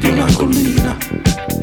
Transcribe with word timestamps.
Dei 0.00 0.08
pendii 0.08 0.08
di 0.08 0.08
una 0.08 0.32
collina. 0.32 1.59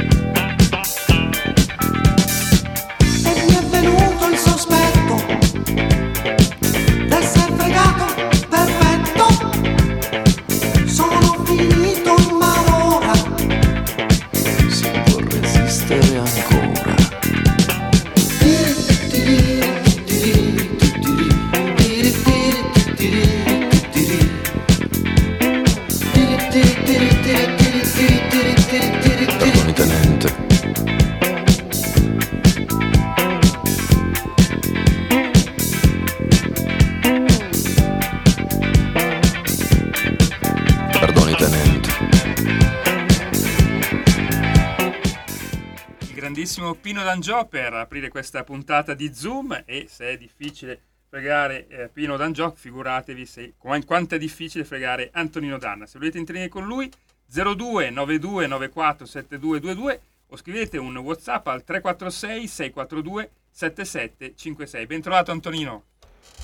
D'Angiò 47.18 47.48
per 47.48 47.74
aprire 47.74 48.10
questa 48.10 48.44
puntata 48.44 48.94
di 48.94 49.12
Zoom 49.12 49.64
e 49.66 49.88
se 49.90 50.10
è 50.10 50.18
difficile 50.18 50.80
fregare 51.10 51.66
eh, 51.68 51.90
Pino 51.92 52.16
D'Angiò, 52.16 52.52
figuratevi 52.52 53.26
se, 53.26 53.54
qua- 53.58 53.84
quanto 53.84 54.14
è 54.14 54.20
difficile 54.20 54.64
fregare 54.64 55.10
Antonino 55.14 55.58
Danna. 55.58 55.88
Se 55.88 55.98
volete 55.98 56.20
intervenire 56.20 56.52
con 56.52 56.68
lui 56.68 56.88
02 57.26 57.90
92 57.90 58.46
94 58.46 59.08
7222 59.08 60.02
o 60.28 60.38
scrivete 60.38 60.78
un 60.78 60.96
WhatsApp 60.98 61.48
al 61.48 61.64
346 61.64 62.48
642 62.48 63.30
7756. 63.50 64.86
Bentrovato 64.86 65.32
Antonino. 65.32 65.86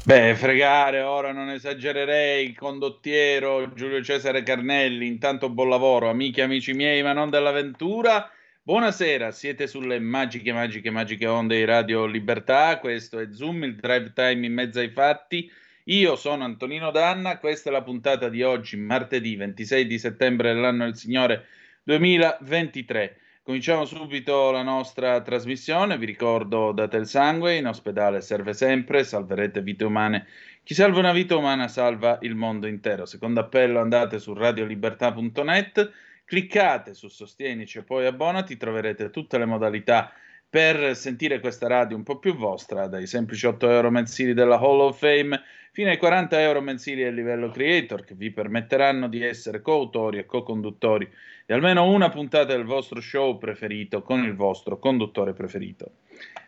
Beh, 0.05 0.33
fregare, 0.35 1.01
ora 1.01 1.31
non 1.31 1.51
esagererei, 1.51 2.51
condottiero 2.55 3.71
Giulio 3.73 4.01
Cesare 4.01 4.41
Carnelli, 4.41 5.05
intanto 5.05 5.49
buon 5.49 5.69
lavoro, 5.69 6.09
amiche 6.09 6.41
amici 6.41 6.73
miei, 6.73 7.03
ma 7.03 7.13
non 7.13 7.29
dell'avventura. 7.29 8.27
Buonasera, 8.65 9.31
siete 9.31 9.67
sulle 9.67 9.99
magiche, 9.99 10.53
magiche, 10.53 10.89
magiche 10.89 11.27
onde 11.27 11.57
di 11.57 11.65
Radio 11.65 12.05
Libertà, 12.05 12.79
questo 12.79 13.19
è 13.19 13.27
Zoom, 13.29 13.65
il 13.65 13.75
drive 13.75 14.13
time 14.13 14.45
in 14.45 14.53
mezzo 14.53 14.79
ai 14.79 14.89
fatti. 14.89 15.51
Io 15.87 16.15
sono 16.15 16.45
Antonino 16.45 16.89
Danna, 16.89 17.39
questa 17.39 17.69
è 17.69 17.73
la 17.73 17.83
puntata 17.83 18.29
di 18.29 18.41
oggi, 18.41 18.77
martedì 18.77 19.35
26 19.35 19.85
di 19.85 19.99
settembre 19.99 20.53
dell'anno 20.53 20.85
del 20.85 20.95
Signore 20.95 21.47
2023. 21.83 23.17
Cominciamo 23.43 23.83
subito 23.83 24.51
la 24.51 24.63
nostra 24.63 25.19
trasmissione, 25.19 25.97
vi 25.97 26.05
ricordo 26.05 26.71
date 26.71 26.95
il 26.95 27.05
sangue, 27.05 27.57
in 27.57 27.67
ospedale 27.67 28.21
serve 28.21 28.53
sempre, 28.53 29.03
salverete 29.03 29.61
vite 29.61 29.83
umane. 29.83 30.25
Chi 30.63 30.73
salva 30.73 30.99
una 30.99 31.11
vita 31.11 31.35
umana 31.35 31.67
salva 31.67 32.17
il 32.21 32.35
mondo 32.35 32.67
intero. 32.67 33.05
Secondo 33.05 33.41
appello 33.41 33.81
andate 33.81 34.19
su 34.19 34.33
radiolibertà.net, 34.33 35.91
Cliccate 36.25 36.93
su 36.93 37.07
Sostienici 37.07 37.79
e 37.79 37.83
poi 37.83 38.05
abbonati, 38.05 38.57
troverete 38.57 39.09
tutte 39.09 39.37
le 39.37 39.45
modalità 39.45 40.13
per 40.53 40.95
sentire 40.95 41.39
questa 41.39 41.67
radio 41.67 41.97
un 41.97 42.03
po' 42.03 42.19
più 42.19 42.35
vostra, 42.35 42.85
dai 42.85 43.07
semplici 43.07 43.47
8 43.47 43.71
euro 43.71 43.89
mensili 43.89 44.35
della 44.35 44.59
Hall 44.59 44.81
of 44.81 44.99
Fame 44.99 45.41
fino 45.71 45.89
ai 45.89 45.97
40 45.97 46.39
euro 46.39 46.61
mensili 46.61 47.03
a 47.03 47.09
livello 47.09 47.49
creator, 47.49 48.03
che 48.05 48.13
vi 48.13 48.29
permetteranno 48.29 49.07
di 49.07 49.23
essere 49.23 49.63
coautori 49.63 50.19
e 50.19 50.25
co-conduttori 50.25 51.09
di 51.45 51.53
almeno 51.53 51.85
una 51.89 52.09
puntata 52.09 52.53
del 52.53 52.65
vostro 52.65 53.01
show 53.01 53.39
preferito 53.39 54.03
con 54.03 54.23
il 54.23 54.35
vostro 54.35 54.77
conduttore 54.77 55.33
preferito. 55.33 55.93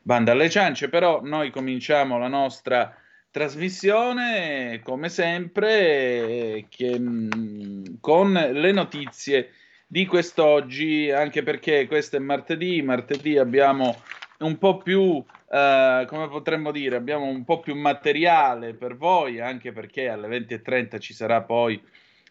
Banda 0.04 0.34
alle 0.34 0.52
ciance, 0.52 0.88
però 0.88 1.22
noi 1.24 1.50
cominciamo 1.50 2.20
la 2.20 2.28
nostra 2.28 2.96
trasmissione 3.32 4.80
come 4.84 5.10
sempre 5.10 6.68
che, 6.70 7.00
mm, 7.00 7.86
con 8.00 8.32
le 8.32 8.72
notizie 8.72 9.50
di 9.96 10.06
quest'oggi, 10.06 11.10
anche 11.10 11.42
perché 11.42 11.88
questo 11.88 12.18
è 12.18 12.20
martedì, 12.20 12.82
martedì 12.82 13.38
abbiamo 13.38 14.02
un 14.40 14.58
po' 14.58 14.76
più, 14.76 15.24
eh, 15.50 16.06
come 16.06 16.28
potremmo 16.28 16.72
dire, 16.72 16.98
abbiamo 16.98 17.24
un 17.24 17.46
po' 17.46 17.62
più 17.62 17.76
materiale 17.76 18.74
per 18.74 18.98
voi, 18.98 19.40
anche 19.40 19.72
perché 19.72 20.10
alle 20.10 20.28
20.30 20.28 21.00
ci 21.00 21.14
sarà 21.14 21.44
poi 21.44 21.82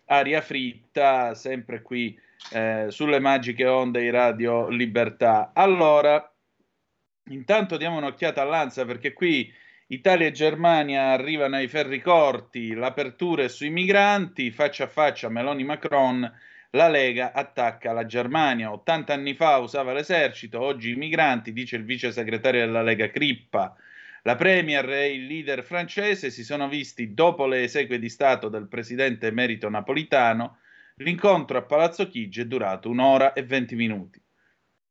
aria 0.09 0.43
fritta, 0.43 1.33
sempre 1.33 1.81
qui 1.81 2.15
eh, 2.53 2.89
sulle 2.91 3.19
magiche 3.19 3.65
onde 3.65 4.03
di 4.03 4.11
Radio 4.11 4.69
Libertà. 4.69 5.53
Allora, 5.55 6.23
intanto 7.31 7.79
diamo 7.79 7.97
un'occhiata 7.97 8.43
all'Anza 8.43 8.85
perché 8.85 9.15
qui 9.15 9.51
Italia 9.87 10.27
e 10.27 10.33
Germania 10.33 11.13
arrivano 11.13 11.57
ai 11.57 11.69
ferri 11.69 12.03
corti, 12.03 12.75
l'apertura 12.75 13.45
è 13.45 13.49
sui 13.49 13.71
migranti, 13.71 14.51
faccia 14.51 14.85
a 14.85 14.89
faccia 14.89 15.31
Meloni-Macron 15.31 16.53
la 16.75 16.89
Lega 16.89 17.33
attacca 17.33 17.93
la 17.93 18.07
Germania. 18.07 18.73
80 18.73 19.13
anni 19.13 19.35
fa 19.35 19.59
usava 19.59 19.93
l'esercito, 19.93 20.61
oggi 20.61 20.91
i 20.91 20.97
migranti, 20.97 21.53
dice 21.53 21.77
il 21.77 21.85
vice 21.85 22.13
segretario 22.13 22.65
della 22.65 22.83
Lega 22.83 23.11
Crippa. 23.11 23.77
La 24.23 24.37
Premier 24.37 24.89
e 24.89 25.13
il 25.13 25.27
leader 25.27 25.63
francese 25.63 26.31
si 26.31 26.45
sono 26.45 26.69
visti 26.69 27.13
dopo 27.13 27.47
le 27.47 27.63
esequie 27.65 27.99
di 27.99 28.09
Stato 28.09 28.49
del 28.49 28.69
presidente 28.69 29.27
emerito 29.27 29.69
napolitano. 29.69 30.59
L'incontro 30.97 31.59
a 31.59 31.63
Palazzo 31.63 32.09
Chigi 32.09 32.41
è 32.41 32.47
durato 32.47 32.89
un'ora 32.89 33.33
e 33.35 33.43
venti 33.43 33.75
minuti. 33.75 34.21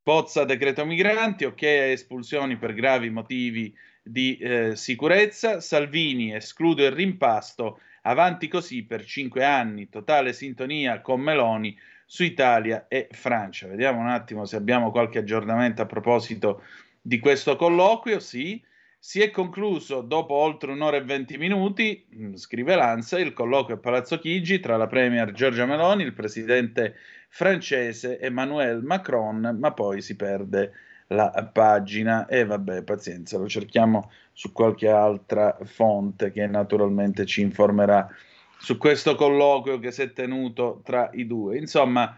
Pozza 0.03 0.43
decreto 0.43 0.85
migranti, 0.85 1.45
ok 1.45 1.63
a 1.63 1.67
espulsioni 1.67 2.57
per 2.57 2.73
gravi 2.73 3.09
motivi 3.09 3.75
di 4.03 4.37
eh, 4.37 4.75
sicurezza. 4.75 5.59
Salvini 5.61 6.35
esclude 6.35 6.85
il 6.85 6.91
rimpasto 6.91 7.79
Avanti 8.05 8.47
così 8.47 8.83
per 8.83 9.05
cinque 9.05 9.45
anni, 9.45 9.87
totale 9.89 10.33
sintonia 10.33 10.99
con 11.01 11.21
Meloni 11.21 11.77
su 12.05 12.23
Italia 12.23 12.87
e 12.89 13.07
Francia. 13.11 13.67
Vediamo 13.67 13.99
un 13.99 14.09
attimo 14.09 14.45
se 14.45 14.57
abbiamo 14.57 14.91
qualche 14.91 15.19
aggiornamento 15.19 15.81
a 15.81 15.85
proposito 15.85 16.63
di 17.01 17.19
questo 17.19 17.55
colloquio. 17.55 18.19
Sì, 18.19 18.61
si 18.99 19.21
è 19.21 19.31
concluso 19.31 20.01
dopo 20.01 20.33
oltre 20.33 20.71
un'ora 20.71 20.97
e 20.97 21.03
venti 21.03 21.37
minuti, 21.37 22.05
mm, 22.13 22.33
scrive 22.35 22.75
Lanza, 22.75 23.19
il 23.19 23.31
colloquio 23.31 23.77
a 23.77 23.79
Palazzo 23.79 24.19
Chigi 24.19 24.59
tra 24.59 24.75
la 24.75 24.87
Premier 24.87 25.31
Giorgia 25.31 25.65
Meloni, 25.65 26.03
il 26.03 26.13
presidente 26.13 26.95
francese 27.29 28.19
Emmanuel 28.19 28.81
Macron, 28.83 29.57
ma 29.59 29.71
poi 29.71 30.01
si 30.01 30.15
perde 30.17 30.71
la 31.13 31.49
pagina 31.51 32.25
e 32.27 32.45
vabbè, 32.45 32.83
pazienza, 32.83 33.37
lo 33.37 33.47
cerchiamo 33.47 34.11
su 34.31 34.51
qualche 34.51 34.89
altra 34.89 35.57
fonte 35.63 36.31
che 36.31 36.47
naturalmente 36.47 37.25
ci 37.25 37.41
informerà 37.41 38.09
su 38.57 38.77
questo 38.77 39.15
colloquio 39.15 39.79
che 39.79 39.91
si 39.91 40.01
è 40.01 40.13
tenuto 40.13 40.81
tra 40.83 41.09
i 41.13 41.27
due. 41.27 41.57
Insomma, 41.57 42.15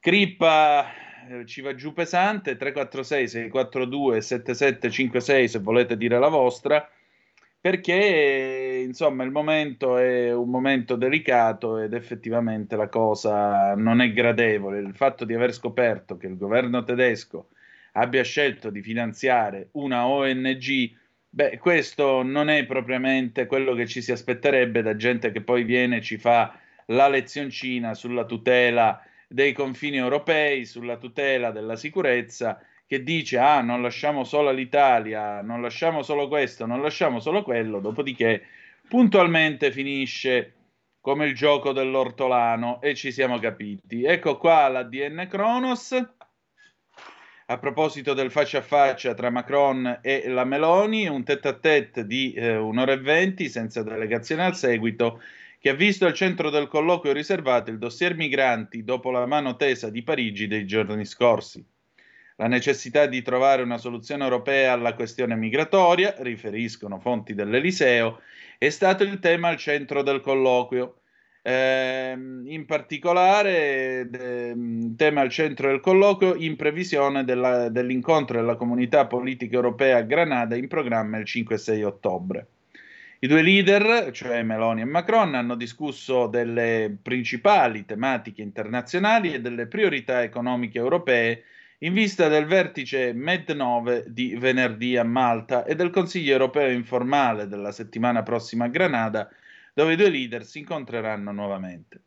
Crippa 0.00 0.86
eh, 1.28 1.46
ci 1.46 1.62
va 1.62 1.74
giù 1.74 1.92
pesante 1.92 2.56
346 2.56 3.28
642 3.28 4.20
7756 4.20 5.48
se 5.48 5.58
volete 5.60 5.96
dire 5.96 6.18
la 6.18 6.28
vostra 6.28 6.86
perché 7.58 8.82
insomma 8.84 9.24
il 9.24 9.30
momento 9.30 9.96
è 9.96 10.30
un 10.34 10.50
momento 10.50 10.96
delicato 10.96 11.78
ed 11.78 11.94
effettivamente 11.94 12.76
la 12.76 12.88
cosa 12.88 13.74
non 13.74 14.02
è 14.02 14.12
gradevole 14.12 14.80
il 14.80 14.94
fatto 14.94 15.24
di 15.24 15.32
aver 15.32 15.54
scoperto 15.54 16.18
che 16.18 16.26
il 16.26 16.36
governo 16.36 16.84
tedesco 16.84 17.48
abbia 17.96 18.22
scelto 18.22 18.70
di 18.70 18.82
finanziare 18.82 19.68
una 19.72 20.06
ONG, 20.06 20.92
beh, 21.28 21.58
questo 21.58 22.22
non 22.22 22.48
è 22.48 22.64
propriamente 22.64 23.46
quello 23.46 23.74
che 23.74 23.86
ci 23.86 24.00
si 24.00 24.12
aspetterebbe 24.12 24.82
da 24.82 24.96
gente 24.96 25.30
che 25.30 25.42
poi 25.42 25.64
viene 25.64 25.98
e 25.98 26.02
ci 26.02 26.16
fa 26.18 26.58
la 26.86 27.08
lezioncina 27.08 27.94
sulla 27.94 28.24
tutela 28.24 29.02
dei 29.28 29.52
confini 29.52 29.96
europei, 29.96 30.64
sulla 30.64 30.96
tutela 30.96 31.50
della 31.50 31.76
sicurezza, 31.76 32.60
che 32.86 33.02
dice 33.02 33.38
ah 33.38 33.62
non 33.62 33.80
lasciamo 33.80 34.24
solo 34.24 34.50
l'Italia, 34.50 35.40
non 35.40 35.62
lasciamo 35.62 36.02
solo 36.02 36.28
questo, 36.28 36.66
non 36.66 36.82
lasciamo 36.82 37.20
solo 37.20 37.42
quello, 37.42 37.80
dopodiché 37.80 38.42
puntualmente 38.88 39.72
finisce 39.72 40.52
come 41.00 41.26
il 41.26 41.34
gioco 41.34 41.72
dell'ortolano 41.72 42.80
e 42.80 42.94
ci 42.94 43.12
siamo 43.12 43.38
capiti. 43.38 44.04
Ecco 44.04 44.36
qua 44.36 44.68
la 44.68 44.82
DN 44.82 45.26
Kronos 45.28 46.14
a 47.46 47.58
proposito 47.58 48.14
del 48.14 48.30
faccia 48.30 48.58
a 48.58 48.62
faccia 48.62 49.12
tra 49.12 49.28
Macron 49.28 49.98
e 50.00 50.28
la 50.28 50.44
Meloni, 50.44 51.06
un 51.06 51.24
tête 51.24 51.48
a 51.48 51.52
tête 51.52 52.06
di 52.06 52.32
eh, 52.32 52.56
un'ora 52.56 52.92
e 52.92 52.98
venti 52.98 53.50
senza 53.50 53.82
delegazione 53.82 54.44
al 54.44 54.56
seguito, 54.56 55.20
che 55.58 55.68
ha 55.70 55.74
visto 55.74 56.06
al 56.06 56.14
centro 56.14 56.48
del 56.48 56.68
colloquio 56.68 57.12
riservato 57.12 57.70
il 57.70 57.78
dossier 57.78 58.14
migranti 58.14 58.82
dopo 58.82 59.10
la 59.10 59.26
mano 59.26 59.56
tesa 59.56 59.90
di 59.90 60.02
Parigi 60.02 60.46
dei 60.46 60.66
giorni 60.66 61.04
scorsi. 61.04 61.62
La 62.36 62.46
necessità 62.48 63.06
di 63.06 63.22
trovare 63.22 63.62
una 63.62 63.78
soluzione 63.78 64.24
europea 64.24 64.72
alla 64.72 64.94
questione 64.94 65.36
migratoria, 65.36 66.14
riferiscono 66.18 66.98
fonti 66.98 67.34
dell'Eliseo, 67.34 68.20
è 68.58 68.70
stato 68.70 69.04
il 69.04 69.18
tema 69.18 69.48
al 69.48 69.56
centro 69.56 70.02
del 70.02 70.20
colloquio 70.20 71.00
eh, 71.46 72.12
in 72.12 72.64
particolare, 72.64 74.08
eh, 74.10 74.54
tema 74.96 75.20
al 75.20 75.28
centro 75.28 75.68
del 75.68 75.80
colloquio, 75.80 76.36
in 76.36 76.56
previsione 76.56 77.22
della, 77.22 77.68
dell'incontro 77.68 78.40
della 78.40 78.56
comunità 78.56 79.06
politica 79.06 79.54
europea 79.54 79.98
a 79.98 80.02
Granada 80.02 80.56
in 80.56 80.68
programma 80.68 81.18
il 81.18 81.26
5 81.26 81.58
6 81.58 81.82
ottobre. 81.82 82.46
I 83.18 83.26
due 83.26 83.42
leader, 83.42 84.10
cioè 84.10 84.42
Meloni 84.42 84.80
e 84.80 84.86
Macron, 84.86 85.34
hanno 85.34 85.54
discusso 85.54 86.28
delle 86.28 86.96
principali 87.02 87.84
tematiche 87.84 88.40
internazionali 88.40 89.34
e 89.34 89.42
delle 89.42 89.66
priorità 89.66 90.22
economiche 90.22 90.78
europee 90.78 91.42
in 91.78 91.92
vista 91.92 92.28
del 92.28 92.46
vertice 92.46 93.12
Med9 93.12 94.04
di 94.06 94.34
venerdì 94.36 94.96
a 94.96 95.04
Malta 95.04 95.64
e 95.64 95.74
del 95.74 95.90
Consiglio 95.90 96.32
europeo 96.32 96.70
informale 96.70 97.48
della 97.48 97.72
settimana 97.72 98.22
prossima 98.22 98.64
a 98.64 98.68
Granada, 98.68 99.28
dove 99.74 99.92
i 99.92 99.96
due 99.96 100.08
leader 100.08 100.44
si 100.44 100.60
incontreranno 100.60 101.32
nuovamente. 101.32 102.00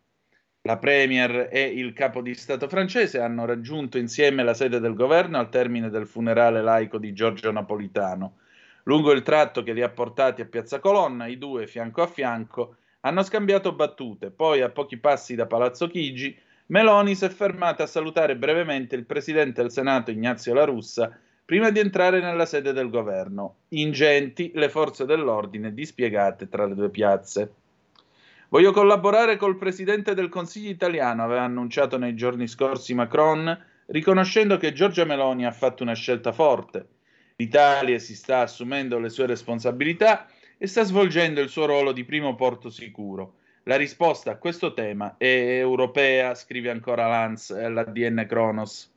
La 0.61 0.77
Premier 0.77 1.49
e 1.51 1.63
il 1.63 1.93
capo 1.93 2.21
di 2.21 2.33
Stato 2.33 2.67
francese 2.67 3.19
hanno 3.19 3.45
raggiunto 3.45 3.97
insieme 3.97 4.43
la 4.43 4.53
sede 4.53 4.79
del 4.79 4.95
governo 4.95 5.37
al 5.37 5.49
termine 5.49 5.89
del 5.89 6.07
funerale 6.07 6.61
laico 6.61 6.97
di 6.97 7.13
Giorgio 7.13 7.51
Napolitano. 7.51 8.37
Lungo 8.83 9.11
il 9.11 9.21
tratto 9.21 9.63
che 9.63 9.73
li 9.73 9.81
ha 9.81 9.89
portati 9.89 10.41
a 10.41 10.45
Piazza 10.45 10.79
Colonna, 10.79 11.27
i 11.27 11.37
due, 11.37 11.67
fianco 11.67 12.01
a 12.01 12.07
fianco, 12.07 12.77
hanno 13.01 13.21
scambiato 13.21 13.73
battute. 13.73 14.31
Poi, 14.31 14.61
a 14.61 14.69
pochi 14.69 14.97
passi 14.97 15.35
da 15.35 15.45
Palazzo 15.45 15.87
Chigi, 15.87 16.37
Meloni 16.67 17.15
si 17.15 17.25
è 17.25 17.29
fermata 17.29 17.83
a 17.83 17.87
salutare 17.87 18.35
brevemente 18.35 18.95
il 18.95 19.05
presidente 19.05 19.61
del 19.61 19.71
Senato 19.71 20.11
Ignazio 20.11 20.53
La 20.53 20.65
Russa 20.65 21.17
prima 21.47 21.69
di 21.69 21.79
entrare 21.79 22.19
nella 22.19 22.45
sede 22.45 22.73
del 22.73 22.89
governo. 22.89 23.59
Ingenti 23.69 24.51
le 24.55 24.67
forze 24.67 25.05
dell'ordine 25.05 25.73
dispiegate 25.73 26.49
tra 26.49 26.65
le 26.65 26.75
due 26.75 26.89
piazze. 26.89 27.53
Voglio 28.49 28.73
collaborare 28.73 29.37
col 29.37 29.55
presidente 29.55 30.13
del 30.13 30.27
Consiglio 30.27 30.69
italiano, 30.69 31.23
aveva 31.23 31.43
annunciato 31.43 31.97
nei 31.97 32.15
giorni 32.15 32.49
scorsi 32.49 32.93
Macron, 32.93 33.57
riconoscendo 33.85 34.57
che 34.57 34.73
Giorgia 34.73 35.05
Meloni 35.05 35.45
ha 35.45 35.53
fatto 35.53 35.83
una 35.83 35.93
scelta 35.93 36.33
forte. 36.33 36.85
L'Italia 37.37 37.97
si 37.97 38.13
sta 38.13 38.41
assumendo 38.41 38.99
le 38.99 39.07
sue 39.07 39.25
responsabilità 39.25 40.27
e 40.57 40.67
sta 40.67 40.83
svolgendo 40.83 41.39
il 41.39 41.47
suo 41.47 41.65
ruolo 41.65 41.93
di 41.93 42.03
primo 42.03 42.35
porto 42.35 42.69
sicuro. 42.69 43.35
La 43.63 43.77
risposta 43.77 44.31
a 44.31 44.37
questo 44.37 44.73
tema 44.73 45.15
è 45.17 45.59
europea, 45.59 46.35
scrive 46.35 46.71
ancora 46.71 47.07
Lanz 47.07 47.51
alla 47.51 47.85
DN 47.85 48.25
Kronos. 48.27 48.95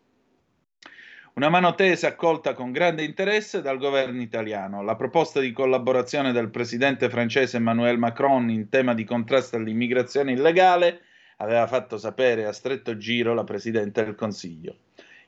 Una 1.33 1.49
mano 1.49 1.77
tesa 1.77 2.09
accolta 2.09 2.55
con 2.55 2.73
grande 2.73 3.05
interesse 3.05 3.63
dal 3.63 3.79
governo 3.79 4.21
italiano. 4.21 4.83
La 4.83 4.97
proposta 4.97 5.39
di 5.39 5.53
collaborazione 5.53 6.33
del 6.33 6.51
presidente 6.51 7.09
francese 7.09 7.59
Emmanuel 7.59 7.99
Macron 7.99 8.51
in 8.51 8.69
tema 8.69 8.95
di 8.95 9.05
contrasto 9.05 9.55
all'immigrazione 9.55 10.33
illegale 10.33 11.03
aveva 11.37 11.69
fatto 11.69 11.99
sapere 11.99 12.47
a 12.47 12.53
stretto 12.53 12.97
giro 12.97 13.33
la 13.33 13.45
Presidente 13.45 14.05
del 14.05 14.17
Consiglio. 14.17 14.75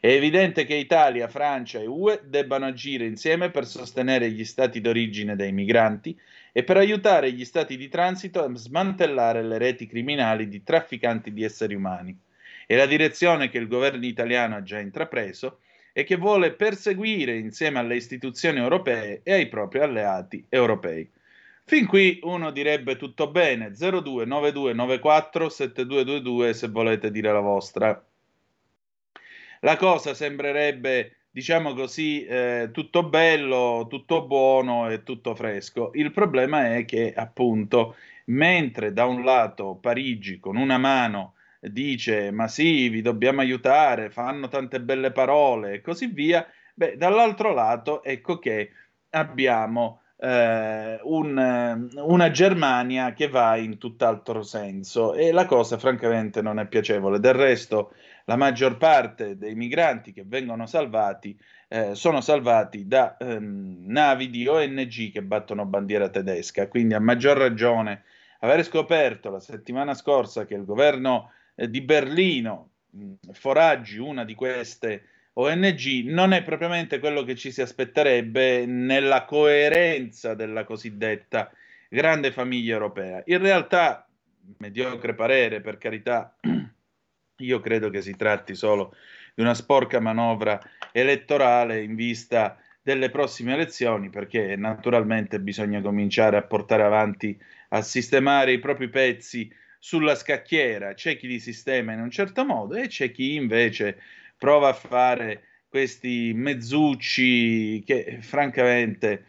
È 0.00 0.08
evidente 0.08 0.64
che 0.64 0.74
Italia, 0.74 1.28
Francia 1.28 1.78
e 1.78 1.86
UE 1.86 2.22
debbano 2.24 2.66
agire 2.66 3.06
insieme 3.06 3.50
per 3.50 3.64
sostenere 3.64 4.28
gli 4.32 4.44
stati 4.44 4.80
d'origine 4.80 5.36
dei 5.36 5.52
migranti 5.52 6.18
e 6.50 6.64
per 6.64 6.78
aiutare 6.78 7.30
gli 7.30 7.44
stati 7.44 7.76
di 7.76 7.88
transito 7.88 8.42
a 8.42 8.52
smantellare 8.52 9.44
le 9.44 9.56
reti 9.56 9.86
criminali 9.86 10.48
di 10.48 10.64
trafficanti 10.64 11.32
di 11.32 11.44
esseri 11.44 11.76
umani. 11.76 12.18
e 12.66 12.76
la 12.76 12.86
direzione 12.86 13.48
che 13.48 13.58
il 13.58 13.68
governo 13.68 14.04
italiano 14.06 14.56
ha 14.56 14.62
già 14.62 14.78
intrapreso 14.78 15.58
e 15.92 16.04
che 16.04 16.16
vuole 16.16 16.52
perseguire 16.52 17.36
insieme 17.36 17.78
alle 17.78 17.96
istituzioni 17.96 18.58
europee 18.58 19.20
e 19.22 19.32
ai 19.32 19.48
propri 19.48 19.80
alleati 19.80 20.44
europei. 20.48 21.08
Fin 21.64 21.86
qui 21.86 22.18
uno 22.22 22.50
direbbe 22.50 22.96
tutto 22.96 23.30
bene, 23.30 23.72
029294 23.74 25.48
7222 25.48 26.54
se 26.54 26.68
volete 26.68 27.10
dire 27.10 27.32
la 27.32 27.40
vostra. 27.40 28.04
La 29.60 29.76
cosa 29.76 30.12
sembrerebbe, 30.12 31.18
diciamo 31.30 31.72
così, 31.74 32.24
eh, 32.24 32.70
tutto 32.72 33.04
bello, 33.04 33.86
tutto 33.88 34.26
buono 34.26 34.90
e 34.90 35.04
tutto 35.04 35.36
fresco. 35.36 35.92
Il 35.94 36.10
problema 36.10 36.74
è 36.74 36.84
che 36.84 37.12
appunto, 37.14 37.94
mentre 38.26 38.92
da 38.92 39.06
un 39.06 39.22
lato 39.22 39.78
Parigi 39.80 40.40
con 40.40 40.56
una 40.56 40.78
mano 40.78 41.34
dice 41.70 42.30
ma 42.30 42.48
sì, 42.48 42.88
vi 42.88 43.02
dobbiamo 43.02 43.40
aiutare, 43.40 44.10
fanno 44.10 44.48
tante 44.48 44.80
belle 44.80 45.12
parole 45.12 45.74
e 45.74 45.80
così 45.80 46.06
via, 46.06 46.46
beh, 46.74 46.96
dall'altro 46.96 47.52
lato 47.52 48.02
ecco 48.02 48.38
che 48.38 48.70
abbiamo 49.10 50.02
eh, 50.22 51.00
un, 51.02 51.88
una 51.96 52.30
Germania 52.30 53.12
che 53.12 53.28
va 53.28 53.56
in 53.56 53.78
tutt'altro 53.78 54.42
senso 54.42 55.14
e 55.14 55.32
la 55.32 55.46
cosa 55.46 55.78
francamente 55.78 56.40
non 56.42 56.58
è 56.58 56.66
piacevole. 56.66 57.18
Del 57.18 57.34
resto 57.34 57.92
la 58.26 58.36
maggior 58.36 58.76
parte 58.76 59.36
dei 59.36 59.54
migranti 59.54 60.12
che 60.12 60.22
vengono 60.24 60.66
salvati 60.66 61.36
eh, 61.68 61.94
sono 61.94 62.20
salvati 62.20 62.86
da 62.86 63.16
ehm, 63.16 63.84
navi 63.86 64.30
di 64.30 64.46
ONG 64.46 65.10
che 65.10 65.22
battono 65.22 65.64
bandiera 65.66 66.08
tedesca, 66.08 66.68
quindi 66.68 66.94
a 66.94 67.00
maggior 67.00 67.36
ragione 67.36 68.04
avere 68.40 68.62
scoperto 68.62 69.30
la 69.30 69.40
settimana 69.40 69.94
scorsa 69.94 70.44
che 70.44 70.54
il 70.54 70.64
governo 70.64 71.30
eh, 71.54 71.68
di 71.70 71.80
Berlino 71.80 72.70
foraggi 73.32 73.98
una 73.98 74.24
di 74.24 74.34
queste 74.34 75.04
ONG 75.34 76.04
non 76.04 76.32
è 76.32 76.42
propriamente 76.42 76.98
quello 76.98 77.24
che 77.24 77.34
ci 77.36 77.50
si 77.50 77.62
aspetterebbe 77.62 78.66
nella 78.66 79.24
coerenza 79.24 80.34
della 80.34 80.64
cosiddetta 80.64 81.50
grande 81.88 82.32
famiglia 82.32 82.74
europea. 82.74 83.22
In 83.26 83.38
realtà, 83.38 84.06
mediocre 84.58 85.14
parere, 85.14 85.60
per 85.62 85.78
carità, 85.78 86.36
io 87.36 87.60
credo 87.60 87.88
che 87.88 88.02
si 88.02 88.14
tratti 88.14 88.54
solo 88.54 88.94
di 89.34 89.42
una 89.42 89.54
sporca 89.54 90.00
manovra 90.00 90.60
elettorale 90.92 91.82
in 91.82 91.94
vista 91.94 92.58
delle 92.82 93.10
prossime 93.10 93.54
elezioni, 93.54 94.10
perché 94.10 94.56
naturalmente 94.56 95.40
bisogna 95.40 95.80
cominciare 95.80 96.36
a 96.36 96.42
portare 96.42 96.82
avanti, 96.82 97.38
a 97.70 97.80
sistemare 97.80 98.52
i 98.52 98.58
propri 98.58 98.88
pezzi 98.90 99.50
sulla 99.84 100.14
scacchiera. 100.14 100.94
C'è 100.94 101.16
chi 101.16 101.26
li 101.26 101.40
sistema 101.40 101.92
in 101.92 101.98
un 101.98 102.10
certo 102.10 102.44
modo 102.44 102.76
e 102.76 102.86
c'è 102.86 103.10
chi 103.10 103.34
invece 103.34 104.00
prova 104.38 104.68
a 104.68 104.74
fare 104.74 105.42
questi 105.68 106.32
mezzucci 106.36 107.82
che 107.84 108.18
francamente 108.20 109.24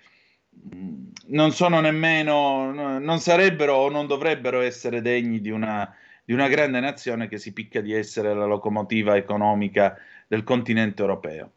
mm, 0.75 1.05
non 1.29 1.53
sono 1.53 1.79
nemmeno, 1.79 2.99
non 2.99 3.19
sarebbero 3.19 3.73
o 3.73 3.89
non 3.89 4.05
dovrebbero 4.05 4.61
essere 4.61 5.01
degni 5.01 5.41
di 5.41 5.49
una, 5.49 5.91
di 6.23 6.33
una 6.33 6.47
grande 6.47 6.79
nazione 6.79 7.27
che 7.27 7.39
si 7.39 7.51
picca 7.51 7.81
di 7.81 7.93
essere 7.93 8.31
la 8.35 8.45
locomotiva 8.45 9.15
economica 9.17 9.97
del 10.27 10.43
continente 10.43 11.01
europeo. 11.01 11.51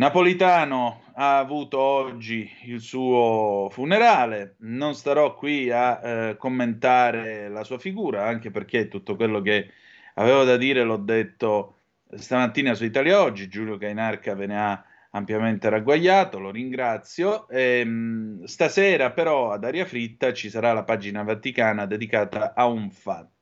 Napolitano 0.00 1.02
ha 1.16 1.36
avuto 1.36 1.78
oggi 1.78 2.50
il 2.62 2.80
suo 2.80 3.68
funerale, 3.70 4.54
non 4.60 4.94
starò 4.94 5.34
qui 5.34 5.70
a 5.70 6.00
eh, 6.02 6.36
commentare 6.38 7.50
la 7.50 7.64
sua 7.64 7.78
figura, 7.78 8.24
anche 8.24 8.50
perché 8.50 8.88
tutto 8.88 9.14
quello 9.14 9.42
che 9.42 9.70
avevo 10.14 10.44
da 10.44 10.56
dire 10.56 10.84
l'ho 10.84 10.96
detto 10.96 11.80
stamattina 12.14 12.72
su 12.72 12.84
Italia 12.86 13.20
Oggi, 13.20 13.48
Giulio 13.48 13.76
Cainarca 13.76 14.34
ve 14.34 14.46
ne 14.46 14.58
ha 14.58 14.84
ampiamente 15.10 15.68
ragguagliato, 15.68 16.38
lo 16.38 16.50
ringrazio. 16.50 17.46
E, 17.50 17.80
ehm, 17.80 18.44
stasera 18.44 19.10
però 19.10 19.50
ad 19.50 19.64
Aria 19.64 19.84
Fritta 19.84 20.32
ci 20.32 20.48
sarà 20.48 20.72
la 20.72 20.84
pagina 20.84 21.22
vaticana 21.24 21.84
dedicata 21.84 22.54
a 22.54 22.64
un 22.64 22.90
fatto. 22.90 23.39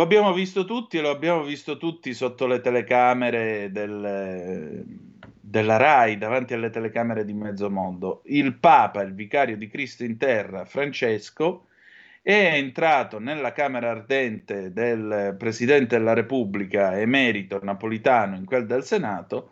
Lo 0.00 0.06
abbiamo 0.06 0.32
visto 0.32 0.64
tutti 0.64 0.96
e 0.96 1.02
lo 1.02 1.10
abbiamo 1.10 1.42
visto 1.42 1.76
tutti 1.76 2.14
sotto 2.14 2.46
le 2.46 2.62
telecamere 2.62 3.70
del, 3.70 4.82
della 5.38 5.76
RAI, 5.76 6.16
davanti 6.16 6.54
alle 6.54 6.70
telecamere 6.70 7.26
di 7.26 7.34
mezzo 7.34 7.68
mondo. 7.68 8.22
Il 8.24 8.54
Papa, 8.54 9.02
il 9.02 9.12
vicario 9.12 9.58
di 9.58 9.68
Cristo 9.68 10.02
in 10.02 10.16
terra, 10.16 10.64
Francesco, 10.64 11.66
è 12.22 12.54
entrato 12.54 13.18
nella 13.18 13.52
Camera 13.52 13.90
Ardente 13.90 14.72
del 14.72 15.36
Presidente 15.38 15.98
della 15.98 16.14
Repubblica 16.14 16.98
emerito 16.98 17.60
napolitano, 17.62 18.36
in 18.36 18.46
quel 18.46 18.64
del 18.64 18.84
Senato, 18.84 19.50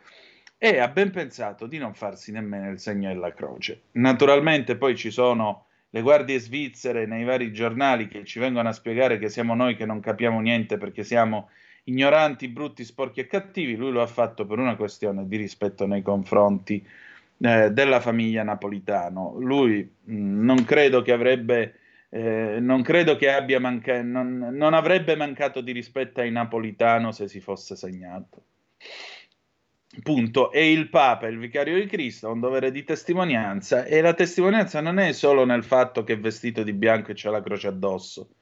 e 0.56 0.78
ha 0.78 0.88
ben 0.88 1.10
pensato 1.10 1.66
di 1.66 1.76
non 1.76 1.92
farsi 1.92 2.32
nemmeno 2.32 2.70
il 2.70 2.80
segno 2.80 3.08
della 3.12 3.34
croce. 3.34 3.82
Naturalmente 3.92 4.76
poi 4.76 4.96
ci 4.96 5.10
sono 5.10 5.66
le 5.90 6.02
guardie 6.02 6.38
svizzere 6.38 7.06
nei 7.06 7.24
vari 7.24 7.52
giornali 7.52 8.08
che 8.08 8.24
ci 8.24 8.38
vengono 8.38 8.68
a 8.68 8.72
spiegare 8.72 9.18
che 9.18 9.28
siamo 9.28 9.54
noi 9.54 9.74
che 9.76 9.86
non 9.86 10.00
capiamo 10.00 10.40
niente 10.40 10.76
perché 10.76 11.02
siamo 11.02 11.48
ignoranti, 11.84 12.48
brutti, 12.48 12.84
sporchi 12.84 13.20
e 13.20 13.26
cattivi. 13.26 13.74
Lui 13.76 13.90
lo 13.90 14.02
ha 14.02 14.06
fatto 14.06 14.46
per 14.46 14.58
una 14.58 14.76
questione 14.76 15.26
di 15.26 15.36
rispetto 15.36 15.86
nei 15.86 16.02
confronti 16.02 16.86
eh, 17.40 17.70
della 17.70 18.00
famiglia 18.00 18.42
napolitano. 18.42 19.36
Lui 19.38 19.88
mh, 20.04 20.14
mm, 20.14 20.44
non 20.44 20.64
credo 20.64 21.02
che 21.02 21.12
avrebbe 21.12 21.74
eh, 22.10 22.58
non 22.60 22.82
credo 22.82 23.16
che 23.16 23.30
abbia 23.30 23.60
manca- 23.60 24.02
non, 24.02 24.38
non, 24.52 24.72
avrebbe 24.72 25.14
mancato 25.14 25.60
di 25.60 25.72
rispetto 25.72 26.20
ai 26.20 26.30
napolitano 26.30 27.12
se 27.12 27.28
si 27.28 27.40
fosse 27.40 27.76
segnato. 27.76 28.42
Punto. 30.02 30.52
E 30.52 30.70
il 30.70 30.88
Papa, 30.90 31.26
il 31.26 31.38
vicario 31.38 31.80
di 31.80 31.86
Cristo, 31.86 32.28
ha 32.28 32.32
un 32.32 32.40
dovere 32.40 32.70
di 32.70 32.84
testimonianza 32.84 33.84
e 33.84 34.00
la 34.00 34.14
testimonianza 34.14 34.80
non 34.80 34.98
è 34.98 35.12
solo 35.12 35.44
nel 35.44 35.64
fatto 35.64 36.04
che 36.04 36.14
è 36.14 36.18
vestito 36.18 36.62
di 36.62 36.72
bianco 36.72 37.10
e 37.10 37.14
c'ha 37.16 37.30
la 37.30 37.42
croce 37.42 37.68
addosso, 37.68 38.34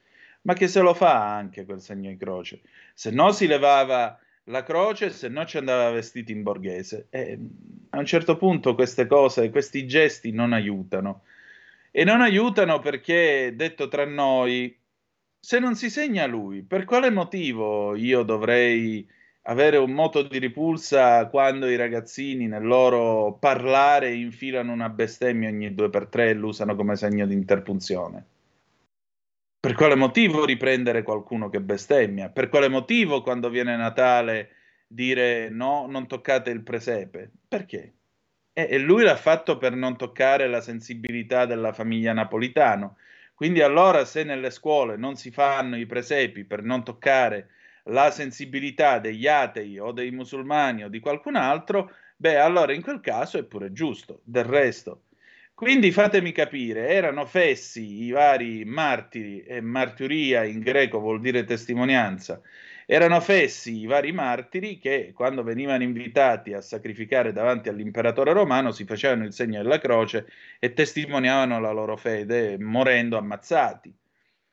ma 0.42 0.54
che 0.54 0.68
se 0.68 0.80
lo 0.80 0.92
fa 0.92 1.34
anche 1.34 1.64
quel 1.64 1.80
segno 1.80 2.10
di 2.10 2.16
croce. 2.16 2.62
Se 2.94 3.10
no 3.10 3.30
si 3.30 3.46
levava 3.46 4.18
la 4.44 4.62
croce, 4.62 5.10
se 5.10 5.28
no 5.28 5.44
ci 5.44 5.56
andava 5.56 5.90
vestito 5.90 6.32
in 6.32 6.42
borghese. 6.42 7.06
E 7.10 7.38
a 7.90 7.98
un 7.98 8.06
certo 8.06 8.36
punto 8.36 8.74
queste 8.74 9.06
cose, 9.06 9.50
questi 9.50 9.86
gesti 9.86 10.32
non 10.32 10.52
aiutano 10.52 11.22
e 11.90 12.04
non 12.04 12.20
aiutano 12.20 12.78
perché, 12.80 13.54
detto 13.56 13.88
tra 13.88 14.04
noi, 14.04 14.78
se 15.38 15.58
non 15.58 15.76
si 15.76 15.88
segna 15.88 16.26
lui, 16.26 16.62
per 16.62 16.84
quale 16.84 17.08
motivo 17.10 17.94
io 17.94 18.22
dovrei 18.22 19.08
avere 19.46 19.76
un 19.76 19.92
moto 19.92 20.22
di 20.22 20.38
ripulsa 20.38 21.26
quando 21.28 21.68
i 21.68 21.76
ragazzini 21.76 22.48
nel 22.48 22.64
loro 22.64 23.36
parlare 23.38 24.12
infilano 24.12 24.72
una 24.72 24.88
bestemmia 24.88 25.48
ogni 25.48 25.74
due 25.74 25.88
per 25.88 26.06
tre 26.06 26.30
e 26.30 26.34
l'usano 26.34 26.74
come 26.74 26.96
segno 26.96 27.26
di 27.26 27.34
interpunzione? 27.34 28.26
Per 29.60 29.74
quale 29.74 29.94
motivo 29.94 30.44
riprendere 30.44 31.02
qualcuno 31.02 31.48
che 31.48 31.60
bestemmia? 31.60 32.28
Per 32.28 32.48
quale 32.48 32.68
motivo 32.68 33.22
quando 33.22 33.48
viene 33.48 33.76
Natale 33.76 34.50
dire 34.86 35.48
no, 35.48 35.86
non 35.88 36.06
toccate 36.06 36.50
il 36.50 36.62
presepe? 36.62 37.30
Perché? 37.48 37.92
E 38.52 38.78
lui 38.78 39.02
l'ha 39.02 39.16
fatto 39.16 39.58
per 39.58 39.74
non 39.74 39.96
toccare 39.96 40.48
la 40.48 40.60
sensibilità 40.60 41.46
della 41.46 41.72
famiglia 41.72 42.12
napolitano. 42.12 42.96
Quindi 43.34 43.60
allora 43.60 44.04
se 44.04 44.24
nelle 44.24 44.50
scuole 44.50 44.96
non 44.96 45.16
si 45.16 45.30
fanno 45.30 45.76
i 45.76 45.84
presepi 45.84 46.44
per 46.44 46.62
non 46.62 46.82
toccare 46.82 47.50
la 47.88 48.10
sensibilità 48.10 48.98
degli 48.98 49.26
atei 49.26 49.78
o 49.78 49.92
dei 49.92 50.10
musulmani 50.10 50.84
o 50.84 50.88
di 50.88 51.00
qualcun 51.00 51.36
altro, 51.36 51.90
beh 52.16 52.38
allora 52.38 52.72
in 52.72 52.82
quel 52.82 53.00
caso 53.00 53.38
è 53.38 53.44
pure 53.44 53.72
giusto. 53.72 54.20
Del 54.24 54.44
resto, 54.44 55.02
quindi 55.54 55.90
fatemi 55.90 56.32
capire, 56.32 56.88
erano 56.88 57.24
fessi 57.24 58.04
i 58.04 58.10
vari 58.10 58.64
martiri, 58.66 59.42
e 59.42 59.60
martiria 59.62 60.44
in 60.44 60.60
greco 60.60 60.98
vuol 61.00 61.18
dire 61.20 61.44
testimonianza, 61.44 62.40
erano 62.84 63.20
fessi 63.20 63.80
i 63.80 63.86
vari 63.86 64.12
martiri 64.12 64.78
che, 64.78 65.12
quando 65.14 65.42
venivano 65.42 65.82
invitati 65.82 66.52
a 66.52 66.60
sacrificare 66.60 67.32
davanti 67.32 67.70
all'imperatore 67.70 68.34
romano, 68.34 68.70
si 68.70 68.84
facevano 68.84 69.24
il 69.24 69.32
segno 69.32 69.62
della 69.62 69.78
croce 69.78 70.26
e 70.58 70.74
testimoniavano 70.74 71.58
la 71.58 71.72
loro 71.72 71.96
fede, 71.96 72.58
morendo 72.58 73.16
ammazzati. 73.16 73.92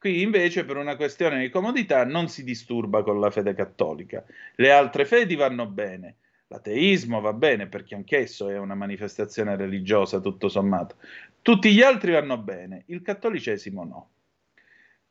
Qui 0.03 0.21
invece, 0.21 0.65
per 0.65 0.75
una 0.75 0.97
questione 0.97 1.39
di 1.39 1.49
comodità, 1.49 2.03
non 2.03 2.27
si 2.27 2.43
disturba 2.43 3.03
con 3.03 3.21
la 3.21 3.31
fede 3.31 3.53
cattolica. 3.53 4.21
Le 4.55 4.69
altre 4.69 5.05
fedi 5.05 5.35
vanno 5.35 5.65
bene. 5.65 6.17
L'ateismo 6.47 7.21
va 7.21 7.31
bene 7.31 7.67
perché 7.67 7.95
anch'esso 7.95 8.49
è 8.49 8.57
una 8.57 8.75
manifestazione 8.75 9.55
religiosa, 9.55 10.19
tutto 10.19 10.49
sommato. 10.49 10.97
Tutti 11.41 11.71
gli 11.71 11.81
altri 11.81 12.11
vanno 12.11 12.37
bene, 12.37 12.83
il 12.87 13.01
cattolicesimo 13.01 13.85
no. 13.85 14.09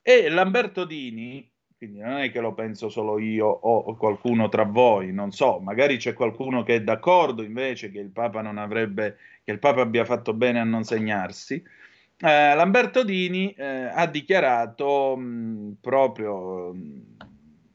E 0.03 0.29
Lamberto 0.29 0.85
Dini, 0.85 1.51
quindi 1.75 2.01
non 2.01 2.19
è 2.19 2.31
che 2.31 2.41
lo 2.41 2.53
penso 2.53 2.91
solo 2.91 3.19
io 3.19 3.47
o 3.47 3.97
qualcuno 3.97 4.51
tra 4.51 4.65
voi, 4.65 5.11
non 5.11 5.31
so, 5.33 5.59
magari 5.59 5.97
c'è 5.97 6.13
qualcuno 6.13 6.65
che 6.65 6.75
è 6.75 6.83
d'accordo 6.83 7.43
invece 7.43 7.91
che 7.91 7.99
il 7.99 8.11
Papa 8.11 8.41
avrebbe, 8.41 9.17
che 9.43 9.53
il 9.53 9.59
Papa 9.59 9.81
abbia 9.81 10.05
fatto 10.05 10.35
bene 10.35 10.61
a 10.61 10.65
non 10.65 10.85
segnarsi. 10.85 11.81
Eh, 12.23 12.55
Lamberto 12.55 13.03
Dini 13.03 13.53
eh, 13.53 13.91
ha 13.93 14.07
dichiarato 14.07 15.17
mh, 15.17 15.79
proprio 15.81 16.73
mh, 16.73 17.17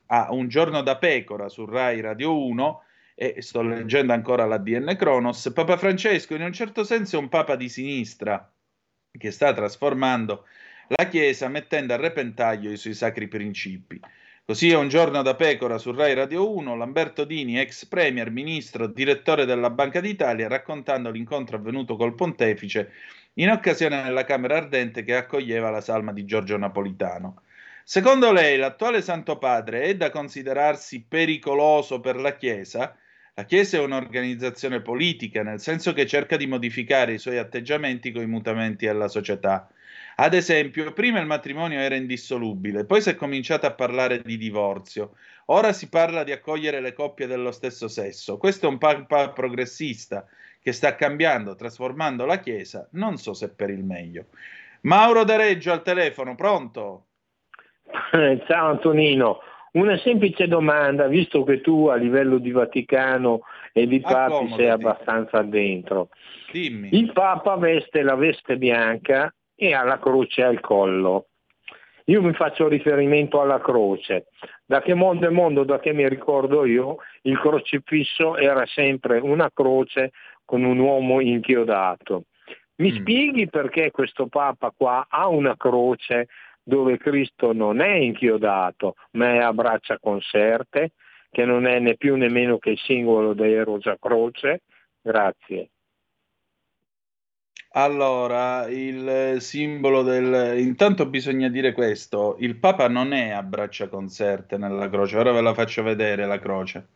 a 0.08 0.32
un 0.32 0.48
giorno 0.48 0.82
da 0.82 0.98
pecora 0.98 1.50
su 1.50 1.66
Rai 1.66 2.00
Radio 2.00 2.42
1 2.46 2.82
e 3.13 3.42
sto 3.42 3.62
leggendo 3.62 4.13
ancora 4.13 4.46
la 4.46 4.58
DN 4.58 4.96
Kronos, 4.98 5.51
Papa 5.54 5.75
Francesco 5.75 6.34
in 6.36 6.44
un 6.44 6.54
certo 6.54 6.84
senso 6.84 7.18
è 7.18 7.20
un 7.20 7.30
papa 7.30 7.56
di 7.56 7.68
sinistra 7.68 8.50
che 9.12 9.32
sta 9.32 9.54
trasformando 9.54 10.46
la 10.89 11.08
Chiesa 11.08 11.50
mettendo 11.50 11.94
a 11.94 11.98
repentaglio 11.98 12.72
i 12.72 12.77
suoi 12.77 12.94
sacri 12.94 13.27
principi. 13.27 14.00
Così 14.46 14.70
è 14.70 14.77
un 14.77 14.88
giorno 14.88 15.22
da 15.24 15.36
pecora 15.36 15.77
su 15.77 15.92
Rai 15.92 16.13
Radio 16.13 16.56
1, 16.56 16.77
Lamberto 16.77 17.25
Dini, 17.25 17.60
ex 17.60 17.86
premier, 17.86 18.32
ministro, 18.32 18.88
direttore 18.88 19.44
della 19.44 19.70
Banca 19.70 20.00
d'Italia, 20.00 20.48
raccontando 20.48 21.10
l'incontro 21.12 21.58
avvenuto 21.58 21.98
col 21.98 22.16
pontefice 22.16 22.94
in 23.39 23.50
occasione 23.50 24.03
della 24.03 24.24
Camera 24.24 24.58
Ardente 24.58 25.03
che 25.03 25.15
accoglieva 25.15 25.70
la 25.70 25.82
salma 25.82 26.12
di 26.12 26.25
Giorgio 26.25 26.58
Napolitano. 26.58 27.41
Secondo 27.84 28.32
lei 28.32 28.58
l'attuale 28.58 29.01
Santo 29.01 29.38
Padre 29.38 29.84
è 29.84 29.96
da 29.96 30.10
considerarsi 30.10 31.06
pericoloso 31.08 32.00
per 32.00 32.15
la 32.15 32.36
Chiesa? 32.36 32.96
La 33.36 33.46
Chiesa 33.46 33.77
è 33.77 33.82
un'organizzazione 33.82 34.82
politica, 34.82 35.44
nel 35.44 35.60
senso 35.60 35.94
che 35.94 36.08
cerca 36.08 36.36
di 36.36 36.48
modificare 36.48 37.13
i 37.13 37.20
suoi 37.20 37.38
atteggiamenti 37.38 38.12
con 38.12 38.24
i 38.24 38.27
mutamenti 38.27 38.88
della 38.88 39.08
società. 39.08 39.70
Ad 40.15 40.34
esempio, 40.34 40.91
prima 40.91 41.20
il 41.20 41.27
matrimonio 41.27 41.79
era 41.79 41.96
indissolubile, 41.96 42.86
poi 42.86 43.01
si 43.01 43.12
è 43.12 43.15
cominciato 43.15 43.67
a 43.67 43.74
parlare 43.74 44.20
di 44.20 44.38
divorzio, 44.38 45.15
ora 45.46 45.72
si 45.74 45.89
parla 45.89 46.24
di 46.24 46.32
accogliere 46.32 46.82
le 46.82 46.94
coppie 46.94 47.27
dello 47.27 47.51
stesso 47.51 47.88
sesso. 47.88 48.38
Questo 48.38 48.65
è 48.65 48.70
un 48.70 48.79
papa 48.79 49.29
progressista 49.29 50.25
che 50.68 50.74
sta 50.74 50.96
cambiando, 50.96 51.56
trasformando 51.56 52.26
la 52.26 52.40
Chiesa, 52.40 52.90
non 52.92 53.16
so 53.16 53.34
se 53.34 53.56
per 53.56 53.70
il 53.70 53.86
meglio. 53.86 54.26
Mauro 54.82 55.24
da 55.24 55.38
Reggio 55.38 55.72
al 55.72 55.82
telefono, 55.82 56.36
pronto? 56.36 57.06
Ciao 58.46 58.72
Antonino, 58.72 59.40
una 59.72 59.98
semplice 60.00 60.46
domanda, 60.50 61.08
visto 61.08 61.46
che 61.46 61.62
tu 61.62 61.86
a 61.86 61.96
livello 61.96 62.38
di 62.38 62.52
Vaticano 62.52 63.44
e 63.72 63.88
di 63.88 64.02
Papi 64.02 64.56
sei 64.58 64.68
abbastanza 64.68 65.42
dentro. 65.42 66.10
Dimmi. 66.52 66.90
Il 66.92 67.14
Papa 67.14 67.56
veste 67.56 68.02
la 68.02 68.16
veste 68.16 68.58
bianca 68.58 69.34
e 69.56 69.74
ha 69.74 69.86
la 69.86 70.00
croce 70.00 70.44
al 70.44 70.60
collo. 70.60 71.28
Io 72.10 72.22
mi 72.22 72.34
faccio 72.34 72.68
riferimento 72.68 73.40
alla 73.40 73.62
croce. 73.62 74.28
Da 74.66 74.82
che 74.82 74.94
mondo 74.94 75.28
è 75.28 75.30
mondo, 75.30 75.64
da 75.64 75.80
che 75.80 75.94
mi 75.94 76.08
ricordo 76.10 76.66
io, 76.66 76.98
il 77.24 77.38
crocifisso 77.40 78.36
era 78.36 78.66
sempre 78.66 79.20
una 79.20 79.50
croce 79.54 80.12
con 80.48 80.63
un 80.63 80.80
uomo 80.80 81.20
inchiodato. 81.20 82.24
Mi 82.77 82.94
mm. 82.94 82.96
spieghi 82.96 83.50
perché 83.50 83.92
questo 83.92 84.27
Papa 84.27 84.74
qua 84.75 85.08
ha 85.10 85.27
una 85.27 85.58
croce 85.58 86.30
dove 86.63 86.98
Cristo 86.98 87.51
non 87.51 87.82
è 87.82 87.96
inchiodato, 87.96 88.96
ma 89.12 89.34
è 89.34 89.38
a 89.39 89.51
braccia 89.51 90.00
conserte, 90.00 90.94
che 91.30 91.44
non 91.44 91.68
è 91.68 91.80
né 91.80 91.96
più 91.96 92.16
né 92.16 92.30
meno 92.30 92.60
che 92.60 92.72
il 92.72 92.80
singolo 92.80 93.34
dei 93.34 93.62
Rosa 93.62 93.98
Croce? 94.00 94.62
Grazie. 95.01 95.70
Allora, 97.72 98.68
il 98.70 99.36
simbolo 99.39 100.01
del... 100.01 100.58
Intanto 100.60 101.08
bisogna 101.08 101.50
dire 101.50 101.74
questo, 101.74 102.38
il 102.39 102.56
Papa 102.56 102.88
non 102.88 103.12
è 103.12 103.32
a 103.32 103.44
braccia 103.44 103.89
conserte 103.89 104.58
nella 104.58 104.89
croce, 104.89 105.18
ora 105.18 105.34
ve 105.34 105.42
la 105.42 105.54
faccio 105.54 105.84
vedere 105.84 106.25
la 106.25 106.39
croce. 106.39 106.88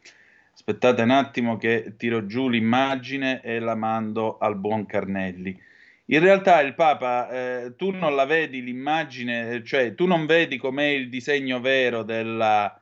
Aspettate 0.61 1.01
un 1.01 1.09
attimo 1.09 1.57
che 1.57 1.95
tiro 1.97 2.27
giù 2.27 2.47
l'immagine 2.47 3.41
e 3.41 3.57
la 3.57 3.73
mando 3.73 4.37
al 4.37 4.55
buon 4.57 4.85
Carnelli. 4.85 5.59
In 6.05 6.19
realtà 6.19 6.61
il 6.61 6.75
Papa, 6.75 7.29
eh, 7.31 7.75
tu 7.75 7.89
non 7.89 8.15
la 8.15 8.25
vedi 8.25 8.61
l'immagine, 8.61 9.63
cioè 9.63 9.95
tu 9.95 10.05
non 10.05 10.27
vedi 10.27 10.57
com'è 10.57 10.85
il 10.85 11.09
disegno 11.09 11.59
vero 11.59 12.03
della, 12.03 12.79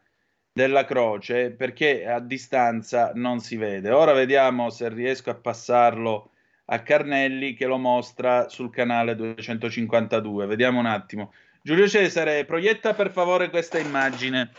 della 0.51 0.83
croce 0.83 1.51
perché 1.51 2.05
a 2.05 2.19
distanza 2.19 3.13
non 3.15 3.39
si 3.39 3.55
vede. 3.55 3.91
Ora 3.91 4.11
vediamo 4.11 4.69
se 4.69 4.89
riesco 4.89 5.29
a 5.29 5.35
passarlo 5.35 6.31
a 6.65 6.81
Carnelli 6.81 7.53
che 7.53 7.65
lo 7.65 7.77
mostra 7.77 8.49
sul 8.49 8.71
canale 8.71 9.15
252. 9.15 10.45
Vediamo 10.47 10.79
un 10.79 10.85
attimo. 10.85 11.31
Giulio 11.61 11.87
Cesare, 11.87 12.43
proietta 12.43 12.93
per 12.93 13.09
favore 13.09 13.49
questa 13.49 13.79
immagine. 13.79 14.51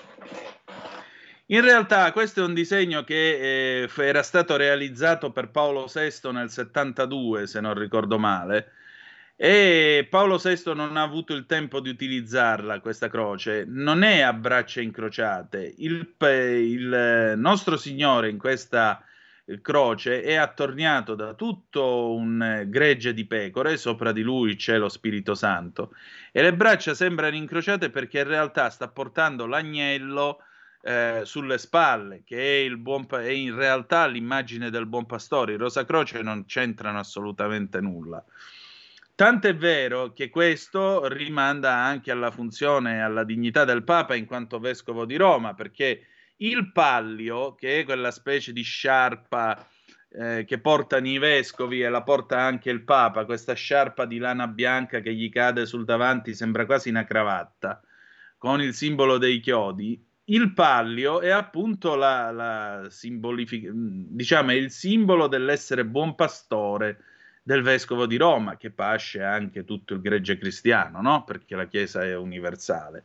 In 1.51 1.63
realtà 1.63 2.13
questo 2.13 2.43
è 2.43 2.45
un 2.45 2.55
disegno 2.55 3.03
che 3.03 3.83
eh, 3.83 3.89
era 3.97 4.23
stato 4.23 4.55
realizzato 4.57 5.33
per 5.33 5.51
Paolo 5.51 5.87
VI 5.93 6.31
nel 6.31 6.49
72, 6.49 7.49
se 7.49 7.61
non 7.61 7.75
ricordo 7.75 8.21
male, 8.21 8.71
e 9.35 10.07
Paolo 10.09 10.37
VI 10.37 10.75
non 10.75 10.97
ha 10.97 11.03
avuto 11.03 11.35
il 11.35 11.47
tempo 11.47 11.81
di 11.81 11.89
utilizzarla, 11.89 12.79
questa 12.79 13.09
croce. 13.09 13.65
Non 13.67 14.05
è 14.05 14.21
a 14.21 14.33
braccia 14.33 14.81
incrociate. 14.81 15.75
Il, 15.79 16.15
il 16.21 17.35
nostro 17.37 17.77
Signore 17.77 18.29
in 18.29 18.39
questa 18.39 19.03
croce 19.61 20.23
è 20.23 20.37
attorniato 20.37 21.17
da 21.17 21.35
tutto 21.35 22.15
un 22.15 22.63
gregge 22.69 23.13
di 23.13 23.27
pecore, 23.27 23.77
sopra 23.77 24.13
di 24.13 24.23
lui 24.23 24.55
c'è 24.55 24.79
lo 24.79 24.89
Spirito 24.89 25.35
Santo 25.35 25.95
e 26.31 26.43
le 26.43 26.55
braccia 26.55 26.95
sembrano 26.95 27.35
incrociate 27.35 27.91
perché 27.91 28.21
in 28.21 28.29
realtà 28.29 28.71
sta 28.71 28.87
portando 28.87 29.47
l'agnello 29.47 30.45
eh, 30.83 31.23
sulle 31.25 31.59
spalle, 31.59 32.23
che 32.25 32.37
è, 32.37 32.65
il 32.65 32.77
buon, 32.79 33.07
è 33.11 33.29
in 33.29 33.55
realtà 33.55 34.07
l'immagine 34.07 34.71
del 34.71 34.87
buon 34.87 35.07
pastore. 35.07 35.55
I 35.55 35.57
Rosa 35.57 35.85
Croce 35.85 36.23
non 36.23 36.45
c'entrano 36.47 36.99
assolutamente 36.99 37.81
nulla. 37.81 38.25
Tant'è 39.15 39.55
vero 39.55 40.15
che 40.15 40.31
questo 40.31 41.07
rimanda 41.09 41.75
anche 41.75 42.11
alla 42.11 42.31
funzione 42.31 42.97
e 42.97 43.01
alla 43.01 43.25
dignità 43.25 43.65
del 43.65 43.83
Papa 43.83 44.15
in 44.15 44.25
quanto 44.25 44.59
vescovo 44.59 45.05
di 45.05 45.17
Roma, 45.17 45.53
perché 45.53 46.07
il 46.37 46.73
pallio, 46.73 47.55
che 47.55 47.81
è 47.81 47.85
quella 47.85 48.11
specie 48.11 48.53
di 48.55 48.63
sciarpa 48.63 49.69
eh, 50.13 50.45
che 50.47 50.59
portano 50.59 51.07
i 51.07 51.19
vescovi 51.19 51.83
e 51.83 51.89
la 51.91 52.03
porta 52.03 52.41
anche 52.41 52.71
il 52.71 52.83
Papa, 52.83 53.27
questa 53.27 53.53
sciarpa 53.53 54.07
di 54.07 54.17
lana 54.17 54.49
bianca 54.49 55.01
che 55.01 55.13
gli 55.13 55.29
cade 55.31 55.67
sul 55.67 55.85
davanti, 55.85 56.35
sembra 56.35 56.65
quasi 56.65 56.89
una 56.89 57.05
cravatta, 57.05 57.83
con 58.39 58.63
il 58.63 58.73
simbolo 58.73 59.19
dei 59.19 59.39
chiodi. 59.41 60.03
Il 60.31 60.53
pallio 60.53 61.21
è 61.21 61.31
appunto 61.31 61.97
la, 61.97 62.31
la 62.31 62.87
simbolific- 62.89 63.69
diciamo, 63.73 64.53
è 64.53 64.55
il 64.55 64.71
simbolo 64.71 65.27
dell'essere 65.27 65.85
buon 65.85 66.15
pastore 66.15 66.99
del 67.43 67.63
vescovo 67.63 68.07
di 68.07 68.17
Roma, 68.17 68.57
che 68.57 68.71
pasce 68.71 69.25
anche 69.25 69.65
tutto 69.65 69.95
il 69.95 70.01
gregge 70.01 70.39
cristiano, 70.39 71.01
no? 71.03 71.25
perché 71.25 71.57
la 71.57 71.67
Chiesa 71.67 72.05
è 72.05 72.17
universale. 72.17 73.05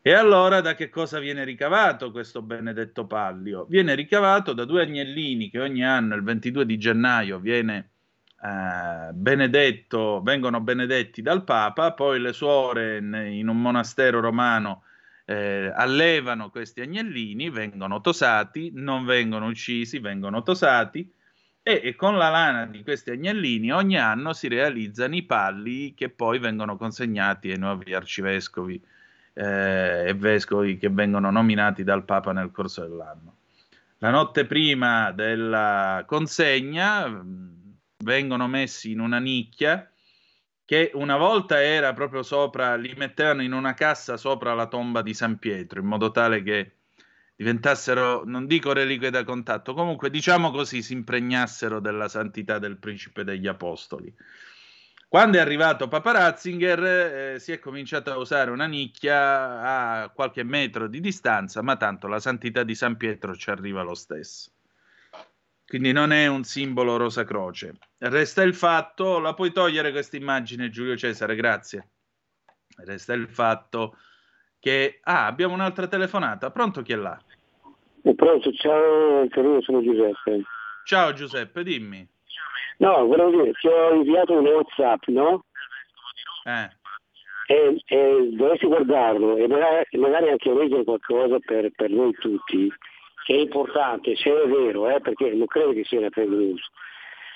E 0.00 0.14
allora 0.14 0.62
da 0.62 0.74
che 0.74 0.88
cosa 0.88 1.18
viene 1.18 1.44
ricavato 1.44 2.10
questo 2.10 2.40
benedetto 2.40 3.06
pallio? 3.06 3.66
Viene 3.68 3.94
ricavato 3.94 4.54
da 4.54 4.64
due 4.64 4.82
agnellini 4.82 5.50
che 5.50 5.60
ogni 5.60 5.84
anno, 5.84 6.14
il 6.14 6.22
22 6.22 6.64
di 6.64 6.78
gennaio, 6.78 7.38
viene, 7.40 7.90
eh, 8.42 9.12
benedetto, 9.12 10.22
vengono 10.22 10.62
benedetti 10.62 11.20
dal 11.20 11.44
Papa, 11.44 11.92
poi 11.92 12.18
le 12.20 12.32
suore 12.32 12.96
in 12.96 13.48
un 13.48 13.60
monastero 13.60 14.18
romano 14.20 14.84
eh, 15.24 15.72
allevano 15.74 16.50
questi 16.50 16.80
agnellini, 16.80 17.50
vengono 17.50 18.00
tosati, 18.00 18.70
non 18.74 19.04
vengono 19.04 19.46
uccisi, 19.46 19.98
vengono 19.98 20.42
tosati 20.42 21.10
e, 21.62 21.80
e, 21.84 21.94
con 21.94 22.16
la 22.16 22.28
lana 22.28 22.66
di 22.66 22.82
questi 22.82 23.10
agnellini 23.10 23.72
ogni 23.72 23.96
anno 23.96 24.32
si 24.32 24.48
realizzano 24.48 25.14
i 25.14 25.22
palli 25.22 25.94
che 25.94 26.08
poi 26.08 26.40
vengono 26.40 26.76
consegnati 26.76 27.52
ai 27.52 27.58
nuovi 27.58 27.94
arcivescovi 27.94 28.82
eh, 29.34 30.08
e 30.08 30.14
vescovi 30.14 30.76
che 30.76 30.88
vengono 30.88 31.30
nominati 31.30 31.84
dal 31.84 32.04
Papa 32.04 32.32
nel 32.32 32.50
corso 32.50 32.82
dell'anno. 32.82 33.36
La 33.98 34.10
notte 34.10 34.44
prima 34.44 35.12
della 35.12 36.02
consegna 36.04 37.06
mm, 37.06 37.50
vengono 37.98 38.48
messi 38.48 38.90
in 38.90 38.98
una 38.98 39.20
nicchia 39.20 39.88
che 40.72 40.90
una 40.94 41.18
volta 41.18 41.62
era 41.62 41.92
proprio 41.92 42.22
sopra, 42.22 42.76
li 42.76 42.94
mettevano 42.96 43.42
in 43.42 43.52
una 43.52 43.74
cassa 43.74 44.16
sopra 44.16 44.54
la 44.54 44.68
tomba 44.68 45.02
di 45.02 45.12
San 45.12 45.38
Pietro, 45.38 45.80
in 45.80 45.86
modo 45.86 46.10
tale 46.10 46.42
che 46.42 46.76
diventassero, 47.36 48.22
non 48.24 48.46
dico 48.46 48.72
reliquie 48.72 49.10
da 49.10 49.22
contatto, 49.22 49.74
comunque 49.74 50.08
diciamo 50.08 50.50
così, 50.50 50.80
si 50.80 50.94
impregnassero 50.94 51.78
della 51.78 52.08
santità 52.08 52.58
del 52.58 52.78
principe 52.78 53.22
degli 53.22 53.46
apostoli. 53.46 54.10
Quando 55.08 55.36
è 55.36 55.42
arrivato 55.42 55.88
Papa 55.88 56.12
Ratzinger 56.12 56.84
eh, 57.34 57.38
si 57.38 57.52
è 57.52 57.58
cominciato 57.58 58.10
a 58.10 58.16
usare 58.16 58.50
una 58.50 58.64
nicchia 58.64 60.00
a 60.00 60.08
qualche 60.08 60.42
metro 60.42 60.88
di 60.88 61.00
distanza, 61.00 61.60
ma 61.60 61.76
tanto 61.76 62.06
la 62.06 62.18
santità 62.18 62.62
di 62.62 62.74
San 62.74 62.96
Pietro 62.96 63.36
ci 63.36 63.50
arriva 63.50 63.82
lo 63.82 63.94
stesso. 63.94 64.50
Quindi 65.72 65.92
non 65.92 66.12
è 66.12 66.26
un 66.26 66.44
simbolo 66.44 66.98
Rosa 66.98 67.24
Croce. 67.24 67.72
Resta 67.96 68.42
il 68.42 68.54
fatto, 68.54 69.18
la 69.18 69.32
puoi 69.32 69.52
togliere 69.52 69.90
questa 69.90 70.18
immagine 70.18 70.68
Giulio 70.68 70.98
Cesare, 70.98 71.34
grazie. 71.34 71.88
Resta 72.84 73.14
il 73.14 73.26
fatto 73.26 73.96
che... 74.60 75.00
Ah, 75.04 75.24
abbiamo 75.24 75.54
un'altra 75.54 75.86
telefonata. 75.86 76.50
Pronto 76.50 76.82
chi 76.82 76.92
è 76.92 76.96
là? 76.96 77.18
Pronto, 78.02 78.52
ciao, 78.52 79.26
sono 79.62 79.82
Giuseppe. 79.82 80.42
Ciao 80.84 81.14
Giuseppe, 81.14 81.62
dimmi. 81.62 82.06
No, 82.76 83.06
volevo 83.06 83.30
dire, 83.30 83.52
ti 83.52 83.66
ho 83.66 83.94
inviato 83.94 84.34
un 84.34 84.44
WhatsApp, 84.44 85.06
no? 85.06 85.46
Eh. 86.44 86.68
e, 87.46 87.82
e 87.86 88.28
dovresti 88.32 88.66
guardarlo 88.66 89.36
e 89.36 89.48
magari, 89.48 89.86
magari 89.92 90.28
anche 90.28 90.52
leggere 90.52 90.84
qualcosa 90.84 91.38
per, 91.38 91.70
per 91.74 91.88
noi 91.88 92.12
tutti, 92.12 92.70
che 93.24 93.34
è 93.34 93.38
importante, 93.38 94.16
se 94.16 94.30
è 94.30 94.46
vero, 94.48 94.88
eh, 94.88 95.00
perché 95.00 95.30
non 95.32 95.46
credo 95.46 95.72
che 95.72 95.84
sia 95.84 95.98
una 95.98 96.10
fake 96.10 96.28
news. 96.28 96.60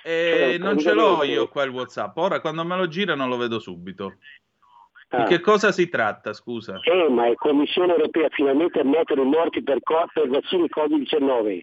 E 0.03 0.33
Cioè, 0.37 0.59
non 0.59 0.79
ce 0.79 0.92
l'ho 0.92 1.22
io 1.25 1.49
qua 1.49 1.64
il 1.64 1.70
WhatsApp. 1.70 2.16
Ora 2.16 2.40
quando 2.40 2.64
me 2.64 2.77
lo 2.77 2.87
girano 2.88 3.27
lo 3.27 3.37
vedo 3.37 3.59
subito. 3.59 4.16
Di 5.09 5.16
Ah. 5.16 5.25
che 5.25 5.40
cosa 5.40 5.70
si 5.70 5.88
tratta, 5.88 6.33
scusa? 6.33 6.81
Eh, 6.83 7.09
ma 7.09 7.27
è 7.29 7.35
Commissione 7.35 7.92
europea 7.92 8.29
finalmente 8.31 8.81
ammettono 8.81 9.22
i 9.22 9.27
morti 9.27 9.62
per, 9.62 9.79
co- 9.83 10.09
per 10.12 10.29
vaccini 10.29 10.68
Covid-19 10.68 11.61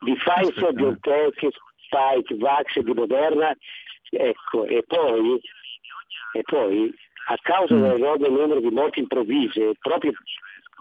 di 0.00 0.14
Pfizer. 0.14 0.72
BioNTech, 0.72 1.46
Spike, 1.84 2.36
Vax 2.36 2.76
e 2.76 2.82
di 2.82 2.92
Moderna. 2.92 3.56
Ecco, 4.10 4.64
e 4.64 4.82
poi, 4.86 5.40
e 6.32 6.42
poi 6.42 6.92
a 7.28 7.36
causa 7.42 7.74
Mm. 7.74 7.82
dell'enorme 7.82 8.28
numero 8.28 8.60
di 8.60 8.70
morti 8.70 9.00
improvvise, 9.00 9.72
proprio 9.80 10.12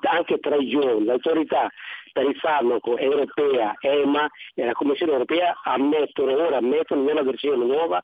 anche 0.01 0.39
tra 0.39 0.55
i 0.55 0.69
giorni, 0.69 1.05
l'autorità 1.05 1.69
per 2.17 2.25
il 2.25 2.35
farmaco 2.37 2.97
europea, 2.97 3.75
EMA 3.79 4.27
e 4.55 4.65
la 4.65 4.71
Commissione 4.71 5.11
europea 5.11 5.55
ammettono, 5.63 6.33
ora 6.33 6.57
ammettono 6.57 7.03
nella 7.03 7.21
versione 7.21 7.63
nuova 7.63 8.03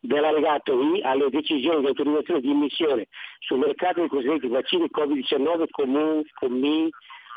dell'allegato 0.00 0.82
I 0.82 1.00
alle 1.02 1.30
decisioni 1.30 1.82
di 1.82 1.86
autorizzazione 1.86 2.40
di 2.40 2.50
immissione 2.50 3.06
sul 3.38 3.58
mercato 3.58 4.00
dei 4.00 4.08
cosiddetti 4.08 4.48
vaccini 4.48 4.88
Covid-19 4.90 5.66
comun- 5.70 6.24
commi- 6.34 6.90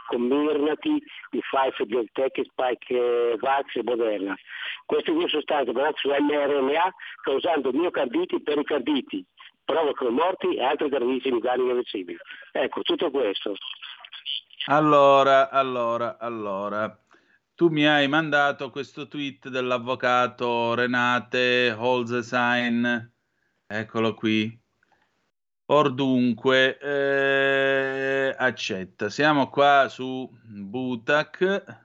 combinati 0.08 1.00
di 1.30 1.40
Pfizer, 1.42 1.86
BioNTech, 1.86 2.42
Spike 2.44 2.96
eh, 2.96 3.38
Vax 3.38 3.76
e 3.76 3.84
Moderna. 3.84 4.36
Queste 4.88 5.12
due 5.12 5.28
sostanze 5.28 5.74
basate 5.74 5.98
su 5.98 6.10
mRNA 6.10 6.92
causando 7.22 7.72
miocarditi 7.72 8.36
e 8.36 8.42
pericarditi, 8.42 9.24
provocano 9.64 10.10
morti 10.10 10.56
e 10.56 10.64
altri 10.64 10.90
gravissimi 10.90 11.40
danni 11.40 11.66
irreversibili. 11.66 12.18
Ecco, 12.52 12.82
tutto 12.82 13.12
questo. 13.12 13.56
Allora, 14.68 15.52
allora, 15.52 16.18
allora. 16.18 17.00
Tu 17.54 17.70
mi 17.70 17.86
hai 17.86 18.08
mandato 18.08 18.72
questo 18.72 19.08
tweet 19.08 19.50
dell'avvocato 19.50 20.74
Renate 20.74 21.72
Holzesein. 21.72 23.14
Eccolo 23.68 24.16
qui. 24.16 24.60
Or 25.68 25.94
dunque, 25.94 26.80
eh, 26.80 28.36
accetta. 28.36 29.10
Siamo 29.10 29.50
qua 29.50 29.88
su 29.88 30.28
Butac. 30.44 31.84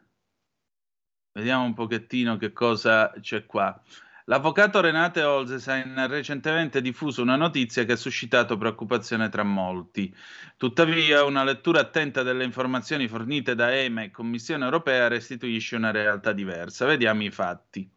Vediamo 1.32 1.64
un 1.64 1.74
pochettino 1.74 2.38
che 2.38 2.52
cosa 2.52 3.12
c'è 3.20 3.44
qua. 3.44 3.78
L'avvocato 4.30 4.80
Renate 4.80 5.24
Holzesein 5.24 5.98
ha 5.98 6.06
recentemente 6.06 6.80
diffuso 6.80 7.20
una 7.20 7.34
notizia 7.34 7.84
che 7.84 7.94
ha 7.94 7.96
suscitato 7.96 8.56
preoccupazione 8.56 9.28
tra 9.28 9.42
molti. 9.42 10.14
Tuttavia, 10.56 11.24
una 11.24 11.42
lettura 11.42 11.80
attenta 11.80 12.22
delle 12.22 12.44
informazioni 12.44 13.08
fornite 13.08 13.56
da 13.56 13.74
EMA 13.74 14.04
e 14.04 14.12
Commissione 14.12 14.64
europea 14.64 15.08
restituisce 15.08 15.74
una 15.74 15.90
realtà 15.90 16.30
diversa. 16.30 16.86
Vediamo 16.86 17.24
i 17.24 17.30
fatti. 17.32 17.90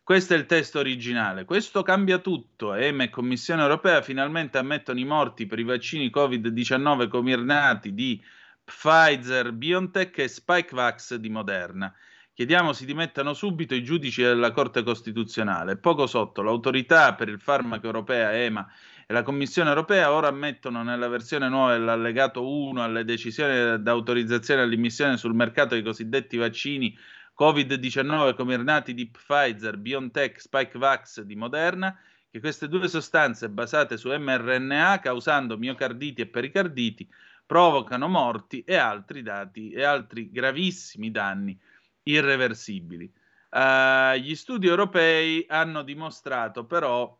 Questo 0.00 0.34
è 0.34 0.36
il 0.36 0.46
testo 0.46 0.78
originale. 0.78 1.44
Questo 1.44 1.82
cambia 1.82 2.18
tutto. 2.18 2.72
EMA 2.74 3.02
e 3.02 3.10
Commissione 3.10 3.62
europea 3.62 4.00
finalmente 4.00 4.58
ammettono 4.58 5.00
i 5.00 5.04
morti 5.04 5.46
per 5.46 5.58
i 5.58 5.64
vaccini 5.64 6.08
Covid-19 6.08 7.08
comirnati 7.08 7.92
di 7.94 8.22
Pfizer, 8.62 9.50
BioNTech 9.50 10.18
e 10.18 10.28
Spikevax 10.28 11.16
di 11.16 11.30
Moderna. 11.30 11.92
Chiediamo 12.36 12.72
si 12.72 12.84
dimettano 12.84 13.32
subito 13.32 13.76
i 13.76 13.84
giudici 13.84 14.20
della 14.20 14.50
Corte 14.50 14.82
Costituzionale. 14.82 15.76
Poco 15.76 16.08
sotto, 16.08 16.42
l'autorità 16.42 17.14
per 17.14 17.28
il 17.28 17.38
farmaco 17.38 17.86
europea 17.86 18.32
EMA 18.34 18.66
e 19.06 19.12
la 19.12 19.22
Commissione 19.22 19.68
europea 19.68 20.10
ora 20.10 20.26
ammettono 20.26 20.82
nella 20.82 21.06
versione 21.06 21.48
nuova 21.48 21.74
dell'allegato 21.74 22.50
1 22.50 22.82
alle 22.82 23.04
decisioni 23.04 23.80
d'autorizzazione 23.80 24.62
all'immissione 24.62 25.16
sul 25.16 25.32
mercato 25.32 25.74
dei 25.74 25.84
cosiddetti 25.84 26.36
vaccini 26.36 26.92
Covid-19 27.38 28.34
comirnati 28.34 28.94
di 28.94 29.08
Pfizer, 29.08 29.76
BioNTech, 29.76 30.40
Spikevax 30.40 31.20
di 31.20 31.36
Moderna, 31.36 31.96
che 32.28 32.40
queste 32.40 32.66
due 32.66 32.88
sostanze 32.88 33.48
basate 33.48 33.96
su 33.96 34.08
mRNA, 34.10 34.98
causando 34.98 35.56
miocarditi 35.56 36.22
e 36.22 36.26
pericarditi, 36.26 37.08
provocano 37.46 38.08
morti 38.08 38.64
e 38.66 38.74
altri 38.74 39.22
dati 39.22 39.70
e 39.70 39.84
altri 39.84 40.32
gravissimi 40.32 41.12
danni 41.12 41.56
irreversibili. 42.04 43.12
Uh, 43.50 44.14
gli 44.16 44.34
studi 44.34 44.66
europei 44.66 45.44
hanno 45.48 45.82
dimostrato 45.82 46.64
però 46.64 47.14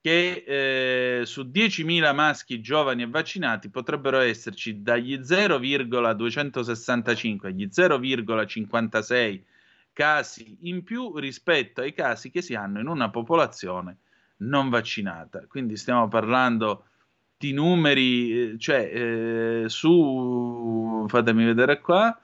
che 0.00 0.44
eh, 0.46 1.26
su 1.26 1.42
10.000 1.42 2.14
maschi 2.14 2.60
giovani 2.60 3.02
e 3.02 3.08
vaccinati 3.08 3.68
potrebbero 3.68 4.20
esserci 4.20 4.80
dagli 4.82 5.18
0,265 5.22 7.48
agli 7.48 7.66
0,56 7.66 9.42
casi 9.92 10.58
in 10.62 10.84
più 10.84 11.18
rispetto 11.18 11.80
ai 11.80 11.92
casi 11.92 12.30
che 12.30 12.42
si 12.42 12.54
hanno 12.54 12.78
in 12.78 12.86
una 12.86 13.10
popolazione 13.10 13.96
non 14.38 14.68
vaccinata. 14.68 15.44
Quindi 15.48 15.76
stiamo 15.76 16.06
parlando 16.06 16.84
di 17.36 17.52
numeri, 17.52 18.52
eh, 18.52 18.58
cioè 18.58 18.90
eh, 18.92 19.64
su, 19.68 21.04
fatemi 21.08 21.44
vedere 21.44 21.80
qua, 21.80 22.16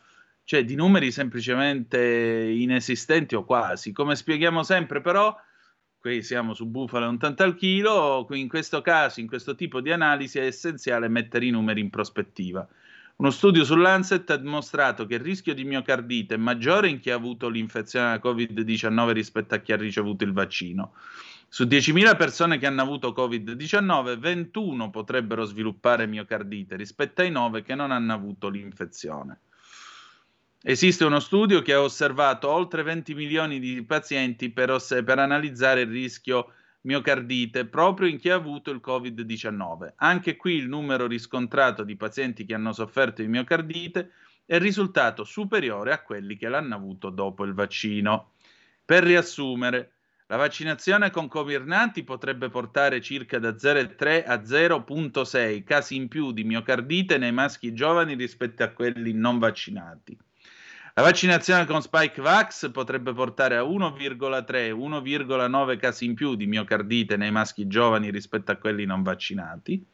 cioè 0.44 0.64
di 0.64 0.74
numeri 0.74 1.10
semplicemente 1.10 1.98
inesistenti 1.98 3.34
o 3.34 3.44
quasi. 3.44 3.92
Come 3.92 4.14
spieghiamo 4.14 4.62
sempre 4.62 5.00
però, 5.00 5.34
qui 5.98 6.22
siamo 6.22 6.52
su 6.52 6.66
bufale 6.66 7.06
un 7.06 7.18
tanto 7.18 7.42
al 7.42 7.56
chilo, 7.56 8.26
in 8.30 8.48
questo 8.48 8.82
caso, 8.82 9.20
in 9.20 9.26
questo 9.26 9.54
tipo 9.54 9.80
di 9.80 9.90
analisi 9.90 10.38
è 10.38 10.44
essenziale 10.44 11.08
mettere 11.08 11.46
i 11.46 11.50
numeri 11.50 11.80
in 11.80 11.90
prospettiva. 11.90 12.66
Uno 13.16 13.30
studio 13.30 13.64
su 13.64 13.76
Lancet 13.76 14.28
ha 14.30 14.36
dimostrato 14.36 15.06
che 15.06 15.14
il 15.14 15.20
rischio 15.20 15.54
di 15.54 15.64
miocardite 15.64 16.34
è 16.34 16.36
maggiore 16.36 16.88
in 16.88 16.98
chi 16.98 17.10
ha 17.10 17.14
avuto 17.14 17.48
l'infezione 17.48 18.18
da 18.18 18.28
Covid-19 18.28 19.12
rispetto 19.12 19.54
a 19.54 19.58
chi 19.58 19.72
ha 19.72 19.76
ricevuto 19.76 20.24
il 20.24 20.32
vaccino. 20.32 20.94
Su 21.48 21.64
10.000 21.64 22.16
persone 22.16 22.58
che 22.58 22.66
hanno 22.66 22.82
avuto 22.82 23.14
Covid-19, 23.16 24.18
21 24.18 24.90
potrebbero 24.90 25.44
sviluppare 25.44 26.06
miocardite 26.06 26.74
rispetto 26.74 27.22
ai 27.22 27.30
9 27.30 27.62
che 27.62 27.76
non 27.76 27.92
hanno 27.92 28.12
avuto 28.12 28.48
l'infezione. 28.48 29.38
Esiste 30.66 31.04
uno 31.04 31.20
studio 31.20 31.60
che 31.60 31.74
ha 31.74 31.82
osservato 31.82 32.48
oltre 32.48 32.82
20 32.82 33.12
milioni 33.12 33.58
di 33.58 33.82
pazienti 33.82 34.48
per, 34.48 34.70
oss- 34.70 35.02
per, 35.04 35.18
analizzare 35.18 35.82
il 35.82 35.90
rischio 35.90 36.54
miocardite 36.84 37.66
proprio 37.66 38.08
in 38.08 38.16
chi 38.16 38.30
ha 38.30 38.36
avuto 38.36 38.70
il 38.70 38.80
Covid-19. 38.82 39.92
Anche 39.96 40.36
qui 40.36 40.54
il 40.54 40.66
numero 40.66 41.06
riscontrato 41.06 41.84
di 41.84 41.96
pazienti 41.96 42.46
che 42.46 42.54
hanno 42.54 42.72
sofferto 42.72 43.20
di 43.20 43.28
miocardite 43.28 44.12
è 44.46 44.58
risultato 44.58 45.24
superiore 45.24 45.92
a 45.92 46.00
quelli 46.00 46.34
che 46.34 46.48
l'hanno 46.48 46.76
avuto 46.76 47.10
dopo 47.10 47.44
il 47.44 47.52
vaccino. 47.52 48.30
Per 48.82 49.02
riassumere, 49.02 49.92
la 50.28 50.36
vaccinazione 50.36 51.10
con 51.10 51.28
comirnati 51.28 52.04
potrebbe 52.04 52.48
portare 52.48 53.02
circa 53.02 53.38
da 53.38 53.50
0,3 53.50 54.24
a 54.26 54.36
0,6 54.36 55.62
casi 55.62 55.96
in 55.96 56.08
più 56.08 56.32
di 56.32 56.44
miocardite 56.44 57.18
nei 57.18 57.32
maschi 57.32 57.74
giovani 57.74 58.14
rispetto 58.14 58.62
a 58.62 58.68
quelli 58.68 59.12
non 59.12 59.38
vaccinati. 59.38 60.16
La 60.96 61.02
vaccinazione 61.02 61.66
con 61.66 61.82
Spikevax 61.82 62.70
potrebbe 62.70 63.12
portare 63.12 63.56
a 63.56 63.62
1,3-1,9 63.62 65.76
casi 65.76 66.04
in 66.04 66.14
più 66.14 66.36
di 66.36 66.46
miocardite 66.46 67.16
nei 67.16 67.32
maschi 67.32 67.66
giovani 67.66 68.12
rispetto 68.12 68.52
a 68.52 68.56
quelli 68.56 68.84
non 68.84 69.02
vaccinati. 69.02 69.84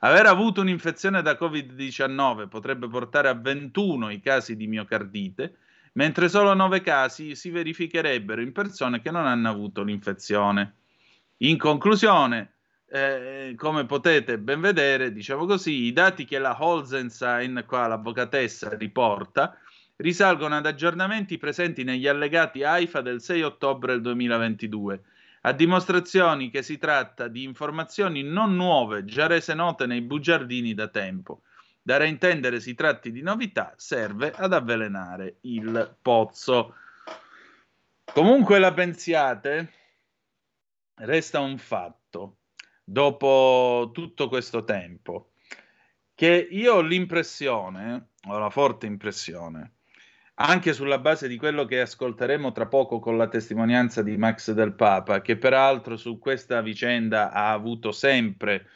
Aver 0.00 0.26
avuto 0.26 0.60
un'infezione 0.60 1.20
da 1.20 1.32
Covid-19 1.32 2.46
potrebbe 2.46 2.86
portare 2.86 3.26
a 3.26 3.34
21 3.34 4.10
i 4.10 4.20
casi 4.20 4.54
di 4.54 4.68
miocardite, 4.68 5.56
mentre 5.94 6.28
solo 6.28 6.54
9 6.54 6.80
casi 6.80 7.34
si 7.34 7.50
verificherebbero 7.50 8.40
in 8.40 8.52
persone 8.52 9.00
che 9.00 9.10
non 9.10 9.26
hanno 9.26 9.50
avuto 9.50 9.82
l'infezione. 9.82 10.74
In 11.38 11.58
conclusione, 11.58 12.52
eh, 12.88 13.52
come 13.56 13.84
potete 13.84 14.38
ben 14.38 14.60
vedere, 14.60 15.12
diciamo 15.12 15.44
così, 15.44 15.86
i 15.86 15.92
dati 15.92 16.24
che 16.24 16.38
la 16.38 16.56
Holzenstein, 16.56 17.64
qua 17.66 17.88
l'avvocatessa, 17.88 18.76
riporta 18.76 19.58
risalgono 19.96 20.56
ad 20.56 20.66
aggiornamenti 20.66 21.38
presenti 21.38 21.84
negli 21.84 22.06
allegati 22.06 22.62
AIFA 22.62 23.00
del 23.00 23.20
6 23.20 23.42
ottobre 23.42 23.92
del 23.92 24.02
2022, 24.02 25.02
a 25.42 25.52
dimostrazioni 25.52 26.50
che 26.50 26.62
si 26.62 26.76
tratta 26.76 27.28
di 27.28 27.44
informazioni 27.44 28.22
non 28.22 28.56
nuove, 28.56 29.04
già 29.04 29.26
rese 29.26 29.54
note 29.54 29.86
nei 29.86 30.02
bugiardini 30.02 30.74
da 30.74 30.88
tempo. 30.88 31.42
Dare 31.80 32.04
a 32.04 32.08
intendere 32.08 32.58
si 32.58 32.74
tratti 32.74 33.12
di 33.12 33.22
novità 33.22 33.72
serve 33.76 34.32
ad 34.34 34.52
avvelenare 34.52 35.36
il 35.42 35.96
pozzo. 36.02 36.74
Comunque 38.12 38.58
la 38.58 38.72
pensiate, 38.72 39.72
resta 40.94 41.38
un 41.38 41.58
fatto, 41.58 42.38
dopo 42.82 43.90
tutto 43.92 44.28
questo 44.28 44.64
tempo, 44.64 45.30
che 46.12 46.48
io 46.50 46.74
ho 46.74 46.80
l'impressione, 46.80 48.08
ho 48.26 48.38
la 48.38 48.50
forte 48.50 48.86
impressione, 48.86 49.75
anche 50.38 50.72
sulla 50.72 50.98
base 50.98 51.28
di 51.28 51.36
quello 51.36 51.64
che 51.64 51.80
ascolteremo 51.80 52.52
tra 52.52 52.66
poco 52.66 52.98
con 52.98 53.16
la 53.16 53.28
testimonianza 53.28 54.02
di 54.02 54.16
Max 54.16 54.52
del 54.52 54.72
Papa, 54.72 55.22
che 55.22 55.36
peraltro 55.36 55.96
su 55.96 56.18
questa 56.18 56.60
vicenda 56.60 57.30
ha 57.30 57.52
avuto 57.52 57.92
sempre 57.92 58.66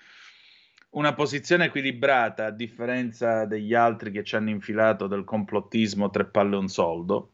una 0.91 1.13
posizione 1.13 1.67
equilibrata, 1.67 2.47
a 2.47 2.51
differenza 2.51 3.45
degli 3.45 3.75
altri 3.75 4.11
che 4.11 4.25
ci 4.25 4.37
hanno 4.37 4.51
infilato 4.51 5.07
del 5.07 5.25
complottismo 5.25 6.09
tre 6.11 6.25
palle 6.25 6.57
un 6.57 6.69
soldo. 6.69 7.33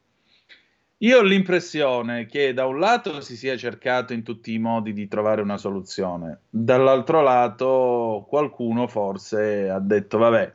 Io 1.00 1.18
ho 1.18 1.22
l'impressione 1.22 2.26
che 2.26 2.52
da 2.52 2.66
un 2.66 2.78
lato 2.78 3.20
si 3.20 3.36
sia 3.36 3.56
cercato 3.56 4.12
in 4.12 4.22
tutti 4.22 4.54
i 4.54 4.58
modi 4.58 4.92
di 4.92 5.06
trovare 5.08 5.42
una 5.42 5.58
soluzione, 5.58 6.40
dall'altro 6.48 7.20
lato 7.20 8.24
qualcuno 8.28 8.88
forse 8.88 9.68
ha 9.68 9.78
detto 9.78 10.18
vabbè, 10.18 10.54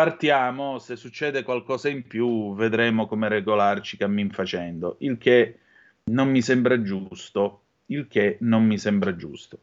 partiamo, 0.00 0.78
se 0.78 0.96
succede 0.96 1.42
qualcosa 1.42 1.90
in 1.90 2.06
più 2.06 2.54
vedremo 2.54 3.06
come 3.06 3.28
regolarci 3.28 3.98
cammin 3.98 4.30
facendo, 4.30 4.96
il 5.00 5.18
che 5.18 5.58
non 6.04 6.30
mi 6.30 6.40
sembra 6.40 6.80
giusto, 6.80 7.64
il 7.86 8.08
che 8.08 8.38
non 8.40 8.64
mi 8.64 8.78
sembra 8.78 9.14
giusto. 9.14 9.58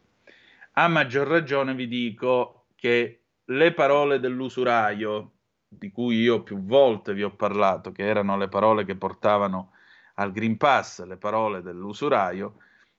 A 0.74 0.86
maggior 0.86 1.26
ragione 1.26 1.74
vi 1.74 1.88
dico 1.88 2.66
che 2.76 3.22
le 3.46 3.72
parole 3.72 4.20
dell'usuraio, 4.20 5.32
di 5.66 5.90
cui 5.90 6.20
io 6.20 6.44
più 6.44 6.62
volte 6.62 7.14
vi 7.14 7.24
ho 7.24 7.34
parlato, 7.34 7.90
che 7.90 8.04
erano 8.04 8.36
le 8.36 8.46
parole 8.46 8.84
che 8.84 8.94
portavano 8.94 9.72
al 10.14 10.30
Green 10.30 10.56
Pass, 10.56 11.04
le 11.04 11.16
parole 11.16 11.62
dell'usuraio, 11.62 12.58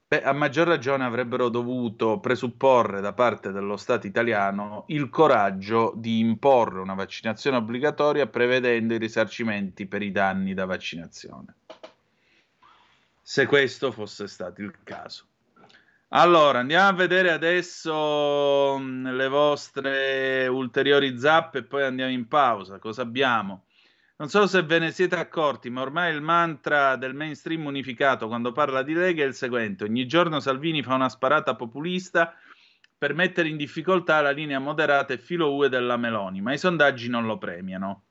beh, 0.09 0.23
a 0.23 0.33
maggior 0.33 0.65
ragione 0.65 1.05
avrebbero 1.05 1.49
dovuto 1.49 2.19
presupporre 2.19 2.99
da 2.99 3.13
parte 3.13 3.51
dello 3.51 3.77
Stato 3.77 4.07
italiano 4.07 4.85
il 4.87 5.07
coraggio 5.09 5.93
di 5.95 6.19
imporre 6.19 6.79
una 6.79 6.95
vaccinazione 6.95 7.57
obbligatoria 7.57 8.25
prevedendo 8.25 8.95
i 8.95 8.97
risarcimenti 8.97 9.85
per 9.85 10.01
i 10.01 10.11
danni 10.11 10.55
da 10.55 10.65
vaccinazione. 10.65 11.55
Se 13.21 13.45
questo 13.45 13.91
fosse 13.91 14.27
stato 14.27 14.61
il 14.61 14.75
caso. 14.83 15.25
Allora, 16.11 16.57
andiamo 16.57 16.87
a 16.87 16.93
vedere 16.93 17.31
adesso 17.31 18.79
mh, 18.79 19.13
le 19.15 19.27
vostre 19.27 20.47
ulteriori 20.47 21.19
zappe 21.19 21.59
e 21.59 21.63
poi 21.63 21.83
andiamo 21.83 22.11
in 22.11 22.27
pausa. 22.27 22.79
Cosa 22.79 23.03
abbiamo? 23.03 23.65
Non 24.19 24.27
so 24.27 24.47
se 24.47 24.63
ve 24.63 24.79
ne 24.79 24.91
siete 24.91 25.15
accorti, 25.15 25.69
ma 25.69 25.79
ormai 25.79 26.13
il 26.13 26.19
mantra 26.19 26.97
del 26.97 27.13
mainstream 27.13 27.65
unificato 27.65 28.27
quando 28.27 28.51
parla 28.51 28.83
di 28.83 28.93
Lega 28.93 29.23
è 29.23 29.25
il 29.25 29.33
seguente. 29.33 29.85
Ogni 29.85 30.05
giorno 30.07 30.41
Salvini 30.41 30.83
fa 30.83 30.95
una 30.95 31.07
sparata 31.07 31.55
populista 31.55 32.35
per 32.97 33.13
mettere 33.13 33.47
in 33.47 33.55
difficoltà 33.55 34.19
la 34.19 34.31
linea 34.31 34.59
moderata 34.59 35.13
e 35.13 35.17
filo 35.19 35.53
UE 35.55 35.69
della 35.69 35.95
Meloni, 35.95 36.41
ma 36.41 36.51
i 36.51 36.57
sondaggi 36.57 37.07
non 37.07 37.25
lo 37.25 37.37
premiano. 37.37 38.07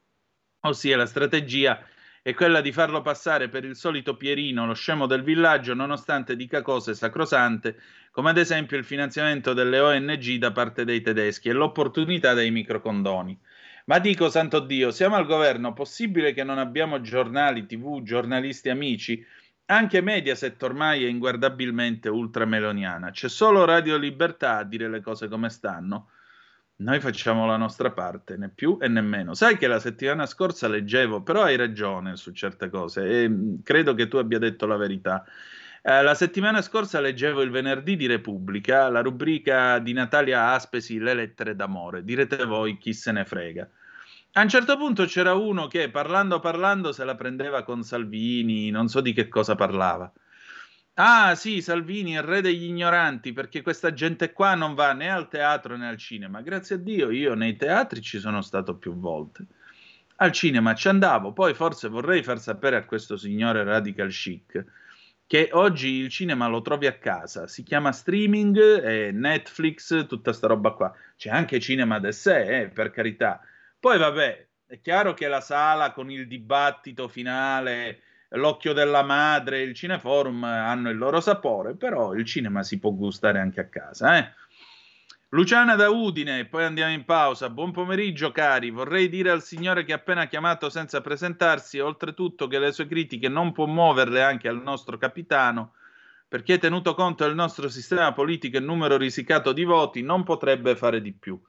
Ossia 0.61 0.97
la 0.97 1.05
strategia 1.05 1.85
è 2.23 2.33
quella 2.33 2.63
di 2.63 2.73
farlo 2.73 3.03
passare 3.03 3.51
per 3.51 3.67
il 3.67 3.77
solito 3.77 4.17
Pierino, 4.17 4.65
lo 4.65 4.73
scemo 4.73 5.05
del 5.05 5.23
villaggio, 5.23 5.75
nonostante 5.75 6.37
dica 6.37 6.63
cose 6.63 6.95
sacrosante, 6.95 7.79
come 8.13 8.31
ad 8.31 8.39
esempio 8.39 8.79
il 8.79 8.85
finanziamento 8.85 9.53
delle 9.53 9.79
ONG 9.79 10.37
da 10.37 10.53
parte 10.53 10.87
dei 10.87 11.03
tedeschi 11.03 11.51
e 11.51 11.53
l'opportunità 11.53 12.33
dei 12.33 12.51
microcondoni. 12.51 13.39
Ma 13.89 14.01
dico, 14.01 14.29
santo 14.29 14.61
Dio, 14.61 14.91
siamo 14.91 15.17
al 15.17 15.25
governo, 15.25 15.73
possibile 15.73 16.35
che 16.35 16.45
non 16.45 16.59
abbiamo 16.59 17.01
giornali, 17.01 17.65
tv, 17.65 18.03
giornalisti 18.03 18.69
amici? 18.69 19.25
Anche 19.65 20.03
Mediaset 20.03 20.63
ormai 20.63 21.05
è 21.05 21.09
inguardabilmente 21.09 22.11
ultrameloniana, 22.11 23.11
c'è 23.11 23.31
solo 23.31 23.65
Radio 23.65 23.97
Libertà 23.97 24.59
a 24.59 24.65
dire 24.65 24.91
le 24.91 25.01
cose 25.01 25.29
come 25.29 25.49
stanno. 25.49 26.11
Noi 26.81 27.01
facciamo 27.01 27.47
la 27.47 27.57
nostra 27.57 27.91
parte, 27.91 28.37
né 28.37 28.51
più 28.51 28.77
e 28.79 28.89
né 28.89 29.01
meno. 29.01 29.33
Sai 29.33 29.57
che 29.57 29.67
la 29.67 29.81
settimana 29.81 30.27
scorsa 30.27 30.69
leggevo, 30.69 31.23
però 31.23 31.45
hai 31.45 31.57
ragione 31.57 32.17
su 32.17 32.31
certe 32.33 32.69
cose 32.69 33.23
e 33.23 33.29
mh, 33.29 33.63
credo 33.63 33.95
che 33.95 34.07
tu 34.07 34.19
abbia 34.19 34.39
detto 34.39 34.67
la 34.67 34.77
verità. 34.77 35.25
Eh, 35.81 36.03
la 36.03 36.15
settimana 36.15 36.61
scorsa 36.61 37.01
leggevo 37.01 37.41
il 37.41 37.51
venerdì 37.51 37.97
di 37.97 38.07
Repubblica 38.07 38.91
la 38.91 39.01
rubrica 39.01 39.79
di 39.79 39.95
Natalia 39.95 40.53
Aspesi 40.53 40.99
Le 40.99 41.15
lettere 41.15 41.57
d'amore. 41.57 42.05
Direte 42.05 42.45
voi 42.45 42.77
chi 42.77 42.93
se 42.93 43.13
ne 43.13 43.25
frega. 43.25 43.69
A 44.33 44.43
un 44.43 44.49
certo 44.49 44.77
punto 44.77 45.05
c'era 45.07 45.35
uno 45.35 45.67
che 45.67 45.91
parlando 45.91 46.39
parlando 46.39 46.93
se 46.93 47.05
la 47.05 47.15
prendeva 47.15 47.63
con 47.65 47.83
Salvini, 47.83 48.71
non 48.71 48.89
so 48.89 49.01
di 49.01 49.13
che 49.13 49.29
cosa 49.29 49.55
parlava. 49.55 50.13
Ah 50.95 51.35
sì, 51.35 51.61
Salvini 51.61 52.13
è 52.13 52.19
il 52.19 52.23
re 52.23 52.41
degli 52.41 52.65
ignoranti 52.65 53.33
perché 53.33 53.63
questa 53.63 53.93
gente 53.93 54.33
qua 54.33 54.55
non 54.55 54.75
va 54.75 54.93
né 54.93 55.11
al 55.11 55.29
teatro 55.29 55.77
né 55.77 55.89
al 55.89 55.97
cinema. 55.97 56.41
Grazie 56.41 56.77
a 56.77 56.79
Dio 56.79 57.11
io 57.11 57.35
nei 57.35 57.57
teatri 57.57 58.01
ci 58.01 58.19
sono 58.19 58.43
stato 58.43 58.77
più 58.77 58.95
volte. 58.95 59.47
Al 60.17 60.33
cinema 60.33 60.75
ci 60.75 60.89
andavo, 60.89 61.33
poi 61.33 61.55
forse 61.55 61.89
vorrei 61.89 62.23
far 62.23 62.41
sapere 62.41 62.77
a 62.77 62.85
questo 62.85 63.17
signore 63.17 63.65
radical 63.65 64.09
chic 64.11 64.65
che 65.29 65.51
oggi 65.53 65.89
il 65.89 66.09
cinema 66.09 66.47
lo 66.49 66.63
trovi 66.63 66.87
a 66.87 66.97
casa, 66.97 67.47
si 67.47 67.63
chiama 67.63 67.93
streaming, 67.93 69.11
Netflix, 69.11 70.07
tutta 70.07 70.33
sta 70.33 70.47
roba 70.47 70.71
qua. 70.71 70.95
C'è 71.17 71.29
anche 71.29 71.61
cinema 71.61 71.99
da 71.99 72.11
sé, 72.13 72.61
eh, 72.61 72.69
per 72.69 72.91
carità. 72.91 73.41
Poi 73.81 73.97
vabbè, 73.97 74.49
è 74.67 74.81
chiaro 74.81 75.15
che 75.15 75.29
la 75.29 75.41
sala 75.41 75.93
con 75.93 76.11
il 76.11 76.27
dibattito 76.27 77.07
finale 77.07 78.03
l'occhio 78.31 78.73
della 78.73 79.03
madre, 79.03 79.63
il 79.63 79.73
cineforum 79.73 80.43
hanno 80.43 80.91
il 80.91 80.99
loro 80.99 81.21
sapore, 81.21 81.77
però 81.77 82.13
il 82.15 82.25
cinema 82.25 82.65
si 82.65 82.81
può 82.81 82.91
gustare 82.91 83.39
anche 83.39 83.61
a 83.61 83.69
casa. 83.69 84.19
Eh? 84.19 84.33
Luciana 85.29 85.77
da 85.77 85.91
Udine, 85.91 86.47
poi 86.47 86.65
andiamo 86.65 86.93
in 86.93 87.05
pausa. 87.05 87.51
Buon 87.51 87.71
pomeriggio 87.71 88.33
cari, 88.33 88.71
vorrei 88.71 89.09
dire 89.09 89.31
al 89.31 89.43
signore 89.43 89.85
che 89.85 89.93
ha 89.93 89.97
appena 89.97 90.27
chiamato 90.27 90.71
senza 90.71 91.01
presentarsi, 91.01 91.79
oltretutto 91.79 92.49
che 92.49 92.59
le 92.59 92.73
sue 92.73 92.89
critiche 92.89 93.29
non 93.29 93.53
può 93.53 93.67
muoverle 93.67 94.23
anche 94.23 94.49
al 94.49 94.61
nostro 94.61 94.99
capitano, 94.99 95.75
perché 96.27 96.59
tenuto 96.59 96.95
conto 96.95 97.25
del 97.25 97.37
nostro 97.37 97.69
sistema 97.69 98.13
politico 98.13 98.57
e 98.57 98.61
numero 98.61 98.97
risicato 98.97 99.53
di 99.53 99.63
voti, 99.63 100.03
non 100.03 100.25
potrebbe 100.25 100.75
fare 100.75 101.01
di 101.01 101.13
più 101.13 101.41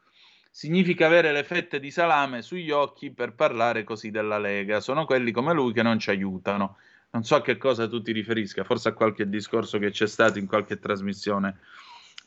significa 0.50 1.06
avere 1.06 1.32
le 1.32 1.44
fette 1.44 1.80
di 1.80 1.92
salame 1.92 2.42
sugli 2.42 2.72
occhi 2.72 3.12
per 3.12 3.34
parlare 3.34 3.84
così 3.84 4.12
della 4.12 4.38
Lega. 4.38 4.80
Sono 4.80 5.06
quelli 5.06 5.32
come 5.32 5.54
lui 5.54 5.74
che 5.74 5.84
non 5.84 6.00
ci 6.00 6.10
aiutano. 6.10 6.78
Non 7.12 7.24
so 7.24 7.36
a 7.36 7.42
che 7.42 7.58
cosa 7.58 7.88
tu 7.88 8.02
ti 8.02 8.12
riferisca, 8.12 8.64
forse 8.64 8.90
a 8.90 8.94
qualche 8.94 9.28
discorso 9.28 9.80
che 9.80 9.92
c'è 9.92 10.08
stato 10.08 10.38
in 10.38 10.46
qualche 10.46 10.80
trasmissione 10.80 11.60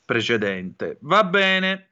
precedente. 0.04 0.98
Va 1.02 1.24
bene. 1.24 1.90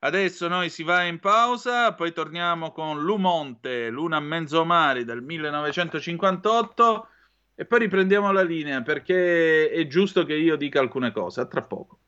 Adesso 0.00 0.48
noi 0.48 0.68
si 0.68 0.82
va 0.82 1.04
in 1.04 1.18
pausa, 1.18 1.94
poi 1.94 2.12
torniamo 2.12 2.72
con 2.72 3.02
Lumonte, 3.02 3.88
Luna 3.88 4.18
a 4.18 4.20
mezzo 4.20 4.64
mare 4.64 5.04
del 5.04 5.22
1958 5.22 7.08
e 7.54 7.64
poi 7.64 7.78
riprendiamo 7.78 8.30
la 8.30 8.42
linea 8.42 8.82
perché 8.82 9.70
è 9.70 9.86
giusto 9.86 10.24
che 10.24 10.34
io 10.34 10.56
dica 10.56 10.80
alcune 10.80 11.10
cose. 11.10 11.40
A 11.40 11.46
tra 11.46 11.62
poco. 11.62 12.00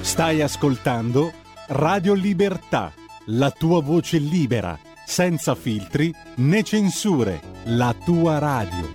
Stai 0.00 0.42
ascoltando 0.42 1.32
Radio 1.68 2.14
Libertà, 2.14 2.92
la 3.26 3.50
tua 3.50 3.80
voce 3.82 4.18
libera, 4.18 4.78
senza 5.04 5.54
filtri 5.54 6.12
né 6.36 6.62
censure, 6.62 7.40
la 7.64 7.94
tua 8.04 8.38
radio. 8.38 8.92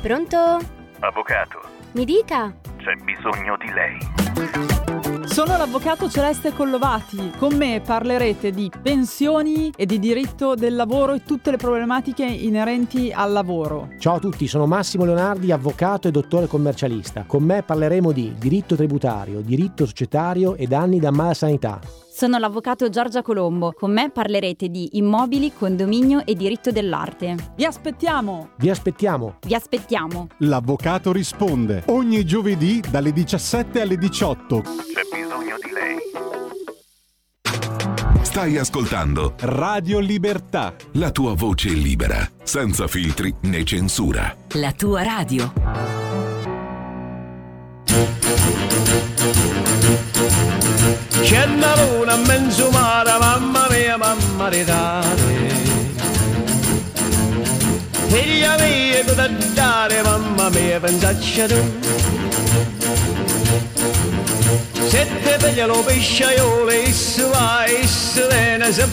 Pronto? 0.00 0.58
Avvocato, 1.00 1.60
Mi 1.92 2.04
dica. 2.04 2.54
c'è 2.78 2.94
bisogno 3.04 3.56
di 3.56 3.70
lei. 3.72 4.87
Sono 5.38 5.56
l'avvocato 5.56 6.10
Celeste 6.10 6.52
Collovati. 6.52 7.30
Con 7.38 7.54
me 7.54 7.80
parlerete 7.80 8.50
di 8.50 8.68
pensioni 8.82 9.72
e 9.76 9.86
di 9.86 10.00
diritto 10.00 10.56
del 10.56 10.74
lavoro 10.74 11.12
e 11.12 11.22
tutte 11.22 11.52
le 11.52 11.56
problematiche 11.56 12.24
inerenti 12.24 13.12
al 13.12 13.30
lavoro. 13.30 13.90
Ciao 14.00 14.16
a 14.16 14.18
tutti, 14.18 14.48
sono 14.48 14.66
Massimo 14.66 15.04
Leonardi, 15.04 15.52
avvocato 15.52 16.08
e 16.08 16.10
dottore 16.10 16.48
commercialista. 16.48 17.22
Con 17.24 17.44
me 17.44 17.62
parleremo 17.62 18.10
di 18.10 18.34
diritto 18.36 18.74
tributario, 18.74 19.40
diritto 19.40 19.86
societario 19.86 20.56
e 20.56 20.66
danni 20.66 20.98
da 20.98 21.12
mala 21.12 21.34
sanità. 21.34 21.78
Sono 22.18 22.36
l'avvocato 22.38 22.88
Giorgia 22.88 23.22
Colombo. 23.22 23.72
Con 23.78 23.92
me 23.92 24.10
parlerete 24.10 24.68
di 24.68 24.98
immobili, 24.98 25.52
condominio 25.56 26.26
e 26.26 26.34
diritto 26.34 26.72
dell'arte. 26.72 27.52
Vi 27.54 27.64
aspettiamo! 27.64 28.48
Vi 28.56 28.68
aspettiamo! 28.68 29.36
Vi 29.46 29.54
aspettiamo. 29.54 30.26
L'avvocato 30.38 31.12
risponde 31.12 31.84
ogni 31.86 32.24
giovedì 32.24 32.82
dalle 32.90 33.12
17 33.12 33.80
alle 33.80 33.96
18. 33.96 34.62
Stai 38.38 38.56
ascoltando 38.56 39.34
Radio 39.40 39.98
Libertà. 39.98 40.72
la 40.92 41.10
tua 41.10 41.34
voce 41.34 41.70
libera, 41.70 42.24
senza 42.44 42.86
filtri 42.86 43.34
né 43.40 43.64
censura. 43.64 44.32
La 44.52 44.70
tua 44.70 45.02
radio. 45.02 45.52
C'è 51.20 51.44
una 51.46 51.82
luna 51.82 52.16
mare, 52.70 53.18
mamma 53.18 53.66
mia, 53.70 53.96
mamma 53.96 54.48
di 54.50 54.62
dare. 54.62 55.48
Figlia 58.06 58.56
mia, 58.60 59.04
cosa 59.04 59.26
dare, 59.52 60.02
mamma 60.02 60.48
mia, 60.50 60.78
pensaccia 60.78 61.46
tu. 61.48 62.17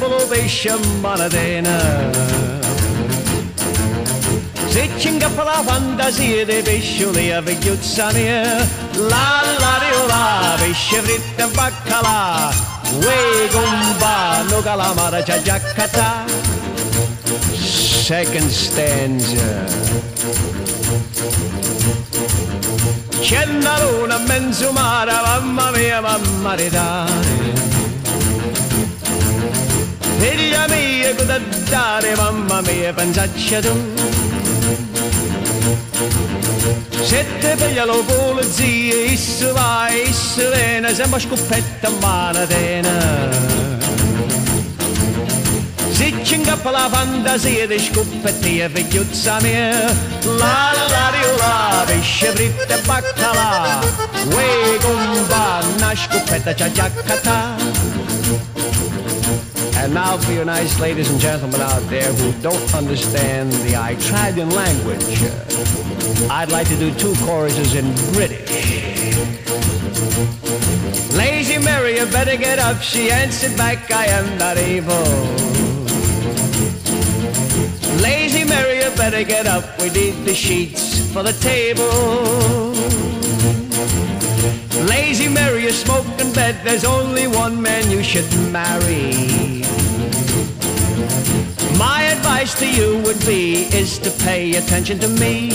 Lo 0.07 0.27
pesce 0.27 0.69
a 0.69 0.77
manatena. 0.99 2.11
Se 4.67 4.89
ci 4.97 5.07
ingappa 5.07 5.43
la 5.43 5.61
fantasia 5.65 6.45
dei 6.45 6.61
pescioli 6.61 7.31
a 7.31 7.41
vecchiuzza 7.41 8.11
mia, 8.11 8.43
la 9.07 9.41
la 9.57 9.77
rio 9.79 10.05
la, 10.05 10.55
pesce 10.57 11.01
fritto 11.01 11.43
e 11.43 11.47
baccalà, 11.53 12.51
uè 12.99 13.47
gomba, 13.51 14.41
no 14.49 14.61
calamara 14.61 15.23
già 15.23 15.41
giaccata. 15.41 16.25
Second 17.53 18.49
stanza. 18.49 19.95
C'è 23.21 23.45
una 23.47 23.81
luna 23.83 24.17
in 24.17 24.23
mezzo 24.25 24.71
mare, 24.71 25.11
mamma 25.11 25.71
mia, 25.71 26.01
mamma 26.01 26.53
ridare. 26.53 27.13
Figlia 30.17 30.67
mia, 30.67 31.15
cosa 31.15 31.39
dare, 31.69 32.15
mamma 32.15 32.61
mia, 32.61 32.93
pensaccia 32.93 33.59
tu. 33.61 33.73
Se 37.03 37.25
te 37.39 37.55
piglia 37.55 37.85
lo 37.85 38.03
polizia, 38.03 39.05
isso 39.05 39.53
vai, 39.53 40.09
isso 40.09 40.49
viene, 40.49 40.93
sembra 40.93 41.19
scoppetta 41.19 41.87
a 41.87 41.91
mano 41.99 42.45
tena. 42.47 43.64
La 50.25 50.71
la 50.73 50.87
la 50.87 51.05
c'ha 56.53 56.69
giaccata. 56.69 57.57
And 59.77 59.93
now 59.93 60.17
for 60.17 60.31
you 60.31 60.45
nice 60.45 60.79
ladies 60.79 61.09
and 61.09 61.19
gentlemen 61.19 61.61
out 61.61 61.87
there 61.89 62.11
who 62.13 62.31
don't 62.41 62.73
understand 62.73 63.51
the 63.51 63.75
Italian 63.75 64.49
language, 64.49 65.23
uh, 65.23 66.33
I'd 66.33 66.51
like 66.51 66.67
to 66.69 66.77
do 66.77 66.93
two 66.95 67.13
choruses 67.25 67.75
in 67.75 67.85
British. 68.13 68.49
Lazy 71.15 71.57
Mary, 71.59 71.97
you 71.97 72.05
better 72.07 72.37
get 72.37 72.59
up. 72.59 72.81
She 72.81 73.11
answered 73.11 73.55
back, 73.57 73.91
I 73.91 74.05
am 74.05 74.37
not 74.37 74.57
able. 74.57 75.64
Lazy 78.01 78.43
Mary, 78.43 78.77
you 78.83 78.89
better 78.95 79.23
get 79.23 79.47
up. 79.47 79.63
We 79.81 79.89
need 79.89 80.25
the 80.25 80.33
sheets 80.33 80.99
for 81.11 81.23
the 81.23 81.33
table. 81.33 82.73
Lazy 84.85 85.27
Mary, 85.27 85.63
you 85.63 85.71
smoke 85.71 86.05
in 86.19 86.31
bed. 86.33 86.55
There's 86.63 86.85
only 86.85 87.27
one 87.27 87.61
man 87.61 87.89
you 87.89 88.03
should 88.03 88.29
marry. 88.51 89.63
My 91.77 92.03
advice 92.03 92.57
to 92.59 92.67
you 92.67 93.01
would 93.03 93.19
be 93.25 93.65
is 93.75 93.99
to 93.99 94.11
pay 94.23 94.55
attention 94.55 94.99
to 94.99 95.07
me. 95.07 95.49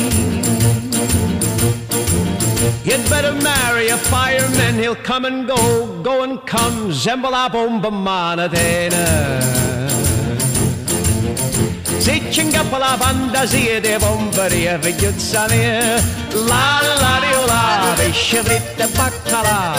You'd 2.85 3.09
better 3.09 3.33
marry 3.33 3.89
a 3.89 3.97
fireman, 3.97 4.79
he'll 4.79 4.97
come 4.97 5.25
and 5.25 5.47
go, 5.47 6.03
go 6.03 6.23
and 6.23 6.45
come, 6.47 6.91
zembola 6.91 7.51
bomba 7.53 7.91
Se 12.01 12.19
ci 12.31 12.41
ingappa 12.41 12.79
la 12.79 12.97
fantasia 12.99 13.79
dei 13.79 13.99
bomberi 13.99 14.65
e 14.67 14.79
vecchiuzza 14.79 15.45
mia, 15.51 16.03
la 16.33 16.81
la 16.99 17.19
riola, 17.21 17.93
pesce 17.95 18.43
fritto 18.43 18.83
e 18.85 18.87
baccalà, 18.87 19.75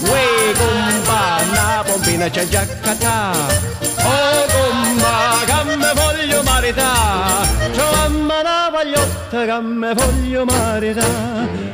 uè 0.00 0.52
gomba, 0.58 1.40
una 1.48 1.82
bombina 1.86 2.28
c'è 2.28 2.46
già 2.48 2.66
catà. 2.82 3.32
Oh 3.96 4.44
gomba, 4.52 5.40
che 5.46 5.76
me 5.76 5.92
voglio 5.94 6.42
marità, 6.42 7.46
mamma 7.92 8.42
la 8.42 8.68
vagliotta 8.70 9.44
che 9.46 9.60
me 9.62 9.94
voglio 9.94 10.44
marità, 10.44 11.08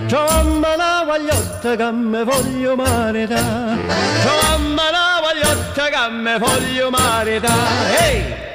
mamma 0.09 0.77
la 0.77 1.05
vagliotta 1.05 1.75
che 1.75 1.91
me 1.91 2.23
voglio 2.23 2.77
marità, 2.77 3.43
mamma 3.43 4.91
la 4.93 5.21
vagliotta 5.21 5.89
che 5.89 6.11
me 6.13 6.39
voglio 6.39 6.91
marità. 6.91 7.55
Ehi! 7.99 8.50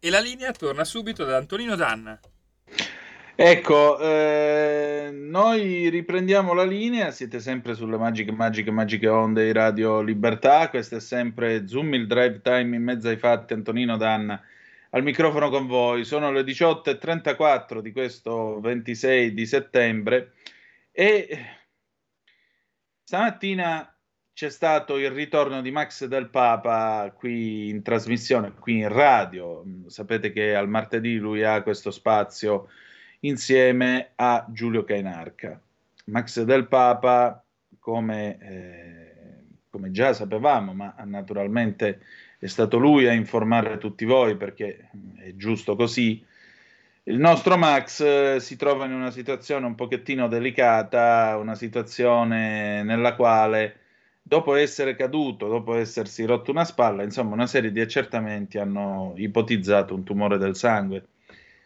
E 0.00 0.10
la 0.10 0.20
linea 0.20 0.52
torna 0.52 0.84
subito 0.84 1.24
da 1.24 1.36
Antonino 1.36 1.74
Danna. 1.74 2.18
Ecco, 3.34 3.98
eh, 4.00 5.10
noi 5.12 5.88
riprendiamo 5.88 6.52
la 6.52 6.64
linea, 6.64 7.10
siete 7.10 7.40
sempre 7.40 7.74
sulle 7.74 7.96
magiche, 7.96 8.32
magiche, 8.32 8.70
magiche 8.70 9.08
onde 9.08 9.44
di 9.44 9.52
Radio 9.52 10.00
Libertà, 10.00 10.70
questo 10.70 10.96
è 10.96 11.00
sempre 11.00 11.66
Zoom, 11.66 11.94
il 11.94 12.06
drive 12.06 12.40
time 12.42 12.76
in 12.76 12.82
mezzo 12.82 13.08
ai 13.08 13.16
fatti, 13.16 13.52
Antonino 13.52 13.96
Danna 13.96 14.40
al 14.90 15.02
microfono 15.02 15.50
con 15.50 15.66
voi, 15.66 16.04
sono 16.04 16.30
le 16.30 16.42
18.34 16.42 17.80
di 17.80 17.92
questo 17.92 18.60
26 18.60 19.34
di 19.34 19.46
settembre 19.46 20.32
e 20.92 21.38
stamattina 23.02 23.97
c'è 24.38 24.50
stato 24.50 24.98
il 24.98 25.10
ritorno 25.10 25.60
di 25.60 25.72
Max 25.72 26.04
del 26.04 26.28
Papa 26.28 27.12
qui 27.12 27.70
in 27.70 27.82
trasmissione, 27.82 28.52
qui 28.52 28.78
in 28.78 28.88
radio. 28.88 29.64
Sapete 29.88 30.30
che 30.30 30.54
al 30.54 30.68
martedì 30.68 31.16
lui 31.16 31.42
ha 31.42 31.60
questo 31.62 31.90
spazio 31.90 32.68
insieme 33.22 34.12
a 34.14 34.46
Giulio 34.48 34.84
Cainarca. 34.84 35.60
Max 36.04 36.42
del 36.42 36.68
Papa, 36.68 37.44
come, 37.80 38.38
eh, 38.40 39.44
come 39.70 39.90
già 39.90 40.12
sapevamo, 40.12 40.72
ma 40.72 40.94
naturalmente 41.04 42.00
è 42.38 42.46
stato 42.46 42.78
lui 42.78 43.08
a 43.08 43.12
informare 43.14 43.78
tutti 43.78 44.04
voi 44.04 44.36
perché 44.36 44.88
è 45.16 45.34
giusto 45.34 45.74
così. 45.74 46.24
Il 47.02 47.18
nostro 47.18 47.56
Max 47.56 48.00
eh, 48.02 48.36
si 48.38 48.54
trova 48.54 48.84
in 48.84 48.92
una 48.92 49.10
situazione 49.10 49.66
un 49.66 49.74
pochettino 49.74 50.28
delicata, 50.28 51.36
una 51.38 51.56
situazione 51.56 52.84
nella 52.84 53.16
quale 53.16 53.86
dopo 54.28 54.54
essere 54.54 54.94
caduto, 54.94 55.48
dopo 55.48 55.74
essersi 55.74 56.24
rotto 56.24 56.50
una 56.50 56.64
spalla, 56.64 57.02
insomma 57.02 57.32
una 57.34 57.46
serie 57.46 57.72
di 57.72 57.80
accertamenti 57.80 58.58
hanno 58.58 59.14
ipotizzato 59.16 59.94
un 59.94 60.04
tumore 60.04 60.38
del 60.38 60.54
sangue. 60.54 61.06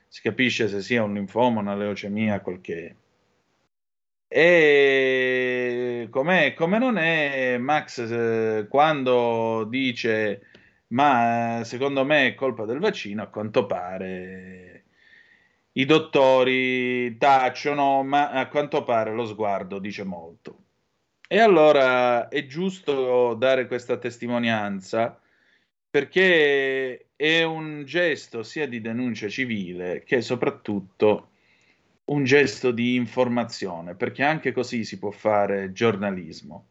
Si 0.09 0.21
capisce 0.23 0.69
se 0.69 0.81
sia 0.81 1.03
un 1.03 1.15
linfoma, 1.15 1.61
una 1.61 1.75
leucemia, 1.75 2.41
quel 2.41 2.61
che 2.61 2.87
è. 2.87 2.95
E 4.35 6.09
come, 6.11 6.55
come 6.55 6.79
non 6.79 6.97
è 6.97 7.59
Max 7.59 7.99
eh, 8.01 8.67
quando 8.69 9.65
dice 9.69 10.47
ma 10.93 11.61
eh, 11.61 11.65
secondo 11.65 12.05
me 12.05 12.29
è 12.29 12.35
colpa 12.35 12.65
del 12.65 12.79
vaccino, 12.79 13.23
a 13.23 13.29
quanto 13.29 13.67
pare 13.67 14.85
i 15.73 15.85
dottori 15.85 17.17
tacciono, 17.19 18.03
ma 18.03 18.31
a 18.31 18.49
quanto 18.49 18.85
pare 18.85 19.13
lo 19.13 19.27
sguardo 19.27 19.79
dice 19.79 20.05
molto. 20.05 20.62
E 21.33 21.41
allora 21.41 22.29
è 22.29 22.45
giusto 22.45 23.33
dare 23.33 23.67
questa 23.67 23.97
testimonianza 23.97 25.19
perché 25.89 27.07
è 27.17 27.43
un 27.43 27.85
gesto 27.87 28.43
sia 28.43 28.69
di 28.69 28.83
denuncia 28.83 29.29
civile 29.29 30.03
che 30.05 30.21
soprattutto 30.21 31.31
un 32.05 32.25
gesto 32.25 32.71
di 32.71 32.97
informazione, 32.97 33.95
perché 33.95 34.23
anche 34.23 34.53
così 34.53 34.85
si 34.85 34.99
può 34.99 35.11
fare 35.11 35.73
giornalismo. 35.73 36.67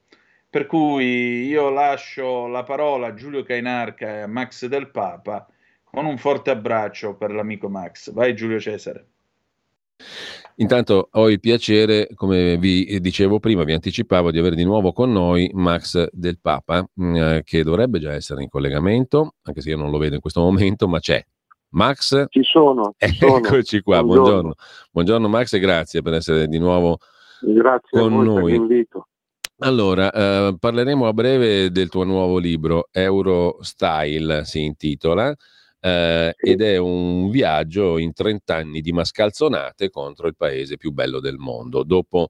Per 0.48 0.68
cui 0.68 1.48
io 1.48 1.72
lascio 1.72 2.46
la 2.46 2.62
parola 2.62 3.08
a 3.08 3.14
Giulio 3.16 3.42
Cainarca 3.42 4.18
e 4.18 4.20
a 4.20 4.28
Max 4.28 4.68
del 4.68 4.92
Papa 4.92 5.48
con 5.84 6.06
un 6.06 6.20
forte 6.20 6.52
abbraccio 6.52 7.16
per 7.16 7.32
l'amico 7.32 7.68
Max. 7.68 8.12
Vai 8.12 8.36
Giulio 8.36 8.60
Cesare. 8.60 9.08
Intanto 10.56 11.10
ho 11.12 11.30
il 11.30 11.40
piacere, 11.40 12.10
come 12.14 12.58
vi 12.58 13.00
dicevo 13.00 13.40
prima, 13.40 13.64
vi 13.64 13.74
anticipavo 13.74 14.32
di 14.32 14.40
avere 14.40 14.56
di 14.56 14.64
nuovo 14.64 14.92
con 14.94 15.12
noi 15.12 15.50
Max 15.54 16.10
del 16.12 16.40
Papa, 16.40 16.88
mh, 16.94 17.16
eh, 17.16 17.42
che 17.44 17.64
dovrebbe 17.64 18.00
già 18.00 18.14
essere 18.14 18.44
in 18.44 18.50
collegamento, 18.50 19.36
anche 19.44 19.62
se 19.62 19.70
io 19.70 19.78
non 19.78 19.90
lo 19.90 19.98
vedo 19.98 20.16
in 20.16 20.22
questo 20.22 20.42
momento, 20.42 20.88
ma 20.88 21.00
c'è. 21.00 21.24
Max? 21.70 22.26
Ci 22.30 22.44
sono. 22.44 22.94
Ci 22.98 23.16
sono. 23.16 23.38
Eccoci 23.38 23.82
qua, 23.82 24.04
buongiorno. 24.04 24.32
buongiorno. 24.32 24.54
buongiorno. 24.92 25.28
Max 25.30 25.54
e 25.54 25.60
grazie 25.60 26.02
per 26.02 26.14
essere 26.14 26.48
di 26.48 26.60
nuovo 26.60 26.98
grazie 27.42 28.00
con 28.00 28.24
noi. 28.24 28.52
l'invito. 28.52 29.08
Allora, 29.60 30.12
eh, 30.12 30.56
parleremo 30.60 31.08
a 31.08 31.14
breve 31.14 31.72
del 31.72 31.90
tuo 31.90 32.04
nuovo 32.04 32.40
libro, 32.40 32.88
Eurostyle 32.92 34.44
si 34.44 34.64
intitola 34.64 35.36
eh, 35.82 36.34
ed 36.38 36.62
è 36.62 36.78
un 36.78 37.30
viaggio 37.30 37.98
in 37.98 38.14
30 38.14 38.56
anni 38.56 38.82
di 38.82 38.92
mascalzonate 38.92 39.90
contro 39.90 40.28
il 40.28 40.36
paese 40.36 40.78
più 40.78 40.92
bello 40.92 41.20
del 41.20 41.38
mondo. 41.38 41.84
Dopo 41.84 42.30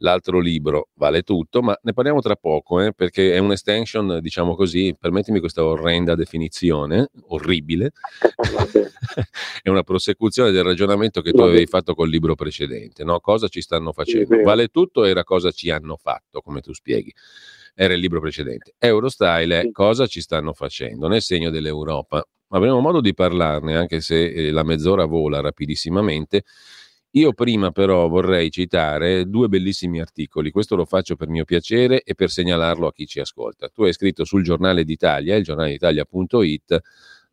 l'altro 0.00 0.40
libro 0.40 0.88
vale 0.94 1.22
tutto, 1.22 1.62
ma 1.62 1.76
ne 1.82 1.92
parliamo 1.92 2.20
tra 2.20 2.36
poco, 2.36 2.80
eh, 2.80 2.92
perché 2.92 3.32
è 3.32 3.38
un'extension, 3.38 4.18
diciamo 4.20 4.54
così, 4.54 4.94
permettimi 4.98 5.40
questa 5.40 5.64
orrenda 5.64 6.14
definizione, 6.14 7.08
orribile, 7.28 7.92
è 9.62 9.68
una 9.68 9.82
prosecuzione 9.82 10.50
del 10.50 10.64
ragionamento 10.64 11.20
che 11.20 11.32
tu 11.32 11.40
avevi 11.40 11.66
fatto 11.66 11.94
col 11.94 12.08
libro 12.08 12.34
precedente, 12.34 13.04
no? 13.04 13.20
Cosa 13.20 13.48
ci 13.48 13.60
stanno 13.60 13.92
facendo? 13.92 14.42
Vale 14.42 14.68
tutto 14.68 15.04
era 15.04 15.24
cosa 15.24 15.50
ci 15.50 15.70
hanno 15.70 15.96
fatto, 15.96 16.40
come 16.40 16.60
tu 16.60 16.72
spieghi. 16.72 17.12
Era 17.74 17.94
il 17.94 18.00
libro 18.00 18.20
precedente. 18.20 18.74
Eurostyle 18.78 19.60
è 19.60 19.70
cosa 19.70 20.06
ci 20.06 20.20
stanno 20.20 20.52
facendo 20.52 21.06
nel 21.06 21.22
segno 21.22 21.50
dell'Europa 21.50 22.24
avremo 22.48 22.80
modo 22.80 23.00
di 23.00 23.14
parlarne, 23.14 23.76
anche 23.76 24.00
se 24.00 24.24
eh, 24.30 24.50
la 24.50 24.62
mezz'ora 24.62 25.04
vola 25.04 25.40
rapidissimamente. 25.40 26.44
Io 27.12 27.32
prima 27.32 27.70
però 27.70 28.06
vorrei 28.08 28.50
citare 28.50 29.28
due 29.28 29.48
bellissimi 29.48 29.98
articoli, 29.98 30.50
questo 30.50 30.76
lo 30.76 30.84
faccio 30.84 31.16
per 31.16 31.28
mio 31.28 31.44
piacere 31.44 32.02
e 32.02 32.14
per 32.14 32.30
segnalarlo 32.30 32.86
a 32.86 32.92
chi 32.92 33.06
ci 33.06 33.18
ascolta. 33.18 33.68
Tu 33.68 33.84
hai 33.84 33.94
scritto 33.94 34.24
sul 34.24 34.42
giornale 34.42 34.84
d'Italia, 34.84 35.36
il 35.36 35.42
giornale 35.44 35.70
d'Italia.it, 35.70 36.80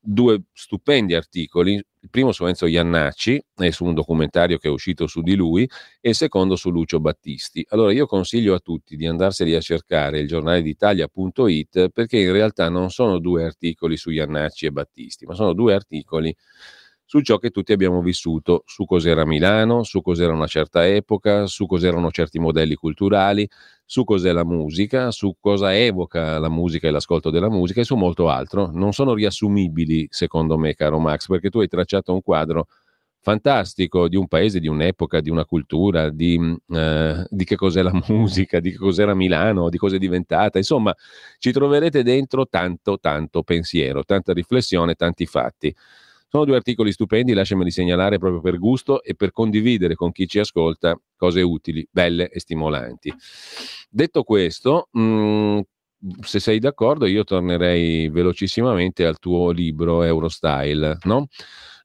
due 0.05 0.43
stupendi 0.53 1.15
articoli, 1.15 1.73
il 1.73 2.09
primo 2.09 2.31
su 2.31 2.45
Enzo 2.45 2.67
Iannacci 2.67 3.43
e 3.57 3.71
su 3.71 3.83
un 3.85 3.93
documentario 3.95 4.57
che 4.57 4.67
è 4.67 4.71
uscito 4.71 5.07
su 5.07 5.21
di 5.21 5.35
lui 5.35 5.67
e 5.99 6.09
il 6.09 6.15
secondo 6.15 6.55
su 6.55 6.69
Lucio 6.69 6.99
Battisti. 6.99 7.65
Allora 7.69 7.91
io 7.91 8.05
consiglio 8.05 8.53
a 8.53 8.59
tutti 8.59 8.95
di 8.95 9.07
andarseli 9.07 9.55
a 9.55 9.61
cercare 9.61 10.19
il 10.19 10.27
giornale 10.27 10.61
d'Italia.it 10.61 11.89
perché 11.89 12.19
in 12.19 12.31
realtà 12.31 12.69
non 12.69 12.91
sono 12.91 13.17
due 13.19 13.43
articoli 13.43 13.97
su 13.97 14.11
Iannacci 14.11 14.67
e 14.67 14.71
Battisti, 14.71 15.25
ma 15.25 15.33
sono 15.33 15.53
due 15.53 15.73
articoli 15.73 16.35
su 17.05 17.21
ciò 17.21 17.37
che 17.37 17.51
tutti 17.51 17.71
abbiamo 17.71 18.01
vissuto, 18.01 18.63
su 18.65 18.85
cos'era 18.85 19.25
Milano, 19.25 19.83
su 19.83 20.01
cos'era 20.01 20.33
una 20.33 20.47
certa 20.47 20.87
epoca, 20.87 21.45
su 21.45 21.67
cos'erano 21.67 22.09
certi 22.11 22.39
modelli 22.39 22.75
culturali, 22.75 23.47
su 23.85 24.03
cos'è 24.03 24.31
la 24.31 24.43
musica, 24.43 25.11
su 25.11 25.35
cosa 25.39 25.75
evoca 25.75 26.39
la 26.39 26.49
musica 26.49 26.87
e 26.87 26.91
l'ascolto 26.91 27.29
della 27.29 27.49
musica 27.49 27.81
e 27.81 27.83
su 27.83 27.95
molto 27.95 28.29
altro. 28.29 28.71
Non 28.73 28.91
sono 28.93 29.13
riassumibili, 29.13 30.07
secondo 30.09 30.57
me, 30.57 30.73
caro 30.73 30.97
Max, 30.99 31.27
perché 31.27 31.49
tu 31.49 31.59
hai 31.59 31.67
tracciato 31.67 32.11
un 32.11 32.21
quadro 32.23 32.67
fantastico 33.21 34.07
di 34.07 34.15
un 34.15 34.27
paese, 34.27 34.59
di 34.59 34.67
un'epoca, 34.67 35.19
di 35.19 35.31
una 35.31 35.45
cultura, 35.45 36.09
di, 36.11 36.39
eh, 36.69 37.25
di, 37.27 37.43
che 37.43 37.55
cos'è 37.55 37.81
la 37.81 37.91
musica, 38.09 38.59
di 38.59 38.71
che 38.71 38.77
cos'era 38.77 39.15
Milano, 39.15 39.69
di 39.69 39.77
cosa 39.77 39.95
è 39.95 39.99
diventata. 39.99 40.59
Insomma, 40.59 40.95
ci 41.39 41.51
troverete 41.51 42.03
dentro 42.03 42.47
tanto, 42.47 42.99
tanto 42.99 43.41
pensiero, 43.43 44.03
tanta 44.03 44.31
riflessione, 44.33 44.93
tanti 44.93 45.25
fatti. 45.25 45.75
Sono 46.27 46.45
due 46.45 46.55
articoli 46.55 46.91
stupendi, 46.91 47.33
lasciameli 47.33 47.71
segnalare 47.71 48.17
proprio 48.17 48.41
per 48.41 48.57
gusto 48.57 49.01
e 49.03 49.15
per 49.15 49.31
condividere 49.31 49.95
con 49.95 50.11
chi 50.11 50.27
ci 50.27 50.39
ascolta 50.39 50.99
cose 51.15 51.41
utili, 51.41 51.87
belle 51.89 52.29
e 52.29 52.39
stimolanti. 52.39 53.13
Detto 53.89 54.23
questo, 54.23 54.89
mh, 54.91 55.01
mm, 55.01 55.59
se 56.21 56.39
sei 56.39 56.59
d'accordo, 56.59 57.05
io 57.05 57.23
tornerei 57.23 58.09
velocissimamente 58.09 59.05
al 59.05 59.19
tuo 59.19 59.51
libro 59.51 60.03
Eurostyle, 60.03 60.97
no? 61.03 61.27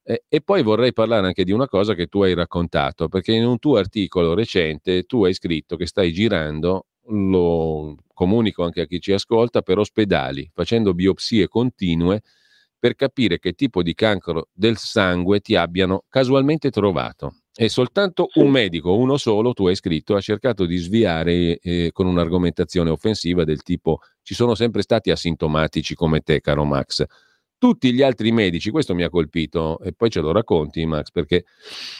E, 0.02 0.24
e 0.28 0.40
poi 0.40 0.62
vorrei 0.62 0.92
parlare 0.92 1.26
anche 1.26 1.44
di 1.44 1.52
una 1.52 1.68
cosa 1.68 1.94
che 1.94 2.06
tu 2.06 2.22
hai 2.22 2.34
raccontato, 2.34 3.08
perché 3.08 3.32
in 3.32 3.46
un 3.46 3.58
tuo 3.58 3.76
articolo 3.76 4.34
recente 4.34 5.04
tu 5.04 5.24
hai 5.24 5.34
scritto 5.34 5.76
che 5.76 5.86
stai 5.86 6.12
girando, 6.12 6.86
lo 7.08 7.96
comunico 8.12 8.64
anche 8.64 8.82
a 8.82 8.86
chi 8.86 9.00
ci 9.00 9.12
ascolta, 9.12 9.62
per 9.62 9.78
ospedali, 9.78 10.50
facendo 10.52 10.94
biopsie 10.94 11.48
continue 11.48 12.22
per 12.80 12.94
capire 12.94 13.38
che 13.38 13.52
tipo 13.52 13.82
di 13.82 13.94
cancro 13.94 14.48
del 14.52 14.78
sangue 14.78 15.40
ti 15.40 15.54
abbiano 15.54 16.04
casualmente 16.08 16.70
trovato. 16.70 17.34
E 17.54 17.68
soltanto 17.68 18.28
un 18.34 18.48
medico, 18.48 18.96
uno 18.96 19.18
solo, 19.18 19.52
tu 19.52 19.66
hai 19.66 19.76
scritto, 19.76 20.16
ha 20.16 20.20
cercato 20.20 20.64
di 20.64 20.78
sviare 20.78 21.58
eh, 21.58 21.90
con 21.92 22.06
un'argomentazione 22.06 22.88
offensiva 22.88 23.44
del 23.44 23.62
tipo 23.62 23.98
ci 24.22 24.34
sono 24.34 24.54
sempre 24.54 24.82
stati 24.82 25.10
asintomatici 25.10 25.94
come 25.94 26.20
te, 26.20 26.40
caro 26.40 26.64
Max. 26.64 27.04
Tutti 27.58 27.92
gli 27.92 28.00
altri 28.00 28.32
medici, 28.32 28.70
questo 28.70 28.94
mi 28.94 29.02
ha 29.02 29.10
colpito 29.10 29.78
e 29.80 29.92
poi 29.92 30.08
ce 30.08 30.20
lo 30.20 30.32
racconti 30.32 30.86
Max 30.86 31.10
perché 31.10 31.44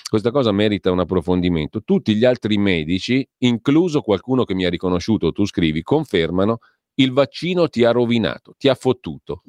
questa 0.08 0.30
cosa 0.30 0.50
merita 0.52 0.90
un 0.90 1.00
approfondimento. 1.00 1.82
Tutti 1.82 2.14
gli 2.14 2.24
altri 2.24 2.56
medici, 2.56 3.28
incluso 3.38 4.00
qualcuno 4.00 4.44
che 4.44 4.54
mi 4.54 4.64
ha 4.64 4.70
riconosciuto, 4.70 5.32
tu 5.32 5.44
scrivi, 5.44 5.82
confermano 5.82 6.60
il 6.94 7.12
vaccino 7.12 7.68
ti 7.68 7.84
ha 7.84 7.90
rovinato, 7.90 8.54
ti 8.56 8.68
ha 8.68 8.74
fottuto. 8.74 9.42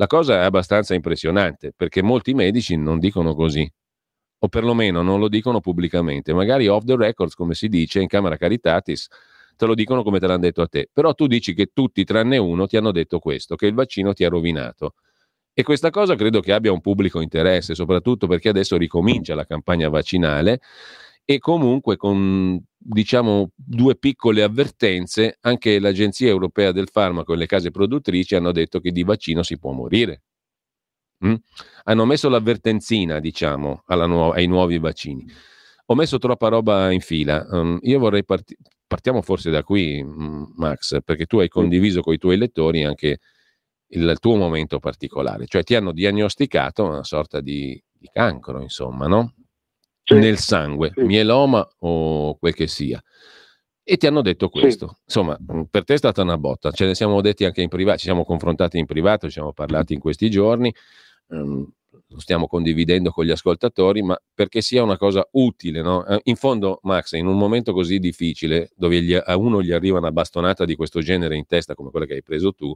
La 0.00 0.06
cosa 0.06 0.34
è 0.34 0.44
abbastanza 0.44 0.94
impressionante 0.94 1.72
perché 1.76 2.02
molti 2.02 2.32
medici 2.32 2.76
non 2.76 3.00
dicono 3.00 3.34
così, 3.34 3.68
o 4.40 4.48
perlomeno 4.48 5.02
non 5.02 5.18
lo 5.18 5.28
dicono 5.28 5.58
pubblicamente, 5.60 6.32
magari 6.32 6.68
off 6.68 6.84
the 6.84 6.94
records, 6.94 7.34
come 7.34 7.54
si 7.54 7.68
dice 7.68 8.00
in 8.00 8.06
Camera 8.06 8.36
Caritatis, 8.36 9.08
te 9.56 9.66
lo 9.66 9.74
dicono 9.74 10.04
come 10.04 10.20
te 10.20 10.28
l'hanno 10.28 10.42
detto 10.42 10.62
a 10.62 10.68
te, 10.68 10.88
però 10.92 11.14
tu 11.14 11.26
dici 11.26 11.52
che 11.52 11.70
tutti 11.72 12.04
tranne 12.04 12.36
uno 12.36 12.68
ti 12.68 12.76
hanno 12.76 12.92
detto 12.92 13.18
questo, 13.18 13.56
che 13.56 13.66
il 13.66 13.74
vaccino 13.74 14.12
ti 14.12 14.24
ha 14.24 14.28
rovinato. 14.28 14.94
E 15.52 15.64
questa 15.64 15.90
cosa 15.90 16.14
credo 16.14 16.38
che 16.38 16.52
abbia 16.52 16.70
un 16.70 16.80
pubblico 16.80 17.20
interesse, 17.20 17.74
soprattutto 17.74 18.28
perché 18.28 18.50
adesso 18.50 18.76
ricomincia 18.76 19.34
la 19.34 19.44
campagna 19.44 19.88
vaccinale 19.88 20.60
e 21.30 21.38
comunque 21.40 21.98
con 21.98 22.58
diciamo 22.74 23.50
due 23.54 23.96
piccole 23.96 24.42
avvertenze, 24.42 25.36
anche 25.42 25.78
l'Agenzia 25.78 26.26
Europea 26.26 26.72
del 26.72 26.88
Farmaco 26.90 27.34
e 27.34 27.36
le 27.36 27.44
case 27.44 27.70
produttrici 27.70 28.34
hanno 28.34 28.50
detto 28.50 28.80
che 28.80 28.92
di 28.92 29.02
vaccino 29.02 29.42
si 29.42 29.58
può 29.58 29.72
morire. 29.72 30.22
Mm? 31.26 31.34
Hanno 31.84 32.06
messo 32.06 32.30
l'avvertenzina, 32.30 33.20
diciamo, 33.20 33.82
nu- 33.86 34.30
ai 34.30 34.46
nuovi 34.46 34.78
vaccini. 34.78 35.26
Ho 35.86 35.94
messo 35.94 36.16
troppa 36.16 36.48
roba 36.48 36.90
in 36.92 37.00
fila. 37.00 37.46
Um, 37.50 37.78
io 37.82 37.98
vorrei 37.98 38.24
partire. 38.24 38.60
Partiamo 38.86 39.20
forse 39.20 39.50
da 39.50 39.62
qui, 39.62 40.02
mm, 40.02 40.44
Max, 40.56 41.00
perché 41.04 41.26
tu 41.26 41.40
hai 41.40 41.48
condiviso 41.48 42.00
con 42.00 42.14
i 42.14 42.18
tuoi 42.18 42.38
lettori 42.38 42.84
anche 42.84 43.18
il 43.88 44.16
tuo 44.18 44.36
momento 44.36 44.78
particolare, 44.78 45.46
cioè 45.46 45.62
ti 45.62 45.74
hanno 45.74 45.92
diagnosticato 45.92 46.84
una 46.84 47.04
sorta 47.04 47.42
di, 47.42 47.78
di 47.92 48.08
cancro, 48.10 48.62
insomma, 48.62 49.06
no? 49.06 49.34
Sì. 50.14 50.20
nel 50.20 50.38
sangue, 50.38 50.92
sì. 50.94 51.02
mieloma 51.02 51.66
o 51.80 52.36
quel 52.36 52.54
che 52.54 52.66
sia. 52.66 53.02
E 53.82 53.96
ti 53.96 54.06
hanno 54.06 54.20
detto 54.20 54.48
questo. 54.48 54.88
Sì. 54.88 54.94
Insomma, 55.06 55.38
mm, 55.40 55.62
per 55.70 55.84
te 55.84 55.94
è 55.94 55.96
stata 55.96 56.22
una 56.22 56.36
botta. 56.36 56.70
Ce 56.70 56.84
ne 56.84 56.94
siamo 56.94 57.20
detti 57.20 57.44
anche 57.44 57.62
in 57.62 57.68
privato, 57.68 57.98
ci 57.98 58.04
siamo 58.04 58.24
confrontati 58.24 58.78
in 58.78 58.86
privato, 58.86 59.26
ci 59.26 59.32
siamo 59.32 59.52
parlati 59.52 59.94
in 59.94 60.00
questi 60.00 60.28
giorni. 60.30 60.72
Um, 61.28 61.66
lo 62.10 62.20
stiamo 62.20 62.46
condividendo 62.46 63.10
con 63.10 63.24
gli 63.24 63.30
ascoltatori, 63.30 64.02
ma 64.02 64.18
perché 64.34 64.60
sia 64.60 64.82
una 64.82 64.96
cosa 64.96 65.26
utile. 65.32 65.82
No? 65.82 66.06
Eh, 66.06 66.20
in 66.24 66.36
fondo, 66.36 66.80
Max, 66.82 67.12
in 67.12 67.26
un 67.26 67.36
momento 67.36 67.72
così 67.72 67.98
difficile, 67.98 68.70
dove 68.76 69.02
gli, 69.02 69.14
a 69.14 69.36
uno 69.36 69.62
gli 69.62 69.72
arriva 69.72 69.98
una 69.98 70.12
bastonata 70.12 70.64
di 70.64 70.74
questo 70.74 71.00
genere 71.00 71.36
in 71.36 71.46
testa, 71.46 71.74
come 71.74 71.90
quella 71.90 72.06
che 72.06 72.14
hai 72.14 72.22
preso 72.22 72.52
tu, 72.52 72.74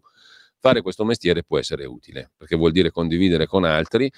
fare 0.58 0.82
questo 0.82 1.04
mestiere 1.04 1.44
può 1.44 1.58
essere 1.58 1.84
utile, 1.84 2.30
perché 2.36 2.56
vuol 2.56 2.72
dire 2.72 2.90
condividere 2.90 3.46
con 3.46 3.64
altri 3.64 4.10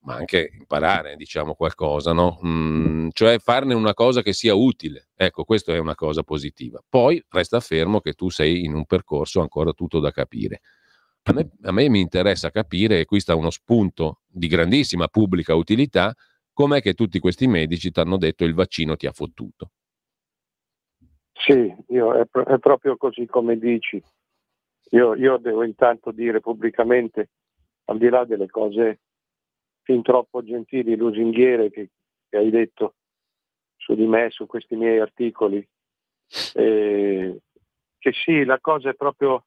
ma 0.00 0.14
anche 0.14 0.50
imparare, 0.58 1.16
diciamo, 1.16 1.54
qualcosa, 1.54 2.12
no? 2.12 2.38
Mm, 2.44 3.08
cioè 3.12 3.38
farne 3.38 3.74
una 3.74 3.94
cosa 3.94 4.22
che 4.22 4.32
sia 4.32 4.54
utile. 4.54 5.08
Ecco, 5.16 5.44
questa 5.44 5.72
è 5.72 5.78
una 5.78 5.94
cosa 5.94 6.22
positiva. 6.22 6.82
Poi 6.88 7.22
resta 7.28 7.60
fermo 7.60 8.00
che 8.00 8.12
tu 8.12 8.28
sei 8.28 8.64
in 8.64 8.74
un 8.74 8.84
percorso 8.86 9.40
ancora 9.40 9.72
tutto 9.72 9.98
da 9.98 10.10
capire. 10.10 10.60
A 11.24 11.32
me, 11.32 11.50
a 11.62 11.72
me 11.72 11.88
mi 11.88 12.00
interessa 12.00 12.50
capire, 12.50 13.00
e 13.00 13.04
qui 13.04 13.18
sta 13.18 13.34
uno 13.34 13.50
spunto 13.50 14.20
di 14.28 14.46
grandissima 14.46 15.08
pubblica 15.08 15.54
utilità, 15.54 16.14
com'è 16.52 16.80
che 16.80 16.94
tutti 16.94 17.18
questi 17.18 17.48
medici 17.48 17.90
ti 17.90 17.98
hanno 17.98 18.16
detto 18.16 18.44
il 18.44 18.54
vaccino 18.54 18.96
ti 18.96 19.06
ha 19.06 19.12
fottuto. 19.12 19.72
Sì, 21.32 21.74
io, 21.88 22.14
è, 22.14 22.20
è, 22.20 22.58
proprio 22.58 22.96
così 22.96 23.26
come 23.26 23.58
dici. 23.58 24.00
Io, 24.90 25.14
io 25.16 25.36
devo 25.36 25.64
intanto 25.64 26.12
dire 26.12 26.40
pubblicamente, 26.40 27.30
al 27.86 27.98
di 27.98 28.08
là 28.08 28.24
delle 28.24 28.46
cose 28.46 29.00
fin 29.86 30.02
troppo 30.02 30.42
gentili 30.42 30.96
lusinghiere 30.96 31.70
che, 31.70 31.90
che, 32.28 32.36
hai 32.36 32.50
detto 32.50 32.96
su 33.76 33.94
di 33.94 34.04
me, 34.04 34.30
su 34.30 34.46
questi 34.46 34.74
miei 34.74 34.98
articoli. 34.98 35.66
Eh, 36.54 37.40
che 37.96 38.12
sì, 38.12 38.44
la 38.44 38.58
cosa 38.60 38.90
è 38.90 38.94
proprio, 38.94 39.46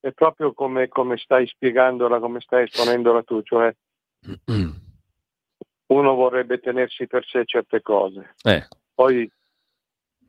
è 0.00 0.10
proprio 0.10 0.52
come, 0.52 0.88
come 0.88 1.16
stai 1.18 1.46
spiegandola, 1.46 2.18
come 2.18 2.40
stai 2.40 2.64
esponendola 2.64 3.22
tu, 3.22 3.42
cioè 3.42 3.72
uno 5.86 6.14
vorrebbe 6.14 6.58
tenersi 6.58 7.06
per 7.06 7.24
sé 7.24 7.44
certe 7.44 7.80
cose, 7.80 8.34
eh. 8.42 8.66
poi 8.92 9.30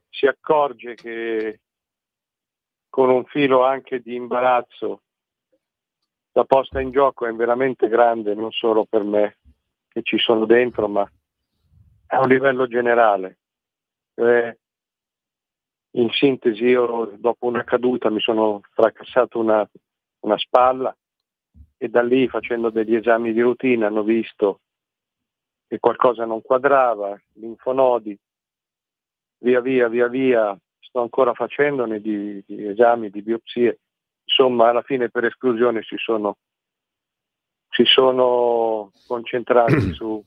si 0.07 0.27
accorge 0.27 0.93
che 0.93 1.61
con 2.89 3.09
un 3.09 3.25
filo 3.25 3.63
anche 3.63 4.01
di 4.01 4.13
imbarazzo 4.13 5.04
la 6.35 6.43
posta 6.43 6.81
in 6.81 6.91
gioco 6.91 7.25
è 7.25 7.33
veramente 7.33 7.87
grande, 7.87 8.35
non 8.35 8.51
solo 8.51 8.83
per 8.83 9.03
me 9.03 9.37
che 9.87 10.01
ci 10.01 10.17
sono 10.17 10.45
dentro, 10.45 10.89
ma 10.89 11.09
a 12.07 12.19
un 12.19 12.27
livello 12.27 12.67
generale. 12.67 13.37
Eh, 14.15 14.57
in 15.91 16.09
sintesi, 16.09 16.65
io 16.65 17.13
dopo 17.17 17.45
una 17.45 17.63
caduta 17.63 18.09
mi 18.09 18.19
sono 18.19 18.59
fracassato 18.73 19.39
una, 19.39 19.67
una 20.19 20.37
spalla 20.37 20.93
e 21.77 21.87
da 21.87 22.01
lì 22.01 22.27
facendo 22.27 22.69
degli 22.69 22.95
esami 22.95 23.31
di 23.31 23.39
routine 23.39 23.85
hanno 23.85 24.03
visto 24.03 24.59
che 25.67 25.79
qualcosa 25.79 26.25
non 26.25 26.41
quadrava, 26.41 27.17
linfonodi, 27.35 28.17
via 29.37 29.61
via 29.61 29.87
via 29.87 30.09
via 30.09 30.59
sto 30.79 30.99
ancora 30.99 31.33
facendone 31.33 32.01
di, 32.01 32.43
di 32.45 32.67
esami, 32.67 33.09
di 33.09 33.21
biopsie 33.21 33.79
insomma 34.25 34.69
alla 34.69 34.81
fine 34.81 35.09
per 35.09 35.25
esclusione 35.25 35.81
si 35.83 35.95
sono, 35.97 36.37
si 37.69 37.85
sono 37.85 38.91
concentrati 39.07 39.91
su 39.93 40.23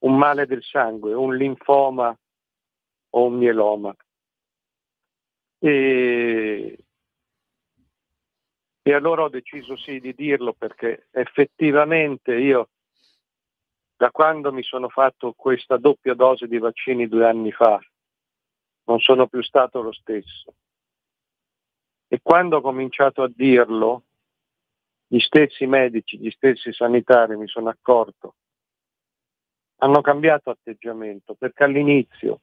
un 0.00 0.16
male 0.16 0.46
del 0.46 0.62
sangue, 0.62 1.14
un 1.14 1.34
linfoma 1.36 2.16
o 3.10 3.24
un 3.24 3.34
mieloma. 3.34 3.94
E, 5.60 6.78
E 8.88 8.94
allora 8.94 9.24
ho 9.24 9.28
deciso 9.28 9.76
sì 9.76 10.00
di 10.00 10.14
dirlo 10.14 10.54
perché 10.54 11.08
effettivamente 11.10 12.34
io 12.34 12.70
da 13.94 14.10
quando 14.10 14.50
mi 14.50 14.62
sono 14.62 14.88
fatto 14.88 15.34
questa 15.36 15.76
doppia 15.76 16.14
dose 16.14 16.46
di 16.46 16.56
vaccini 16.56 17.06
due 17.06 17.28
anni 17.28 17.52
fa 17.52 17.78
non 18.84 18.98
sono 19.00 19.26
più 19.26 19.42
stato 19.42 19.82
lo 19.82 19.92
stesso. 19.92 20.54
E 22.08 22.20
quando 22.22 22.56
ho 22.56 22.60
cominciato 22.60 23.22
a 23.22 23.30
dirlo, 23.32 24.04
gli 25.06 25.18
stessi 25.18 25.66
medici, 25.66 26.18
gli 26.18 26.30
stessi 26.30 26.72
sanitari 26.72 27.36
mi 27.36 27.46
sono 27.46 27.68
accorto, 27.68 28.36
hanno 29.76 30.00
cambiato 30.00 30.50
atteggiamento 30.50 31.34
perché 31.34 31.64
all'inizio, 31.64 32.40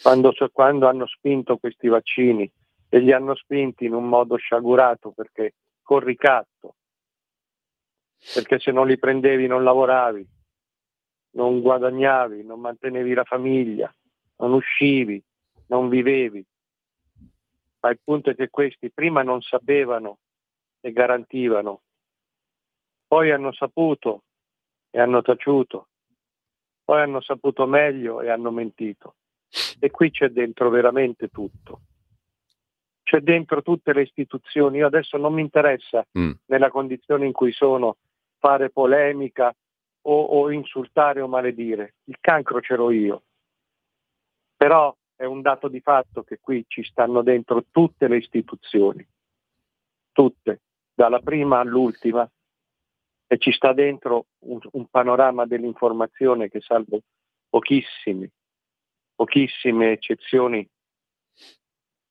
quando, 0.00 0.32
quando 0.52 0.86
hanno 0.88 1.06
spinto 1.06 1.56
questi 1.56 1.88
vaccini 1.88 2.50
e 2.88 2.98
li 2.98 3.12
hanno 3.12 3.34
spinti 3.34 3.84
in 3.86 3.94
un 3.94 4.08
modo 4.08 4.36
sciagurato 4.36 5.10
perché 5.12 5.54
con 5.82 6.00
ricatto, 6.00 6.76
perché 8.34 8.58
se 8.58 8.70
non 8.72 8.86
li 8.86 8.98
prendevi 8.98 9.46
non 9.46 9.64
lavoravi, 9.64 10.28
non 11.32 11.60
guadagnavi, 11.60 12.44
non 12.44 12.60
mantenevi 12.60 13.14
la 13.14 13.24
famiglia, 13.24 13.94
non 14.36 14.52
uscivi, 14.52 15.22
non 15.66 15.88
vivevi. 15.88 16.44
Ma 17.80 17.90
il 17.90 18.00
punto 18.02 18.30
è 18.30 18.34
che 18.34 18.50
questi 18.50 18.90
prima 18.90 19.22
non 19.22 19.40
sapevano 19.40 20.18
e 20.80 20.92
garantivano, 20.92 21.82
poi 23.06 23.30
hanno 23.30 23.52
saputo 23.52 24.24
e 24.90 25.00
hanno 25.00 25.22
taciuto, 25.22 25.88
poi 26.84 27.00
hanno 27.00 27.20
saputo 27.20 27.66
meglio 27.66 28.20
e 28.20 28.30
hanno 28.30 28.50
mentito. 28.50 29.16
E 29.78 29.90
qui 29.90 30.10
c'è 30.10 30.28
dentro 30.28 30.68
veramente 30.70 31.28
tutto. 31.28 31.80
C'è 33.02 33.18
dentro 33.20 33.62
tutte 33.62 33.92
le 33.92 34.02
istituzioni. 34.02 34.78
Io 34.78 34.86
adesso 34.86 35.16
non 35.16 35.32
mi 35.32 35.40
interessa, 35.40 36.06
Mm. 36.16 36.32
nella 36.46 36.70
condizione 36.70 37.26
in 37.26 37.32
cui 37.32 37.50
sono, 37.50 37.96
fare 38.38 38.70
polemica 38.70 39.52
o, 40.02 40.22
o 40.22 40.50
insultare 40.52 41.20
o 41.20 41.26
maledire. 41.26 41.94
Il 42.04 42.18
cancro 42.20 42.60
ce 42.60 42.76
l'ho 42.76 42.90
io. 42.90 43.22
Però 44.56 44.94
è 45.20 45.26
un 45.26 45.42
dato 45.42 45.68
di 45.68 45.80
fatto 45.80 46.22
che 46.22 46.38
qui 46.40 46.64
ci 46.66 46.82
stanno 46.82 47.20
dentro 47.20 47.66
tutte 47.70 48.08
le 48.08 48.16
istituzioni, 48.16 49.06
tutte, 50.12 50.62
dalla 50.94 51.20
prima 51.20 51.58
all'ultima, 51.58 52.26
e 53.26 53.36
ci 53.36 53.52
sta 53.52 53.74
dentro 53.74 54.28
un, 54.46 54.58
un 54.72 54.86
panorama 54.86 55.44
dell'informazione 55.44 56.48
che 56.48 56.62
salvo 56.62 57.02
pochissimi, 57.50 58.26
pochissime 59.14 59.92
eccezioni, 59.92 60.66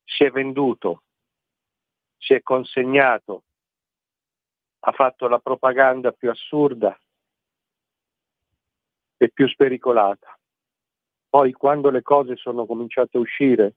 si 0.04 0.24
è 0.24 0.30
venduto, 0.30 1.02
si 2.16 2.36
è 2.36 2.44
consegnato, 2.44 3.42
ha 4.82 4.92
fatto 4.92 5.28
la 5.28 5.40
propaganda 5.40 6.12
più 6.12 6.30
assurda 6.30 6.96
e 9.18 9.30
più 9.32 9.48
spericolata. 9.48 10.39
Poi 11.30 11.52
quando 11.52 11.90
le 11.92 12.02
cose 12.02 12.36
sono 12.36 12.66
cominciate 12.66 13.18
a 13.18 13.22
uscire, 13.22 13.76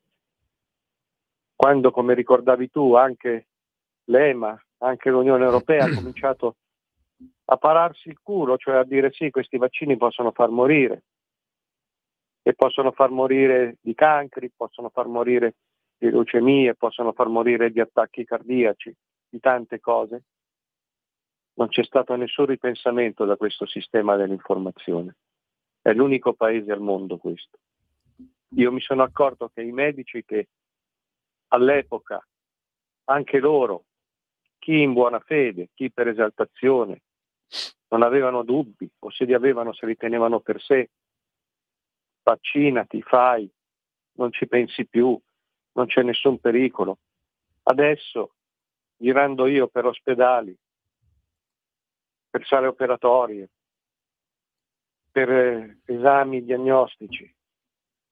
quando 1.55 1.91
come 1.91 2.15
ricordavi 2.15 2.71
tu 2.71 2.95
anche 2.95 3.49
l'EMA, 4.05 4.61
anche 4.79 5.11
l'Unione 5.11 5.45
Europea 5.45 5.85
ha 5.85 5.89
cominciato 5.95 6.57
a 7.45 7.57
pararsi 7.57 8.09
il 8.09 8.19
culo, 8.23 8.57
cioè 8.57 8.77
a 8.77 8.85
dire 8.85 9.13
sì, 9.13 9.31
questi 9.31 9.59
vaccini 9.59 9.97
possono 9.97 10.33
far 10.33 10.49
morire 10.49 11.05
e 12.43 12.55
possono 12.55 12.91
far 12.91 13.11
morire 13.11 13.77
di 13.81 13.95
cancri, 13.95 14.51
possono 14.57 14.89
far 14.89 15.07
morire 15.07 15.55
di 15.97 16.11
leucemie, 16.11 16.75
possono 16.75 17.13
far 17.13 17.29
morire 17.29 17.71
di 17.71 17.81
attacchi 17.81 18.25
cardiaci, 18.25 18.95
di 19.29 19.39
tante 19.39 19.79
cose. 19.79 20.25
Non 21.55 21.69
c'è 21.69 21.85
stato 21.85 22.17
nessun 22.17 22.47
ripensamento 22.47 23.25
da 23.25 23.37
questo 23.37 23.67
sistema 23.67 24.17
dell'informazione. 24.17 25.17
È 25.83 25.93
l'unico 25.93 26.33
paese 26.35 26.71
al 26.71 26.81
mondo 26.81 27.19
questo. 27.19 27.59
Io 28.55 28.71
mi 28.71 28.81
sono 28.81 29.03
accorto 29.03 29.51
che 29.53 29.63
i 29.63 29.73
medici 29.73 30.25
che 30.25 30.49
all'epoca, 31.49 32.25
anche 33.07 33.41
loro, 33.41 33.85
chi 34.59 34.81
in 34.81 34.93
buona 34.93 35.19
fede, 35.19 35.71
chi 35.75 35.91
per 35.91 36.07
esaltazione, 36.07 37.03
non 37.89 38.03
avevano 38.03 38.45
dubbi 38.45 38.89
o 39.01 39.11
se 39.11 39.25
li 39.25 39.35
avevano 39.35 39.73
se 39.73 39.87
li 39.87 39.97
tenevano 39.97 40.39
per 40.39 40.63
sé, 40.63 40.91
vaccinati, 42.23 43.03
fai, 43.03 43.51
non 44.13 44.31
ci 44.31 44.47
pensi 44.47 44.87
più, 44.87 45.19
non 45.73 45.87
c'è 45.87 46.03
nessun 46.03 46.39
pericolo. 46.39 46.99
Adesso, 47.65 48.35
girando 48.97 49.47
io 49.47 49.67
per 49.67 49.87
ospedali, 49.87 50.57
per 52.31 52.47
sale 52.47 52.69
operatorie, 52.69 53.51
per 55.13 55.31
eh, 55.31 55.81
esami 55.85 56.43
diagnostici, 56.43 57.33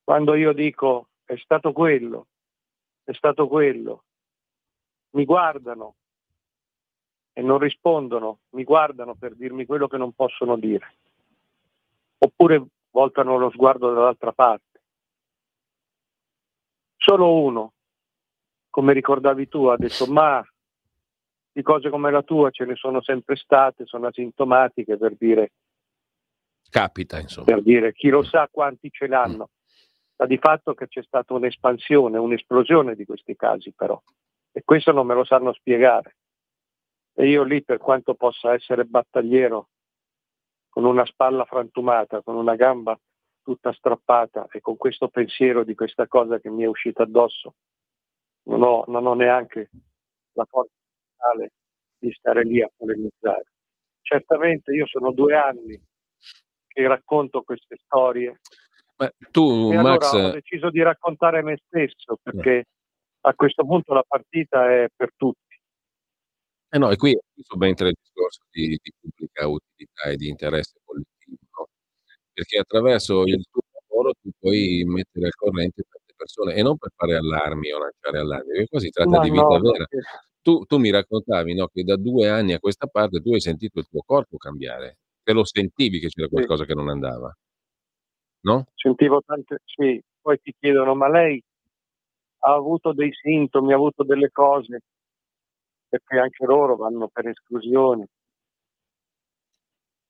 quando 0.04 0.34
io 0.34 0.52
dico 0.52 1.08
è 1.24 1.36
stato 1.36 1.72
quello, 1.72 2.26
è 3.04 3.12
stato 3.14 3.48
quello, 3.48 4.04
mi 5.12 5.24
guardano 5.24 5.96
e 7.32 7.42
non 7.42 7.58
rispondono, 7.58 8.40
mi 8.50 8.64
guardano 8.64 9.14
per 9.14 9.34
dirmi 9.34 9.64
quello 9.64 9.88
che 9.88 9.96
non 9.96 10.12
possono 10.12 10.56
dire. 10.56 10.96
Oppure 12.18 12.66
voltano 12.90 13.38
lo 13.38 13.50
sguardo 13.50 13.92
dall'altra 13.92 14.32
parte. 14.32 14.82
Solo 16.96 17.34
uno, 17.34 17.72
come 18.68 18.92
ricordavi 18.92 19.48
tu, 19.48 19.64
ha 19.64 19.76
detto 19.76 20.06
ma 20.06 20.44
di 21.52 21.62
cose 21.62 21.88
come 21.88 22.10
la 22.10 22.22
tua 22.22 22.50
ce 22.50 22.64
ne 22.64 22.74
sono 22.76 23.00
sempre 23.00 23.36
state, 23.36 23.86
sono 23.86 24.06
asintomatiche 24.06 24.96
per 24.96 25.16
dire, 25.16 25.52
Capita, 26.68 27.18
insomma. 27.18 27.46
per 27.46 27.62
dire 27.62 27.92
chi 27.92 28.08
lo 28.08 28.22
sa 28.22 28.48
quanti 28.50 28.90
ce 28.90 29.06
l'hanno. 29.06 29.50
Ma 30.16 30.26
di 30.26 30.38
fatto 30.38 30.74
che 30.74 30.86
c'è 30.86 31.02
stata 31.02 31.34
un'espansione, 31.34 32.18
un'esplosione 32.18 32.94
di 32.94 33.04
questi 33.04 33.34
casi 33.36 33.72
però. 33.72 34.00
E 34.52 34.62
questo 34.64 34.92
non 34.92 35.06
me 35.06 35.14
lo 35.14 35.24
sanno 35.24 35.52
spiegare. 35.52 36.16
E 37.14 37.28
io 37.28 37.42
lì, 37.42 37.64
per 37.64 37.78
quanto 37.78 38.14
possa 38.14 38.52
essere 38.52 38.84
battagliero, 38.84 39.68
con 40.68 40.84
una 40.84 41.04
spalla 41.06 41.44
frantumata, 41.44 42.22
con 42.22 42.36
una 42.36 42.54
gamba 42.54 42.98
tutta 43.42 43.72
strappata 43.72 44.46
e 44.50 44.60
con 44.60 44.76
questo 44.76 45.08
pensiero 45.08 45.64
di 45.64 45.74
questa 45.74 46.06
cosa 46.06 46.38
che 46.38 46.50
mi 46.50 46.62
è 46.62 46.66
uscita 46.66 47.02
addosso, 47.02 47.54
non 48.44 48.62
ho, 48.62 48.84
non 48.86 49.06
ho 49.06 49.14
neanche 49.14 49.70
la 50.32 50.44
forza 50.44 50.72
di 51.98 52.12
stare 52.12 52.44
lì 52.44 52.62
a 52.62 52.70
polemizzare. 52.74 53.52
Certamente 54.00 54.72
io 54.72 54.86
sono 54.86 55.12
due 55.12 55.34
anni 55.34 55.80
che 56.72 56.86
racconto 56.86 57.42
queste 57.42 57.76
storie 57.84 58.40
Ma 58.96 59.10
tu, 59.30 59.70
e 59.72 59.76
allora 59.76 59.92
Max, 59.94 60.12
ho 60.12 60.30
deciso 60.30 60.70
di 60.70 60.82
raccontare 60.82 61.42
me 61.42 61.58
stesso 61.66 62.18
perché 62.22 62.64
a 63.22 63.34
questo 63.34 63.64
punto 63.64 63.92
la 63.92 64.04
partita 64.06 64.70
è 64.72 64.86
per 64.94 65.10
tutti. 65.16 65.54
eh 66.70 66.78
no, 66.78 66.90
e 66.90 66.96
qui 66.96 67.18
subentra 67.42 67.88
il 67.88 67.96
discorso 68.00 68.42
di, 68.50 68.78
di 68.80 68.92
pubblica 69.00 69.46
utilità 69.48 70.04
e 70.10 70.16
di 70.16 70.28
interesse 70.28 70.78
collettivo, 70.84 71.38
no? 71.58 71.66
perché 72.32 72.58
attraverso 72.58 73.24
il 73.24 73.44
tuo 73.50 73.60
lavoro 73.88 74.12
tu 74.20 74.30
puoi 74.38 74.84
mettere 74.86 75.26
al 75.26 75.34
corrente 75.34 75.82
tante 75.88 76.14
persone 76.16 76.54
e 76.54 76.62
non 76.62 76.78
per 76.78 76.92
fare 76.94 77.16
allarmi 77.16 77.72
o 77.72 77.78
lanciare 77.78 78.18
allarmi, 78.18 78.52
perché 78.52 78.68
qua 78.68 78.78
si 78.80 78.90
tratta 78.90 79.10
Ma 79.10 79.18
di 79.22 79.30
vita 79.30 79.42
no, 79.42 79.58
vera. 79.60 79.84
perché- 79.86 80.06
Tu, 80.42 80.64
tu 80.64 80.78
mi 80.78 80.90
raccontavi 80.90 81.52
no, 81.54 81.68
che 81.68 81.82
da 81.84 81.96
due 81.96 82.28
anni 82.30 82.54
a 82.54 82.58
questa 82.58 82.86
parte 82.86 83.20
tu 83.20 83.32
hai 83.34 83.40
sentito 83.40 83.78
il 83.78 83.86
tuo 83.90 84.00
corpo 84.06 84.38
cambiare, 84.38 84.98
te 85.30 85.32
lo 85.32 85.44
sentivi 85.44 86.00
che 86.00 86.08
c'era 86.08 86.26
Sì. 86.26 86.34
qualcosa 86.34 86.64
che 86.64 86.74
non 86.74 86.88
andava, 86.88 87.32
no? 88.42 88.66
Sentivo 88.74 89.22
tante, 89.24 89.58
sì, 89.64 90.02
poi 90.20 90.40
ti 90.40 90.52
chiedono 90.58 90.94
ma 90.94 91.08
lei 91.08 91.40
ha 92.42 92.54
avuto 92.54 92.92
dei 92.92 93.12
sintomi, 93.12 93.72
ha 93.72 93.76
avuto 93.76 94.02
delle 94.02 94.30
cose, 94.30 94.80
perché 95.88 96.18
anche 96.18 96.44
loro 96.46 96.76
vanno 96.76 97.08
per 97.08 97.28
esclusioni. 97.28 98.04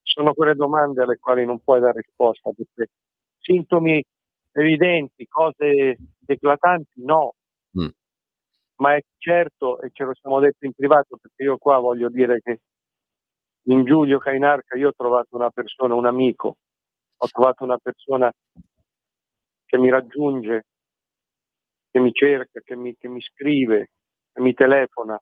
Sono 0.03 0.33
quelle 0.33 0.55
domande 0.55 1.03
alle 1.03 1.19
quali 1.19 1.45
non 1.45 1.61
puoi 1.61 1.81
dare 1.81 2.01
risposta, 2.01 2.51
perché 2.53 2.93
sintomi 3.39 4.03
evidenti, 4.53 5.27
cose 5.27 5.99
eclatanti, 6.25 7.03
no. 7.05 7.35
Mm. 7.79 7.89
Ma 8.77 8.95
è 8.97 9.01
certo, 9.19 9.81
e 9.83 9.91
ce 9.93 10.05
lo 10.05 10.15
siamo 10.15 10.41
detto 10.41 10.65
in 10.65 10.73
privato, 10.73 11.17
perché 11.21 11.43
io 11.43 11.59
qua 11.59 11.79
voglio 11.79 12.09
dire 12.09 12.41
che 12.41 12.61
in 13.65 13.85
Giulio 13.85 14.19
Cainarca 14.19 14.77
io 14.77 14.89
ho 14.89 14.95
trovato 14.97 15.37
una 15.37 15.51
persona, 15.51 15.95
un 15.95 16.07
amico, 16.07 16.57
ho 17.17 17.27
trovato 17.29 17.65
una 17.65 17.79
persona 17.79 18.33
che 19.67 19.79
mi 19.79 19.91
raggiunge, 19.91 20.65
che 21.91 22.01
mi 22.01 22.13
cerca, 22.13 22.61
che 22.61 22.77
mi, 22.77 22.97
che 22.97 23.09
mi 23.09 23.21
scrive, 23.21 23.91
che 24.33 24.41
mi 24.41 24.55
telefona 24.55 25.21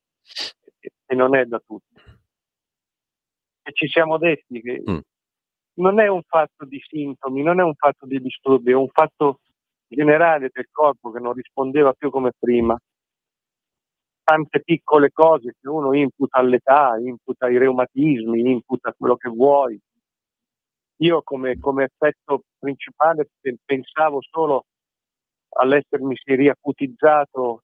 e, 0.80 0.90
e 1.06 1.14
non 1.14 1.36
è 1.36 1.44
da 1.44 1.60
tutti. 1.64 1.94
E 3.62 3.72
ci 3.72 3.86
siamo 3.88 4.16
detti 4.18 4.60
che 4.60 4.82
Mm. 4.88 4.98
non 5.74 6.00
è 6.00 6.08
un 6.08 6.22
fatto 6.22 6.64
di 6.64 6.80
sintomi, 6.80 7.42
non 7.42 7.60
è 7.60 7.62
un 7.62 7.74
fatto 7.74 8.06
di 8.06 8.20
disturbi, 8.20 8.70
è 8.70 8.74
un 8.74 8.88
fatto 8.88 9.40
generale 9.86 10.50
del 10.52 10.68
corpo 10.70 11.10
che 11.10 11.20
non 11.20 11.32
rispondeva 11.34 11.92
più 11.92 12.10
come 12.10 12.32
prima. 12.38 12.78
Tante 14.28 14.60
piccole 14.60 15.10
cose 15.10 15.54
che 15.58 15.68
uno 15.68 15.94
imputa 15.94 16.36
all'età, 16.38 16.98
imputa 16.98 17.48
i 17.48 17.56
reumatismi, 17.56 18.50
imputa 18.50 18.92
quello 18.94 19.16
che 19.16 19.30
vuoi. 19.30 19.80
Io 20.96 21.22
come, 21.22 21.58
come 21.58 21.84
effetto 21.84 22.42
principale 22.58 23.26
pe- 23.40 23.56
pensavo 23.64 24.18
solo 24.20 24.66
all'essermisi 25.56 26.34
riacutizzato 26.34 27.62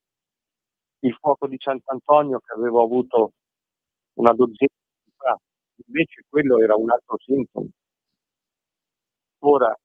il 1.00 1.14
fuoco 1.20 1.46
di 1.48 1.58
Sant'Antonio 1.58 2.38
che 2.38 2.54
avevo 2.54 2.82
avuto 2.82 3.32
una 4.14 4.32
dozzina 4.32 4.70
di 4.72 5.02
anni 5.04 5.14
fa, 5.18 5.38
invece 5.84 6.22
quello 6.26 6.62
era 6.62 6.76
un 6.76 6.90
altro 6.90 7.18
sintomo. 7.18 7.68
Ora, 9.40 9.76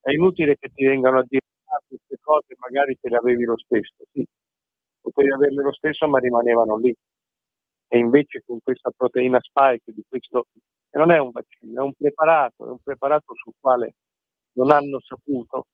è 0.00 0.10
inutile 0.10 0.56
che 0.58 0.70
ti 0.74 0.84
vengano 0.84 1.20
a 1.20 1.24
dire 1.28 1.46
ah, 1.66 1.80
queste 1.86 2.16
cose, 2.20 2.56
magari 2.58 2.98
te 3.00 3.10
le 3.10 3.16
avevi 3.16 3.44
lo 3.44 3.56
stesso, 3.56 3.94
sì, 4.10 4.26
potevi 5.10 5.32
averle 5.32 5.62
lo 5.62 5.72
stesso 5.72 6.08
ma 6.08 6.18
rimanevano 6.18 6.76
lì. 6.76 6.94
E 7.88 7.98
invece 7.98 8.42
con 8.44 8.58
questa 8.62 8.90
proteina 8.90 9.38
spike, 9.40 9.92
di 9.92 10.02
questo, 10.08 10.46
che 10.90 10.98
non 10.98 11.10
è 11.12 11.18
un 11.18 11.30
vaccino, 11.30 11.80
è 11.82 11.84
un 11.84 11.92
preparato, 11.94 12.66
è 12.66 12.70
un 12.70 12.78
preparato 12.82 13.34
sul 13.34 13.52
quale 13.60 13.94
non 14.52 14.70
hanno 14.70 15.00
saputo, 15.00 15.66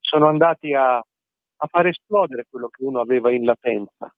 sono 0.00 0.28
andati 0.28 0.72
a, 0.74 0.96
a 0.96 1.66
far 1.68 1.86
esplodere 1.86 2.46
quello 2.48 2.68
che 2.68 2.84
uno 2.84 3.00
aveva 3.00 3.30
in 3.32 3.44
latenza. 3.44 4.12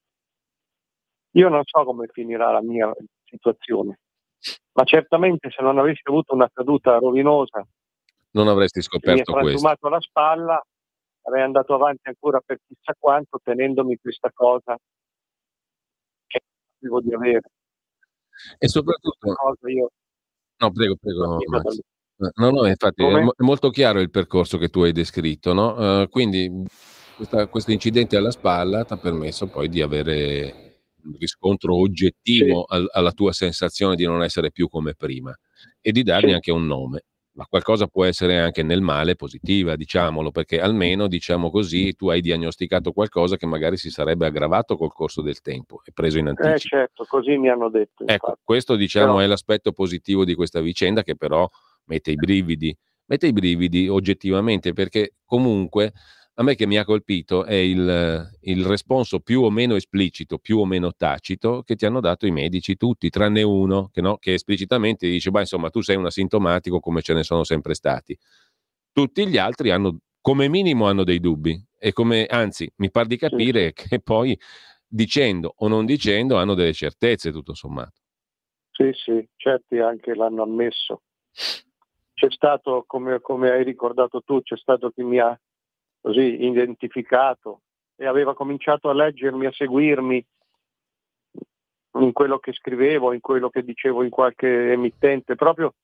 Io 1.32 1.48
non 1.48 1.62
so 1.64 1.84
come 1.84 2.06
finirà 2.12 2.52
la 2.52 2.62
mia 2.62 2.92
situazione, 3.24 4.00
ma 4.72 4.84
certamente 4.84 5.50
se 5.50 5.62
non 5.62 5.78
avessi 5.78 6.02
avuto 6.04 6.34
una 6.34 6.48
caduta 6.52 6.98
rovinosa 6.98 7.66
Non 8.32 8.48
avresti 8.48 8.80
che 8.80 9.10
mi 9.10 9.20
ha 9.20 9.24
scoperto 9.24 9.32
questo. 9.34 9.58
frantumato 9.58 9.88
la 9.88 10.00
spalla, 10.00 10.66
avrei 11.28 11.42
andato 11.42 11.74
avanti 11.74 12.08
ancora 12.08 12.40
per 12.44 12.58
chissà 12.66 12.94
quanto 12.98 13.38
tenendomi 13.42 13.96
questa 13.98 14.30
cosa 14.34 14.76
che 16.26 16.40
sapevo 16.74 17.00
di 17.00 17.14
avere. 17.14 17.50
E 18.58 18.68
soprattutto... 18.68 19.34
Io 19.68 19.90
No, 20.60 20.72
prego, 20.72 20.96
prego. 20.96 21.38
Eh, 21.40 22.30
No, 22.34 22.50
no, 22.50 22.66
infatti 22.66 23.04
è, 23.04 23.06
Come? 23.06 23.30
è 23.36 23.42
molto 23.44 23.70
chiaro 23.70 24.00
il 24.00 24.10
percorso 24.10 24.58
che 24.58 24.70
tu 24.70 24.80
hai 24.82 24.90
descritto, 24.90 25.52
no? 25.52 26.02
Eh, 26.02 26.08
quindi 26.08 26.50
questa- 27.14 27.46
questo 27.46 27.70
incidente 27.70 28.16
alla 28.16 28.32
spalla 28.32 28.84
ti 28.84 28.92
ha 28.92 28.96
permesso 28.96 29.46
poi 29.46 29.68
di 29.68 29.80
avere 29.82 30.80
un 31.04 31.14
riscontro 31.16 31.76
oggettivo 31.76 32.64
al- 32.64 32.88
alla 32.92 33.12
tua 33.12 33.32
sensazione 33.32 33.94
di 33.94 34.04
non 34.04 34.24
essere 34.24 34.50
più 34.50 34.68
come 34.68 34.94
prima 34.96 35.32
e 35.80 35.92
di 35.92 36.02
dargli 36.02 36.28
Sì. 36.30 36.32
anche 36.32 36.50
un 36.50 36.66
nome. 36.66 37.04
Ma 37.38 37.46
qualcosa 37.48 37.86
può 37.86 38.04
essere 38.04 38.40
anche 38.40 38.64
nel 38.64 38.80
male 38.80 39.14
positiva, 39.14 39.76
diciamolo, 39.76 40.32
perché 40.32 40.60
almeno, 40.60 41.06
diciamo 41.06 41.52
così, 41.52 41.94
tu 41.94 42.08
hai 42.08 42.20
diagnosticato 42.20 42.90
qualcosa 42.90 43.36
che 43.36 43.46
magari 43.46 43.76
si 43.76 43.90
sarebbe 43.90 44.26
aggravato 44.26 44.76
col 44.76 44.92
corso 44.92 45.22
del 45.22 45.40
tempo 45.40 45.80
e 45.84 45.92
preso 45.92 46.18
in 46.18 46.26
Eh 46.26 46.30
anticipo. 46.30 46.76
certo, 46.76 47.04
così 47.08 47.36
mi 47.36 47.48
hanno 47.48 47.70
detto. 47.70 48.02
Ecco, 48.02 48.12
infatti. 48.30 48.40
questo 48.42 48.74
diciamo 48.74 49.12
Però- 49.12 49.18
è 49.20 49.26
l'aspetto 49.28 49.70
positivo 49.70 50.24
di 50.24 50.34
questa 50.34 50.60
vicenda 50.60 51.04
che 51.04 51.14
però 51.14 51.48
mette 51.84 52.10
i 52.10 52.16
brividi, 52.16 52.76
mette 53.04 53.28
i 53.28 53.32
brividi 53.32 53.86
oggettivamente 53.86 54.72
perché 54.72 55.12
comunque 55.24 55.92
a 56.38 56.42
me 56.44 56.54
che 56.54 56.66
mi 56.66 56.78
ha 56.78 56.84
colpito 56.84 57.44
è 57.44 57.54
il, 57.54 58.30
il 58.42 58.64
responso 58.64 59.18
più 59.18 59.42
o 59.42 59.50
meno 59.50 59.74
esplicito, 59.74 60.38
più 60.38 60.58
o 60.58 60.64
meno 60.64 60.92
tacito 60.92 61.62
che 61.64 61.74
ti 61.74 61.84
hanno 61.84 61.98
dato 61.98 62.26
i 62.26 62.30
medici 62.30 62.76
tutti, 62.76 63.10
tranne 63.10 63.42
uno 63.42 63.88
che, 63.92 64.00
no, 64.00 64.18
che 64.18 64.34
esplicitamente 64.34 65.08
dice, 65.08 65.32
beh 65.32 65.40
insomma 65.40 65.68
tu 65.68 65.80
sei 65.80 65.96
un 65.96 66.06
asintomatico 66.06 66.78
come 66.78 67.02
ce 67.02 67.12
ne 67.12 67.24
sono 67.24 67.42
sempre 67.42 67.74
stati. 67.74 68.16
Tutti 68.92 69.26
gli 69.26 69.36
altri 69.36 69.70
hanno, 69.70 69.98
come 70.20 70.48
minimo 70.48 70.86
hanno 70.86 71.02
dei 71.02 71.18
dubbi 71.18 71.60
e 71.76 71.92
come, 71.92 72.26
anzi, 72.26 72.70
mi 72.76 72.90
par 72.92 73.06
di 73.06 73.16
capire 73.16 73.72
che 73.74 73.98
poi 73.98 74.38
dicendo 74.86 75.54
o 75.56 75.66
non 75.66 75.86
dicendo 75.86 76.36
hanno 76.36 76.54
delle 76.54 76.72
certezze 76.72 77.32
tutto 77.32 77.52
sommato. 77.54 78.00
Sì, 78.70 78.92
sì, 78.92 79.28
certi 79.34 79.78
anche 79.78 80.14
l'hanno 80.14 80.44
ammesso. 80.44 81.02
C'è 82.14 82.30
stato, 82.30 82.84
come, 82.86 83.20
come 83.20 83.50
hai 83.50 83.64
ricordato 83.64 84.22
tu, 84.22 84.40
c'è 84.40 84.56
stato 84.56 84.90
chi 84.90 85.02
mi 85.02 85.18
ha 85.18 85.36
così 86.08 86.42
identificato 86.46 87.60
e 87.94 88.06
aveva 88.06 88.32
cominciato 88.34 88.88
a 88.88 88.94
leggermi, 88.94 89.44
a 89.44 89.52
seguirmi 89.52 90.26
in 91.98 92.12
quello 92.12 92.38
che 92.38 92.54
scrivevo, 92.54 93.12
in 93.12 93.20
quello 93.20 93.50
che 93.50 93.62
dicevo 93.62 94.02
in 94.02 94.08
qualche 94.08 94.72
emittente, 94.72 95.34
proprio, 95.34 95.74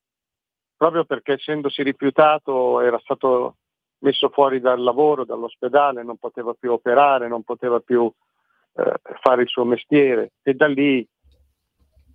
proprio 0.79 1.05
perché 1.05 1.35
essendosi 1.35 1.83
rifiutato 1.83 2.81
era 2.81 2.99
stato 3.01 3.57
messo 3.99 4.31
fuori 4.31 4.61
dal 4.61 4.81
lavoro, 4.81 5.27
dall'ospedale, 5.27 6.03
non 6.03 6.17
poteva 6.17 6.55
più 6.59 6.73
operare, 6.73 7.29
non 7.29 7.43
poteva 7.43 7.81
più 7.81 8.11
eh, 8.77 8.95
fare 9.21 9.43
il 9.43 9.49
suo 9.49 9.65
mestiere 9.65 10.31
e 10.43 10.55
da 10.55 10.69
lì, 10.69 11.07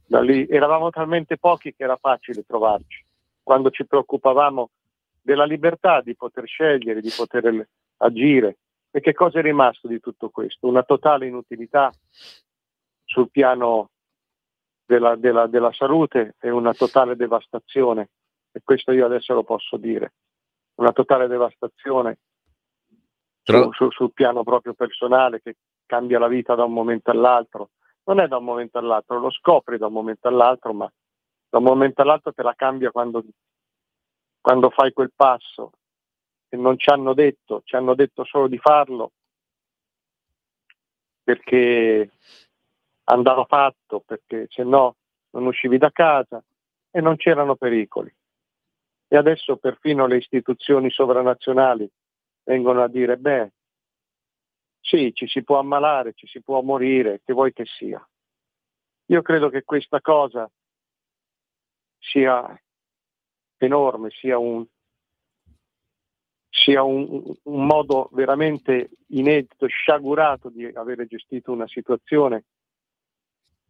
da 0.07 0.21
lì 0.21 0.47
eravamo 0.49 0.89
talmente 0.89 1.37
pochi 1.37 1.75
che 1.75 1.83
era 1.83 1.97
facile 1.97 2.43
trovarci. 2.43 3.05
Quando 3.43 3.69
ci 3.69 3.85
preoccupavamo 3.85 4.71
della 5.21 5.45
libertà 5.45 6.01
di 6.01 6.15
poter 6.15 6.47
scegliere, 6.47 7.01
di 7.01 7.13
poter 7.15 7.67
agire. 7.99 8.57
E 8.91 8.99
che 9.01 9.13
cosa 9.13 9.39
è 9.39 9.41
rimasto 9.41 9.87
di 9.87 9.99
tutto 9.99 10.29
questo? 10.29 10.67
Una 10.67 10.83
totale 10.83 11.27
inutilità 11.27 11.91
sul 13.05 13.29
piano 13.29 13.89
della, 14.85 15.15
della- 15.15 15.47
della 15.47 15.71
salute 15.73 16.35
e 16.39 16.49
una 16.49 16.73
totale 16.73 17.15
devastazione. 17.15 18.09
E 18.51 18.61
questo 18.63 18.91
io 18.91 19.05
adesso 19.05 19.33
lo 19.33 19.43
posso 19.43 19.77
dire. 19.77 20.13
Una 20.75 20.91
totale 20.91 21.27
devastazione 21.27 22.17
Tra- 23.43 23.61
su- 23.63 23.71
su- 23.73 23.91
sul 23.91 24.13
piano 24.13 24.43
proprio 24.43 24.73
personale 24.73 25.41
che 25.41 25.57
cambia 25.85 26.19
la 26.19 26.27
vita 26.27 26.55
da 26.55 26.63
un 26.63 26.73
momento 26.73 27.11
all'altro. 27.11 27.69
Non 28.05 28.19
è 28.19 28.27
da 28.27 28.37
un 28.37 28.43
momento 28.43 28.77
all'altro, 28.79 29.19
lo 29.19 29.29
scopri 29.31 29.77
da 29.77 29.87
un 29.87 29.93
momento 29.93 30.27
all'altro, 30.27 30.73
ma 30.73 30.91
da 31.49 31.57
un 31.59 31.63
momento 31.63 32.01
all'altro 32.01 32.33
te 32.33 32.41
la 32.41 32.53
cambia 32.55 32.91
quando, 32.91 33.23
quando 34.41 34.69
fai 34.71 34.93
quel 34.93 35.11
passo 35.15 35.71
e 36.49 36.57
non 36.57 36.77
ci 36.77 36.89
hanno 36.89 37.13
detto, 37.13 37.61
ci 37.63 37.75
hanno 37.75 37.93
detto 37.93 38.23
solo 38.25 38.47
di 38.47 38.57
farlo 38.57 39.11
perché 41.23 42.11
andava 43.03 43.45
fatto, 43.45 43.99
perché 43.99 44.47
se 44.49 44.63
no 44.63 44.95
non 45.31 45.45
uscivi 45.45 45.77
da 45.77 45.91
casa 45.91 46.43
e 46.89 47.01
non 47.01 47.17
c'erano 47.17 47.55
pericoli. 47.55 48.11
E 49.07 49.15
adesso 49.15 49.57
perfino 49.57 50.07
le 50.07 50.17
istituzioni 50.17 50.89
sovranazionali 50.89 51.87
vengono 52.43 52.81
a 52.81 52.87
dire, 52.87 53.17
beh, 53.17 53.51
sì, 54.79 55.11
ci 55.13 55.27
si 55.27 55.43
può 55.43 55.59
ammalare, 55.59 56.13
ci 56.13 56.25
si 56.25 56.41
può 56.41 56.61
morire, 56.61 57.21
che 57.23 57.33
vuoi 57.33 57.53
che 57.53 57.65
sia. 57.65 58.03
Io 59.05 59.21
credo 59.21 59.49
che 59.49 59.63
questa 59.63 60.01
cosa 60.01 60.49
sia 61.99 62.59
enorme, 63.57 64.09
sia 64.11 64.39
un, 64.39 64.65
sia 66.63 66.83
un, 66.83 67.21
un 67.43 67.65
modo 67.65 68.09
veramente 68.13 68.89
inedito, 69.07 69.67
sciagurato 69.67 70.49
di 70.49 70.65
avere 70.65 71.05
gestito 71.05 71.51
una 71.51 71.67
situazione 71.67 72.43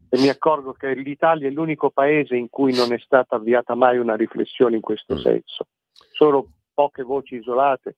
e 0.09 0.17
mi 0.19 0.27
accorgo 0.29 0.73
che 0.73 0.93
l'Italia 0.95 1.47
è 1.47 1.51
l'unico 1.51 1.91
paese 1.91 2.35
in 2.35 2.49
cui 2.49 2.73
non 2.75 2.91
è 2.93 2.97
stata 2.99 3.35
avviata 3.35 3.75
mai 3.75 3.97
una 3.99 4.15
riflessione 4.15 4.75
in 4.75 4.81
questo 4.81 5.17
senso. 5.19 5.67
Solo 6.13 6.47
poche 6.73 7.03
voci 7.03 7.35
isolate. 7.35 7.97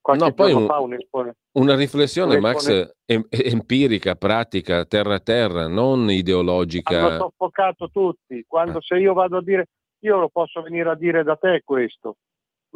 Qualche 0.00 0.24
No, 0.24 0.32
poi 0.32 0.52
un- 0.52 0.66
fa 0.66 0.78
un 0.78 0.94
espone- 0.94 1.34
Una 1.58 1.74
riflessione, 1.74 2.36
un 2.36 2.40
Max, 2.40 2.94
em- 3.04 3.26
empirica, 3.28 4.14
pratica, 4.14 4.84
terra 4.84 5.16
a 5.16 5.20
terra, 5.20 5.66
non 5.66 6.00
hanno 6.02 6.12
ideologica. 6.12 7.16
soffocato 7.18 7.90
tutti. 7.90 8.44
Quando 8.46 8.80
se 8.80 8.96
io 8.96 9.12
vado 9.12 9.38
a 9.38 9.42
dire, 9.42 9.66
io 10.00 10.18
lo 10.18 10.28
posso 10.28 10.62
venire 10.62 10.88
a 10.90 10.94
dire 10.94 11.24
da 11.24 11.34
te 11.36 11.62
questo, 11.64 12.18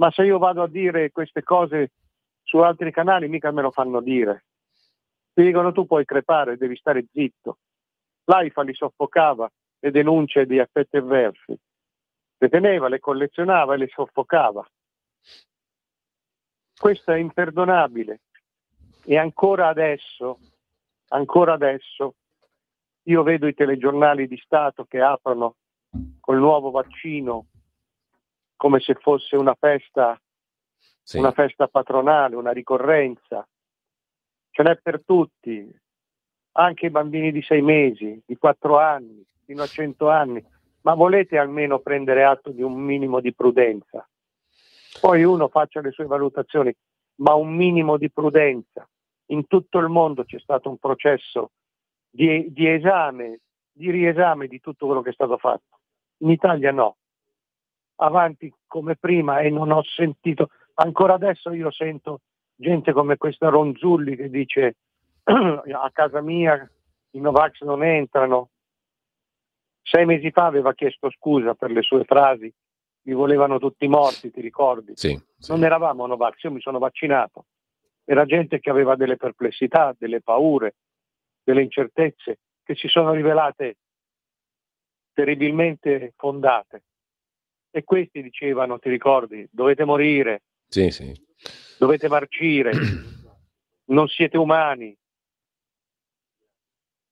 ma 0.02 0.10
se 0.10 0.24
io 0.24 0.38
vado 0.38 0.62
a 0.62 0.68
dire 0.68 1.12
queste 1.12 1.44
cose 1.44 1.92
su 2.42 2.58
altri 2.58 2.90
canali 2.90 3.28
mica 3.28 3.52
me 3.52 3.62
lo 3.62 3.70
fanno 3.70 4.00
dire. 4.00 4.46
Ti 5.32 5.44
dicono 5.44 5.70
tu 5.70 5.86
puoi 5.86 6.04
crepare, 6.04 6.56
devi 6.56 6.74
stare 6.74 7.06
zitto. 7.12 7.58
L'AIFA 8.24 8.62
li 8.62 8.74
soffocava, 8.74 9.48
le 9.78 9.90
denunce 9.92 10.44
di 10.44 10.58
effetti 10.58 10.96
avversi. 10.96 11.56
Le 12.36 12.48
teneva, 12.48 12.88
le 12.88 12.98
collezionava 12.98 13.74
e 13.74 13.76
le 13.76 13.86
soffocava. 13.86 14.68
Questo 16.76 17.12
è 17.12 17.18
imperdonabile. 17.18 18.22
E 19.04 19.16
ancora 19.16 19.68
adesso, 19.68 20.40
ancora 21.10 21.52
adesso, 21.52 22.16
io 23.04 23.22
vedo 23.22 23.46
i 23.46 23.54
telegiornali 23.54 24.26
di 24.26 24.36
Stato 24.38 24.84
che 24.84 25.00
aprono 25.00 25.54
col 26.18 26.38
nuovo 26.38 26.72
vaccino 26.72 27.46
come 28.62 28.78
se 28.78 28.94
fosse 28.94 29.34
una 29.34 29.56
festa, 29.58 30.16
Sì. 31.02 31.18
una 31.18 31.32
festa 31.32 31.66
patronale, 31.66 32.36
una 32.36 32.52
ricorrenza. 32.52 33.44
Ce 34.52 34.62
n'è 34.62 34.76
per 34.76 35.02
tutti, 35.04 35.68
anche 36.52 36.86
i 36.86 36.90
bambini 36.90 37.32
di 37.32 37.42
sei 37.42 37.60
mesi, 37.60 38.22
di 38.24 38.36
quattro 38.36 38.78
anni, 38.78 39.20
fino 39.44 39.64
a 39.64 39.66
cento 39.66 40.10
anni. 40.10 40.40
Ma 40.82 40.94
volete 40.94 41.38
almeno 41.38 41.80
prendere 41.80 42.22
atto 42.22 42.50
di 42.52 42.62
un 42.62 42.74
minimo 42.74 43.18
di 43.18 43.34
prudenza? 43.34 44.08
Poi 45.00 45.24
uno 45.24 45.48
faccia 45.48 45.80
le 45.80 45.90
sue 45.90 46.06
valutazioni, 46.06 46.72
ma 47.16 47.34
un 47.34 47.52
minimo 47.52 47.96
di 47.96 48.12
prudenza. 48.12 48.88
In 49.30 49.48
tutto 49.48 49.78
il 49.78 49.88
mondo 49.88 50.22
c'è 50.22 50.38
stato 50.38 50.68
un 50.68 50.76
processo 50.78 51.50
di, 52.08 52.52
di 52.52 52.68
esame, 52.68 53.40
di 53.72 53.90
riesame 53.90 54.46
di 54.46 54.60
tutto 54.60 54.86
quello 54.86 55.02
che 55.02 55.10
è 55.10 55.14
stato 55.14 55.36
fatto. 55.36 55.80
In 56.18 56.30
Italia 56.30 56.70
no. 56.70 56.98
Avanti 58.02 58.52
come 58.66 58.96
prima 58.96 59.40
e 59.40 59.50
non 59.50 59.70
ho 59.70 59.82
sentito, 59.84 60.50
ancora 60.74 61.14
adesso 61.14 61.52
io 61.52 61.70
sento 61.70 62.20
gente 62.56 62.92
come 62.92 63.16
questa 63.16 63.48
Ronzulli 63.48 64.16
che 64.16 64.28
dice 64.28 64.76
a 65.24 65.90
casa 65.92 66.20
mia 66.20 66.68
i 67.10 67.20
Novax 67.20 67.60
non 67.62 67.84
entrano. 67.84 68.50
Sei 69.82 70.04
mesi 70.04 70.30
fa 70.30 70.46
aveva 70.46 70.74
chiesto 70.74 71.10
scusa 71.10 71.54
per 71.54 71.70
le 71.70 71.82
sue 71.82 72.04
frasi, 72.04 72.52
mi 73.02 73.12
volevano 73.12 73.58
tutti 73.58 73.86
morti, 73.88 74.30
ti 74.30 74.40
ricordi? 74.40 74.92
Sì, 74.96 75.20
Non 75.48 75.64
eravamo 75.64 76.06
Novax, 76.06 76.42
io 76.42 76.52
mi 76.52 76.60
sono 76.60 76.78
vaccinato. 76.78 77.46
Era 78.04 78.24
gente 78.24 78.58
che 78.58 78.70
aveva 78.70 78.96
delle 78.96 79.16
perplessità, 79.16 79.94
delle 79.96 80.20
paure, 80.20 80.74
delle 81.42 81.62
incertezze 81.62 82.38
che 82.64 82.74
si 82.74 82.88
sono 82.88 83.12
rivelate 83.12 83.76
terribilmente 85.12 86.14
fondate. 86.16 86.82
E 87.74 87.84
questi 87.84 88.22
dicevano, 88.22 88.78
ti 88.78 88.90
ricordi, 88.90 89.48
dovete 89.50 89.84
morire, 89.86 90.42
Sì, 90.68 90.90
sì. 90.90 91.10
dovete 91.78 92.06
marcire, 92.06 92.72
non 93.86 94.06
siete 94.08 94.36
umani. 94.36 94.94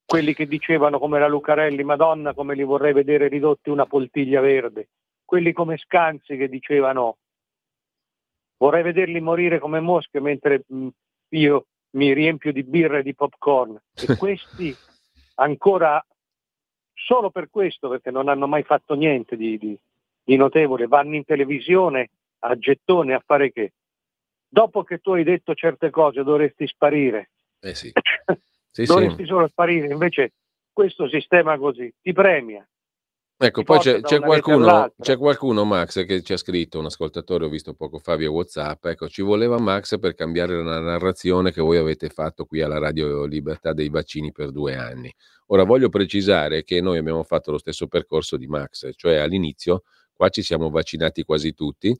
Quelli 0.04 0.34
che 0.34 0.46
dicevano 0.46 0.98
come 0.98 1.18
la 1.18 1.28
Lucarelli, 1.28 1.82
Madonna 1.82 2.34
come 2.34 2.54
li 2.54 2.62
vorrei 2.62 2.92
vedere 2.92 3.28
ridotti 3.28 3.70
una 3.70 3.86
poltiglia 3.86 4.40
verde. 4.40 4.88
Quelli 5.24 5.52
come 5.54 5.78
Scanzi 5.78 6.36
che 6.36 6.48
dicevano 6.48 7.16
vorrei 8.58 8.82
vederli 8.82 9.20
morire 9.20 9.58
come 9.58 9.80
mosche 9.80 10.20
mentre 10.20 10.64
mh, 10.66 10.88
io 11.30 11.66
mi 11.92 12.12
riempio 12.12 12.52
di 12.52 12.64
birra 12.64 12.98
e 12.98 13.02
di 13.02 13.14
popcorn. 13.14 13.80
E 13.94 14.06
questi 14.18 14.74
ancora, 15.36 16.04
solo 16.92 17.30
per 17.30 17.48
questo, 17.48 17.88
perché 17.88 18.10
non 18.10 18.28
hanno 18.28 18.46
mai 18.46 18.64
fatto 18.64 18.94
niente 18.94 19.36
di, 19.36 19.56
di- 19.56 19.78
di 20.30 20.36
notevole, 20.36 20.86
vanno 20.86 21.16
in 21.16 21.24
televisione 21.24 22.10
a 22.40 22.56
gettone 22.56 23.14
a 23.14 23.22
fare 23.24 23.50
che? 23.50 23.72
Dopo 24.48 24.84
che 24.84 24.98
tu 24.98 25.10
hai 25.10 25.24
detto 25.24 25.54
certe 25.54 25.90
cose 25.90 26.22
dovresti 26.22 26.68
sparire. 26.68 27.30
Eh 27.60 27.74
sì. 27.74 27.92
Sì, 28.72 28.86
sì. 28.86 28.92
dovresti 28.92 29.26
solo 29.26 29.48
sparire, 29.48 29.88
invece 29.88 30.34
questo 30.72 31.08
sistema 31.08 31.58
così 31.58 31.92
ti 32.00 32.12
premia. 32.12 32.64
Ecco, 33.36 33.62
ti 33.62 33.66
poi 33.66 33.78
c'è, 33.80 34.00
c'è 34.00 34.20
qualcuno, 34.20 34.94
c'è 34.96 35.16
qualcuno, 35.16 35.64
Max, 35.64 36.06
che 36.06 36.22
ci 36.22 36.34
ha 36.34 36.36
scritto, 36.36 36.78
un 36.78 36.84
ascoltatore, 36.84 37.46
ho 37.46 37.48
visto 37.48 37.74
poco 37.74 37.98
fa 37.98 38.14
via 38.14 38.30
WhatsApp, 38.30 38.84
ecco, 38.84 39.08
ci 39.08 39.22
voleva 39.22 39.58
Max 39.58 39.98
per 39.98 40.14
cambiare 40.14 40.62
la 40.62 40.78
narrazione 40.78 41.50
che 41.50 41.60
voi 41.60 41.78
avete 41.78 42.10
fatto 42.10 42.44
qui 42.44 42.62
alla 42.62 42.78
Radio 42.78 43.24
Libertà 43.24 43.72
dei 43.72 43.88
vaccini 43.88 44.30
per 44.30 44.52
due 44.52 44.76
anni. 44.76 45.12
Ora 45.46 45.64
voglio 45.64 45.88
precisare 45.88 46.62
che 46.62 46.80
noi 46.80 46.98
abbiamo 46.98 47.24
fatto 47.24 47.50
lo 47.50 47.58
stesso 47.58 47.88
percorso 47.88 48.36
di 48.36 48.46
Max, 48.46 48.88
cioè 48.94 49.16
all'inizio 49.16 49.82
qua 50.20 50.28
ci 50.28 50.42
siamo 50.42 50.68
vaccinati 50.68 51.22
quasi 51.22 51.54
tutti, 51.54 51.96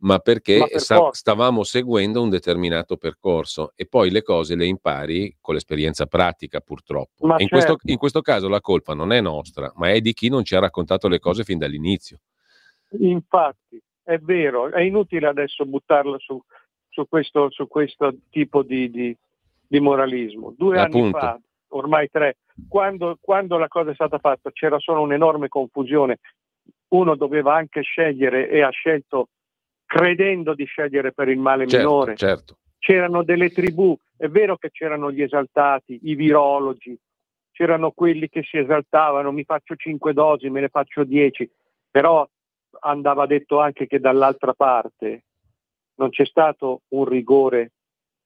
ma 0.00 0.18
perché 0.18 0.58
Ma 0.58 0.66
per 0.66 0.80
sta- 0.80 1.10
stavamo 1.10 1.62
seguendo 1.62 2.20
un 2.20 2.28
determinato 2.28 2.98
percorso 2.98 3.72
e 3.74 3.86
poi 3.86 4.10
le 4.10 4.20
cose 4.20 4.56
le 4.56 4.66
impari 4.66 5.38
con 5.40 5.54
l'esperienza 5.54 6.04
pratica 6.04 6.60
purtroppo. 6.60 7.26
Ma 7.26 7.36
in, 7.38 7.48
questo, 7.48 7.70
certo. 7.70 7.90
in 7.90 7.96
questo 7.96 8.20
caso 8.20 8.46
la 8.50 8.60
colpa 8.60 8.92
non 8.92 9.10
è 9.10 9.22
nostra, 9.22 9.72
ma 9.76 9.90
è 9.90 10.02
di 10.02 10.12
chi 10.12 10.28
non 10.28 10.44
ci 10.44 10.54
ha 10.54 10.60
raccontato 10.60 11.08
le 11.08 11.18
cose 11.18 11.44
fin 11.44 11.56
dall'inizio. 11.56 12.18
Infatti, 12.98 13.80
è 14.02 14.18
vero, 14.18 14.70
è 14.70 14.82
inutile 14.82 15.28
adesso 15.28 15.64
buttarlo 15.64 16.18
su, 16.18 16.38
su 16.90 17.08
questo, 17.08 17.48
su 17.50 17.66
questo 17.68 18.14
tipo 18.28 18.62
di, 18.62 18.90
di- 18.90 19.16
di 19.66 19.80
moralismo. 19.80 20.52
Due 20.54 20.78
anni 20.78 20.98
Appunto. 20.98 21.18
fa, 21.18 21.40
ormai 21.68 22.10
tre, 22.10 22.36
quando, 22.68 23.16
quando 23.18 23.56
la 23.56 23.68
cosa 23.68 23.92
è 23.92 23.94
stata 23.94 24.18
fatta 24.18 24.50
c'era 24.52 24.78
solo 24.78 25.00
un'enorme 25.00 25.48
confusione. 25.48 26.18
Uno 26.92 27.14
doveva 27.16 27.54
anche 27.54 27.82
scegliere 27.82 28.48
e 28.48 28.62
ha 28.62 28.70
scelto 28.70 29.28
credendo 29.86 30.54
di 30.54 30.64
scegliere 30.64 31.12
per 31.12 31.28
il 31.28 31.38
male 31.38 31.66
Certo, 31.66 31.86
minore. 31.86 32.16
certo. 32.16 32.58
C'erano 32.78 33.22
delle 33.22 33.50
tribù, 33.50 33.96
è 34.16 34.28
vero 34.28 34.56
che 34.56 34.70
c'erano 34.70 35.12
gli 35.12 35.22
esaltati, 35.22 36.00
i 36.02 36.14
virologi, 36.14 36.98
c'erano 37.52 37.92
quelli 37.92 38.28
che 38.28 38.42
si 38.42 38.58
esaltavano, 38.58 39.30
mi 39.32 39.44
faccio 39.44 39.76
cinque 39.76 40.12
dosi, 40.12 40.50
me 40.50 40.60
ne 40.60 40.68
faccio 40.68 41.04
dieci, 41.04 41.48
però 41.90 42.28
andava 42.80 43.26
detto 43.26 43.60
anche 43.60 43.86
che 43.86 44.00
dall'altra 44.00 44.52
parte 44.52 45.24
non 45.96 46.10
c'è 46.10 46.24
stato 46.24 46.82
un 46.88 47.04
rigore 47.04 47.72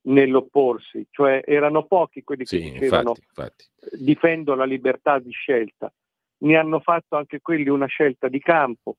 nell'opporsi, 0.06 1.06
cioè 1.10 1.42
erano 1.44 1.84
pochi 1.84 2.22
quelli 2.22 2.44
che 2.44 2.58
Sì, 2.58 2.70
dicevano 2.70 3.10
infatti, 3.10 3.24
infatti. 3.28 3.64
difendo 4.04 4.54
la 4.54 4.64
libertà 4.64 5.18
di 5.18 5.32
scelta, 5.32 5.92
ne 6.38 6.56
hanno 6.56 6.80
fatto 6.80 7.16
anche 7.16 7.40
quelli 7.40 7.68
una 7.68 7.86
scelta 7.86 8.28
di 8.28 8.40
campo, 8.40 8.96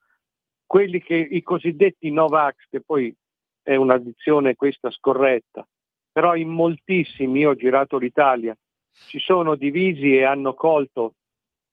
quelli 0.65 1.01
che 1.01 1.15
i 1.15 1.41
cosiddetti 1.41 2.11
Novax, 2.11 2.55
che 2.69 2.81
poi 2.81 3.13
è 3.61 3.75
una 3.75 3.97
dizione 3.97 4.55
questa 4.55 4.91
scorretta, 4.91 5.67
però 6.11 6.35
in 6.35 6.49
moltissimi, 6.49 7.39
io 7.39 7.51
ho 7.51 7.55
girato 7.55 7.97
l'Italia, 7.97 8.55
si 8.89 9.19
sono 9.19 9.55
divisi 9.55 10.15
e 10.15 10.23
hanno 10.23 10.53
colto 10.53 11.13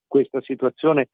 questa 0.07 0.41
situazione 0.43 1.09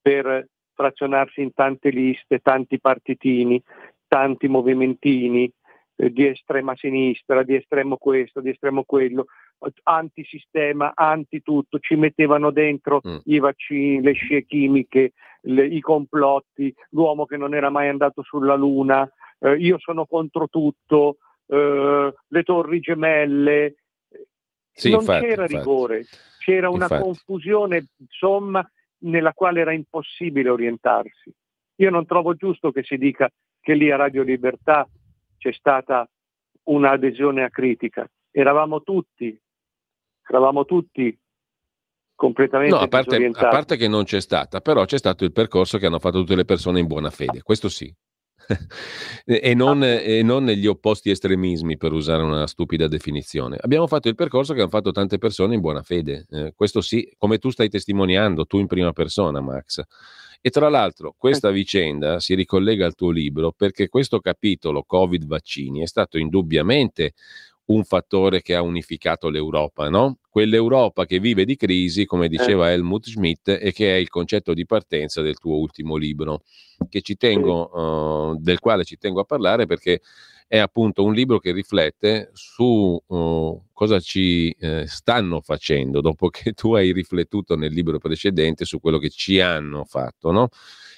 per 0.00 0.46
frazionarsi 0.74 1.40
in 1.40 1.52
tante 1.52 1.90
liste, 1.90 2.40
tanti 2.40 2.80
partitini, 2.80 3.62
tanti 4.06 4.48
movimentini 4.48 5.50
eh, 5.96 6.10
di 6.10 6.26
estrema 6.26 6.74
sinistra, 6.76 7.42
di 7.42 7.54
estremo 7.54 7.96
questo, 7.96 8.40
di 8.40 8.50
estremo 8.50 8.84
quello, 8.84 9.26
antisistema, 9.84 10.92
anti 10.94 11.42
tutto, 11.42 11.78
ci 11.78 11.94
mettevano 11.96 12.50
dentro 12.50 13.00
i 13.24 13.38
vaccini, 13.38 14.02
le 14.02 14.12
scie 14.12 14.44
chimiche, 14.44 15.12
le- 15.42 15.66
i 15.66 15.80
complotti, 15.80 16.74
l'uomo 16.90 17.24
che 17.26 17.36
non 17.36 17.54
era 17.54 17.70
mai 17.70 17.88
andato 17.88 18.22
sulla 18.22 18.54
Luna, 18.54 19.10
eh, 19.40 19.56
io 19.56 19.78
sono 19.78 20.06
contro 20.06 20.48
tutto, 20.48 21.18
eh, 21.46 22.14
le 22.26 22.42
torri 22.42 22.80
gemelle, 22.80 23.76
Sì, 24.72 24.90
non 24.90 25.00
infatti, 25.00 25.24
c'era 25.26 25.42
infatti. 25.42 25.56
rigore, 25.56 26.04
c'era 26.38 26.68
una 26.68 26.84
Infatti. 26.84 27.02
confusione, 27.02 27.86
insomma, 27.98 28.68
nella 29.04 29.32
quale 29.32 29.60
era 29.60 29.72
impossibile 29.72 30.48
orientarsi. 30.48 31.32
Io 31.76 31.90
non 31.90 32.06
trovo 32.06 32.34
giusto 32.34 32.70
che 32.72 32.82
si 32.82 32.96
dica 32.96 33.28
che 33.60 33.74
lì 33.74 33.90
a 33.90 33.96
Radio 33.96 34.22
Libertà 34.22 34.88
c'è 35.38 35.52
stata 35.52 36.08
un'adesione 36.64 37.42
acritica. 37.44 38.06
Eravamo 38.30 38.82
tutti, 38.82 39.38
eravamo 40.26 40.64
tutti 40.64 41.16
completamente 42.14 42.74
No, 42.74 42.80
a 42.80 42.88
parte, 42.88 43.16
a 43.16 43.48
parte 43.48 43.76
che 43.76 43.88
non 43.88 44.04
c'è 44.04 44.20
stata, 44.20 44.60
però 44.60 44.84
c'è 44.84 44.98
stato 44.98 45.24
il 45.24 45.32
percorso 45.32 45.78
che 45.78 45.86
hanno 45.86 45.98
fatto 45.98 46.20
tutte 46.20 46.36
le 46.36 46.44
persone 46.44 46.80
in 46.80 46.86
buona 46.86 47.10
fede, 47.10 47.42
questo 47.42 47.68
sì. 47.68 47.92
e, 49.24 49.54
non, 49.54 49.82
e 49.82 50.22
non 50.22 50.44
negli 50.44 50.66
opposti 50.66 51.10
estremismi, 51.10 51.76
per 51.76 51.92
usare 51.92 52.22
una 52.22 52.46
stupida 52.46 52.88
definizione. 52.88 53.56
Abbiamo 53.60 53.86
fatto 53.86 54.08
il 54.08 54.14
percorso 54.14 54.52
che 54.52 54.60
hanno 54.60 54.68
fatto 54.68 54.92
tante 54.92 55.18
persone 55.18 55.54
in 55.54 55.60
buona 55.60 55.82
fede, 55.82 56.26
eh, 56.30 56.52
questo 56.54 56.80
sì, 56.80 57.10
come 57.16 57.38
tu 57.38 57.50
stai 57.50 57.68
testimoniando, 57.68 58.44
tu 58.44 58.58
in 58.58 58.66
prima 58.66 58.92
persona, 58.92 59.40
Max. 59.40 59.82
E 60.46 60.50
tra 60.50 60.68
l'altro 60.68 61.14
questa 61.16 61.50
vicenda 61.50 62.20
si 62.20 62.34
ricollega 62.34 62.84
al 62.84 62.94
tuo 62.94 63.10
libro 63.10 63.50
perché 63.56 63.88
questo 63.88 64.20
capitolo 64.20 64.82
Covid 64.82 65.24
vaccini 65.24 65.80
è 65.80 65.86
stato 65.86 66.18
indubbiamente 66.18 67.14
un 67.66 67.84
fattore 67.84 68.42
che 68.42 68.54
ha 68.54 68.62
unificato 68.62 69.28
l'Europa, 69.28 69.88
no? 69.88 70.18
Quell'Europa 70.28 71.06
che 71.06 71.18
vive 71.18 71.44
di 71.44 71.56
crisi, 71.56 72.04
come 72.04 72.28
diceva 72.28 72.70
Helmut 72.70 73.06
Schmidt, 73.06 73.48
e 73.48 73.72
che 73.72 73.94
è 73.94 73.96
il 73.96 74.08
concetto 74.08 74.52
di 74.52 74.66
partenza 74.66 75.22
del 75.22 75.38
tuo 75.38 75.56
ultimo 75.56 75.96
libro, 75.96 76.42
che 76.88 77.00
ci 77.00 77.16
tengo, 77.16 78.32
eh, 78.34 78.36
del 78.40 78.58
quale 78.58 78.84
ci 78.84 78.98
tengo 78.98 79.20
a 79.20 79.24
parlare 79.24 79.66
perché 79.66 80.00
è 80.46 80.58
appunto 80.58 81.02
un 81.04 81.14
libro 81.14 81.38
che 81.38 81.52
riflette 81.52 82.30
su 82.32 83.00
eh, 83.08 83.60
cosa 83.72 83.98
ci 83.98 84.50
eh, 84.58 84.86
stanno 84.86 85.40
facendo 85.40 86.00
dopo 86.00 86.28
che 86.30 86.52
tu 86.52 86.74
hai 86.74 86.92
riflettuto 86.92 87.56
nel 87.56 87.72
libro 87.72 87.98
precedente 87.98 88.64
su 88.64 88.80
quello 88.80 88.98
che 88.98 89.10
ci 89.10 89.40
hanno 89.40 89.84
fatto, 89.84 90.30
no? 90.30 90.48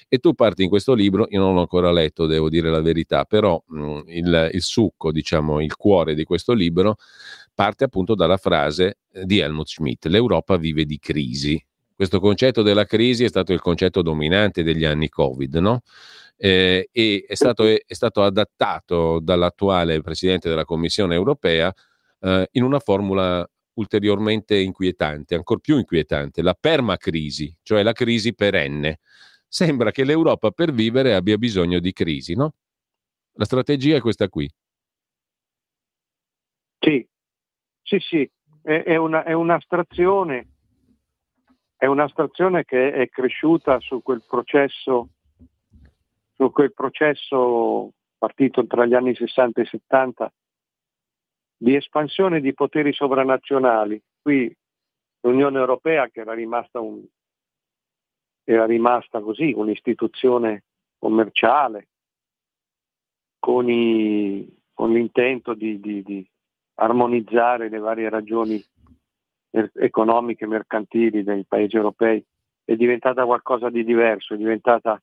E 0.09 0.19
tu 0.19 0.33
parti 0.33 0.63
in 0.63 0.69
questo 0.69 0.93
libro, 0.93 1.27
io 1.29 1.39
non 1.39 1.53
l'ho 1.53 1.59
ancora 1.59 1.91
letto, 1.91 2.27
devo 2.27 2.49
dire 2.49 2.69
la 2.69 2.81
verità, 2.81 3.25
però 3.25 3.61
mh, 3.65 4.01
il, 4.07 4.49
il 4.53 4.61
succo, 4.61 5.11
diciamo, 5.11 5.61
il 5.61 5.75
cuore 5.75 6.15
di 6.15 6.23
questo 6.23 6.53
libro 6.53 6.95
parte 7.53 7.83
appunto 7.83 8.15
dalla 8.15 8.37
frase 8.37 8.99
eh, 9.11 9.25
di 9.25 9.39
Helmut 9.39 9.67
Schmidt, 9.67 10.05
l'Europa 10.05 10.55
vive 10.57 10.85
di 10.85 10.97
crisi. 10.99 11.61
Questo 11.93 12.19
concetto 12.19 12.61
della 12.61 12.85
crisi 12.85 13.23
è 13.23 13.27
stato 13.27 13.51
il 13.51 13.59
concetto 13.59 14.01
dominante 14.01 14.63
degli 14.63 14.85
anni 14.85 15.09
Covid, 15.09 15.55
no? 15.55 15.81
Eh, 16.37 16.89
e 16.91 17.25
è 17.27 17.33
stato, 17.33 17.65
è 17.65 17.81
stato 17.87 18.21
adattato 18.21 19.19
dall'attuale 19.19 20.01
Presidente 20.01 20.47
della 20.47 20.65
Commissione 20.65 21.15
europea 21.15 21.73
eh, 22.21 22.47
in 22.51 22.63
una 22.63 22.79
formula 22.79 23.49
ulteriormente 23.73 24.55
inquietante, 24.57 25.35
ancora 25.35 25.59
più 25.59 25.77
inquietante, 25.77 26.41
la 26.43 26.55
permacrisi, 26.57 27.55
cioè 27.63 27.81
la 27.83 27.93
crisi 27.93 28.35
perenne. 28.35 28.99
Sembra 29.47 29.91
che 29.91 30.03
l'Europa 30.03 30.51
per 30.51 30.71
vivere 30.71 31.15
abbia 31.15 31.37
bisogno 31.37 31.79
di 31.79 31.93
crisi, 31.93 32.35
no? 32.35 32.53
La 33.33 33.45
strategia 33.45 33.95
è 33.95 34.01
questa 34.01 34.27
qui. 34.29 34.49
Sì, 36.79 37.07
sì, 37.81 37.99
sì, 37.99 38.31
è, 38.61 38.83
è 38.83 38.95
una- 38.95 39.23
è 39.23 39.33
un'astrazione 39.33 40.47
è 41.77 41.85
un'astrazione 41.85 42.65
che 42.65 42.91
è 42.91 43.07
cresciuta 43.07 43.79
su 43.79 44.01
quel 44.01 44.23
processo, 44.27 45.09
su 46.33 46.51
quel 46.51 46.73
processo 46.73 47.91
partito 48.17 48.65
tra 48.65 48.85
gli 48.87 48.95
anni 48.95 49.13
60 49.13 49.61
e 49.61 49.65
70 49.65 50.33
di 51.55 51.75
espansione 51.75 52.41
di 52.41 52.53
poteri 52.55 52.93
sovranazionali. 52.93 54.01
Qui 54.19 54.51
l'Unione 55.21 55.59
Europea, 55.59 56.07
che 56.09 56.21
era 56.21 56.33
rimasta, 56.33 56.79
un, 56.79 57.05
era 58.49 58.65
rimasta 58.65 59.19
così, 59.19 59.51
un'istituzione 59.53 60.63
commerciale, 60.97 61.89
con, 63.37 63.69
i, 63.69 64.47
con 64.73 64.93
l'intento 64.93 65.53
di, 65.53 65.81
di, 65.81 66.01
di 66.01 66.25
armonizzare 66.75 67.67
le 67.67 67.77
varie 67.77 68.07
ragioni 68.07 68.63
er- 69.49 69.71
economiche 69.75 70.45
e 70.45 70.47
mercantili 70.47 71.23
dei 71.23 71.43
paesi 71.43 71.75
europei, 71.75 72.25
è 72.63 72.73
diventata 72.77 73.25
qualcosa 73.25 73.69
di 73.69 73.83
diverso, 73.83 74.33
è 74.33 74.37
diventata 74.37 75.01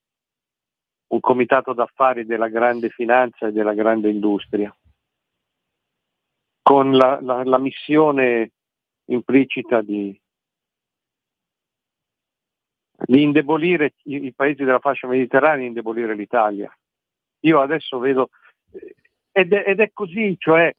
un 1.08 1.20
comitato 1.20 1.74
d'affari 1.74 2.24
della 2.24 2.48
grande 2.48 2.88
finanza 2.88 3.48
e 3.48 3.52
della 3.52 3.74
grande 3.74 4.08
industria, 4.08 4.74
con 6.62 6.96
la, 6.96 7.18
la, 7.20 7.44
la 7.44 7.58
missione 7.58 8.52
implicita 9.10 9.82
di, 9.82 10.18
di 12.96 13.22
indebolire 13.22 13.94
i, 14.04 14.26
i, 14.26 14.32
paesi 14.32 14.64
della 14.64 14.78
fascia 14.78 15.06
mediterranea, 15.06 15.66
indebolire 15.66 16.14
l'Italia. 16.14 16.72
Io 17.40 17.60
adesso 17.60 17.98
vedo, 17.98 18.30
eh, 18.72 18.94
ed 19.32 19.52
è, 19.52 19.64
ed 19.66 19.80
è 19.80 19.90
così, 19.92 20.36
cioè 20.38 20.72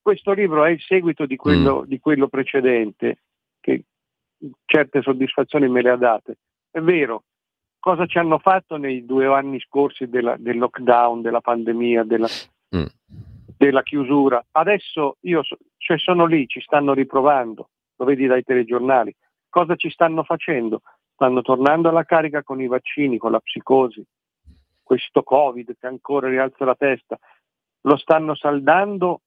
questo 0.00 0.32
libro 0.32 0.64
è 0.64 0.70
il 0.70 0.80
seguito 0.80 1.26
di 1.26 1.36
quello, 1.36 1.82
mm. 1.82 1.84
di 1.84 1.98
quello 1.98 2.28
precedente, 2.28 3.18
che 3.60 3.84
certe 4.64 5.02
soddisfazioni 5.02 5.68
me 5.68 5.82
le 5.82 5.90
ha 5.90 5.96
date. 5.96 6.38
È 6.70 6.80
vero, 6.80 7.24
cosa 7.78 8.06
ci 8.06 8.18
hanno 8.18 8.38
fatto 8.38 8.76
nei 8.76 9.04
due 9.04 9.26
anni 9.26 9.60
scorsi 9.60 10.08
della, 10.08 10.36
del 10.38 10.58
lockdown, 10.58 11.20
della 11.20 11.40
pandemia, 11.40 12.04
della, 12.04 12.28
mm. 12.74 12.86
della 13.56 13.82
chiusura? 13.82 14.44
Adesso 14.52 15.18
io 15.20 15.42
so, 15.42 15.58
cioè 15.76 15.98
sono 15.98 16.24
lì, 16.24 16.46
ci 16.46 16.60
stanno 16.60 16.94
riprovando, 16.94 17.68
lo 17.96 18.04
vedi 18.04 18.26
dai 18.26 18.42
telegiornali. 18.42 19.14
Cosa 19.48 19.74
ci 19.76 19.90
stanno 19.90 20.22
facendo? 20.22 20.82
Stanno 21.20 21.42
tornando 21.42 21.90
alla 21.90 22.04
carica 22.04 22.42
con 22.42 22.62
i 22.62 22.66
vaccini, 22.66 23.18
con 23.18 23.32
la 23.32 23.40
psicosi, 23.40 24.02
questo 24.82 25.22
Covid 25.22 25.76
che 25.78 25.86
ancora 25.86 26.30
rialza 26.30 26.64
la 26.64 26.74
testa. 26.74 27.18
Lo 27.82 27.98
stanno 27.98 28.34
saldando 28.34 29.20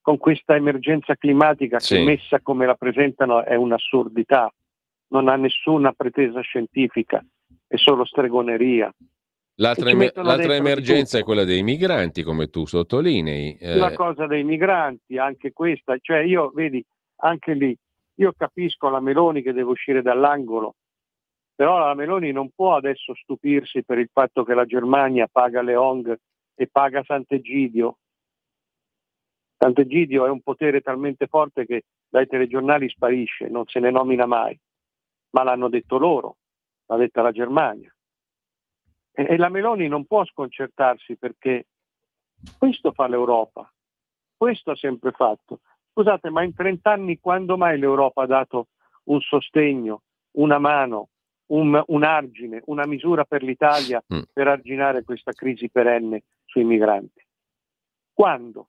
con 0.00 0.18
questa 0.18 0.56
emergenza 0.56 1.14
climatica 1.14 1.78
che 1.78 1.84
sì. 1.84 2.02
messa 2.02 2.40
come 2.40 2.66
la 2.66 2.74
presentano 2.74 3.44
è 3.44 3.54
un'assurdità, 3.54 4.52
non 5.10 5.28
ha 5.28 5.36
nessuna 5.36 5.92
pretesa 5.92 6.40
scientifica, 6.40 7.24
è 7.68 7.76
solo 7.76 8.04
stregoneria. 8.04 8.92
L'altra, 9.58 9.90
em- 9.90 10.10
l'altra 10.14 10.56
emergenza 10.56 11.16
è 11.16 11.22
quella 11.22 11.44
dei 11.44 11.62
migranti, 11.62 12.24
come 12.24 12.48
tu 12.48 12.66
sottolinei. 12.66 13.56
Eh... 13.60 13.76
La 13.76 13.94
cosa 13.94 14.26
dei 14.26 14.42
migranti, 14.42 15.16
anche 15.16 15.52
questa, 15.52 15.96
cioè 16.00 16.22
io, 16.22 16.50
vedi, 16.52 16.84
anche 17.18 17.54
lì, 17.54 17.72
io 18.16 18.34
capisco 18.36 18.88
la 18.88 18.98
Meloni 18.98 19.42
che 19.42 19.52
deve 19.52 19.70
uscire 19.70 20.02
dall'angolo, 20.02 20.74
però 21.54 21.78
la 21.78 21.94
Meloni 21.94 22.32
non 22.32 22.50
può 22.54 22.74
adesso 22.74 23.14
stupirsi 23.14 23.84
per 23.84 23.98
il 23.98 24.10
fatto 24.12 24.44
che 24.44 24.54
la 24.54 24.64
Germania 24.64 25.28
paga 25.30 25.62
le 25.62 25.76
ONG 25.76 26.18
e 26.54 26.68
paga 26.68 27.02
Sant'Egidio 27.04 27.98
Sant'Egidio 29.64 30.26
è 30.26 30.28
un 30.28 30.42
potere 30.42 30.82
talmente 30.82 31.26
forte 31.26 31.64
che 31.64 31.84
dai 32.06 32.26
telegiornali 32.26 32.86
sparisce, 32.90 33.48
non 33.48 33.64
se 33.66 33.80
ne 33.80 33.90
nomina 33.90 34.26
mai, 34.26 34.58
ma 35.30 35.42
l'hanno 35.42 35.68
detto 35.68 35.96
loro, 35.96 36.36
l'ha 36.86 36.96
detta 36.96 37.22
la 37.22 37.32
Germania. 37.32 37.90
E, 39.10 39.26
e 39.26 39.36
la 39.38 39.48
Meloni 39.48 39.88
non 39.88 40.04
può 40.04 40.22
sconcertarsi 40.26 41.16
perché 41.16 41.68
questo 42.58 42.92
fa 42.92 43.06
l'Europa, 43.06 43.72
questo 44.36 44.72
ha 44.72 44.76
sempre 44.76 45.12
fatto. 45.12 45.60
Scusate, 45.92 46.28
ma 46.28 46.42
in 46.42 46.52
30 46.52 46.90
anni 46.90 47.18
quando 47.18 47.56
mai 47.56 47.78
l'Europa 47.78 48.24
ha 48.24 48.26
dato 48.26 48.68
un 49.04 49.20
sostegno, 49.20 50.02
una 50.32 50.58
mano, 50.58 51.08
un, 51.54 51.82
un 51.86 52.02
argine, 52.02 52.62
una 52.66 52.86
misura 52.86 53.24
per 53.24 53.42
l'Italia 53.42 54.02
mm. 54.12 54.22
per 54.32 54.48
arginare 54.48 55.04
questa 55.04 55.32
crisi 55.32 55.70
perenne 55.70 56.24
sui 56.44 56.64
migranti? 56.64 57.24
Quando? 58.12 58.68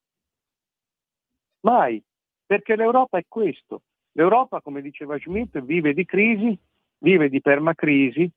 Mai, 1.61 2.01
perché 2.45 2.75
l'Europa 2.75 3.17
è 3.17 3.25
questo. 3.27 3.81
L'Europa, 4.13 4.61
come 4.61 4.81
diceva 4.81 5.17
Schmidt, 5.17 5.59
vive 5.61 5.93
di 5.93 6.05
crisi, 6.05 6.57
vive 6.99 7.27
di 7.29 7.41
permacrisi 7.41 8.29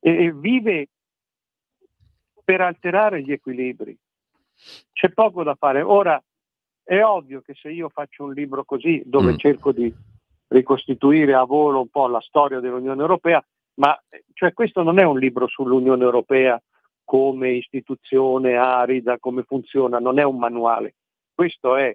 e 0.00 0.32
vive 0.32 0.88
per 2.44 2.60
alterare 2.60 3.22
gli 3.22 3.32
equilibri. 3.32 3.96
C'è 4.92 5.08
poco 5.10 5.42
da 5.42 5.54
fare. 5.54 5.80
Ora, 5.80 6.22
è 6.82 7.02
ovvio 7.02 7.40
che 7.40 7.54
se 7.54 7.70
io 7.70 7.88
faccio 7.88 8.24
un 8.24 8.34
libro 8.34 8.64
così, 8.64 9.02
dove 9.04 9.32
mm. 9.32 9.36
cerco 9.36 9.72
di 9.72 9.92
ricostituire 10.48 11.34
a 11.34 11.44
volo 11.44 11.80
un 11.80 11.88
po' 11.88 12.06
la 12.06 12.20
storia 12.20 12.60
dell'Unione 12.60 13.00
Europea, 13.00 13.44
ma 13.76 13.98
cioè, 14.32 14.52
questo 14.52 14.82
non 14.82 14.98
è 14.98 15.04
un 15.04 15.18
libro 15.18 15.48
sull'Unione 15.48 16.02
Europea 16.02 16.60
come 17.04 17.50
istituzione 17.50 18.56
arida, 18.56 19.18
come 19.18 19.42
funziona, 19.42 19.98
non 19.98 20.18
è 20.18 20.22
un 20.22 20.38
manuale. 20.38 20.94
Questo 21.34 21.76
è 21.76 21.94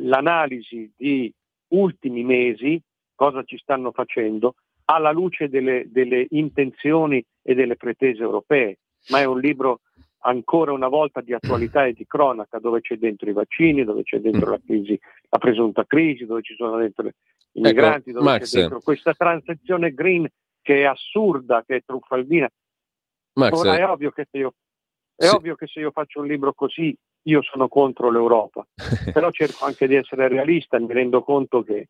l'analisi 0.00 0.92
di 0.96 1.32
ultimi 1.68 2.24
mesi, 2.24 2.80
cosa 3.14 3.42
ci 3.44 3.56
stanno 3.58 3.92
facendo, 3.92 4.54
alla 4.86 5.12
luce 5.12 5.48
delle, 5.48 5.84
delle 5.88 6.26
intenzioni 6.30 7.24
e 7.42 7.54
delle 7.54 7.76
pretese 7.76 8.22
europee, 8.22 8.78
ma 9.08 9.20
è 9.20 9.24
un 9.24 9.38
libro 9.40 9.80
ancora 10.20 10.72
una 10.72 10.88
volta 10.88 11.20
di 11.20 11.32
attualità 11.32 11.86
e 11.86 11.92
di 11.92 12.06
cronaca, 12.06 12.58
dove 12.58 12.80
c'è 12.80 12.96
dentro 12.96 13.28
i 13.30 13.32
vaccini, 13.32 13.84
dove 13.84 14.02
c'è 14.02 14.18
dentro 14.18 14.50
la 14.50 14.60
crisi, 14.64 14.98
la 15.28 15.38
presunta 15.38 15.84
crisi, 15.84 16.26
dove 16.26 16.42
ci 16.42 16.54
sono 16.54 16.76
dentro 16.76 17.10
i 17.52 17.60
ecco, 17.60 17.68
migranti, 17.68 18.10
ecco, 18.10 18.22
Max. 18.22 18.54
dentro 18.54 18.80
questa 18.80 19.14
transizione 19.14 19.92
green 19.92 20.28
che 20.60 20.82
è 20.82 20.84
assurda, 20.84 21.64
che 21.66 21.76
è 21.76 21.82
truffaldina. 21.84 22.48
Max. 23.34 23.52
Ora 23.52 23.76
è 23.76 23.86
ovvio 23.86 24.10
che 24.10 24.26
se 24.30 24.38
io 24.38 24.54
è 25.18 25.26
sì. 25.26 25.34
ovvio 25.34 25.56
che 25.56 25.66
se 25.66 25.80
io 25.80 25.90
faccio 25.90 26.20
un 26.20 26.28
libro 26.28 26.52
così 26.54 26.96
io 27.22 27.42
sono 27.42 27.66
contro 27.66 28.08
l'Europa, 28.08 28.64
però 29.12 29.30
cerco 29.30 29.64
anche 29.64 29.88
di 29.88 29.96
essere 29.96 30.28
realista, 30.28 30.78
mi 30.78 30.92
rendo 30.92 31.22
conto 31.22 31.62
che... 31.62 31.88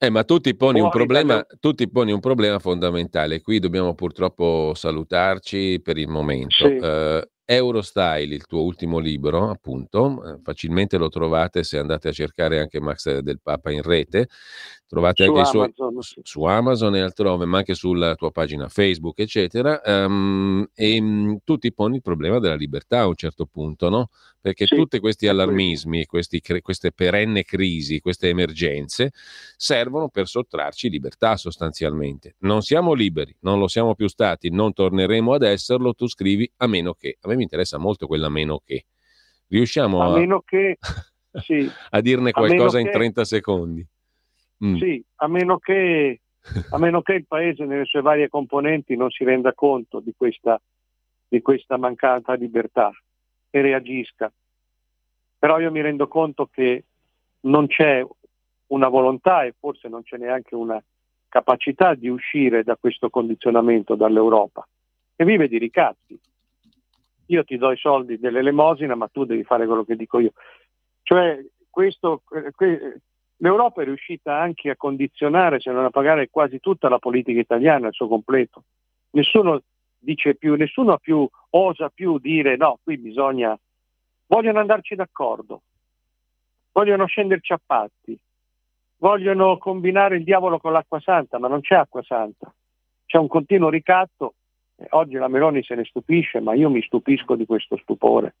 Eh, 0.00 0.10
ma 0.10 0.22
tu 0.22 0.38
ti, 0.38 0.54
poni 0.54 0.78
un 0.78 0.90
problema, 0.90 1.44
tu 1.58 1.72
ti 1.72 1.90
poni 1.90 2.12
un 2.12 2.20
problema 2.20 2.58
fondamentale, 2.58 3.40
qui 3.40 3.58
dobbiamo 3.58 3.94
purtroppo 3.94 4.72
salutarci 4.74 5.80
per 5.82 5.96
il 5.96 6.08
momento. 6.08 6.68
Sì. 6.68 6.76
Uh, 6.76 7.20
Eurostyle, 7.50 8.34
il 8.34 8.44
tuo 8.44 8.62
ultimo 8.62 8.98
libro, 8.98 9.48
appunto, 9.48 10.22
eh, 10.22 10.38
facilmente 10.42 10.98
lo 10.98 11.08
trovate 11.08 11.64
se 11.64 11.78
andate 11.78 12.08
a 12.08 12.12
cercare 12.12 12.60
anche 12.60 12.78
Max 12.78 13.20
del 13.20 13.40
Papa 13.40 13.72
in 13.72 13.80
rete. 13.80 14.28
Trovate 14.88 15.26
su 15.26 15.34
anche 15.34 15.82
Amazon, 15.82 16.00
su, 16.00 16.20
su 16.22 16.42
Amazon 16.44 16.96
e 16.96 17.00
altrove, 17.00 17.44
ma 17.44 17.58
anche 17.58 17.74
sulla 17.74 18.14
tua 18.14 18.30
pagina 18.30 18.70
Facebook, 18.70 19.18
eccetera. 19.18 19.82
Um, 19.84 20.66
e 20.74 20.98
um, 20.98 21.40
tu 21.44 21.58
ti 21.58 21.74
poni 21.74 21.96
il 21.96 22.02
problema 22.02 22.38
della 22.38 22.54
libertà 22.54 23.00
a 23.00 23.06
un 23.06 23.14
certo 23.14 23.44
punto, 23.44 23.90
no? 23.90 24.08
Perché 24.40 24.64
sì, 24.64 24.74
tutti 24.74 24.98
questi 24.98 25.28
allarmismi, 25.28 26.06
questi, 26.06 26.40
queste 26.62 26.90
perenne 26.92 27.44
crisi, 27.44 28.00
queste 28.00 28.30
emergenze 28.30 29.12
servono 29.58 30.08
per 30.08 30.26
sottrarci 30.26 30.88
libertà 30.88 31.36
sostanzialmente. 31.36 32.36
Non 32.38 32.62
siamo 32.62 32.94
liberi, 32.94 33.36
non 33.40 33.58
lo 33.58 33.68
siamo 33.68 33.94
più 33.94 34.08
stati, 34.08 34.48
non 34.48 34.72
torneremo 34.72 35.34
ad 35.34 35.42
esserlo. 35.42 35.92
Tu 35.92 36.08
scrivi 36.08 36.50
a 36.56 36.66
meno 36.66 36.94
che. 36.94 37.18
A 37.20 37.28
me 37.28 37.36
mi 37.36 37.42
interessa 37.42 37.76
molto 37.76 38.06
quella 38.06 38.30
meno 38.30 38.62
che. 38.64 38.86
Riusciamo 39.48 40.00
a, 40.00 40.06
a, 40.06 40.16
meno 40.16 40.40
che, 40.40 40.78
sì. 41.44 41.70
a 41.90 42.00
dirne 42.00 42.30
qualcosa 42.30 42.78
in 42.78 42.90
30 42.90 43.24
secondi. 43.26 43.86
Mm. 44.64 44.76
Sì, 44.76 45.04
a 45.16 45.28
meno, 45.28 45.58
che, 45.58 46.20
a 46.70 46.78
meno 46.78 47.02
che 47.02 47.14
il 47.14 47.26
Paese 47.26 47.64
nelle 47.64 47.84
sue 47.84 48.00
varie 48.00 48.28
componenti 48.28 48.96
non 48.96 49.10
si 49.10 49.24
renda 49.24 49.52
conto 49.54 50.00
di 50.00 50.12
questa, 50.16 50.60
di 51.28 51.40
questa 51.40 51.76
mancata 51.76 52.34
libertà 52.34 52.90
e 53.50 53.60
reagisca. 53.60 54.32
Però 55.38 55.60
io 55.60 55.70
mi 55.70 55.80
rendo 55.80 56.08
conto 56.08 56.46
che 56.46 56.84
non 57.42 57.66
c'è 57.68 58.04
una 58.68 58.88
volontà 58.88 59.44
e 59.44 59.54
forse 59.58 59.88
non 59.88 60.02
c'è 60.02 60.16
neanche 60.16 60.54
una 60.54 60.82
capacità 61.28 61.94
di 61.94 62.08
uscire 62.08 62.64
da 62.64 62.76
questo 62.76 63.10
condizionamento 63.10 63.94
dall'Europa, 63.94 64.66
che 65.14 65.24
vive 65.24 65.46
di 65.46 65.58
ricatti. 65.58 66.18
Io 67.26 67.44
ti 67.44 67.56
do 67.58 67.70
i 67.70 67.76
soldi 67.76 68.18
dell'elemosina, 68.18 68.94
ma 68.94 69.06
tu 69.08 69.24
devi 69.24 69.44
fare 69.44 69.66
quello 69.66 69.84
che 69.84 69.96
dico 69.96 70.18
io. 70.18 70.32
Cioè, 71.02 71.44
questo, 71.68 72.22
L'Europa 73.40 73.82
è 73.82 73.84
riuscita 73.84 74.36
anche 74.36 74.70
a 74.70 74.76
condizionare, 74.76 75.60
se 75.60 75.70
non 75.70 75.84
a 75.84 75.90
pagare 75.90 76.28
quasi 76.28 76.58
tutta 76.60 76.88
la 76.88 76.98
politica 76.98 77.38
italiana 77.38 77.86
al 77.86 77.92
suo 77.92 78.08
completo. 78.08 78.64
Nessuno 79.10 79.62
dice 79.98 80.34
più, 80.34 80.54
nessuno 80.54 80.98
più, 80.98 81.28
osa 81.50 81.88
più 81.88 82.18
dire 82.18 82.56
no, 82.56 82.78
qui 82.82 82.98
bisogna, 82.98 83.58
vogliono 84.26 84.58
andarci 84.58 84.94
d'accordo, 84.94 85.62
vogliono 86.72 87.06
scenderci 87.06 87.52
a 87.52 87.60
patti. 87.64 88.18
vogliono 88.98 89.58
combinare 89.58 90.16
il 90.16 90.24
diavolo 90.24 90.58
con 90.58 90.72
l'acqua 90.72 91.00
santa, 91.00 91.38
ma 91.38 91.48
non 91.48 91.60
c'è 91.60 91.76
acqua 91.76 92.02
santa, 92.02 92.52
c'è 93.06 93.18
un 93.18 93.28
continuo 93.28 93.68
ricatto. 93.68 94.34
Oggi 94.90 95.14
la 95.14 95.28
Meloni 95.28 95.62
se 95.62 95.74
ne 95.74 95.84
stupisce, 95.84 96.40
ma 96.40 96.54
io 96.54 96.70
mi 96.70 96.82
stupisco 96.82 97.34
di 97.34 97.46
questo 97.46 97.76
stupore. 97.78 98.34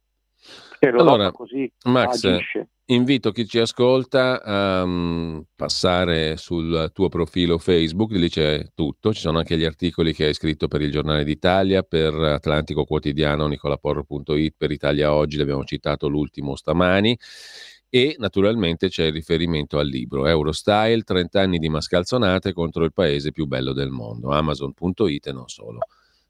L'Europa 0.80 1.02
Allora, 1.02 1.30
così 1.32 1.70
Max, 1.84 2.24
agisce. 2.24 2.68
invito 2.86 3.32
chi 3.32 3.46
ci 3.46 3.58
ascolta 3.58 4.42
a 4.42 4.86
mm, 4.86 5.40
passare 5.56 6.36
sul 6.36 6.90
tuo 6.92 7.08
profilo 7.08 7.58
Facebook, 7.58 8.12
lì 8.12 8.28
c'è 8.28 8.64
tutto, 8.74 9.12
ci 9.12 9.20
sono 9.20 9.38
anche 9.38 9.58
gli 9.58 9.64
articoli 9.64 10.14
che 10.14 10.26
hai 10.26 10.34
scritto 10.34 10.68
per 10.68 10.82
il 10.82 10.92
Giornale 10.92 11.24
d'Italia, 11.24 11.82
per 11.82 12.14
Atlantico 12.14 12.84
Quotidiano, 12.84 13.48
nicolaporro.it, 13.48 14.54
per 14.56 14.70
Italia 14.70 15.12
Oggi, 15.12 15.36
l'abbiamo 15.36 15.64
citato 15.64 16.08
l'ultimo 16.08 16.54
stamani, 16.54 17.18
e 17.90 18.14
naturalmente 18.18 18.88
c'è 18.88 19.06
il 19.06 19.12
riferimento 19.12 19.78
al 19.78 19.88
libro 19.88 20.26
Eurostyle, 20.26 21.02
30 21.02 21.40
anni 21.40 21.58
di 21.58 21.68
mascalzonate 21.68 22.52
contro 22.52 22.84
il 22.84 22.92
paese 22.92 23.32
più 23.32 23.46
bello 23.46 23.72
del 23.72 23.90
mondo, 23.90 24.30
amazon.it 24.30 25.26
e 25.26 25.32
non 25.32 25.48
solo. 25.48 25.80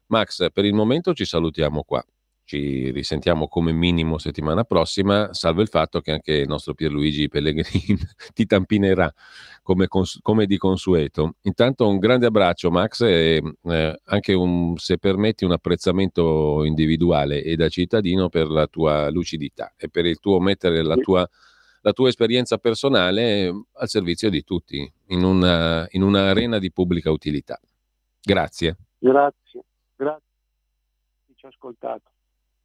Max, 0.07 0.47
per 0.51 0.65
il 0.65 0.73
momento 0.73 1.13
ci 1.13 1.25
salutiamo 1.25 1.83
qua. 1.83 2.03
Ci 2.49 2.89
risentiamo 2.89 3.47
come 3.47 3.71
minimo 3.71 4.17
settimana 4.17 4.63
prossima, 4.63 5.31
salvo 5.35 5.61
il 5.61 5.67
fatto 5.67 6.01
che 6.01 6.13
anche 6.13 6.31
il 6.33 6.47
nostro 6.47 6.73
Pierluigi 6.73 7.27
Pellegrini 7.27 7.95
ti 8.33 8.47
tampinerà 8.47 9.13
come, 9.61 9.87
cons- 9.87 10.17
come 10.23 10.47
di 10.47 10.57
consueto. 10.57 11.35
Intanto 11.41 11.87
un 11.87 11.99
grande 11.99 12.25
abbraccio 12.25 12.71
Max 12.71 13.01
e 13.01 13.39
eh, 13.65 13.99
anche 14.03 14.33
un, 14.33 14.75
se 14.77 14.97
permetti 14.97 15.45
un 15.45 15.51
apprezzamento 15.51 16.63
individuale 16.63 17.43
e 17.43 17.55
da 17.55 17.69
cittadino 17.69 18.29
per 18.29 18.47
la 18.47 18.65
tua 18.65 19.11
lucidità 19.11 19.75
e 19.77 19.87
per 19.87 20.07
il 20.07 20.17
tuo 20.17 20.39
mettere 20.39 20.81
la 20.81 20.95
tua, 20.95 21.29
la 21.81 21.93
tua 21.93 22.09
esperienza 22.09 22.57
personale 22.57 23.43
eh, 23.43 23.63
al 23.73 23.87
servizio 23.87 24.31
di 24.31 24.43
tutti 24.43 24.91
in 25.09 25.23
una, 25.23 25.85
in 25.91 26.01
un'arena 26.01 26.57
di 26.57 26.71
pubblica 26.71 27.11
utilità. 27.11 27.59
Grazie. 28.19 28.75
Grazie, 28.97 29.61
grazie. 29.95 30.25
Ci 31.35 31.45
ha 31.45 31.49
ascoltato. 31.49 32.09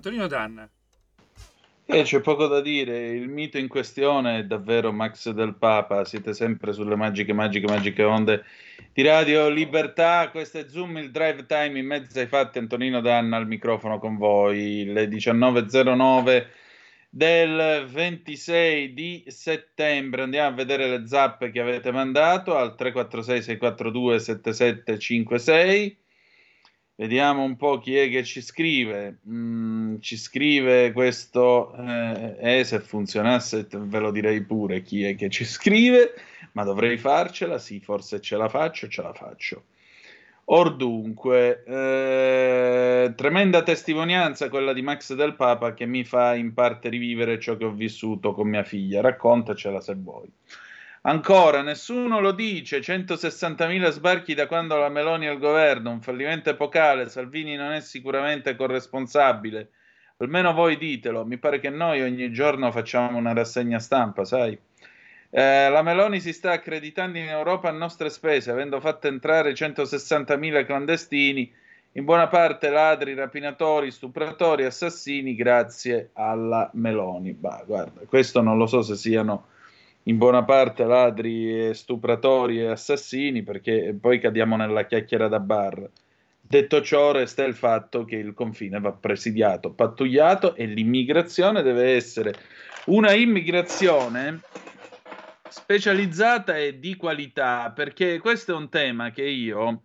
Antonino 0.00 0.26
Danna. 0.28 0.66
Eh, 1.84 2.02
c'è 2.04 2.20
poco 2.20 2.46
da 2.46 2.62
dire, 2.62 3.10
il 3.10 3.28
mito 3.28 3.58
in 3.58 3.68
questione 3.68 4.38
è 4.38 4.44
davvero 4.44 4.92
Max 4.92 5.28
del 5.28 5.56
Papa, 5.56 6.06
siete 6.06 6.32
sempre 6.32 6.72
sulle 6.72 6.96
magiche, 6.96 7.34
magiche, 7.34 7.66
magiche 7.66 8.02
onde 8.04 8.44
di 8.94 9.02
Radio 9.02 9.50
Libertà, 9.50 10.30
questo 10.30 10.58
è 10.58 10.68
Zoom, 10.68 10.96
il 10.96 11.10
drive 11.10 11.44
time 11.44 11.78
in 11.78 11.84
mezzo 11.84 12.18
ai 12.18 12.28
fatti, 12.28 12.56
Antonino 12.56 13.02
Danna 13.02 13.36
al 13.36 13.46
microfono 13.46 13.98
con 13.98 14.16
voi, 14.16 14.84
le 14.86 15.06
19.09 15.06 16.46
del 17.10 17.86
26 17.86 18.94
di 18.94 19.24
settembre, 19.26 20.22
andiamo 20.22 20.48
a 20.48 20.52
vedere 20.52 20.88
le 20.88 21.06
zappe 21.06 21.50
che 21.50 21.60
avete 21.60 21.92
mandato 21.92 22.56
al 22.56 22.74
346 22.74 23.42
642 23.42 24.18
7756 24.18 25.99
Vediamo 27.00 27.44
un 27.44 27.56
po' 27.56 27.78
chi 27.78 27.96
è 27.96 28.10
che 28.10 28.22
ci 28.24 28.42
scrive. 28.42 29.20
Mm, 29.26 30.00
ci 30.00 30.18
scrive 30.18 30.92
questo, 30.92 31.74
eh, 31.74 32.58
eh, 32.58 32.64
se 32.64 32.78
funzionasse 32.80 33.66
ve 33.70 33.98
lo 34.00 34.10
direi 34.10 34.42
pure 34.42 34.82
chi 34.82 35.04
è 35.04 35.14
che 35.14 35.30
ci 35.30 35.46
scrive, 35.46 36.12
ma 36.52 36.62
dovrei 36.62 36.98
farcela, 36.98 37.56
sì, 37.56 37.80
forse 37.80 38.20
ce 38.20 38.36
la 38.36 38.50
faccio, 38.50 38.86
ce 38.88 39.00
la 39.00 39.14
faccio. 39.14 39.64
Or 40.52 40.76
dunque, 40.76 41.64
eh, 41.64 43.14
tremenda 43.16 43.62
testimonianza 43.62 44.50
quella 44.50 44.74
di 44.74 44.82
Max 44.82 45.14
del 45.14 45.36
Papa 45.36 45.72
che 45.72 45.86
mi 45.86 46.04
fa 46.04 46.34
in 46.34 46.52
parte 46.52 46.90
rivivere 46.90 47.40
ciò 47.40 47.56
che 47.56 47.64
ho 47.64 47.72
vissuto 47.72 48.34
con 48.34 48.46
mia 48.46 48.64
figlia. 48.64 49.00
Raccontacela 49.00 49.80
se 49.80 49.94
vuoi. 49.94 50.30
Ancora, 51.02 51.62
nessuno 51.62 52.20
lo 52.20 52.32
dice, 52.32 52.80
160.000 52.80 53.88
sbarchi 53.88 54.34
da 54.34 54.46
quando 54.46 54.76
la 54.76 54.90
Meloni 54.90 55.24
è 55.24 55.30
al 55.30 55.38
governo, 55.38 55.92
un 55.92 56.02
fallimento 56.02 56.50
epocale, 56.50 57.08
Salvini 57.08 57.56
non 57.56 57.72
è 57.72 57.80
sicuramente 57.80 58.54
corresponsabile. 58.54 59.70
Almeno 60.18 60.52
voi 60.52 60.76
ditelo, 60.76 61.24
mi 61.24 61.38
pare 61.38 61.58
che 61.58 61.70
noi 61.70 62.02
ogni 62.02 62.30
giorno 62.30 62.70
facciamo 62.70 63.16
una 63.16 63.32
rassegna 63.32 63.78
stampa, 63.78 64.26
sai? 64.26 64.58
Eh, 65.30 65.70
la 65.70 65.80
Meloni 65.80 66.20
si 66.20 66.34
sta 66.34 66.50
accreditando 66.50 67.16
in 67.16 67.28
Europa 67.28 67.70
a 67.70 67.72
nostre 67.72 68.10
spese, 68.10 68.50
avendo 68.50 68.78
fatto 68.78 69.06
entrare 69.06 69.52
160.000 69.52 70.66
clandestini, 70.66 71.50
in 71.92 72.04
buona 72.04 72.28
parte 72.28 72.68
ladri, 72.68 73.14
rapinatori, 73.14 73.90
stupratori, 73.90 74.64
assassini, 74.64 75.34
grazie 75.34 76.10
alla 76.12 76.68
Meloni. 76.74 77.32
Bah, 77.32 77.62
guarda, 77.66 78.02
questo 78.06 78.42
non 78.42 78.58
lo 78.58 78.66
so 78.66 78.82
se 78.82 78.96
siano 78.96 79.46
in 80.10 80.18
buona 80.18 80.44
parte 80.44 80.84
ladri, 80.84 81.68
e 81.68 81.74
stupratori 81.74 82.60
e 82.60 82.66
assassini, 82.66 83.42
perché 83.42 83.96
poi 83.98 84.18
cadiamo 84.18 84.56
nella 84.56 84.84
chiacchiera 84.84 85.28
da 85.28 85.38
bar. 85.38 85.88
Detto 86.40 86.82
ciò, 86.82 87.12
resta 87.12 87.44
il 87.44 87.54
fatto 87.54 88.04
che 88.04 88.16
il 88.16 88.34
confine 88.34 88.80
va 88.80 88.92
presidiato, 88.92 89.72
pattugliato 89.72 90.56
e 90.56 90.66
l'immigrazione 90.66 91.62
deve 91.62 91.94
essere 91.94 92.34
una 92.86 93.12
immigrazione 93.12 94.40
specializzata 95.48 96.58
e 96.58 96.80
di 96.80 96.96
qualità, 96.96 97.70
perché 97.72 98.18
questo 98.18 98.52
è 98.52 98.56
un 98.56 98.68
tema 98.68 99.10
che 99.10 99.22
io 99.22 99.84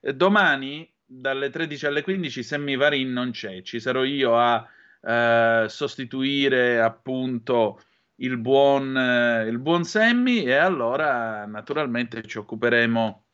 eh, 0.00 0.14
domani 0.14 0.88
dalle 1.04 1.50
13 1.50 1.86
alle 1.86 2.02
15 2.02 2.42
se 2.42 2.58
mi 2.58 2.76
va 2.76 2.94
in 2.94 3.12
non 3.12 3.32
c'è, 3.32 3.62
ci 3.62 3.80
sarò 3.80 4.04
io 4.04 4.36
a 4.38 4.64
eh, 5.02 5.66
sostituire 5.68 6.80
appunto 6.80 7.80
il 8.16 8.36
buon, 8.38 8.96
eh, 8.96 9.46
il 9.48 9.58
buon 9.58 9.84
Sammy 9.84 10.44
e 10.44 10.54
allora 10.54 11.44
naturalmente 11.46 12.22
ci 12.22 12.38
occuperemo 12.38 13.24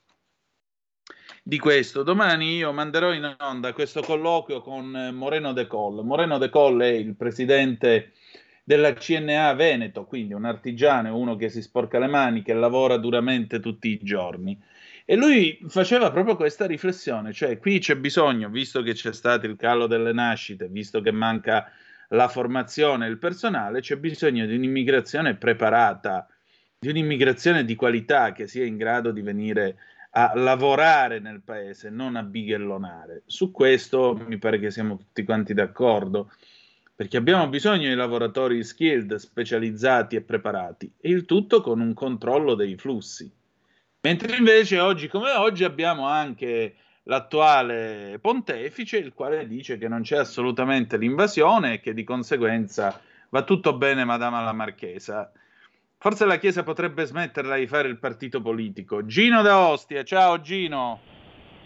di 1.43 1.59
questo. 1.59 2.03
Domani 2.03 2.57
io 2.57 2.73
manderò 2.73 3.13
in 3.13 3.37
onda 3.39 3.73
questo 3.73 4.01
colloquio 4.03 4.61
con 4.61 4.95
eh, 4.97 5.11
Moreno 5.13 5.53
De 5.53 5.67
Colle. 5.67 6.03
Moreno 6.03 6.39
De 6.39 6.49
Colle 6.49 6.91
è 6.91 6.95
il 6.95 7.17
presidente 7.17 8.13
della 8.65 8.93
CNA 8.93 9.53
Veneto, 9.55 10.05
quindi 10.05 10.35
un 10.35 10.45
artigiano, 10.45 11.17
uno 11.17 11.37
che 11.37 11.49
si 11.49 11.63
sporca 11.63 11.99
le 11.99 12.07
mani, 12.07 12.43
che 12.43 12.55
lavora 12.55 12.97
duramente 12.97 13.61
tutti 13.61 13.89
i 13.89 13.99
giorni. 14.03 14.61
E 15.05 15.17
lui 15.17 15.59
faceva 15.67 16.13
proprio 16.13 16.37
questa 16.37 16.65
riflessione, 16.65 17.33
cioè 17.33 17.59
qui 17.59 17.81
c'è 17.81 17.97
bisogno, 17.97 18.49
visto 18.49 18.83
che 18.83 18.93
c'è 18.93 19.13
stato 19.13 19.47
il 19.47 19.57
calo 19.57 19.89
delle 19.89 20.13
nascite, 20.13 20.69
visto 20.69 21.01
che 21.01 21.11
manca 21.11 21.73
la 22.13 22.29
formazione 22.29 23.07
e 23.07 23.11
il 23.11 23.19
personale, 23.19 23.81
c'è 23.81 23.97
bisogno 23.97 24.47
di 24.47 24.55
un'immigrazione 24.55 25.35
preparata, 25.37 26.27
di 26.79 26.89
un'immigrazione 26.89 27.65
di 27.65 27.75
qualità 27.75 28.33
che 28.33 28.47
sia 28.47 28.65
in 28.65 28.77
grado 28.77 29.13
di 29.13 29.23
venire 29.23 29.77
a 30.11 30.33
lavorare 30.35 31.21
nel 31.21 31.41
paese, 31.43 31.89
non 31.89 32.17
a 32.17 32.23
bighellonare. 32.23 33.23
Su 33.27 33.51
questo 33.51 34.21
mi 34.27 34.37
pare 34.39 34.59
che 34.59 34.71
siamo 34.71 34.97
tutti 34.97 35.25
quanti 35.25 35.55
d'accordo, 35.55 36.31
perché 36.95 37.17
abbiamo 37.17 37.49
bisogno 37.49 37.89
di 37.89 37.95
lavoratori 37.95 38.63
skilled, 38.63 39.15
specializzati 39.15 40.17
e 40.17 40.21
preparati, 40.21 40.93
e 41.01 41.09
il 41.09 41.25
tutto 41.25 41.63
con 41.63 41.81
un 41.81 41.95
controllo 41.95 42.55
dei 42.55 42.77
flussi. 42.77 43.31
Mentre 44.03 44.37
invece 44.37 44.81
oggi 44.81 45.09
come 45.09 45.31
oggi 45.31 45.65
abbiamo 45.65 46.07
anche 46.07 46.75
l'attuale 47.05 48.19
pontefice, 48.21 48.99
il 48.99 49.13
quale 49.13 49.47
dice 49.47 49.79
che 49.79 49.89
non 49.89 50.03
c'è 50.03 50.19
assolutamente 50.19 50.97
l'invasione 50.97 51.75
e 51.75 51.81
che 51.81 51.95
di 51.95 52.05
conseguenza 52.05 53.01
va 53.31 53.43
tutto 53.43 53.77
bene, 53.77 54.05
Madama 54.05 54.43
la 54.43 54.53
Marchesa. 54.53 55.31
Forse 55.99 56.27
la 56.27 56.39
Chiesa 56.39 56.65
potrebbe 56.65 57.05
smetterla 57.05 57.57
di 57.57 57.67
fare 57.67 57.89
il 57.89 57.99
partito 57.99 58.43
politico. 58.43 59.07
Gino 59.07 59.41
da 59.43 59.69
Ostia, 59.69 60.03
ciao 60.03 60.41
Gino. 60.41 60.99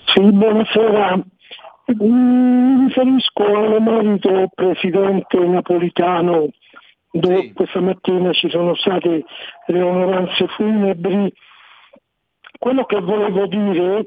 Sì, 0.04 0.20
buonasera. 0.20 1.24
Mi 1.86 2.86
riferisco 2.86 3.44
all'emerito 3.44 4.50
presidente 4.54 5.38
napolitano, 5.38 6.50
dove 7.10 7.40
sì. 7.40 7.52
questa 7.52 7.80
mattina 7.80 8.32
ci 8.32 8.50
sono 8.50 8.74
state 8.74 9.24
le 9.66 9.82
onoranze 9.82 10.46
funebri. 10.48 11.32
Quello 12.58 12.84
che 12.84 13.00
volevo 13.00 13.46
dire 13.46 13.98
è 14.00 14.06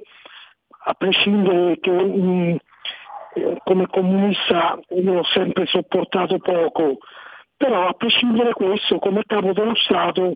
a 0.90 0.94
prescindere 0.96 1.80
che 1.80 1.92
mh, 1.92 2.22
mm, 2.22 2.56
eh, 3.36 3.58
come 3.64 3.88
comunista 3.88 4.80
io 4.90 5.20
ho 5.20 5.24
sempre 5.24 5.68
sopportato 5.68 6.40
poco, 6.40 6.98
però 7.56 7.88
a 7.88 7.94
prescindere 7.94 8.54
questo 8.54 8.98
come 8.98 9.22
capo 9.28 9.54
dello 9.54 9.76
Stato 9.76 10.34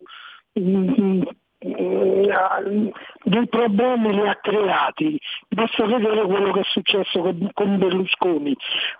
mh, 0.53 0.61
mm, 0.61 1.21
mm, 1.65 2.89
dei 3.23 3.47
problemi 3.47 4.13
li 4.13 4.27
ha 4.27 4.35
creati, 4.35 5.19
basta 5.49 5.85
vedere 5.85 6.21
quello 6.23 6.51
che 6.51 6.59
è 6.59 6.65
successo 6.65 7.19
con, 7.19 7.49
con 7.53 7.77
Berlusconi. 7.79 8.55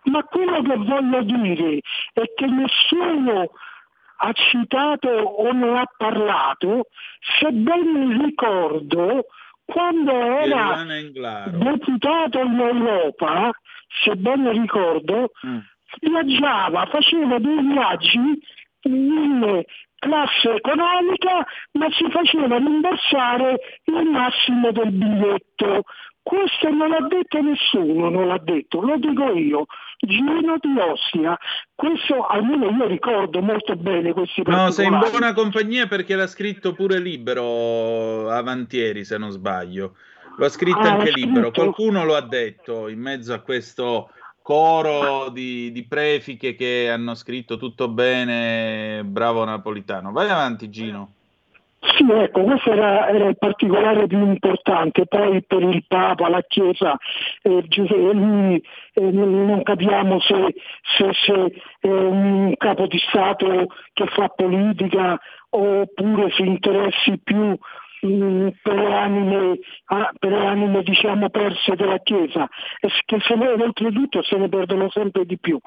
Ma 0.06 0.24
quello 0.24 0.60
che 0.64 0.76
voglio 0.76 1.22
dire 1.22 1.80
è 2.14 2.24
che 2.34 2.48
nessuno 2.48 3.52
ha 4.16 4.32
citato 4.32 5.10
o 5.10 5.52
ne 5.52 5.80
ha 5.80 5.88
parlato, 5.98 6.88
se 7.40 7.52
ben 7.52 8.24
ricordo, 8.24 9.26
quando 9.66 10.12
era 10.12 10.84
deputato 11.52 12.40
in 12.40 12.60
Europa, 12.60 13.52
se 14.04 14.16
ben 14.16 14.50
ricordo, 14.52 15.32
mm. 15.46 15.58
viaggiava, 16.02 16.86
faceva 16.88 17.40
dei 17.40 17.62
viaggi 17.62 18.40
in 18.84 19.64
classe 20.04 20.56
economica, 20.56 21.46
ma 21.74 21.88
si 21.92 22.10
faceva 22.10 22.58
rimborsare 22.58 23.58
il 23.86 24.10
massimo 24.10 24.72
del 24.72 24.92
biglietto. 24.92 25.84
Questo 26.24 26.70
non 26.70 26.90
l'ha 26.90 27.06
detto 27.06 27.42
nessuno, 27.42 28.10
non 28.10 28.28
l'ha 28.28 28.40
detto, 28.42 28.80
lo 28.80 28.98
dico 28.98 29.34
io, 29.34 29.66
Gino 30.00 30.58
di 30.58 30.80
Ossia. 30.80 31.38
Questo 31.76 32.26
almeno 32.26 32.70
io 32.70 32.88
ricordo 32.88 33.42
molto 33.42 33.76
bene 33.76 34.14
questi 34.14 34.42
No, 34.46 34.72
sei 34.72 34.88
in 34.88 35.00
buona 35.00 35.34
compagnia 35.34 35.86
perché 35.88 36.16
l'ha 36.16 36.28
scritto 36.28 36.74
pure 36.74 37.00
libero 37.00 38.30
Avantieri, 38.30 39.04
se 39.04 39.18
non 39.18 39.32
sbaglio. 39.32 39.96
Lo 40.38 40.46
ha 40.46 40.50
scritto 40.50 40.80
ah, 40.80 40.94
anche 40.94 41.12
libero, 41.12 41.52
qualcuno 41.52 42.06
lo 42.06 42.16
ha 42.16 42.22
detto 42.22 42.88
in 42.88 43.02
mezzo 43.02 43.34
a 43.34 43.40
questo 43.40 44.10
coro 44.42 45.30
di, 45.30 45.72
di 45.74 45.84
prefiche 45.84 46.56
che 46.56 46.90
hanno 46.90 47.16
scritto 47.16 47.58
tutto 47.58 47.90
bene, 47.90 49.04
bravo 49.04 49.44
napolitano. 49.44 50.14
Vai 50.14 50.30
avanti 50.30 50.70
Gino. 50.70 51.16
Sì, 51.86 52.10
ecco, 52.10 52.44
questo 52.44 52.72
era, 52.72 53.10
era, 53.10 53.28
il 53.28 53.38
particolare 53.38 54.08
più 54.08 54.26
importante, 54.26 55.06
poi 55.06 55.44
per 55.44 55.62
il 55.62 55.84
Papa, 55.86 56.30
la 56.30 56.42
Chiesa, 56.42 56.98
eh, 57.42 57.66
lui, 58.14 58.64
eh, 58.94 59.12
non 59.12 59.62
capiamo 59.64 60.20
se, 60.22 60.56
se, 60.96 61.12
se 61.26 61.62
è 61.82 61.88
un 61.88 62.54
capo 62.58 62.88
di 62.88 62.98
Stato 63.00 63.68
che 63.92 64.06
fa 64.08 64.30
politica 64.30 65.20
oppure 65.50 66.32
si 66.32 66.44
interessi 66.44 67.20
più 67.22 67.56
mh, 68.06 68.50
per 68.62 68.76
le 68.76 68.96
anime, 68.96 69.60
ah, 69.86 70.12
per 70.18 70.32
le 70.32 70.46
anime 70.46 70.84
diciamo, 70.84 71.30
perse 71.30 71.76
della 71.76 72.00
Chiesa, 72.00 72.48
che 73.06 73.20
se 73.22 73.36
ne, 73.36 73.48
oltretutto 73.50 74.22
se 74.24 74.38
ne 74.38 74.50
perdono 74.50 74.90
sempre 74.90 75.26
di 75.26 75.38
più. 75.40 75.60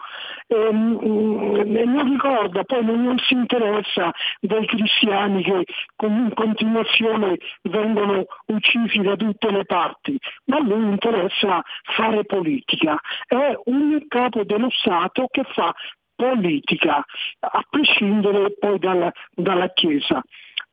E, 0.46 0.72
mh, 0.72 1.76
e 1.76 1.84
non 1.84 2.10
ricorda, 2.10 2.64
poi 2.64 2.84
non, 2.84 3.02
non 3.02 3.18
si 3.18 3.34
interessa 3.34 4.10
dei 4.40 4.66
cristiani 4.66 5.42
che 5.42 5.64
in 6.02 6.30
continuazione 6.34 7.36
vengono 7.62 8.24
uccisi 8.46 9.00
da 9.00 9.16
tutte 9.16 9.50
le 9.50 9.64
parti, 9.64 10.18
ma 10.46 10.56
a 10.56 10.60
lui 10.60 10.90
interessa 10.90 11.62
fare 11.94 12.24
politica. 12.24 12.98
È 13.26 13.58
un 13.64 14.04
capo 14.08 14.44
dello 14.44 14.70
Stato 14.70 15.26
che 15.30 15.44
fa 15.52 15.72
politica, 16.16 17.04
a 17.40 17.62
prescindere 17.68 18.54
poi 18.58 18.78
dalla, 18.78 19.12
dalla 19.34 19.68
Chiesa. 19.72 20.22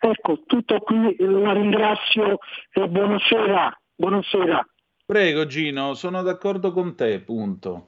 Ecco, 0.06 0.44
tutto 0.46 0.80
qui, 0.80 1.16
la 1.18 1.54
ringrazio 1.54 2.40
e 2.74 2.90
buonasera. 2.90 3.80
buonasera. 3.96 4.68
Prego 5.06 5.46
Gino, 5.46 5.94
sono 5.94 6.22
d'accordo 6.22 6.74
con 6.74 6.94
te, 6.94 7.22
punto. 7.22 7.88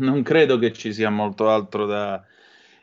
Non 0.00 0.22
credo 0.22 0.58
che 0.58 0.74
ci 0.74 0.92
sia 0.92 1.08
molto 1.08 1.48
altro 1.48 1.86
da, 1.86 2.22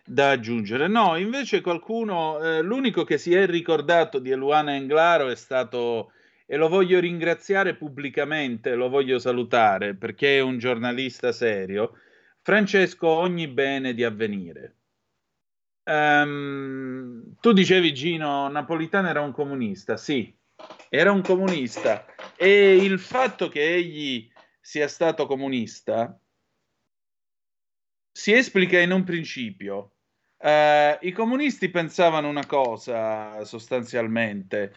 da 0.04 0.32
aggiungere. 0.32 0.88
No, 0.88 1.18
invece 1.18 1.62
qualcuno, 1.62 2.40
eh, 2.40 2.64
l'unico 2.64 3.04
che 3.04 3.20
si 3.20 3.32
è 3.32 3.46
ricordato 3.46 4.18
di 4.18 4.32
Eluana 4.32 4.74
Englaro 4.74 5.28
è 5.28 5.36
stato, 5.36 6.12
e 6.48 6.58
lo 6.58 6.68
voglio 6.68 7.00
ringraziare 7.00 7.76
pubblicamente, 7.76 8.74
lo 8.74 8.90
voglio 8.90 9.20
salutare 9.20 9.94
perché 9.94 10.38
è 10.38 10.42
un 10.42 10.58
giornalista 10.58 11.32
serio, 11.32 11.96
Francesco 12.42 13.08
Ogni 13.08 13.48
Bene 13.48 13.94
di 13.94 14.04
Avvenire. 14.04 14.78
Ehm, 15.84 17.36
tu 17.40 17.52
dicevi 17.54 17.94
Gino, 17.94 18.48
Napolitano 18.50 19.10
era 19.10 19.22
un 19.22 19.32
comunista, 19.32 19.98
sì, 19.98 20.34
era 20.90 21.12
un 21.12 21.22
comunista 21.22 22.06
e 22.36 22.76
il 22.76 23.00
fatto 23.00 23.50
che 23.50 23.76
egli 23.76 24.30
sia 24.60 24.88
stato 24.88 25.26
comunista 25.26 26.20
si 28.12 28.34
esplica 28.34 28.80
in 28.80 28.92
un 28.92 29.04
principio. 29.04 29.94
Eh, 30.38 31.00
I 31.02 31.12
comunisti 31.12 31.70
pensavano 31.70 32.28
una 32.28 32.46
cosa 32.46 33.44
sostanzialmente, 33.46 34.74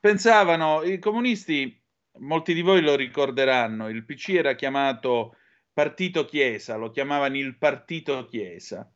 pensavano, 0.00 0.82
i 0.82 0.98
comunisti, 0.98 1.80
molti 2.18 2.54
di 2.54 2.62
voi 2.62 2.80
lo 2.80 2.96
ricorderanno, 2.96 3.88
il 3.88 4.04
PC 4.04 4.30
era 4.30 4.54
chiamato 4.54 5.36
Partito 5.72 6.24
Chiesa, 6.24 6.76
lo 6.76 6.90
chiamavano 6.90 7.36
il 7.36 7.56
Partito 7.56 8.24
Chiesa. 8.24 8.90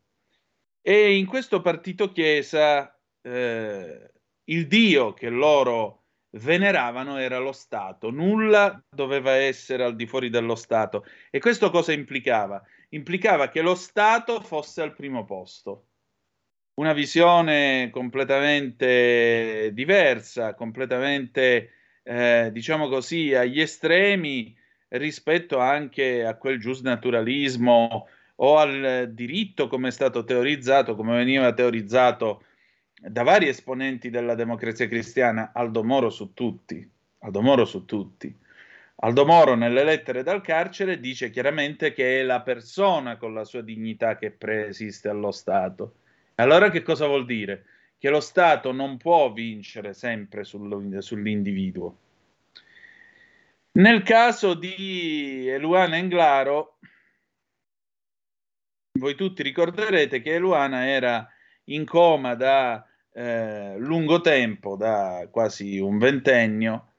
E 0.84 1.16
in 1.16 1.26
questo 1.26 1.60
partito 1.60 2.10
chiesa 2.10 2.92
eh, 3.22 4.10
il 4.44 4.66
dio 4.66 5.14
che 5.14 5.28
loro 5.28 6.02
veneravano 6.30 7.18
era 7.18 7.38
lo 7.38 7.52
Stato, 7.52 8.10
nulla 8.10 8.82
doveva 8.90 9.32
essere 9.32 9.84
al 9.84 9.94
di 9.94 10.06
fuori 10.06 10.28
dello 10.28 10.56
Stato. 10.56 11.06
E 11.30 11.38
questo 11.38 11.70
cosa 11.70 11.92
implicava? 11.92 12.60
Implicava 12.90 13.48
che 13.48 13.62
lo 13.62 13.76
Stato 13.76 14.40
fosse 14.40 14.82
al 14.82 14.94
primo 14.94 15.24
posto. 15.24 15.86
Una 16.74 16.94
visione 16.94 17.90
completamente 17.92 19.70
diversa, 19.72 20.54
completamente, 20.54 21.70
eh, 22.02 22.50
diciamo 22.50 22.88
così, 22.88 23.34
agli 23.34 23.60
estremi 23.60 24.56
rispetto 24.88 25.58
anche 25.58 26.24
a 26.24 26.36
quel 26.36 26.58
giusnaturalismo 26.58 28.08
o 28.44 28.58
al 28.58 29.10
diritto 29.12 29.68
come 29.68 29.88
è 29.88 29.90
stato 29.92 30.24
teorizzato, 30.24 30.96
come 30.96 31.16
veniva 31.16 31.52
teorizzato 31.52 32.44
da 32.94 33.22
vari 33.22 33.48
esponenti 33.48 34.10
della 34.10 34.34
democrazia 34.34 34.88
cristiana, 34.88 35.52
Aldo 35.54 35.84
Moro 35.84 36.10
su 36.10 36.32
tutti. 36.34 36.88
Aldo 37.20 37.40
Moro 37.40 37.64
su 37.64 37.84
tutti. 37.84 38.36
Aldo 38.96 39.24
Moro 39.24 39.54
nelle 39.54 39.84
lettere 39.84 40.24
dal 40.24 40.40
carcere 40.40 40.98
dice 40.98 41.30
chiaramente 41.30 41.92
che 41.92 42.20
è 42.20 42.22
la 42.22 42.40
persona 42.40 43.16
con 43.16 43.32
la 43.32 43.44
sua 43.44 43.62
dignità 43.62 44.16
che 44.16 44.32
preesiste 44.32 45.08
allo 45.08 45.30
Stato. 45.30 45.94
E 46.34 46.42
allora 46.42 46.70
che 46.70 46.82
cosa 46.82 47.06
vuol 47.06 47.24
dire? 47.24 47.64
Che 47.96 48.10
lo 48.10 48.20
Stato 48.20 48.72
non 48.72 48.96
può 48.96 49.32
vincere 49.32 49.94
sempre 49.94 50.42
sull'individuo. 50.42 51.96
Nel 53.72 54.02
caso 54.02 54.54
di 54.54 55.46
Eluana 55.48 55.96
Englaro, 55.96 56.78
voi 59.02 59.16
tutti 59.16 59.42
ricorderete 59.42 60.22
che 60.22 60.34
Eluana 60.34 60.86
era 60.86 61.28
in 61.64 61.84
coma 61.84 62.36
da 62.36 62.86
eh, 63.12 63.74
lungo 63.76 64.20
tempo, 64.20 64.76
da 64.76 65.26
quasi 65.28 65.78
un 65.80 65.98
ventennio, 65.98 66.92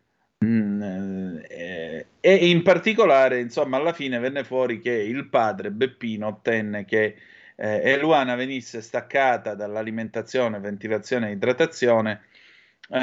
mm, 0.43 1.37
eh, 1.47 2.07
e 2.19 2.35
in 2.49 2.61
particolare, 2.61 3.39
insomma, 3.39 3.77
alla 3.77 3.93
fine 3.93 4.19
venne 4.19 4.43
fuori 4.43 4.79
che 4.81 4.91
il 4.91 5.29
padre 5.29 5.71
Beppino 5.71 6.27
ottenne 6.27 6.83
che 6.83 7.15
eh, 7.55 7.81
Eluana 7.91 8.35
venisse 8.35 8.81
staccata 8.81 9.55
dall'alimentazione, 9.55 10.59
ventilazione 10.59 11.29
e 11.29 11.33
idratazione 11.33 12.23
eh, 12.89 12.99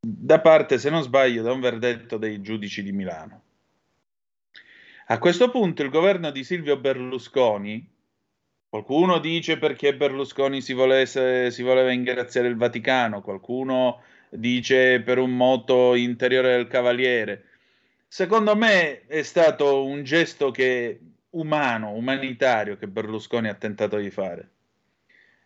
da 0.00 0.40
parte, 0.40 0.78
se 0.78 0.88
non 0.88 1.02
sbaglio, 1.02 1.42
da 1.42 1.52
un 1.52 1.60
verdetto 1.60 2.16
dei 2.16 2.40
giudici 2.40 2.82
di 2.82 2.92
Milano. 2.92 3.42
A 5.10 5.18
questo 5.18 5.50
punto 5.50 5.82
il 5.82 5.90
governo 5.90 6.30
di 6.30 6.44
Silvio 6.44 6.76
Berlusconi, 6.76 7.84
qualcuno 8.68 9.18
dice 9.18 9.58
perché 9.58 9.96
Berlusconi 9.96 10.60
si, 10.60 10.72
volesse, 10.72 11.50
si 11.50 11.64
voleva 11.64 11.90
ingraziare 11.90 12.46
il 12.46 12.54
Vaticano, 12.54 13.20
qualcuno 13.20 14.02
dice 14.28 15.00
per 15.00 15.18
un 15.18 15.32
moto 15.32 15.96
interiore 15.96 16.54
del 16.54 16.68
Cavaliere. 16.68 17.44
Secondo 18.06 18.54
me 18.54 19.04
è 19.08 19.22
stato 19.22 19.84
un 19.84 20.04
gesto 20.04 20.52
che, 20.52 21.00
umano, 21.30 21.90
umanitario 21.90 22.76
che 22.76 22.86
Berlusconi 22.86 23.48
ha 23.48 23.54
tentato 23.54 23.96
di 23.96 24.10
fare. 24.10 24.50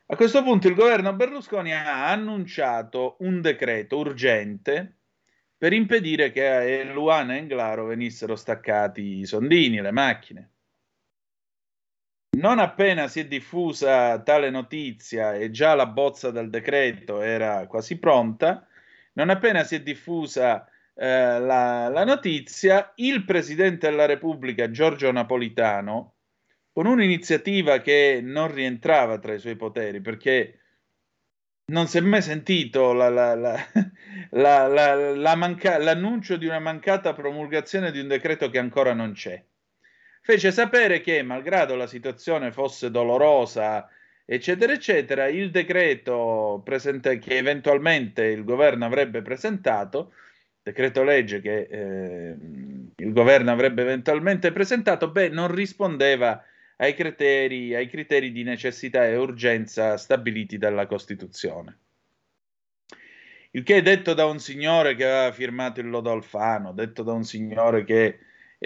A 0.09 0.17
questo 0.17 0.43
punto 0.43 0.69
il 0.69 0.75
governo 0.75 1.15
Berlusconi 1.15 1.73
ha 1.73 2.11
annunciato 2.11 3.17
un 3.21 3.41
decreto 3.41 3.97
urgente 3.97 4.97
per 5.65 5.73
impedire 5.73 6.31
che 6.31 6.47
a 6.47 6.93
Luana 6.93 7.33
e 7.33 7.39
Englaro 7.39 7.87
venissero 7.87 8.37
staccati 8.37 9.21
i 9.21 9.25
sondini, 9.25 9.81
le 9.81 9.93
macchine. 9.93 10.51
Non 12.37 12.59
appena 12.59 13.09
si 13.09 13.21
è 13.21 13.27
diffusa 13.27 14.21
tale 14.21 14.51
notizia 14.51 15.33
e 15.33 15.51
già 15.51 15.75
la 15.75 15.87
bozza 15.87 16.31
del 16.31 16.51
decreto 16.51 17.23
era 17.23 17.67
quasi 17.67 17.99
pronta, 17.99 18.67
non 19.15 19.31
appena 19.31 19.65
si 19.65 19.77
è 19.77 19.81
diffusa 19.81 20.69
eh, 20.95 21.41
la, 21.41 21.89
la 21.89 22.05
notizia, 22.05 22.93
il 22.97 23.25
Presidente 23.25 23.89
della 23.89 24.05
Repubblica 24.05 24.71
Giorgio 24.71 25.11
Napolitano, 25.13 26.17
con 26.75 26.85
un'iniziativa 26.85 27.79
che 27.79 28.21
non 28.23 28.53
rientrava 28.53 29.19
tra 29.19 29.33
i 29.33 29.39
suoi 29.39 29.57
poteri, 29.57 30.03
perché 30.03 30.59
non 31.67 31.87
si 31.87 31.99
è 31.99 32.01
mai 32.01 32.21
sentito 32.23 32.93
la, 32.93 33.09
la, 33.09 33.35
la, 35.15 35.35
manca- 35.35 35.79
l'annuncio 35.79 36.37
di 36.37 36.47
una 36.47 36.59
mancata 36.59 37.15
promulgazione 37.15 37.91
di 37.91 38.01
un 38.01 38.09
decreto 38.09 38.51
che 38.51 38.59
ancora 38.59 38.93
non 38.93 39.13
c'è. 39.13 39.43
Fece 40.21 40.53
sapere 40.53 41.01
che, 41.01 41.23
malgrado 41.23 41.75
la 41.77 41.87
situazione 41.87 42.51
fosse 42.51 42.91
dolorosa, 42.91 43.89
eccetera, 44.25 44.73
eccetera, 44.73 45.27
il 45.27 45.51
decreto 45.51 46.63
presente- 46.65 47.19
che 47.19 47.37
eventualmente 47.37 48.25
il 48.25 48.45
governo 48.45 48.87
avrebbe 48.87 49.21
presentato, 49.23 50.13
decreto 50.63 51.03
legge 51.03 51.41
che 51.41 51.67
eh, 51.71 52.37
il 52.97 53.13
governo 53.13 53.51
avrebbe 53.53 53.83
eventualmente 53.83 54.51
presentato, 54.51 55.11
beh, 55.11 55.29
non 55.29 55.55
rispondeva 55.55 56.43
ai 56.77 56.95
criteri, 56.95 57.75
ai 57.75 57.89
criteri 57.89 58.33
di 58.33 58.43
necessità 58.43 59.07
e 59.07 59.17
urgenza 59.17 59.97
stabiliti 59.97 60.59
dalla 60.59 60.87
Costituzione. 60.87 61.79
Il 63.53 63.63
che 63.63 63.77
è 63.77 63.83
detto 63.83 64.15
da 64.15 64.27
un 64.27 64.41
signore 64.41 64.97
che 64.97 65.05
aveva 65.05 65.33
firmato 65.33 65.81
il 65.81 65.89
lodo 65.89 66.11
Alfano, 66.11 66.73
detto 66.73 67.05
da 67.05 67.13
un 67.13 67.23
signore 67.23 67.85
che 67.85 68.19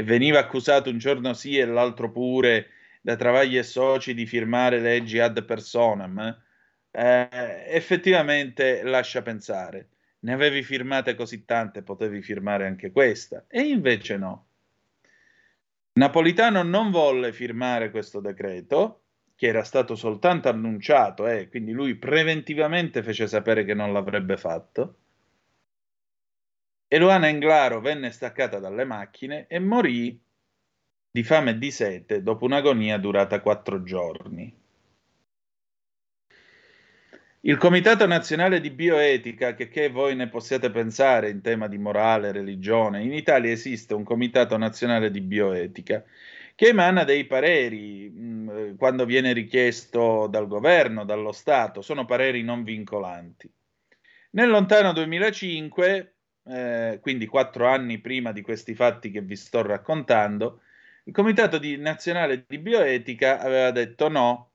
veniva 0.02 0.39
accusato 0.39 0.89
un 0.89 0.98
giorno 0.98 1.35
sì 1.35 1.59
e 1.59 1.66
l'altro 1.66 2.10
pure 2.10 2.68
da 3.02 3.14
Travagli 3.14 3.59
e 3.59 3.62
Soci 3.62 4.14
di 4.14 4.24
firmare 4.24 4.80
leggi 4.80 5.18
ad 5.18 5.44
personam, 5.44 6.43
eh, 6.90 7.28
effettivamente 7.68 8.82
lascia 8.82 9.22
pensare. 9.22 9.89
Ne 10.20 10.32
avevi 10.32 10.62
firmate 10.62 11.14
così 11.14 11.44
tante, 11.44 11.82
potevi 11.82 12.22
firmare 12.22 12.66
anche 12.66 12.90
questa. 12.90 13.44
E 13.47 13.60
invece 13.60 14.16
no. 14.16 14.47
Napolitano 15.98 16.62
non 16.62 16.92
volle 16.92 17.32
firmare 17.32 17.90
questo 17.90 18.20
decreto, 18.20 19.00
che 19.34 19.48
era 19.48 19.64
stato 19.64 19.96
soltanto 19.96 20.48
annunciato, 20.48 21.26
e 21.26 21.40
eh, 21.40 21.48
quindi 21.48 21.72
lui 21.72 21.96
preventivamente 21.96 23.02
fece 23.02 23.26
sapere 23.26 23.64
che 23.64 23.74
non 23.74 23.92
l'avrebbe 23.92 24.36
fatto. 24.36 24.98
E 26.86 26.98
Luana 27.00 27.26
Englaro 27.26 27.80
venne 27.80 28.12
staccata 28.12 28.60
dalle 28.60 28.84
macchine 28.84 29.48
e 29.48 29.58
morì 29.58 30.22
di 31.10 31.22
fame 31.24 31.50
e 31.50 31.58
di 31.58 31.70
sete 31.72 32.22
dopo 32.22 32.44
un'agonia 32.44 32.96
durata 32.98 33.40
quattro 33.40 33.82
giorni. 33.82 34.56
Il 37.43 37.56
Comitato 37.56 38.05
Nazionale 38.05 38.60
di 38.60 38.70
Bioetica, 38.70 39.55
che, 39.55 39.69
che 39.69 39.89
voi 39.90 40.16
ne 40.16 40.28
possiate 40.28 40.70
pensare 40.70 41.31
in 41.31 41.40
tema 41.40 41.69
di 41.69 41.78
morale, 41.78 42.32
religione, 42.32 43.05
in 43.05 43.12
Italia 43.12 43.52
esiste 43.52 43.94
un 43.94 44.02
Comitato 44.02 44.56
Nazionale 44.56 45.10
di 45.12 45.20
Bioetica 45.20 46.02
che 46.56 46.69
emana 46.70 47.05
dei 47.05 47.27
pareri 47.27 48.10
mh, 48.10 48.77
quando 48.77 49.05
viene 49.05 49.32
richiesto 49.32 50.27
dal 50.27 50.48
governo, 50.48 51.05
dallo 51.05 51.31
Stato, 51.31 51.81
sono 51.81 52.05
pareri 52.05 52.43
non 52.43 52.65
vincolanti. 52.65 53.48
Nel 54.31 54.48
lontano 54.48 54.93
2005, 54.93 56.15
eh, 56.44 56.98
quindi 57.01 57.27
quattro 57.27 57.69
anni 57.69 58.01
prima 58.01 58.32
di 58.32 58.43
questi 58.43 58.74
fatti 58.74 59.12
che 59.12 59.20
vi 59.20 59.36
sto 59.36 59.62
raccontando, 59.62 60.62
il 61.05 61.12
Comitato 61.12 61.59
di, 61.59 61.77
Nazionale 61.77 62.44
di 62.48 62.59
Bioetica 62.59 63.39
aveva 63.39 63.70
detto 63.70 64.09
no, 64.09 64.47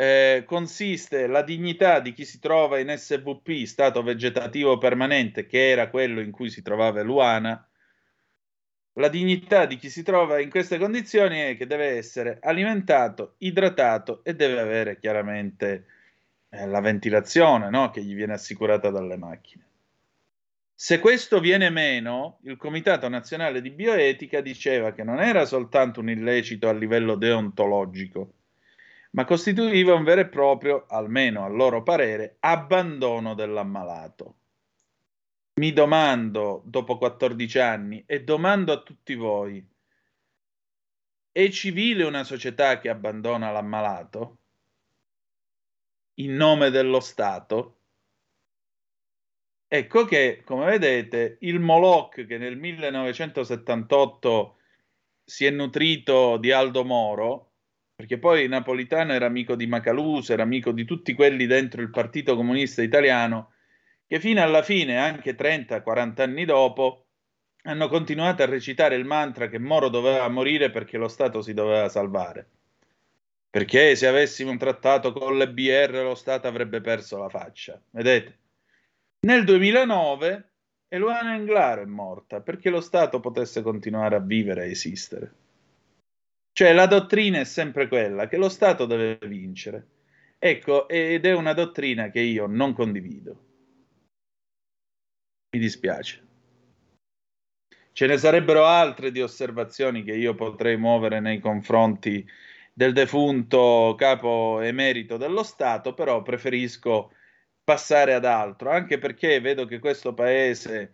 eh, 0.00 0.44
consiste 0.46 1.26
la 1.26 1.42
dignità 1.42 2.00
di 2.00 2.14
chi 2.14 2.24
si 2.24 2.38
trova 2.38 2.78
in 2.78 2.90
SVP, 2.96 3.66
stato 3.66 4.02
vegetativo 4.02 4.78
permanente, 4.78 5.44
che 5.44 5.68
era 5.68 5.90
quello 5.90 6.20
in 6.20 6.30
cui 6.30 6.48
si 6.48 6.62
trovava 6.62 7.02
Luana, 7.02 7.62
la 8.94 9.08
dignità 9.08 9.66
di 9.66 9.76
chi 9.76 9.90
si 9.90 10.02
trova 10.02 10.40
in 10.40 10.48
queste 10.48 10.78
condizioni 10.78 11.40
è 11.40 11.56
che 11.58 11.66
deve 11.66 11.98
essere 11.98 12.38
alimentato, 12.40 13.34
idratato 13.38 14.24
e 14.24 14.34
deve 14.34 14.58
avere 14.58 14.98
chiaramente 14.98 15.84
eh, 16.48 16.66
la 16.66 16.80
ventilazione 16.80 17.68
no? 17.68 17.90
che 17.90 18.02
gli 18.02 18.14
viene 18.14 18.32
assicurata 18.32 18.88
dalle 18.88 19.18
macchine. 19.18 19.64
Se 20.74 20.98
questo 20.98 21.40
viene 21.40 21.68
meno, 21.68 22.38
il 22.44 22.56
Comitato 22.56 23.06
Nazionale 23.06 23.60
di 23.60 23.68
Bioetica 23.68 24.40
diceva 24.40 24.92
che 24.92 25.04
non 25.04 25.20
era 25.20 25.44
soltanto 25.44 26.00
un 26.00 26.08
illecito 26.08 26.70
a 26.70 26.72
livello 26.72 27.16
deontologico, 27.16 28.32
ma 29.10 29.24
costituiva 29.24 29.94
un 29.94 30.04
vero 30.04 30.20
e 30.20 30.28
proprio, 30.28 30.86
almeno 30.88 31.44
a 31.44 31.48
loro 31.48 31.82
parere, 31.82 32.36
abbandono 32.40 33.34
dell'ammalato. 33.34 34.36
Mi 35.54 35.72
domando, 35.72 36.62
dopo 36.64 36.96
14 36.96 37.58
anni, 37.58 38.04
e 38.06 38.22
domando 38.22 38.72
a 38.72 38.82
tutti 38.82 39.14
voi, 39.14 39.66
è 41.32 41.48
civile 41.50 42.04
una 42.04 42.24
società 42.24 42.78
che 42.78 42.88
abbandona 42.88 43.50
l'ammalato? 43.50 44.38
In 46.14 46.34
nome 46.34 46.70
dello 46.70 47.00
Stato? 47.00 47.76
Ecco 49.66 50.04
che, 50.04 50.42
come 50.44 50.66
vedete, 50.66 51.38
il 51.40 51.60
Moloch 51.60 52.26
che 52.26 52.38
nel 52.38 52.56
1978 52.56 54.56
si 55.24 55.46
è 55.46 55.50
nutrito 55.50 56.36
di 56.38 56.50
Aldo 56.50 56.84
Moro, 56.84 57.49
perché 58.00 58.16
poi 58.16 58.48
Napolitano 58.48 59.12
era 59.12 59.26
amico 59.26 59.54
di 59.54 59.66
Macaluso, 59.66 60.32
era 60.32 60.42
amico 60.42 60.72
di 60.72 60.86
tutti 60.86 61.12
quelli 61.12 61.44
dentro 61.44 61.82
il 61.82 61.90
Partito 61.90 62.34
Comunista 62.34 62.80
Italiano, 62.80 63.52
che 64.06 64.18
fino 64.18 64.42
alla 64.42 64.62
fine, 64.62 64.96
anche 64.96 65.36
30-40 65.36 66.22
anni 66.22 66.46
dopo, 66.46 67.04
hanno 67.64 67.88
continuato 67.88 68.42
a 68.42 68.46
recitare 68.46 68.94
il 68.94 69.04
mantra 69.04 69.48
che 69.48 69.58
Moro 69.58 69.90
doveva 69.90 70.26
morire 70.28 70.70
perché 70.70 70.96
lo 70.96 71.08
Stato 71.08 71.42
si 71.42 71.52
doveva 71.52 71.90
salvare. 71.90 72.48
Perché 73.50 73.94
se 73.96 74.06
avessimo 74.06 74.50
un 74.50 74.56
trattato 74.56 75.12
con 75.12 75.36
le 75.36 75.50
BR 75.50 76.00
lo 76.02 76.14
Stato 76.14 76.48
avrebbe 76.48 76.80
perso 76.80 77.18
la 77.18 77.28
faccia. 77.28 77.78
Vedete? 77.90 78.38
Nel 79.26 79.44
2009 79.44 80.52
Eluana 80.88 81.34
Englaro 81.34 81.82
è 81.82 81.86
morta 81.86 82.40
perché 82.40 82.70
lo 82.70 82.80
Stato 82.80 83.20
potesse 83.20 83.60
continuare 83.60 84.16
a 84.16 84.20
vivere 84.20 84.64
e 84.64 84.70
esistere. 84.70 85.32
Cioè 86.52 86.72
la 86.72 86.86
dottrina 86.86 87.40
è 87.40 87.44
sempre 87.44 87.88
quella 87.88 88.26
che 88.28 88.36
lo 88.36 88.48
Stato 88.48 88.86
deve 88.86 89.18
vincere. 89.26 89.86
Ecco, 90.38 90.88
ed 90.88 91.26
è 91.26 91.32
una 91.32 91.52
dottrina 91.52 92.10
che 92.10 92.20
io 92.20 92.46
non 92.46 92.72
condivido. 92.72 93.44
Mi 95.50 95.60
dispiace. 95.60 96.26
Ce 97.92 98.06
ne 98.06 98.16
sarebbero 98.16 98.64
altre 98.64 99.10
di 99.10 99.20
osservazioni 99.20 100.02
che 100.02 100.14
io 100.14 100.34
potrei 100.34 100.76
muovere 100.76 101.20
nei 101.20 101.40
confronti 101.40 102.26
del 102.72 102.92
defunto 102.92 103.94
capo 103.98 104.60
emerito 104.60 105.16
dello 105.16 105.42
Stato, 105.42 105.92
però 105.92 106.22
preferisco 106.22 107.12
passare 107.62 108.14
ad 108.14 108.24
altro, 108.24 108.70
anche 108.70 108.98
perché 108.98 109.40
vedo 109.40 109.66
che 109.66 109.78
questo 109.78 110.14
paese 110.14 110.92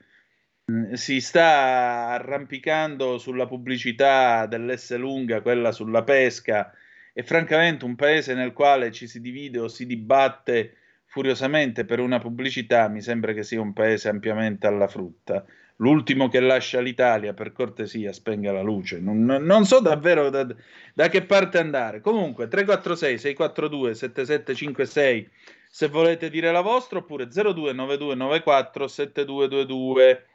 si 0.94 1.20
sta 1.20 2.08
arrampicando 2.08 3.18
sulla 3.18 3.46
pubblicità 3.46 4.46
dell'S 4.46 4.96
lunga, 4.96 5.40
quella 5.40 5.70
sulla 5.70 6.02
pesca, 6.02 6.72
e 7.12 7.22
francamente 7.22 7.84
un 7.84 7.94
paese 7.94 8.34
nel 8.34 8.52
quale 8.52 8.90
ci 8.90 9.06
si 9.06 9.20
divide 9.20 9.60
o 9.60 9.68
si 9.68 9.86
dibatte 9.86 10.74
furiosamente 11.04 11.84
per 11.84 12.00
una 12.00 12.18
pubblicità 12.18 12.88
mi 12.88 13.00
sembra 13.00 13.32
che 13.32 13.44
sia 13.44 13.60
un 13.60 13.72
paese 13.72 14.08
ampiamente 14.08 14.66
alla 14.66 14.88
frutta. 14.88 15.44
L'ultimo 15.76 16.28
che 16.28 16.40
lascia 16.40 16.80
l'Italia, 16.80 17.32
per 17.32 17.52
cortesia, 17.52 18.12
spenga 18.12 18.50
la 18.50 18.62
luce. 18.62 18.98
Non, 18.98 19.24
non 19.24 19.64
so 19.66 19.78
davvero 19.80 20.30
da, 20.30 20.46
da, 20.94 21.08
che 21.08 21.22
parte 21.22 21.58
andare. 21.58 22.00
Comunque, 22.00 22.48
346 22.48 23.18
642 23.18 23.94
7756 23.94 25.30
se 25.70 25.88
volete 25.88 26.30
dire 26.30 26.50
la 26.50 26.62
vostra, 26.62 26.98
oppure 26.98 27.26
029294 27.26 28.88
7222 28.88 30.26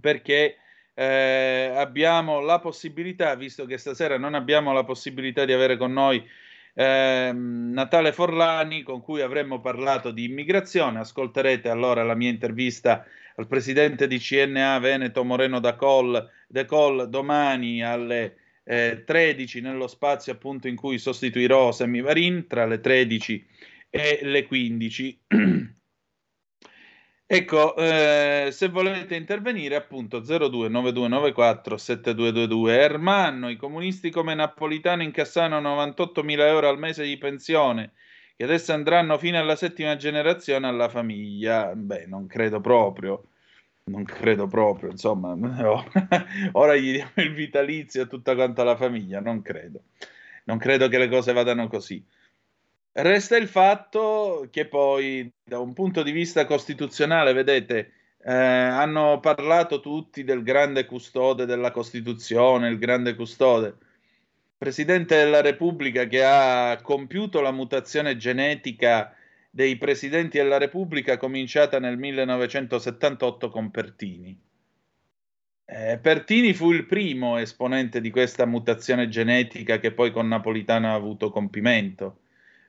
perché 0.00 0.56
eh, 0.94 1.72
abbiamo 1.74 2.40
la 2.40 2.60
possibilità, 2.60 3.34
visto 3.34 3.66
che 3.66 3.78
stasera 3.78 4.18
non 4.18 4.34
abbiamo 4.34 4.72
la 4.72 4.84
possibilità 4.84 5.44
di 5.44 5.52
avere 5.52 5.76
con 5.76 5.92
noi 5.92 6.24
eh, 6.74 7.32
Natale 7.32 8.12
Forlani, 8.12 8.82
con 8.82 9.00
cui 9.00 9.20
avremmo 9.20 9.60
parlato 9.60 10.10
di 10.10 10.24
immigrazione, 10.24 10.98
ascolterete 11.00 11.68
allora 11.68 12.02
la 12.02 12.14
mia 12.14 12.30
intervista 12.30 13.04
al 13.36 13.46
presidente 13.46 14.06
di 14.06 14.18
CNA 14.18 14.78
Veneto 14.78 15.24
Moreno 15.24 15.60
da 15.60 15.74
Col, 15.74 16.30
De 16.46 16.64
Col 16.66 17.08
domani 17.08 17.82
alle 17.82 18.36
eh, 18.64 19.02
13 19.04 19.60
nello 19.60 19.86
spazio 19.86 20.32
appunto 20.32 20.68
in 20.68 20.76
cui 20.76 20.98
sostituirò 20.98 21.72
Semivarin 21.72 22.46
tra 22.46 22.66
le 22.66 22.80
13 22.80 23.46
e 23.90 24.20
le 24.22 24.46
15. 24.46 25.20
Ecco, 27.36 27.74
eh, 27.76 28.50
se 28.52 28.68
volete 28.68 29.16
intervenire, 29.16 29.74
appunto 29.74 30.20
029294 30.20 31.76
7222. 31.76 32.78
Ermanno, 32.78 33.48
i 33.48 33.56
comunisti 33.56 34.10
come 34.10 34.36
Napolitano 34.36 35.02
incassano 35.02 35.60
98.000 35.60 36.46
euro 36.46 36.68
al 36.68 36.78
mese 36.78 37.02
di 37.02 37.18
pensione, 37.18 37.94
che 38.36 38.44
adesso 38.44 38.72
andranno 38.72 39.18
fino 39.18 39.36
alla 39.36 39.56
settima 39.56 39.96
generazione 39.96 40.68
alla 40.68 40.88
famiglia. 40.88 41.74
Beh, 41.74 42.06
non 42.06 42.28
credo 42.28 42.60
proprio. 42.60 43.24
Non 43.86 44.04
credo 44.04 44.46
proprio, 44.46 44.90
insomma, 44.90 45.36
ora 46.52 46.76
gli 46.76 46.92
diamo 46.92 47.12
il 47.16 47.34
vitalizio 47.34 48.02
a 48.04 48.06
tutta 48.06 48.36
quanta 48.36 48.62
la 48.62 48.76
famiglia, 48.76 49.20
non 49.20 49.42
credo. 49.42 49.82
Non 50.44 50.58
credo 50.58 50.88
che 50.88 50.98
le 50.98 51.08
cose 51.08 51.32
vadano 51.32 51.66
così. 51.66 52.04
Resta 52.96 53.36
il 53.36 53.48
fatto 53.48 54.46
che 54.52 54.66
poi, 54.66 55.28
da 55.42 55.58
un 55.58 55.72
punto 55.72 56.04
di 56.04 56.12
vista 56.12 56.46
costituzionale, 56.46 57.32
vedete, 57.32 57.92
eh, 58.22 58.32
hanno 58.32 59.18
parlato 59.18 59.80
tutti 59.80 60.22
del 60.22 60.44
grande 60.44 60.84
custode 60.84 61.44
della 61.44 61.72
Costituzione, 61.72 62.68
il 62.68 62.78
grande 62.78 63.16
custode. 63.16 63.76
Presidente 64.56 65.16
della 65.16 65.40
Repubblica 65.40 66.06
che 66.06 66.22
ha 66.24 66.78
compiuto 66.82 67.40
la 67.40 67.50
mutazione 67.50 68.16
genetica 68.16 69.12
dei 69.50 69.76
presidenti 69.76 70.38
della 70.38 70.58
Repubblica 70.58 71.16
cominciata 71.16 71.80
nel 71.80 71.98
1978 71.98 73.48
con 73.48 73.72
Pertini. 73.72 74.40
Eh, 75.66 75.98
Pertini 75.98 76.54
fu 76.54 76.70
il 76.70 76.86
primo 76.86 77.38
esponente 77.38 78.00
di 78.00 78.10
questa 78.10 78.46
mutazione 78.46 79.08
genetica 79.08 79.80
che 79.80 79.92
poi 79.92 80.12
con 80.12 80.28
Napolitano 80.28 80.88
ha 80.88 80.94
avuto 80.94 81.30
compimento. 81.30 82.20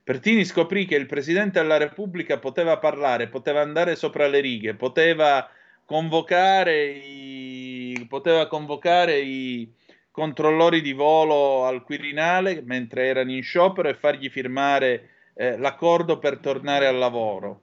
Pertini 0.06 0.46
scoprì 0.46 0.86
che 0.86 0.94
il 0.94 1.08
Presidente 1.08 1.60
della 1.60 1.78
Repubblica 1.78 2.38
poteva 2.38 2.78
parlare, 2.78 3.28
poteva 3.28 3.62
andare 3.62 3.96
sopra 3.96 4.28
le 4.28 4.40
righe, 4.40 4.76
poteva 4.76 5.50
convocare 5.84 6.90
i, 6.90 8.06
poteva 8.08 8.46
convocare 8.46 9.18
i 9.18 9.68
controllori 10.12 10.82
di 10.82 10.94
volo 10.94 11.66
al 11.66 11.82
Quirinale 11.82 12.62
mentre 12.62 13.08
erano 13.08 13.32
in 13.32 13.42
sciopero 13.42 13.90
e 13.90 13.96
fargli 13.96 14.30
firmare 14.30 15.10
eh, 15.34 15.58
l'accordo 15.58 16.20
per 16.20 16.38
tornare 16.38 16.86
al 16.86 16.98
lavoro. 16.98 17.62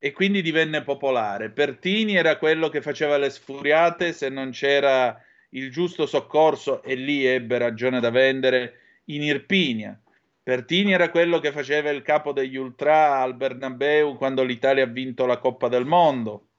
E 0.00 0.10
quindi 0.10 0.42
divenne 0.42 0.82
popolare. 0.82 1.50
Pertini 1.50 2.16
era 2.16 2.38
quello 2.38 2.68
che 2.70 2.82
faceva 2.82 3.18
le 3.18 3.30
sfuriate 3.30 4.12
se 4.12 4.28
non 4.30 4.50
c'era 4.50 5.16
il 5.50 5.70
giusto 5.70 6.06
soccorso 6.06 6.82
e 6.82 6.96
lì 6.96 7.24
ebbe 7.24 7.56
ragione 7.56 8.00
da 8.00 8.10
vendere 8.10 8.80
in 9.04 9.22
Irpinia 9.22 9.96
Pertini 10.46 10.92
era 10.92 11.10
quello 11.10 11.40
che 11.40 11.50
faceva 11.50 11.90
il 11.90 12.02
capo 12.02 12.30
degli 12.30 12.54
Ultra 12.54 13.20
al 13.20 13.34
Bernabeu 13.34 14.16
quando 14.16 14.44
l'Italia 14.44 14.84
ha 14.84 14.86
vinto 14.86 15.26
la 15.26 15.38
Coppa 15.38 15.66
del 15.66 15.84
Mondo 15.84 16.50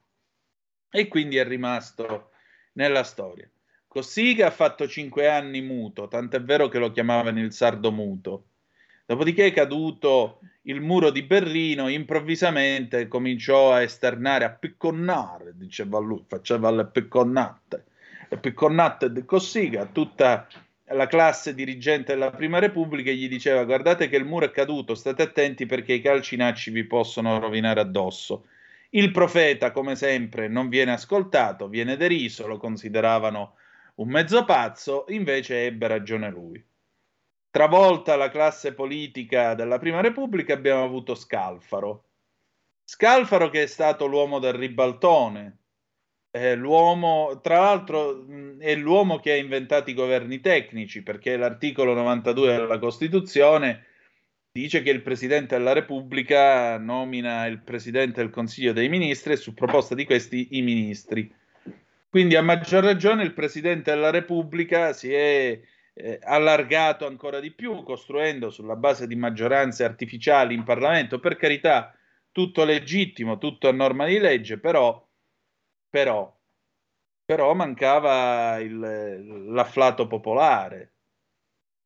e 0.91 1.07
quindi 1.07 1.37
è 1.37 1.45
rimasto 1.45 2.31
nella 2.73 3.03
storia. 3.03 3.49
Cossiga 3.87 4.47
ha 4.47 4.51
fatto 4.51 4.89
cinque 4.89 5.29
anni 5.29 5.61
muto, 5.61 6.09
tant'è 6.09 6.41
vero 6.41 6.67
che 6.67 6.79
lo 6.79 6.91
chiamavano 6.91 7.39
il 7.39 7.53
sardo 7.53 7.93
muto. 7.93 8.47
Dopodiché 9.05 9.45
è 9.45 9.53
caduto 9.53 10.41
il 10.63 10.81
muro 10.81 11.09
di 11.09 11.23
Berlino, 11.23 11.87
improvvisamente 11.87 13.07
cominciò 13.07 13.71
a 13.71 13.83
esternare, 13.83 14.43
a 14.43 14.51
picconnare, 14.51 15.53
diceva 15.55 15.97
lui, 15.99 16.25
faceva 16.27 16.69
le 16.71 16.87
picconnate, 16.87 17.85
le 18.27 18.37
picconnate 18.37 19.13
di 19.13 19.23
Cossiga, 19.23 19.85
tutta 19.85 20.45
la 20.91 21.07
classe 21.07 21.53
dirigente 21.53 22.13
della 22.13 22.31
Prima 22.31 22.59
Repubblica 22.59 23.11
gli 23.11 23.27
diceva 23.27 23.65
guardate 23.65 24.07
che 24.07 24.15
il 24.15 24.25
muro 24.25 24.45
è 24.45 24.51
caduto, 24.51 24.95
state 24.95 25.21
attenti 25.21 25.65
perché 25.65 25.93
i 25.93 26.01
calcinacci 26.01 26.71
vi 26.71 26.85
possono 26.85 27.39
rovinare 27.39 27.81
addosso. 27.81 28.45
Il 28.91 29.11
profeta, 29.11 29.71
come 29.71 29.95
sempre, 29.95 30.47
non 30.47 30.69
viene 30.69 30.93
ascoltato, 30.93 31.67
viene 31.67 31.97
deriso, 31.97 32.47
lo 32.47 32.57
consideravano 32.57 33.55
un 33.95 34.07
mezzo 34.09 34.45
pazzo, 34.45 35.05
invece 35.09 35.65
ebbe 35.65 35.87
ragione 35.87 36.29
lui. 36.29 36.63
Travolta 37.49 38.15
la 38.15 38.29
classe 38.29 38.73
politica 38.73 39.55
della 39.55 39.79
Prima 39.79 39.99
Repubblica 39.99 40.53
abbiamo 40.53 40.83
avuto 40.83 41.15
Scalfaro. 41.15 42.03
Scalfaro 42.83 43.49
che 43.49 43.63
è 43.63 43.67
stato 43.67 44.05
l'uomo 44.05 44.39
del 44.39 44.53
ribaltone, 44.53 45.57
eh, 46.31 46.55
l'uomo, 46.55 47.39
tra 47.41 47.59
l'altro 47.59 48.23
mh, 48.27 48.59
è 48.59 48.75
l'uomo 48.75 49.19
che 49.19 49.31
ha 49.31 49.35
inventato 49.35 49.89
i 49.89 49.93
governi 49.93 50.39
tecnici, 50.39 51.03
perché 51.03 51.37
l'articolo 51.37 51.93
92 51.93 52.55
della 52.55 52.79
Costituzione 52.79 53.85
dice 54.51 54.81
che 54.81 54.89
il 54.89 55.01
Presidente 55.01 55.55
della 55.57 55.73
Repubblica 55.73 56.77
nomina 56.77 57.45
il 57.45 57.61
Presidente 57.61 58.21
del 58.21 58.31
Consiglio 58.31 58.73
dei 58.73 58.89
Ministri 58.89 59.33
e 59.33 59.37
su 59.37 59.53
proposta 59.53 59.95
di 59.95 60.05
questi 60.05 60.49
i 60.51 60.61
ministri. 60.61 61.31
Quindi 62.09 62.35
a 62.35 62.41
maggior 62.41 62.83
ragione 62.83 63.23
il 63.23 63.33
Presidente 63.33 63.91
della 63.91 64.09
Repubblica 64.09 64.93
si 64.93 65.13
è 65.13 65.59
eh, 65.93 66.19
allargato 66.23 67.05
ancora 67.05 67.39
di 67.39 67.51
più, 67.51 67.83
costruendo 67.83 68.49
sulla 68.49 68.75
base 68.75 69.07
di 69.07 69.15
maggioranze 69.15 69.83
artificiali 69.83 70.53
in 70.53 70.63
Parlamento, 70.63 71.19
per 71.19 71.35
carità, 71.35 71.95
tutto 72.31 72.63
legittimo, 72.63 73.37
tutto 73.37 73.67
a 73.67 73.71
norma 73.71 74.05
di 74.05 74.19
legge, 74.19 74.59
però, 74.59 75.06
però, 75.97 76.31
però 77.25 77.55
mancava 77.55 78.59
il, 78.59 79.47
l'afflato 79.49 80.05
popolare, 80.05 80.93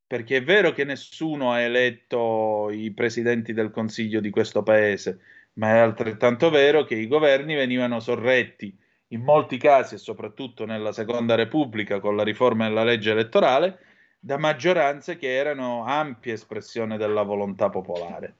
perché 0.05 0.37
è 0.37 0.43
vero 0.43 0.73
che 0.73 0.83
nessuno 0.83 1.53
ha 1.53 1.61
eletto 1.61 2.69
i 2.71 2.91
presidenti 2.91 3.53
del 3.53 3.71
Consiglio 3.71 4.19
di 4.19 4.29
questo 4.29 4.63
paese, 4.63 5.21
ma 5.53 5.75
è 5.75 5.77
altrettanto 5.77 6.49
vero 6.49 6.83
che 6.83 6.95
i 6.95 7.07
governi 7.07 7.55
venivano 7.55 8.01
sorretti 8.01 8.77
in 9.13 9.21
molti 9.21 9.57
casi 9.57 9.95
e 9.95 9.97
soprattutto 9.97 10.65
nella 10.65 10.91
Seconda 10.91 11.35
Repubblica 11.35 12.01
con 12.01 12.17
la 12.17 12.23
riforma 12.23 12.67
della 12.67 12.83
legge 12.83 13.11
elettorale 13.11 13.79
da 14.19 14.37
maggioranze 14.37 15.15
che 15.15 15.33
erano 15.33 15.85
ampia 15.85 16.33
espressione 16.33 16.97
della 16.97 17.23
volontà 17.23 17.69
popolare. 17.69 18.35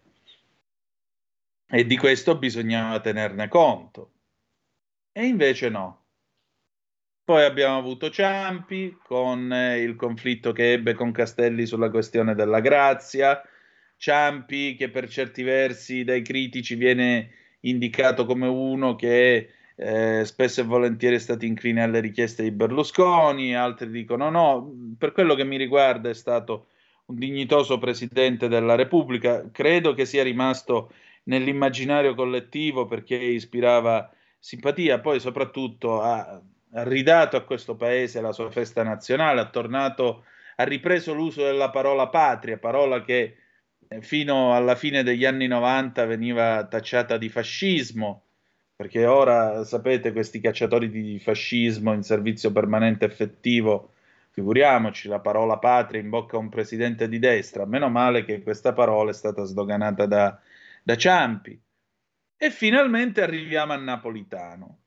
E 1.65 1.85
di 1.85 1.95
questo 1.95 2.38
bisognava 2.38 2.99
tenerne 2.99 3.48
conto. 3.48 4.11
E 5.13 5.25
invece 5.25 5.69
no. 5.69 5.99
Poi 7.23 7.43
abbiamo 7.43 7.77
avuto 7.77 8.09
Ciampi 8.09 8.97
con 9.03 9.51
eh, 9.51 9.79
il 9.81 9.95
conflitto 9.95 10.51
che 10.53 10.71
ebbe 10.73 10.93
con 10.93 11.11
Castelli 11.11 11.65
sulla 11.65 11.89
questione 11.89 12.33
della 12.33 12.59
grazia, 12.61 13.41
Ciampi 13.97 14.75
che 14.75 14.89
per 14.89 15.09
certi 15.09 15.43
versi 15.43 16.03
dai 16.03 16.21
critici 16.21 16.75
viene 16.75 17.31
indicato 17.61 18.25
come 18.25 18.47
uno 18.47 18.95
che 18.95 19.49
eh, 19.75 20.25
spesso 20.25 20.61
e 20.61 20.63
volentieri 20.63 21.15
è 21.15 21.19
stato 21.19 21.45
incline 21.45 21.83
alle 21.83 21.99
richieste 21.99 22.43
di 22.43 22.51
Berlusconi, 22.51 23.55
altri 23.55 23.89
dicono 23.89 24.29
no, 24.29 24.95
per 24.97 25.11
quello 25.11 25.35
che 25.35 25.43
mi 25.43 25.57
riguarda 25.57 26.09
è 26.09 26.13
stato 26.13 26.67
un 27.05 27.15
dignitoso 27.15 27.77
presidente 27.77 28.47
della 28.47 28.75
Repubblica, 28.75 29.49
credo 29.51 29.93
che 29.93 30.05
sia 30.05 30.23
rimasto 30.23 30.91
nell'immaginario 31.23 32.15
collettivo 32.15 32.85
perché 32.85 33.15
ispirava 33.15 34.09
simpatia, 34.41 34.99
poi 34.99 35.19
soprattutto 35.19 36.01
ha, 36.01 36.41
ha 36.73 36.84
ridato 36.84 37.38
a 37.38 37.43
questo 37.43 37.76
paese 37.76 38.22
la 38.22 38.31
sua 38.31 38.49
festa 38.49 38.81
nazionale, 38.81 39.39
ha 39.39 39.49
tornato, 39.49 40.26
ha 40.55 40.63
ripreso 40.63 41.13
l'uso 41.13 41.43
della 41.43 41.69
parola 41.69 42.07
patria, 42.07 42.57
parola 42.57 43.03
che 43.03 43.38
eh, 43.88 44.01
fino 44.01 44.55
alla 44.55 44.76
fine 44.76 45.03
degli 45.03 45.26
anni 45.26 45.45
90 45.45 46.05
veniva 46.05 46.65
tacciata 46.65 47.18
di 47.18 47.30
fascismo, 47.30 48.23
perché 48.76 49.05
ora 49.05 49.63
sapete 49.63 50.11
questi 50.11 50.39
cacciatori 50.39 50.89
di 50.89 51.19
fascismo 51.19 51.93
in 51.93 52.01
servizio 52.01 52.51
permanente 52.51 53.05
effettivo, 53.05 53.93
figuriamoci 54.31 55.07
la 55.07 55.19
parola 55.19 55.59
patria 55.59 56.01
in 56.01 56.09
bocca 56.09 56.38
a 56.38 56.39
un 56.39 56.49
presidente 56.49 57.07
di 57.07 57.19
destra, 57.19 57.65
meno 57.65 57.89
male 57.89 58.26
che 58.26 58.41
questa 58.41 58.73
parola 58.73 59.11
è 59.11 59.13
stata 59.13 59.43
sdoganata 59.43 60.07
da, 60.07 60.39
da 60.81 60.95
Ciampi. 60.95 61.61
E 62.43 62.49
finalmente 62.49 63.22
arriviamo 63.22 63.73
a 63.73 63.76
Napolitano. 63.76 64.80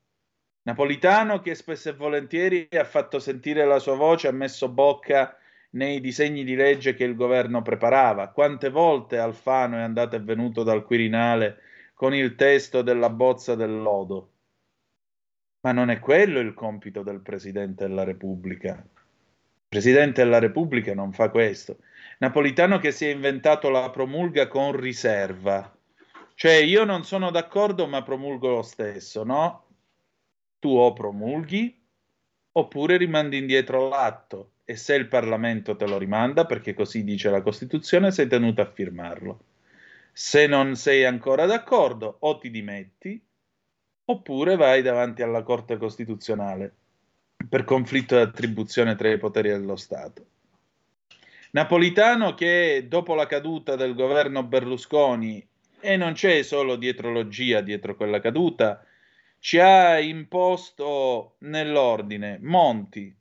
Napolitano 0.63 1.39
che 1.39 1.55
spesso 1.55 1.89
e 1.89 1.93
volentieri 1.93 2.67
ha 2.73 2.83
fatto 2.83 3.21
sentire 3.21 3.65
la 3.65 3.79
sua 3.79 3.95
voce, 3.95 4.27
ha 4.27 4.33
messo 4.33 4.69
bocca 4.69 5.39
nei 5.71 6.01
disegni 6.01 6.43
di 6.43 6.57
legge 6.57 6.95
che 6.95 7.05
il 7.05 7.15
governo 7.15 7.63
preparava. 7.63 8.31
Quante 8.31 8.71
volte 8.71 9.19
Alfano 9.19 9.77
è 9.77 9.83
andato 9.83 10.17
e 10.17 10.19
venuto 10.19 10.65
dal 10.65 10.83
Quirinale 10.83 11.61
con 11.95 12.13
il 12.13 12.35
testo 12.35 12.83
della 12.83 13.09
bozza 13.09 13.55
del 13.55 13.81
lodo. 13.81 14.33
Ma 15.61 15.71
non 15.71 15.91
è 15.91 16.01
quello 16.01 16.41
il 16.41 16.55
compito 16.55 17.05
del 17.05 17.21
Presidente 17.21 17.87
della 17.87 18.03
Repubblica. 18.03 18.73
Il 18.73 19.69
Presidente 19.69 20.25
della 20.25 20.41
Repubblica 20.41 20.93
non 20.93 21.13
fa 21.13 21.29
questo. 21.29 21.79
Napolitano 22.19 22.81
che 22.81 22.91
si 22.91 23.07
è 23.07 23.13
inventato 23.13 23.71
la 23.71 23.89
promulga 23.91 24.49
con 24.49 24.73
riserva. 24.73 25.73
Cioè 26.35 26.55
io 26.55 26.85
non 26.85 27.05
sono 27.05 27.31
d'accordo 27.31 27.87
ma 27.87 28.03
promulgo 28.03 28.49
lo 28.49 28.63
stesso, 28.63 29.25
no? 29.25 29.67
Tu 30.59 30.69
o 30.69 30.93
promulghi 30.93 31.83
oppure 32.57 32.97
rimandi 32.97 33.39
indietro 33.39 33.89
l'atto 33.89 34.51
e 34.65 34.77
se 34.77 34.95
il 34.95 35.09
Parlamento 35.09 35.77
te 35.77 35.87
lo 35.87 35.99
rimanda, 35.99 36.47
perché 36.47 36.75
così 36.75 37.05
dice 37.05 37.31
la 37.31 37.43
Costituzione, 37.43 38.11
sei 38.11 38.27
tenuto 38.27 38.63
a 38.63 38.71
firmarlo. 38.71 39.41
Se 40.13 40.47
non 40.47 40.75
sei 40.77 41.05
ancora 41.05 41.45
d'accordo, 41.45 42.17
o 42.21 42.39
ti 42.39 42.51
dimetti, 42.51 43.23
oppure 44.07 44.57
vai 44.57 44.81
davanti 44.81 45.23
alla 45.23 45.43
Corte 45.43 45.77
Costituzionale 45.77 46.73
per 47.49 47.65
conflitto 47.65 48.17
di 48.17 48.23
attribuzione 48.23 48.95
tra 48.95 49.11
i 49.11 49.19
poteri 49.19 49.49
dello 49.49 49.77
Stato. 49.77 50.27
Napolitano 51.51 52.35
che 52.35 52.87
dopo 52.89 53.15
la 53.15 53.27
caduta 53.27 53.77
del 53.77 53.95
governo 53.95 54.43
Berlusconi, 54.45 55.47
e 55.85 55.99
non 55.99 56.15
c'è 56.15 56.43
solo 56.43 56.77
dietrologia 56.77 57.61
dietro 57.61 57.95
quella 57.95 58.19
caduta, 58.19 58.83
ci 59.39 59.59
ha 59.59 59.99
imposto 60.01 61.37
nell'ordine 61.41 62.39
Monti, 62.41 63.15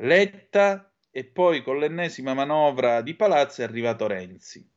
Letta 0.00 0.92
e 1.10 1.24
poi 1.24 1.62
con 1.62 1.78
l'ennesima 1.78 2.34
manovra 2.34 3.00
di 3.00 3.14
palazzo 3.14 3.62
è 3.62 3.64
arrivato 3.64 4.06
Renzi. 4.06 4.68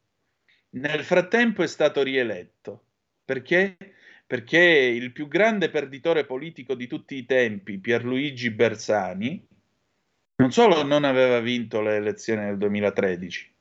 Nel 0.71 1.03
frattempo 1.03 1.61
è 1.61 1.67
stato 1.67 2.01
rieletto. 2.03 2.85
Perché? 3.25 3.75
Perché 4.25 4.59
il 4.59 5.11
più 5.11 5.27
grande 5.27 5.69
perditore 5.69 6.25
politico 6.25 6.73
di 6.73 6.87
tutti 6.87 7.15
i 7.15 7.25
tempi, 7.25 7.79
Pierluigi 7.79 8.49
Bersani, 8.51 9.45
non 10.35 10.51
solo 10.53 10.83
non 10.83 11.03
aveva 11.03 11.41
vinto 11.41 11.81
le 11.81 11.97
elezioni 11.97 12.45
del 12.45 12.57
2013, 12.57 13.55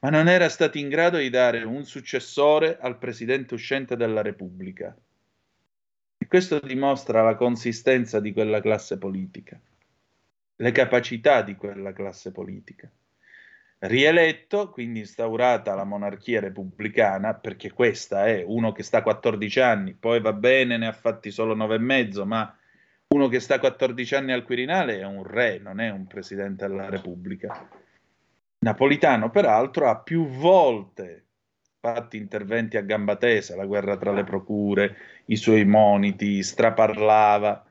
ma 0.00 0.10
non 0.10 0.28
era 0.28 0.48
stato 0.48 0.78
in 0.78 0.88
grado 0.88 1.18
di 1.18 1.30
dare 1.30 1.62
un 1.62 1.84
successore 1.84 2.78
al 2.78 2.98
presidente 2.98 3.54
uscente 3.54 3.96
della 3.96 4.22
Repubblica. 4.22 4.96
E 6.18 6.26
questo 6.26 6.58
dimostra 6.60 7.22
la 7.22 7.34
consistenza 7.34 8.20
di 8.20 8.32
quella 8.32 8.60
classe 8.60 8.98
politica, 8.98 9.60
le 10.56 10.72
capacità 10.72 11.42
di 11.42 11.54
quella 11.54 11.92
classe 11.92 12.32
politica 12.32 12.90
rieletto, 13.78 14.70
quindi 14.70 15.00
instaurata 15.00 15.74
la 15.74 15.84
monarchia 15.84 16.40
repubblicana, 16.40 17.34
perché 17.34 17.72
questa 17.72 18.26
è 18.26 18.42
uno 18.44 18.72
che 18.72 18.82
sta 18.82 19.02
14 19.02 19.60
anni, 19.60 19.94
poi 19.94 20.20
va 20.20 20.32
bene, 20.32 20.76
ne 20.76 20.86
ha 20.86 20.92
fatti 20.92 21.30
solo 21.30 21.54
9 21.54 21.74
e 21.74 21.78
mezzo, 21.78 22.24
ma 22.24 22.56
uno 23.08 23.28
che 23.28 23.40
sta 23.40 23.58
14 23.58 24.14
anni 24.14 24.32
al 24.32 24.44
Quirinale 24.44 24.98
è 24.98 25.04
un 25.04 25.22
re, 25.22 25.58
non 25.58 25.80
è 25.80 25.90
un 25.90 26.06
presidente 26.06 26.66
della 26.66 26.88
Repubblica. 26.88 27.68
Napolitano, 28.66 29.30
peraltro, 29.30 29.88
ha 29.88 29.96
più 30.00 30.26
volte 30.26 31.26
fatto 31.78 32.16
interventi 32.16 32.76
a 32.76 32.80
gamba 32.80 33.14
tesa, 33.14 33.54
la 33.54 33.64
guerra 33.64 33.96
tra 33.96 34.10
le 34.10 34.24
procure, 34.24 34.96
i 35.26 35.36
suoi 35.36 35.64
moniti, 35.64 36.42
straparlava, 36.42 37.64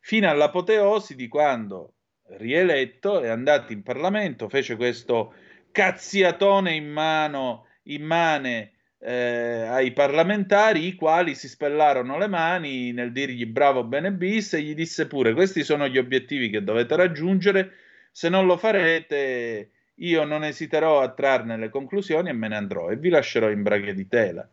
fino 0.00 0.30
all'apoteosi 0.30 1.16
di 1.16 1.28
quando 1.28 1.96
rieletto, 2.38 3.20
è 3.20 3.28
andato 3.28 3.74
in 3.74 3.82
Parlamento, 3.82 4.48
fece 4.48 4.76
questo 4.76 5.34
cazziatone 5.70 6.72
in 6.72 6.88
mano, 6.88 7.66
in 7.84 8.02
mane 8.02 8.72
eh, 9.00 9.66
ai 9.68 9.92
parlamentari, 9.92 10.86
i 10.86 10.94
quali 10.94 11.34
si 11.34 11.46
spellarono 11.46 12.16
le 12.16 12.28
mani 12.28 12.92
nel 12.92 13.12
dirgli 13.12 13.44
bravo 13.44 13.84
bene 13.84 14.10
bis 14.10 14.54
e 14.54 14.62
gli 14.62 14.74
disse 14.74 15.06
pure 15.06 15.34
questi 15.34 15.62
sono 15.62 15.88
gli 15.88 15.98
obiettivi 15.98 16.48
che 16.48 16.64
dovete 16.64 16.96
raggiungere, 16.96 17.72
se 18.10 18.30
non 18.30 18.46
lo 18.46 18.56
farete 18.56 19.72
io 19.96 20.24
non 20.24 20.44
esiterò 20.44 21.00
a 21.00 21.10
trarne 21.10 21.56
le 21.56 21.68
conclusioni 21.68 22.28
e 22.28 22.32
me 22.32 22.48
ne 22.48 22.56
andrò 22.56 22.90
e 22.90 22.96
vi 22.96 23.08
lascerò 23.08 23.50
in 23.50 23.62
braghe 23.62 23.94
di 23.94 24.08
tela. 24.08 24.48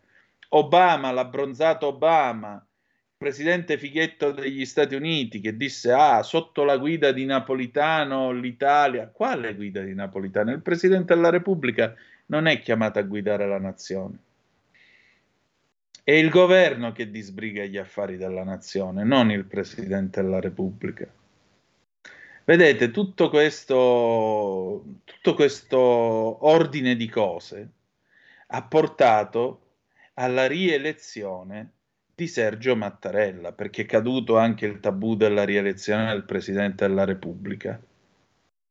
Obama, 0.50 1.10
l'abbronzato 1.12 1.86
Obama, 1.86 2.64
presidente 3.20 3.76
fighetto 3.76 4.32
degli 4.32 4.64
Stati 4.64 4.94
Uniti 4.94 5.40
che 5.40 5.54
disse 5.54 5.92
ah 5.92 6.22
sotto 6.22 6.64
la 6.64 6.78
guida 6.78 7.12
di 7.12 7.26
Napolitano 7.26 8.32
l'Italia 8.32 9.08
quale 9.08 9.54
guida 9.54 9.82
di 9.82 9.92
Napolitano? 9.92 10.52
il 10.52 10.62
presidente 10.62 11.14
della 11.14 11.28
Repubblica 11.28 11.94
non 12.28 12.46
è 12.46 12.58
chiamato 12.60 12.98
a 12.98 13.02
guidare 13.02 13.46
la 13.46 13.58
nazione 13.58 14.16
è 16.02 16.12
il 16.12 16.30
governo 16.30 16.92
che 16.92 17.10
disbriga 17.10 17.62
gli 17.64 17.76
affari 17.76 18.16
della 18.16 18.42
nazione 18.42 19.04
non 19.04 19.30
il 19.30 19.44
presidente 19.44 20.22
della 20.22 20.40
Repubblica 20.40 21.06
vedete 22.50 22.90
tutto 22.90 23.28
questo 23.28 24.82
tutto 25.04 25.34
questo 25.34 25.78
ordine 25.78 26.96
di 26.96 27.08
cose 27.08 27.70
ha 28.48 28.64
portato 28.64 29.74
alla 30.14 30.48
rielezione 30.48 31.74
di 32.12 32.26
Sergio 32.26 32.74
Mattarella, 32.74 33.52
perché 33.52 33.82
è 33.82 33.86
caduto 33.86 34.36
anche 34.36 34.66
il 34.66 34.80
tabù 34.80 35.14
della 35.14 35.44
rielezione 35.44 36.08
del 36.08 36.24
Presidente 36.24 36.88
della 36.88 37.04
Repubblica 37.04 37.80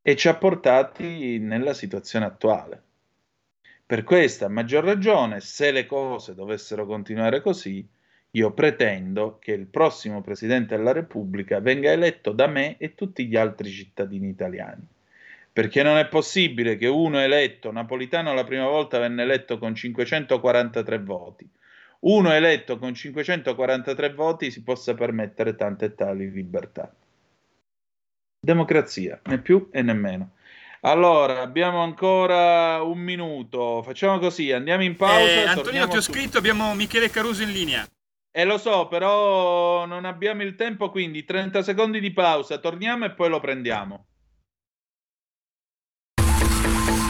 e 0.01 0.15
ci 0.18 0.27
ha 0.27 0.35
portati 0.35 1.39
nella 1.39 1.73
situazione 1.73 2.26
attuale. 2.26 2.84
Per 3.85 4.03
questa 4.03 4.49
maggior 4.49 4.84
ragione, 4.84 5.39
se 5.39 5.72
le 5.72 5.85
cose 5.85 6.35
dovessero 6.35 6.85
continuare 6.85 7.41
così, 7.41 7.88
io 8.31 8.51
pretendo 8.51 9.39
che 9.39 9.53
il 9.53 9.65
prossimo 9.65 10.22
Presidente 10.22 10.76
della 10.76 10.91
Repubblica 10.91 11.60
venga 11.60 11.91
eletto 11.91 12.31
da 12.31 12.47
me 12.47 12.77
e 12.77 12.93
tutti 12.93 13.26
gli 13.26 13.35
altri 13.35 13.72
cittadini 13.72 14.30
italiani. 14.30 14.85
Perché 15.51 15.81
non 15.81 15.97
è 15.97 16.07
possibile 16.07 16.77
che 16.77 16.88
uno 16.88 17.19
eletto, 17.19 17.72
Napolitano 17.72 18.34
la 18.34 18.43
prima 18.43 18.68
volta 18.68 18.99
venne 18.99 19.23
eletto 19.23 19.57
con 19.57 19.73
543 19.73 20.99
voti, 20.99 21.49
uno 22.01 22.31
eletto 22.31 22.77
con 22.77 22.93
543 22.93 24.14
voti 24.14 24.51
si 24.51 24.64
possa 24.64 24.93
permettere 24.93 25.56
tante 25.56 25.85
e 25.85 25.95
tali 25.95 26.30
libertà. 26.31 26.93
Democrazia, 28.39 29.19
né 29.26 29.39
più 29.39 29.69
e 29.72 29.81
né 29.81 29.93
meno. 29.93 30.31
Allora, 30.81 31.41
abbiamo 31.41 31.81
ancora 31.81 32.81
un 32.84 32.99
minuto. 32.99 33.81
Facciamo 33.84 34.18
così, 34.18 34.53
andiamo 34.53 34.84
in 34.84 34.95
pausa. 34.95 35.30
Eh, 35.30 35.45
Antonino, 35.45 35.88
ti 35.89 35.97
ho 35.97 36.01
scritto, 36.01 36.38
abbiamo 36.38 36.73
Michele 36.73 37.10
Caruso 37.10 37.43
in 37.43 37.51
linea. 37.51 37.85
Eh, 38.40 38.45
lo 38.45 38.57
so, 38.57 38.88
però 38.88 39.86
non 39.86 40.06
abbiamo 40.06 40.44
il 40.44 40.56
tempo, 40.56 40.90
quindi 40.91 41.26
30 41.26 41.61
secondi 41.61 41.99
di 41.99 42.14
pausa, 42.14 42.57
torniamo 42.57 43.03
e 43.03 43.11
poi 43.14 43.28
lo 43.28 43.41
prendiamo. 43.41 44.09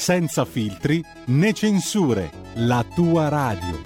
senza 0.00 0.46
filtri 0.46 1.04
né 1.26 1.52
censure, 1.52 2.30
la 2.54 2.82
tua 2.94 3.28
radio. 3.28 3.82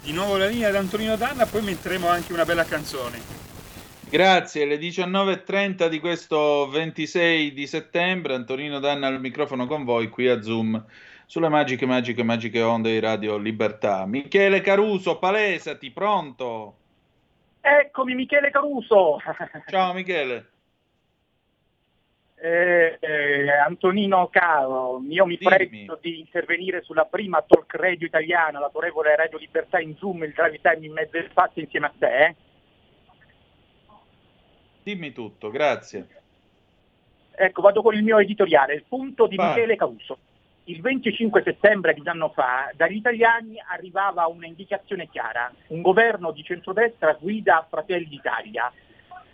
Di 0.00 0.12
nuovo 0.12 0.36
la 0.36 0.46
linea 0.46 0.68
ad 0.68 0.76
Antonino 0.76 1.16
Danna, 1.16 1.46
poi 1.46 1.62
metteremo 1.62 2.06
anche 2.06 2.32
una 2.32 2.44
bella 2.44 2.64
canzone. 2.64 3.18
Grazie, 4.08 4.62
alle 4.62 4.76
19.30 4.78 5.88
di 5.88 5.98
questo 5.98 6.68
26 6.68 7.52
di 7.52 7.66
settembre, 7.66 8.34
Antonino 8.34 8.78
Danna 8.78 9.08
al 9.08 9.20
microfono 9.20 9.66
con 9.66 9.82
voi 9.82 10.08
qui 10.08 10.28
a 10.28 10.40
Zoom 10.40 10.80
sulle 11.26 11.48
magiche, 11.48 11.86
magiche, 11.86 12.22
magiche 12.22 12.62
onde 12.62 12.92
di 12.92 13.00
Radio 13.00 13.36
Libertà. 13.36 14.06
Michele 14.06 14.60
Caruso, 14.60 15.18
palesati, 15.18 15.90
pronto? 15.90 16.76
Eccomi 17.60 18.14
Michele 18.14 18.52
Caruso. 18.52 19.18
Ciao 19.66 19.92
Michele. 19.92 20.50
Eh, 22.38 22.98
eh, 23.00 23.50
Antonino 23.50 24.28
Caro, 24.28 25.02
io 25.08 25.24
mi 25.24 25.38
Dimmi. 25.38 25.86
di 26.02 26.18
intervenire 26.20 26.82
sulla 26.82 27.06
prima 27.06 27.42
talk 27.42 27.74
radio 27.74 28.06
italiana, 28.06 28.58
l'autorevole 28.58 29.16
Radio 29.16 29.38
Libertà 29.38 29.80
in 29.80 29.96
Zoom, 29.96 30.24
il 30.24 30.34
drive 30.34 30.60
time 30.60 30.84
in 30.84 30.92
mezzo 30.92 31.16
al 31.16 31.28
spazio 31.30 31.62
insieme 31.62 31.86
a 31.86 31.92
te. 31.98 32.24
eh. 32.26 32.34
Dimmi 34.82 35.12
tutto, 35.12 35.50
grazie. 35.50 36.06
Ecco, 37.34 37.62
vado 37.62 37.82
con 37.82 37.94
il 37.94 38.04
mio 38.04 38.18
editoriale, 38.18 38.74
il 38.74 38.84
punto 38.86 39.26
di 39.26 39.36
Vai. 39.36 39.48
Michele 39.48 39.76
Caruso. 39.76 40.18
Il 40.64 40.80
25 40.80 41.42
settembre 41.42 41.94
di 41.94 42.00
un 42.00 42.08
anno 42.08 42.28
fa 42.30 42.70
dagli 42.74 42.96
italiani 42.96 43.56
arrivava 43.66 44.26
una 44.26 44.46
indicazione 44.46 45.08
chiara, 45.08 45.50
un 45.68 45.80
governo 45.80 46.32
di 46.32 46.42
centrodestra 46.42 47.16
guida 47.18 47.66
Fratelli 47.68 48.06
d'Italia. 48.06 48.70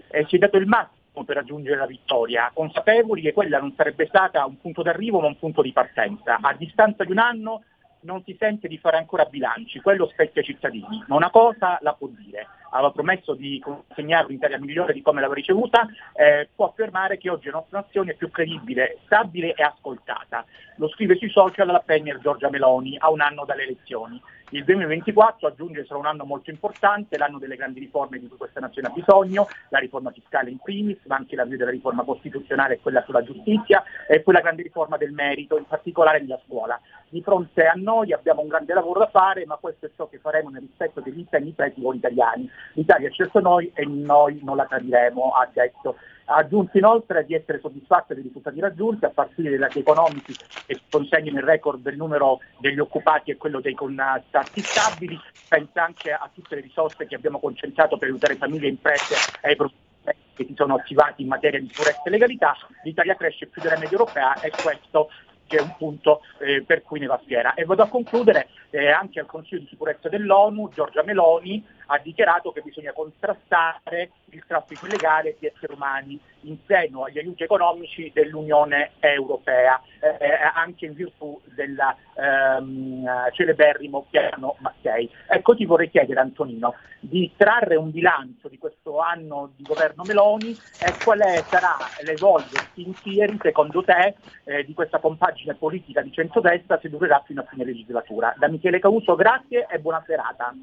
Eh, 0.08 0.24
si 0.28 0.36
è 0.36 0.38
dato 0.38 0.56
il 0.58 0.66
massimo 0.66 1.01
per 1.24 1.36
raggiungere 1.36 1.76
la 1.76 1.86
vittoria, 1.86 2.51
consapevoli 2.52 3.20
che 3.20 3.32
quella 3.32 3.59
non 3.59 3.74
sarebbe 3.76 4.06
stata 4.06 4.44
un 4.47 4.59
punto 4.59 4.82
d'arrivo 4.82 5.20
ma 5.20 5.26
un 5.26 5.39
punto 5.39 5.62
di 5.62 5.72
partenza. 5.72 6.39
A 6.40 6.55
distanza 6.55 7.05
di 7.05 7.12
un 7.12 7.18
anno 7.18 7.62
non 8.02 8.22
si 8.24 8.36
sente 8.39 8.68
di 8.68 8.78
fare 8.78 8.97
ancora 8.97 9.24
bilanci, 9.24 9.80
quello 9.80 10.09
specchia 10.09 10.40
ai 10.40 10.47
cittadini, 10.47 11.05
ma 11.06 11.16
una 11.16 11.30
cosa 11.30 11.78
la 11.82 11.93
può 11.93 12.09
dire, 12.09 12.48
aveva 12.70 12.90
promesso 12.90 13.34
di 13.34 13.60
consegnare 13.60 14.26
un'Italia 14.26 14.59
migliore 14.59 14.93
di 14.93 15.02
come 15.02 15.20
l'aveva 15.20 15.39
ricevuta, 15.39 15.86
eh, 16.14 16.48
può 16.55 16.66
affermare 16.66 17.18
che 17.18 17.30
oggi 17.30 17.47
la 17.47 17.59
nostra 17.59 17.80
nazione 17.80 18.12
è 18.12 18.14
più 18.14 18.30
credibile, 18.30 18.98
stabile 19.05 19.55
e 19.55 19.62
ascoltata. 19.62 20.44
Lo 20.76 20.89
scrive 20.89 21.16
sui 21.16 21.30
social 21.30 21.66
la 21.68 21.82
Premier 21.84 22.18
Giorgia 22.18 22.51
Meloni 22.51 22.97
a 22.98 23.10
un 23.10 23.20
anno 23.20 23.44
dalle 23.44 23.64
elezioni. 23.64 24.20
Il 24.54 24.64
2024 24.64 25.48
aggiunge 25.48 25.86
sarà 25.86 25.98
un 25.98 26.04
anno 26.04 26.26
molto 26.26 26.50
importante, 26.50 27.16
l'anno 27.16 27.38
delle 27.38 27.56
grandi 27.56 27.80
riforme 27.80 28.18
di 28.18 28.28
cui 28.28 28.36
questa 28.36 28.60
nazione 28.60 28.88
ha 28.88 28.90
bisogno, 28.90 29.48
la 29.70 29.78
riforma 29.78 30.10
fiscale 30.10 30.50
in 30.50 30.58
primis, 30.58 30.98
ma 31.06 31.16
anche 31.16 31.36
l'avvio 31.36 31.56
della 31.56 31.70
riforma 31.70 32.04
costituzionale 32.04 32.74
e 32.74 32.80
quella 32.80 33.02
sulla 33.06 33.22
giustizia 33.22 33.82
e 34.06 34.20
poi 34.20 34.34
la 34.34 34.42
grande 34.42 34.62
riforma 34.62 34.98
del 34.98 35.12
merito, 35.12 35.56
in 35.56 35.64
particolare 35.64 36.20
nella 36.20 36.38
scuola. 36.44 36.78
Di 37.08 37.22
fronte 37.22 37.64
a 37.64 37.72
noi 37.76 38.12
abbiamo 38.12 38.42
un 38.42 38.48
grande 38.48 38.74
lavoro 38.74 39.00
da 39.00 39.08
fare, 39.08 39.46
ma 39.46 39.56
questo 39.56 39.86
è 39.86 39.90
ciò 39.96 40.06
che 40.06 40.18
faremo 40.18 40.50
nel 40.50 40.60
rispetto 40.60 41.00
degli 41.00 41.20
impegni 41.20 41.52
presi 41.52 41.80
con 41.80 41.94
gli 41.94 41.98
italiani. 41.98 42.50
L'Italia 42.74 43.08
ha 43.08 43.12
scelto 43.12 43.40
noi 43.40 43.72
e 43.74 43.86
noi 43.86 44.38
non 44.42 44.56
la 44.56 44.66
tradiremo, 44.66 45.30
ha 45.30 45.48
detto. 45.50 45.96
Ha 46.24 46.36
aggiunto 46.36 46.78
inoltre 46.78 47.24
di 47.24 47.35
essere 47.35 47.61
soddisfatto 47.61 48.15
dei 48.15 48.23
risultati 48.23 48.61
raggiunti 48.61 49.05
a 49.05 49.11
partire 49.11 49.51
dai 49.51 49.59
dati 49.59 49.81
economici 49.81 50.35
che 50.66 50.81
consegnano 50.89 51.39
il 51.39 51.44
record 51.44 51.82
del 51.82 51.97
numero 51.97 52.40
degli 52.59 52.78
occupati 52.78 53.31
e 53.31 53.36
quello 53.36 53.61
dei 53.61 53.74
contratti 53.74 54.62
stabili, 54.62 55.19
pensa 55.49 55.85
anche 55.85 56.12
a 56.12 56.31
tutte 56.32 56.55
le 56.55 56.61
risorse 56.61 57.07
che 57.07 57.15
abbiamo 57.15 57.39
concentrato 57.39 57.99
per 57.99 58.09
aiutare 58.09 58.36
famiglie 58.36 58.69
imprese 58.69 59.15
e 59.43 59.53
i 59.53 59.57
produttori 59.57 59.90
che 60.35 60.47
si 60.47 60.55
sono 60.57 60.74
attivati 60.74 61.23
in 61.23 61.28
materia 61.28 61.61
di 61.61 61.69
sicurezza 61.69 62.03
e 62.05 62.11
legalità, 62.11 62.57
l'Italia 62.85 63.15
cresce 63.15 63.47
più 63.47 63.61
della 63.61 63.77
media 63.77 63.99
europea 63.99 64.40
e 64.40 64.51
questo 64.51 65.11
che 65.47 65.59
è 65.59 65.61
un 65.61 65.74
punto 65.77 66.23
eh, 66.39 66.62
per 66.62 66.82
cui 66.82 66.99
ne 66.99 67.07
va 67.07 67.20
fiera. 67.24 67.53
E 67.53 67.65
vado 67.65 67.82
a 67.82 67.89
concludere 67.89 68.49
eh, 68.70 68.89
anche 68.89 69.20
al 69.20 69.27
Consiglio 69.27 69.61
di 69.61 69.66
sicurezza 69.69 70.09
dell'ONU, 70.09 70.70
Giorgia 70.70 71.03
Meloni 71.03 71.62
ha 71.86 71.98
dichiarato 71.98 72.52
che 72.52 72.60
bisogna 72.60 72.92
contrastare 72.92 74.10
il 74.30 74.44
traffico 74.46 74.86
illegale 74.86 75.36
di 75.38 75.46
esseri 75.46 75.74
umani 75.74 76.18
in 76.42 76.56
seno 76.66 77.04
agli 77.04 77.18
aiuti 77.18 77.42
economici 77.42 78.10
dell'Unione 78.14 78.92
Europea, 79.00 79.80
eh, 80.00 80.26
anche 80.54 80.86
in 80.86 80.94
virtù 80.94 81.40
del 81.54 81.78
ehm, 82.16 83.30
celeberrimo 83.32 84.06
piano 84.10 84.56
Mattei. 84.59 85.10
Ecco 85.28 85.54
ti 85.54 85.64
vorrei 85.64 85.90
chiedere 85.90 86.20
Antonino 86.20 86.74
di 87.00 87.32
trarre 87.36 87.76
un 87.76 87.90
bilancio 87.90 88.48
di 88.48 88.59
questo 88.59 88.98
anno 89.00 89.52
di 89.56 89.64
governo 89.64 90.04
Meloni 90.04 90.50
e 90.50 90.94
qual 91.02 91.18
è, 91.18 91.42
sarà 91.48 91.76
l'evolversi 92.04 92.82
in 92.82 92.94
Sieri 92.94 93.38
secondo 93.40 93.82
te 93.82 94.14
eh, 94.44 94.64
di 94.64 94.72
questa 94.72 94.98
compagine 94.98 95.54
politica 95.54 96.00
di 96.00 96.12
centrodestra 96.12 96.78
se 96.80 96.88
durerà 96.88 97.22
fino 97.26 97.40
a 97.40 97.46
fine 97.48 97.64
legislatura. 97.64 98.34
Da 98.38 98.48
Michele 98.48 98.78
Caruso 98.78 99.14
grazie 99.16 99.66
e 99.68 99.78
buona 99.78 100.02
serata. 100.06 100.54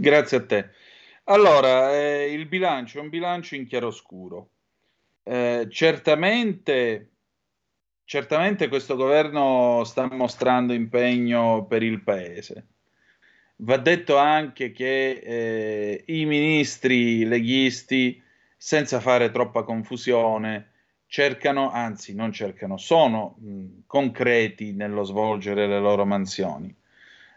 Grazie 0.00 0.36
a 0.36 0.46
te. 0.46 0.70
Allora, 1.24 1.92
eh, 1.92 2.32
il 2.32 2.46
bilancio 2.46 2.98
è 2.98 3.02
un 3.02 3.08
bilancio 3.08 3.56
in 3.56 3.66
chiaroscuro. 3.66 4.50
Eh, 5.24 5.66
certamente, 5.68 7.14
certamente 8.04 8.68
questo 8.68 8.94
governo 8.94 9.82
sta 9.84 10.06
mostrando 10.06 10.72
impegno 10.72 11.66
per 11.66 11.82
il 11.82 12.04
paese. 12.04 12.66
Va 13.56 13.76
detto 13.76 14.16
anche 14.16 14.70
che 14.70 15.10
eh, 15.20 16.04
i 16.06 16.24
ministri 16.26 17.24
leghisti, 17.24 18.22
senza 18.56 19.00
fare 19.00 19.32
troppa 19.32 19.64
confusione, 19.64 20.70
cercano, 21.06 21.72
anzi 21.72 22.14
non 22.14 22.30
cercano, 22.30 22.76
sono 22.76 23.36
mh, 23.40 23.80
concreti 23.86 24.72
nello 24.74 25.02
svolgere 25.02 25.66
le 25.66 25.80
loro 25.80 26.06
mansioni. 26.06 26.72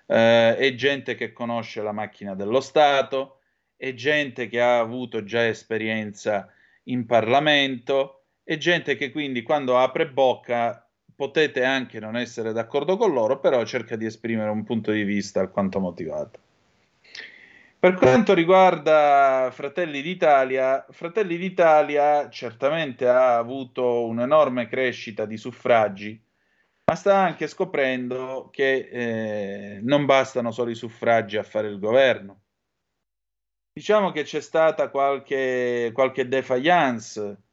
Eh, 0.06 0.56
è 0.58 0.76
gente 0.76 1.16
che 1.16 1.32
conosce 1.32 1.82
la 1.82 1.92
macchina 1.92 2.36
dello 2.36 2.62
Stato, 2.62 3.40
è 3.76 3.94
gente 3.94 4.48
che 4.48 4.62
ha 4.62 4.80
avuto 4.80 5.24
già 5.24 5.48
esperienza 5.48 6.48
in 6.84 7.06
Parlamento, 7.06 8.24
è 8.44 8.58
gente 8.58 8.96
che 8.96 9.12
quindi 9.12 9.42
quando 9.42 9.78
apre 9.78 10.08
bocca 10.08 10.88
potete 11.16 11.64
anche 11.64 12.00
non 12.00 12.18
essere 12.18 12.52
d'accordo 12.52 12.98
con 12.98 13.14
loro, 13.14 13.40
però 13.40 13.64
cerca 13.64 13.96
di 13.96 14.06
esprimere 14.06 14.50
un 14.50 14.64
punto 14.64 14.92
di 14.92 15.04
vista 15.04 15.40
alquanto 15.40 15.80
motivato. 15.80 16.40
Per 17.82 17.96
quanto 17.96 18.36
riguarda 18.36 19.50
Fratelli 19.52 20.04
d'Italia, 20.04 20.86
Fratelli 20.92 21.38
d'Italia 21.38 22.30
certamente 22.30 23.08
ha 23.08 23.38
avuto 23.38 24.06
un'enorme 24.06 24.68
crescita 24.68 25.26
di 25.26 25.36
suffragi, 25.36 26.22
ma 26.92 26.98
sta 26.98 27.20
anche 27.20 27.48
scoprendo 27.48 28.50
che 28.52 28.90
eh, 28.92 29.80
non 29.82 30.06
bastano 30.06 30.52
solo 30.52 30.72
i 30.72 30.76
suffragi 30.76 31.38
a 31.38 31.44
fare 31.44 31.70
il 31.70 31.80
governo. 31.80 32.42
Diciamo 33.72 34.12
che 34.12 34.24
c'è 34.24 34.42
stata 34.42 34.90
qualche, 34.90 35.92
qualche 35.94 36.28
defiance 36.28 37.44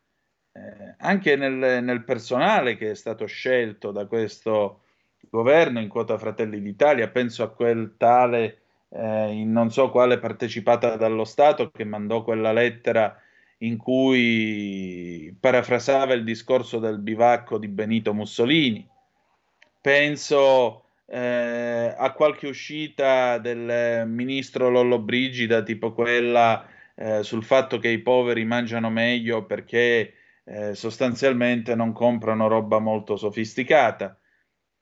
eh, 0.50 0.94
anche 0.98 1.36
nel, 1.36 1.84
nel 1.84 2.02
personale 2.02 2.76
che 2.76 2.90
è 2.90 2.94
stato 2.94 3.26
scelto 3.26 3.92
da 3.92 4.06
questo 4.06 4.82
governo 5.30 5.78
in 5.78 5.88
quota 5.88 6.18
Fratelli 6.18 6.60
d'Italia, 6.60 7.08
penso 7.08 7.44
a 7.44 7.50
quel 7.50 7.94
tale 7.96 8.62
eh, 8.88 9.30
in 9.30 9.52
non 9.52 9.70
so 9.70 9.90
quale 9.90 10.18
partecipata 10.18 10.96
dallo 10.96 11.24
Stato 11.24 11.70
che 11.70 11.84
mandò 11.84 12.24
quella 12.24 12.50
lettera 12.50 13.16
in 13.58 13.76
cui 13.76 15.32
parafrasava 15.38 16.14
il 16.14 16.24
discorso 16.24 16.80
del 16.80 16.98
bivacco 16.98 17.58
di 17.58 17.68
Benito 17.68 18.12
Mussolini. 18.12 18.96
Penso 19.88 20.84
eh, 21.06 21.94
a 21.96 22.12
qualche 22.12 22.46
uscita 22.46 23.38
del 23.38 24.06
ministro 24.06 24.68
Lollobrigida, 24.68 25.62
tipo 25.62 25.94
quella 25.94 26.68
eh, 26.94 27.22
sul 27.22 27.42
fatto 27.42 27.78
che 27.78 27.88
i 27.88 28.00
poveri 28.00 28.44
mangiano 28.44 28.90
meglio 28.90 29.46
perché 29.46 30.12
eh, 30.44 30.74
sostanzialmente 30.74 31.74
non 31.74 31.92
comprano 31.92 32.48
roba 32.48 32.78
molto 32.80 33.16
sofisticata. 33.16 34.14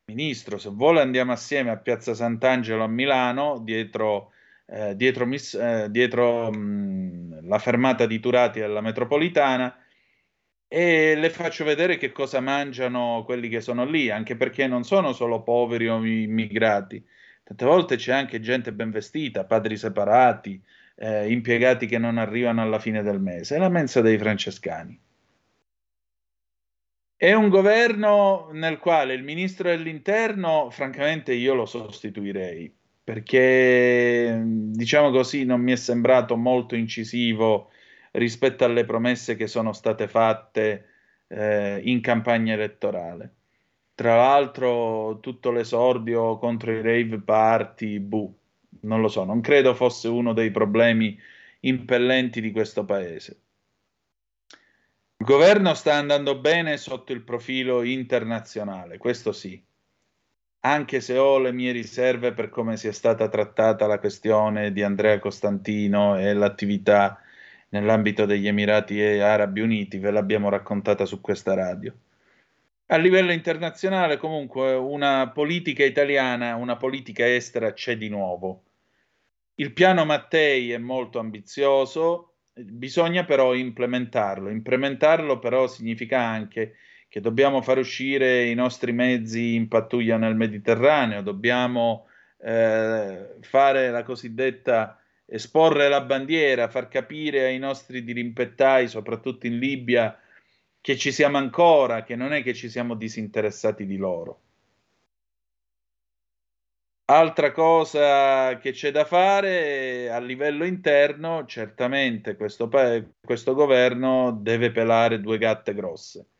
Ministro, 0.06 0.58
se 0.58 0.70
vuole 0.70 1.02
andiamo 1.02 1.30
assieme 1.30 1.70
a 1.70 1.76
Piazza 1.76 2.12
Sant'Angelo 2.12 2.82
a 2.82 2.88
Milano, 2.88 3.60
dietro, 3.60 4.32
eh, 4.66 4.96
dietro, 4.96 5.24
eh, 5.30 5.86
dietro 5.88 6.50
mh, 6.50 7.46
la 7.46 7.58
fermata 7.60 8.06
di 8.06 8.18
Turati 8.18 8.58
della 8.58 8.80
metropolitana, 8.80 9.72
e 10.68 11.14
le 11.14 11.30
faccio 11.30 11.64
vedere 11.64 11.96
che 11.96 12.12
cosa 12.12 12.40
mangiano 12.40 13.22
quelli 13.24 13.48
che 13.48 13.60
sono 13.60 13.84
lì, 13.84 14.10
anche 14.10 14.36
perché 14.36 14.66
non 14.66 14.84
sono 14.84 15.12
solo 15.12 15.42
poveri 15.42 15.88
o 15.88 16.04
immigrati, 16.04 17.04
tante 17.44 17.64
volte 17.64 17.96
c'è 17.96 18.12
anche 18.12 18.40
gente 18.40 18.72
ben 18.72 18.90
vestita, 18.90 19.44
padri 19.44 19.76
separati, 19.76 20.60
eh, 20.96 21.30
impiegati 21.30 21.86
che 21.86 21.98
non 21.98 22.18
arrivano 22.18 22.62
alla 22.62 22.78
fine 22.78 23.02
del 23.02 23.20
mese, 23.20 23.56
è 23.56 23.58
la 23.58 23.68
mensa 23.68 24.00
dei 24.00 24.18
francescani. 24.18 25.00
È 27.18 27.32
un 27.32 27.48
governo 27.48 28.50
nel 28.52 28.78
quale 28.78 29.14
il 29.14 29.22
ministro 29.22 29.70
dell'interno, 29.70 30.68
francamente, 30.70 31.32
io 31.32 31.54
lo 31.54 31.64
sostituirei 31.64 32.74
perché, 33.06 34.42
diciamo 34.44 35.12
così, 35.12 35.44
non 35.44 35.60
mi 35.60 35.70
è 35.70 35.76
sembrato 35.76 36.36
molto 36.36 36.74
incisivo 36.74 37.70
rispetto 38.16 38.64
alle 38.64 38.84
promesse 38.84 39.36
che 39.36 39.46
sono 39.46 39.72
state 39.72 40.08
fatte 40.08 40.88
eh, 41.28 41.80
in 41.84 42.00
campagna 42.00 42.54
elettorale. 42.54 43.34
Tra 43.94 44.16
l'altro, 44.16 45.20
tutto 45.20 45.50
l'esordio 45.50 46.38
contro 46.38 46.70
i 46.70 46.82
rave 46.82 47.20
party, 47.20 47.98
buh, 47.98 48.38
non 48.80 49.00
lo 49.00 49.08
so, 49.08 49.24
non 49.24 49.40
credo 49.40 49.74
fosse 49.74 50.08
uno 50.08 50.32
dei 50.32 50.50
problemi 50.50 51.18
impellenti 51.60 52.40
di 52.40 52.50
questo 52.50 52.84
paese. 52.84 53.40
Il 55.18 55.24
governo 55.24 55.72
sta 55.72 55.94
andando 55.94 56.38
bene 56.38 56.76
sotto 56.76 57.12
il 57.12 57.22
profilo 57.22 57.82
internazionale, 57.82 58.98
questo 58.98 59.32
sì, 59.32 59.62
anche 60.60 61.00
se 61.00 61.16
ho 61.16 61.38
le 61.38 61.52
mie 61.52 61.72
riserve 61.72 62.32
per 62.32 62.50
come 62.50 62.76
sia 62.76 62.92
stata 62.92 63.28
trattata 63.28 63.86
la 63.86 63.98
questione 63.98 64.72
di 64.72 64.82
Andrea 64.82 65.18
Costantino 65.18 66.18
e 66.18 66.34
l'attività 66.34 67.18
nell'ambito 67.70 68.26
degli 68.26 68.46
Emirati 68.46 69.00
Arabi 69.00 69.60
Uniti, 69.60 69.98
ve 69.98 70.10
l'abbiamo 70.10 70.48
raccontata 70.48 71.04
su 71.04 71.20
questa 71.20 71.54
radio. 71.54 71.94
A 72.86 72.96
livello 72.96 73.32
internazionale, 73.32 74.16
comunque, 74.16 74.74
una 74.74 75.30
politica 75.30 75.84
italiana, 75.84 76.54
una 76.54 76.76
politica 76.76 77.26
estera 77.26 77.72
c'è 77.72 77.96
di 77.96 78.08
nuovo. 78.08 78.62
Il 79.56 79.72
piano 79.72 80.04
Mattei 80.04 80.70
è 80.70 80.78
molto 80.78 81.18
ambizioso, 81.18 82.36
Bisogna 82.58 83.24
però 83.26 83.54
implementarlo. 83.54 84.48
Implementarlo 84.48 85.38
però 85.38 85.66
significa 85.66 86.20
anche 86.20 86.76
che 87.06 87.20
dobbiamo 87.20 87.60
far 87.60 87.76
uscire 87.76 88.44
i 88.46 88.54
nostri 88.54 88.92
mezzi 88.92 89.54
in 89.54 89.68
pattuglia 89.68 90.16
nel 90.16 90.34
Mediterraneo, 90.34 91.20
dobbiamo 91.20 92.06
eh, 92.38 93.36
fare 93.42 93.90
la 93.90 94.02
cosiddetta 94.02 94.98
esporre 95.26 95.88
la 95.88 96.00
bandiera, 96.00 96.68
far 96.68 96.88
capire 96.88 97.44
ai 97.44 97.58
nostri 97.58 98.04
dirimpettai, 98.04 98.88
soprattutto 98.88 99.46
in 99.46 99.58
Libia, 99.58 100.18
che 100.80 100.96
ci 100.96 101.12
siamo 101.12 101.36
ancora, 101.36 102.04
che 102.04 102.14
non 102.16 102.32
è 102.32 102.42
che 102.42 102.54
ci 102.54 102.68
siamo 102.68 102.94
disinteressati 102.94 103.86
di 103.86 103.96
loro. 103.96 104.40
Altra 107.08 107.52
cosa 107.52 108.58
che 108.58 108.72
c'è 108.72 108.90
da 108.90 109.04
fare 109.04 110.10
a 110.10 110.18
livello 110.18 110.64
interno, 110.64 111.44
certamente 111.46 112.34
questo, 112.34 112.68
questo, 113.20 113.54
governo 113.54 114.32
deve 114.32 114.72
pelare 114.72 115.20
due 115.20 115.38
gatte 115.38 115.72
grosse. 115.72 116.30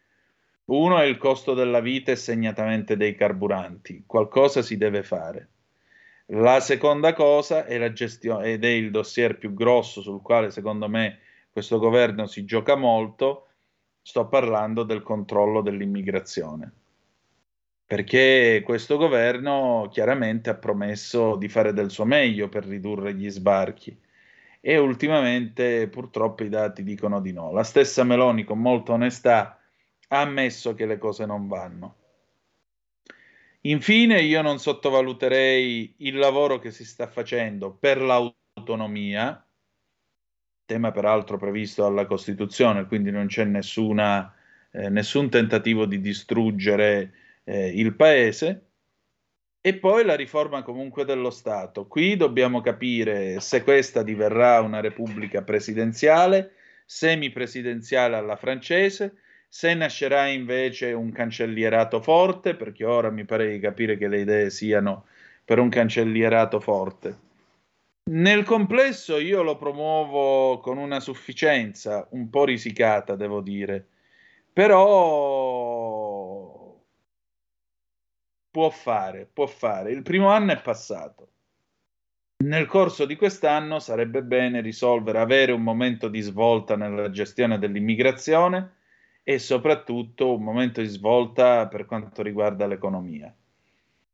Uno 0.65 0.99
è 0.99 1.05
il 1.05 1.19
costo 1.19 1.55
della 1.55 1.81
vita 1.81 2.11
e 2.11 2.17
segnatamente 2.17 2.97
dei 2.97 3.15
carburanti, 3.15 4.05
qualcosa 4.07 4.61
si 4.63 4.77
deve 4.77 5.05
fare. 5.05 5.51
La 6.31 6.61
seconda 6.61 7.13
cosa 7.13 7.65
è 7.67 7.79
la 7.79 7.93
gestione, 7.93 8.53
ed 8.53 8.65
è 8.65 8.69
il 8.69 8.91
dossier 8.91 9.39
più 9.39 9.55
grosso 9.55 10.03
sul 10.03 10.23
quale 10.23 10.51
secondo 10.51 10.89
me 10.89 11.21
questo 11.51 11.79
governo 11.79 12.27
si 12.27 12.45
gioca 12.45 12.75
molto, 12.75 13.47
sto 14.03 14.27
parlando 14.27 14.83
del 14.83 15.03
controllo 15.03 15.63
dell'immigrazione 15.63 16.73
perché 17.87 18.63
questo 18.65 18.97
governo 18.97 19.89
chiaramente 19.93 20.51
ha 20.51 20.57
promesso 20.57 21.37
di 21.37 21.49
fare 21.49 21.73
del 21.73 21.91
suo 21.91 22.05
meglio 22.05 22.49
per 22.49 22.65
ridurre 22.67 23.15
gli 23.15 23.31
sbarchi 23.31 23.97
e 24.61 24.77
ultimamente 24.79 25.87
purtroppo 25.87 26.43
i 26.43 26.49
dati 26.49 26.83
dicono 26.83 27.21
di 27.21 27.33
no. 27.33 27.53
La 27.53 27.63
stessa 27.63 28.03
Meloni 28.03 28.43
con 28.43 28.59
molta 28.59 28.93
onestà 28.93 29.61
ha 30.09 30.21
ammesso 30.21 30.75
che 30.75 30.87
le 30.87 30.99
cose 30.99 31.27
non 31.27 31.47
vanno. 31.47 31.95
Infine 33.67 34.21
io 34.21 34.43
non 34.43 34.61
sottovaluterei 34.61 35.95
il 35.99 36.17
lavoro 36.17 36.61
che 36.61 36.71
si 36.71 36.85
sta 36.85 37.09
facendo 37.09 37.73
per 37.73 38.01
l'autonomia, 38.01 39.45
tema 40.65 40.93
peraltro 40.93 41.37
previsto 41.37 41.83
dalla 41.83 42.07
Costituzione, 42.07 42.87
quindi 42.87 43.11
non 43.11 43.27
c'è 43.27 43.45
nessuna, 43.45 44.33
eh, 44.71 44.89
nessun 44.89 45.31
tentativo 45.31 45.85
di 45.85 46.01
distruggere 46.01 47.13
eh, 47.43 47.69
il 47.77 47.97
paese 47.97 48.67
e 49.61 49.75
poi 49.75 50.05
la 50.05 50.15
riforma 50.15 50.63
comunque 50.63 51.05
dello 51.05 51.31
Stato. 51.31 51.89
Qui 51.89 52.15
dobbiamo 52.15 52.61
capire 52.61 53.41
se 53.41 53.65
questa 53.65 54.05
diverrà 54.05 54.61
una 54.61 54.79
repubblica 54.79 55.43
presidenziale, 55.43 56.53
semipresidenziale 56.85 58.15
alla 58.15 58.37
francese, 58.37 59.17
se 59.49 59.75
nascerà 59.75 60.27
invece 60.27 60.93
un 60.93 61.11
cancellierato 61.13 62.01
forte, 62.01 62.55
perché 62.55 62.85
ora 62.85 63.11
mi 63.11 63.25
pare 63.25 63.51
di 63.51 63.59
capire 63.59 63.97
che 63.97 64.09
le 64.09 64.21
idee 64.21 64.51
siano 64.51 65.07
per 65.45 65.59
un 65.59 65.69
cancellierato 65.69 66.61
forte. 66.61 67.25
Nel 68.11 68.45
complesso 68.45 69.19
io 69.19 69.43
lo 69.43 69.57
promuovo 69.57 70.61
con 70.61 70.79
una 70.79 71.01
sufficienza 71.01 72.07
un 72.11 72.31
po' 72.31 72.45
risicata, 72.45 73.17
devo 73.17 73.41
dire, 73.41 73.87
però 74.53 74.97
può 78.51 78.71
fare, 78.71 79.29
può 79.33 79.47
fare. 79.47 79.91
Il 79.91 80.03
primo 80.03 80.29
anno 80.29 80.53
è 80.53 80.61
passato. 80.61 81.29
Nel 82.45 82.67
corso 82.67 83.07
di 83.07 83.17
quest'anno 83.17 83.81
sarebbe 83.81 84.23
bene 84.23 84.61
risolvere, 84.61 85.19
avere 85.19 85.53
un 85.53 85.63
momento 85.63 86.09
di 86.09 86.21
svolta 86.21 86.77
nella 86.77 87.11
gestione 87.11 87.59
dell'immigrazione 87.59 88.76
e 89.29 89.41
soprattutto 89.41 90.37
un 90.37 90.45
momento 90.45 90.81
di 90.81 90.87
svolta 90.87 91.67
per 91.67 91.85
quanto 91.85 92.23
riguarda 92.23 92.69
l'economia. 92.69 93.35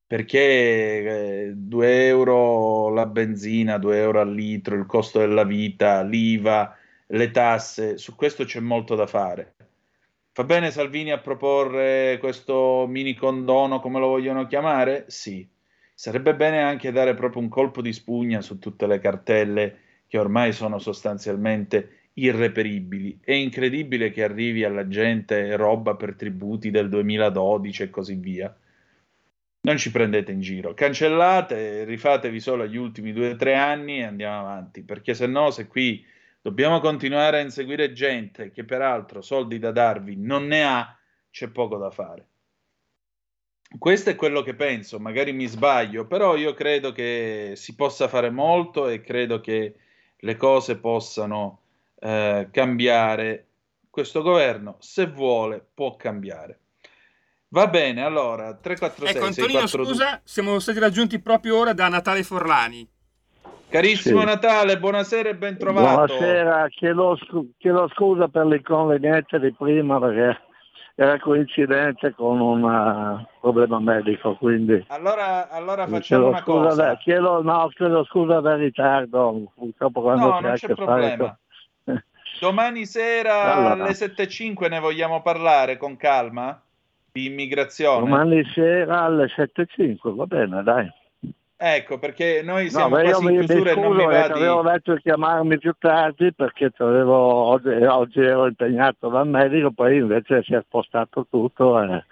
Perché 0.06 1.52
2 1.54 1.86
eh, 1.86 2.06
euro 2.06 2.88
la 2.88 3.04
benzina, 3.04 3.76
2 3.76 3.98
euro 3.98 4.20
al 4.22 4.32
litro, 4.32 4.74
il 4.74 4.86
costo 4.86 5.18
della 5.18 5.44
vita, 5.44 6.00
l'IVA, 6.02 6.74
le 7.08 7.30
tasse, 7.30 7.98
su 7.98 8.14
questo 8.14 8.44
c'è 8.44 8.60
molto 8.60 8.94
da 8.94 9.06
fare 9.06 9.54
Fa 10.32 10.44
bene 10.44 10.70
Salvini 10.70 11.10
a 11.10 11.18
proporre 11.18 12.16
questo 12.18 12.86
mini 12.88 13.14
condono, 13.14 13.80
come 13.80 13.98
lo 13.98 14.06
vogliono 14.06 14.46
chiamare? 14.46 15.04
Sì. 15.08 15.46
Sarebbe 15.94 16.34
bene 16.34 16.62
anche 16.62 16.90
dare 16.90 17.12
proprio 17.12 17.42
un 17.42 17.50
colpo 17.50 17.82
di 17.82 17.92
spugna 17.92 18.40
su 18.40 18.58
tutte 18.58 18.86
le 18.86 18.98
cartelle 18.98 19.78
che 20.06 20.16
ormai 20.16 20.52
sono 20.52 20.78
sostanzialmente 20.78 22.01
irreperibili. 22.14 23.18
È 23.22 23.32
incredibile 23.32 24.10
che 24.10 24.22
arrivi 24.22 24.64
alla 24.64 24.88
gente 24.88 25.56
roba 25.56 25.94
per 25.94 26.14
tributi 26.14 26.70
del 26.70 26.88
2012 26.88 27.82
e 27.82 27.90
così 27.90 28.14
via. 28.14 28.54
Non 29.64 29.76
ci 29.76 29.92
prendete 29.92 30.32
in 30.32 30.40
giro, 30.40 30.74
cancellate, 30.74 31.84
rifatevi 31.84 32.40
solo 32.40 32.64
agli 32.64 32.76
ultimi 32.76 33.12
due 33.12 33.30
o 33.30 33.36
tre 33.36 33.54
anni 33.54 33.98
e 33.98 34.04
andiamo 34.04 34.40
avanti, 34.40 34.82
perché 34.82 35.14
se 35.14 35.26
no, 35.26 35.52
se 35.52 35.68
qui 35.68 36.04
dobbiamo 36.40 36.80
continuare 36.80 37.38
a 37.38 37.42
inseguire 37.42 37.92
gente 37.92 38.50
che 38.50 38.64
peraltro 38.64 39.22
soldi 39.22 39.60
da 39.60 39.70
darvi 39.70 40.16
non 40.16 40.46
ne 40.48 40.64
ha, 40.64 40.98
c'è 41.30 41.48
poco 41.48 41.76
da 41.76 41.90
fare. 41.90 42.26
Questo 43.78 44.10
è 44.10 44.16
quello 44.16 44.42
che 44.42 44.54
penso, 44.54 44.98
magari 44.98 45.32
mi 45.32 45.46
sbaglio, 45.46 46.06
però 46.06 46.36
io 46.36 46.52
credo 46.54 46.90
che 46.90 47.52
si 47.54 47.76
possa 47.76 48.08
fare 48.08 48.30
molto 48.30 48.88
e 48.88 49.00
credo 49.00 49.40
che 49.40 49.76
le 50.16 50.36
cose 50.36 50.76
possano 50.76 51.61
eh, 52.02 52.48
cambiare. 52.50 53.46
Questo 53.88 54.22
governo, 54.22 54.76
se 54.80 55.06
vuole, 55.06 55.64
può 55.74 55.96
cambiare. 55.96 56.58
Va 57.48 57.66
bene, 57.66 58.02
allora 58.02 58.54
346 58.54 59.14
Ecco 59.14 59.26
Antonino, 59.26 59.66
642. 59.66 59.94
scusa, 59.94 60.20
siamo 60.24 60.58
stati 60.58 60.78
raggiunti 60.78 61.20
proprio 61.20 61.58
ora 61.58 61.74
da 61.74 61.88
Natale 61.88 62.22
Forlani. 62.22 62.88
Carissimo 63.68 64.20
Sì. 64.20 64.24
Natale, 64.26 64.78
buonasera 64.78 65.28
e 65.28 65.36
ben 65.36 65.58
trovato. 65.58 66.14
Buonasera, 66.14 66.68
chiedo, 66.68 67.18
chiedo 67.58 67.88
scusa 67.94 68.28
per 68.28 68.46
l'inconveniente 68.46 69.38
di 69.38 69.52
prima 69.52 69.98
perché 70.00 70.40
era 70.94 71.18
coincidente 71.18 72.14
con 72.14 72.40
un 72.40 72.64
eh, 72.64 73.28
problema 73.40 73.78
medico, 73.80 74.36
quindi 74.36 74.82
Allora, 74.88 75.50
allora 75.50 75.86
facciamo 75.86 76.00
chiedo 76.00 76.28
una 76.28 76.40
scusa, 76.40 76.68
cosa. 76.68 76.86
per- 76.88 76.98
chiedo, 76.98 77.42
no, 77.42 77.68
chiedo 77.74 78.04
scusa 78.04 78.40
per 78.40 78.56
il 78.58 78.64
ritardo, 78.64 79.52
purtroppo 79.54 80.00
quando 80.02 80.26
No, 80.28 80.36
si 80.36 80.42
non 80.42 80.52
c'è 80.54 80.66
fare 80.66 80.74
problema. 80.74 81.16
con- 81.16 81.36
Domani 82.42 82.86
sera 82.86 83.54
Allora. 83.54 83.84
alle 83.84 83.92
7.05 83.92 84.68
ne 84.68 84.80
vogliamo 84.80 85.22
parlare 85.22 85.76
con 85.76 85.96
calma 85.96 86.60
di 87.12 87.26
immigrazione. 87.26 88.00
Domani 88.00 88.44
sera 88.52 89.02
alle 89.02 89.26
7.05, 89.26 90.12
va 90.16 90.26
bene, 90.26 90.60
dai. 90.64 90.90
Ecco, 91.56 92.00
perché 92.00 92.42
noi 92.42 92.64
No, 92.64 92.70
siamo 92.70 92.98
io 92.98 93.10
quasi 93.10 93.32
in 93.32 93.44
chiusura 93.44 93.70
e 93.70 93.74
non 93.76 93.94
mi 93.94 94.04
va 94.04 94.26
di... 94.26 94.32
avevo 94.32 94.62
detto 94.62 94.94
di 94.94 95.02
chiamarmi 95.02 95.58
più 95.58 95.72
tardi 95.78 96.32
perché 96.34 96.72
oggi, 96.80 97.68
oggi 97.68 98.20
ero 98.20 98.48
impegnato 98.48 99.08
dal 99.08 99.28
medico, 99.28 99.70
poi 99.70 99.98
invece 99.98 100.42
si 100.42 100.52
è 100.54 100.60
spostato 100.66 101.28
tutto. 101.30 101.80
E... 101.80 102.04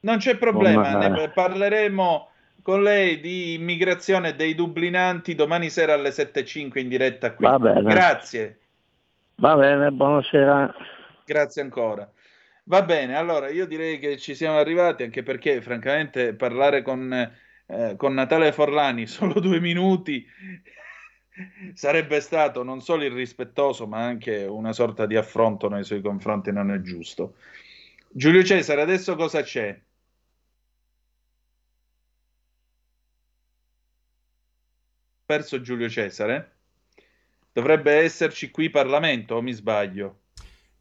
Non 0.00 0.18
c'è 0.18 0.36
problema, 0.36 0.98
Ma- 0.98 1.08
ne 1.08 1.30
parleremo 1.30 2.28
con 2.60 2.82
lei 2.82 3.20
di 3.20 3.54
immigrazione 3.54 4.36
dei 4.36 4.54
dublinanti 4.54 5.34
domani 5.34 5.70
sera 5.70 5.94
alle 5.94 6.10
7.05 6.10 6.78
in 6.78 6.88
diretta 6.88 7.32
qui. 7.32 7.46
Va 7.46 7.58
bene. 7.58 7.80
Grazie. 7.84 8.58
Va 9.42 9.56
bene, 9.56 9.90
buonasera. 9.90 10.72
Grazie 11.24 11.62
ancora. 11.62 12.08
Va 12.66 12.82
bene, 12.82 13.16
allora 13.16 13.50
io 13.50 13.66
direi 13.66 13.98
che 13.98 14.16
ci 14.16 14.36
siamo 14.36 14.56
arrivati 14.56 15.02
anche 15.02 15.24
perché 15.24 15.60
francamente 15.60 16.32
parlare 16.34 16.82
con, 16.82 17.12
eh, 17.66 17.96
con 17.96 18.14
Natale 18.14 18.52
Forlani 18.52 19.04
solo 19.08 19.40
due 19.40 19.58
minuti 19.58 20.24
sarebbe 21.74 22.20
stato 22.20 22.62
non 22.62 22.80
solo 22.82 23.02
irrispettoso 23.02 23.88
ma 23.88 24.04
anche 24.04 24.44
una 24.44 24.72
sorta 24.72 25.06
di 25.06 25.16
affronto 25.16 25.68
nei 25.68 25.82
suoi 25.82 26.02
confronti, 26.02 26.52
non 26.52 26.70
è 26.70 26.80
giusto. 26.80 27.34
Giulio 28.10 28.44
Cesare, 28.44 28.80
adesso 28.82 29.16
cosa 29.16 29.42
c'è? 29.42 29.76
Perso 35.26 35.60
Giulio 35.60 35.88
Cesare? 35.88 36.61
Dovrebbe 37.52 37.92
esserci 37.92 38.50
qui 38.50 38.70
Parlamento, 38.70 39.34
o 39.34 39.42
mi 39.42 39.52
sbaglio? 39.52 40.20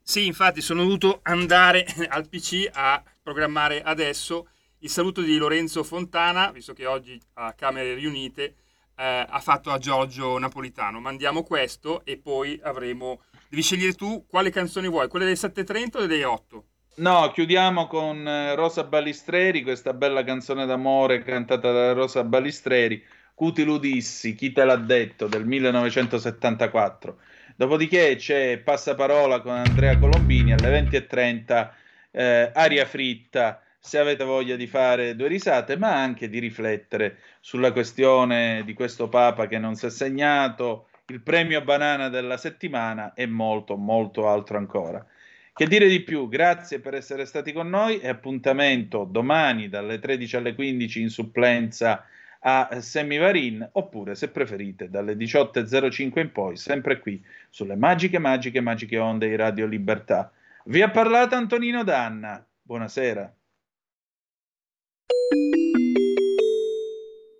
Sì, 0.02 0.26
infatti 0.26 0.62
sono 0.62 0.84
dovuto 0.84 1.20
andare 1.24 1.86
al 2.08 2.30
PC 2.30 2.70
a 2.72 3.04
programmare 3.22 3.82
adesso 3.82 4.48
il 4.80 4.90
saluto 4.90 5.22
di 5.22 5.38
Lorenzo 5.38 5.84
Fontana, 5.84 6.52
visto 6.52 6.74
che 6.74 6.86
oggi 6.86 7.20
a 7.34 7.54
Camere 7.54 7.94
riunite 7.94 8.56
eh, 8.96 9.26
ha 9.28 9.40
fatto 9.40 9.70
a 9.70 9.78
Giorgio 9.78 10.38
Napolitano. 10.38 11.00
Mandiamo 11.00 11.44
questo 11.44 12.06
e 12.06 12.18
poi 12.18 12.60
avremo... 12.64 13.22
Devi 13.50 13.62
scegliere 13.62 13.94
tu 13.94 14.26
quale 14.26 14.50
canzone 14.50 14.88
vuoi, 14.88 15.10
quelle 15.10 15.26
delle 15.26 15.38
7.30 15.38 15.98
o 15.98 16.06
delle 16.06 16.24
8? 16.24 16.66
No, 16.94 17.32
chiudiamo 17.32 17.88
con 17.88 18.28
eh, 18.28 18.56
Rosa 18.56 18.84
Balistreri, 18.84 19.64
questa 19.64 19.94
bella 19.94 20.24
canzone 20.24 20.66
d'amore 20.66 21.24
cantata 21.24 21.72
da 21.72 21.94
Rosa 21.94 22.24
Balistreri, 22.24 23.04
Cuti 23.42 23.64
Ludissi, 23.64 24.36
chi 24.36 24.52
te 24.52 24.64
l'ha 24.64 24.76
detto, 24.76 25.26
del 25.26 25.48
1974. 25.48 27.18
Dopodiché 27.56 28.16
c'è 28.16 28.60
Passaparola 28.60 29.42
con 29.42 29.54
Andrea 29.54 29.98
Colombini 29.98 30.54
alle 30.54 30.70
20.30, 30.70 31.72
eh, 32.12 32.52
Aria 32.54 32.86
Fritta, 32.86 33.60
se 33.80 33.98
avete 33.98 34.26
voglia 34.26 34.56
di 34.56 34.68
fare 34.68 35.16
due 35.16 35.28
risate, 35.28 35.76
ma 35.76 35.92
anche 35.92 36.30
di 36.30 36.38
riflettere 36.38 37.18
sulla 37.40 37.72
questione 37.72 38.62
di 38.64 38.74
questo 38.76 39.10
Papa 39.10 39.48
che 39.48 39.58
non 39.58 39.74
si 39.74 39.88
è 39.88 39.90
segnato, 39.90 40.90
il 41.08 41.22
premio 41.22 41.64
banana 41.64 42.10
della 42.10 42.38
settimana 42.38 43.16
e 43.16 43.26
molto, 43.26 43.76
molto 43.76 44.30
altro 44.30 44.60
ancora. 44.60 45.04
Che 45.52 45.66
dire 45.66 45.88
di 45.88 46.02
più? 46.02 46.30
Grazie 46.30 46.80
per 46.80 46.94
essere 46.94 47.26
stati 47.26 47.54
con 47.54 47.70
noi 47.70 48.00
e 48.02 48.08
appuntamento 48.08 49.04
domani 49.04 49.68
dalle 49.68 49.98
13 49.98 50.36
alle 50.36 50.54
15 50.54 51.02
in 51.02 51.10
supplenza 51.10 52.06
a 52.44 52.80
Semivarin 52.80 53.68
oppure 53.74 54.16
se 54.16 54.30
preferite 54.30 54.90
dalle 54.90 55.14
18.05 55.14 56.20
in 56.20 56.32
poi 56.32 56.58
sempre 56.58 57.00
qui 57.00 57.24
sulle 57.50 57.76
magiche, 57.76 58.18
magiche, 58.18 58.62
magiche 58.62 58.98
onde 58.98 59.28
di 59.28 59.36
Radio 59.36 59.66
Libertà. 59.66 60.32
Vi 60.66 60.82
ha 60.82 60.90
parlato 60.90 61.36
Antonino 61.36 61.84
Danna. 61.84 62.44
Buonasera. 62.62 63.32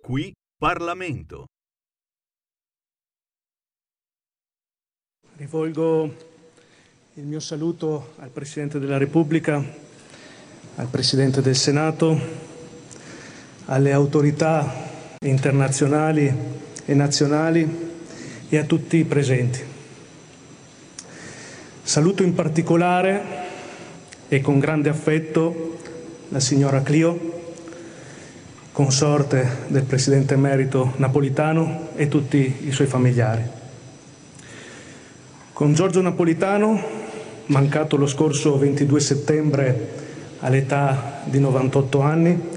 Qui 0.02 0.32
Parlamento. 0.56 1.46
Rivolgo 5.36 6.30
il 7.14 7.24
mio 7.24 7.40
saluto 7.40 8.14
al 8.18 8.30
Presidente 8.30 8.78
della 8.78 8.98
Repubblica, 8.98 9.56
al 10.76 10.88
Presidente 10.88 11.40
del 11.40 11.56
Senato, 11.56 12.16
alle 13.66 13.92
autorità 13.92 14.91
internazionali 15.22 16.32
e 16.84 16.94
nazionali 16.94 17.90
e 18.48 18.58
a 18.58 18.64
tutti 18.64 18.96
i 18.98 19.04
presenti. 19.04 19.60
Saluto 21.82 22.22
in 22.22 22.34
particolare 22.34 23.22
e 24.28 24.40
con 24.40 24.58
grande 24.58 24.88
affetto 24.88 25.78
la 26.28 26.40
signora 26.40 26.82
Clio, 26.82 27.40
consorte 28.72 29.66
del 29.66 29.82
Presidente 29.82 30.34
emerito 30.34 30.94
Napolitano 30.96 31.88
e 31.94 32.08
tutti 32.08 32.56
i 32.66 32.72
suoi 32.72 32.86
familiari. 32.86 33.42
Con 35.52 35.74
Giorgio 35.74 36.00
Napolitano, 36.00 36.82
mancato 37.46 37.96
lo 37.96 38.06
scorso 38.06 38.56
22 38.56 39.00
settembre 39.00 39.88
all'età 40.40 41.20
di 41.24 41.38
98 41.38 42.00
anni, 42.00 42.51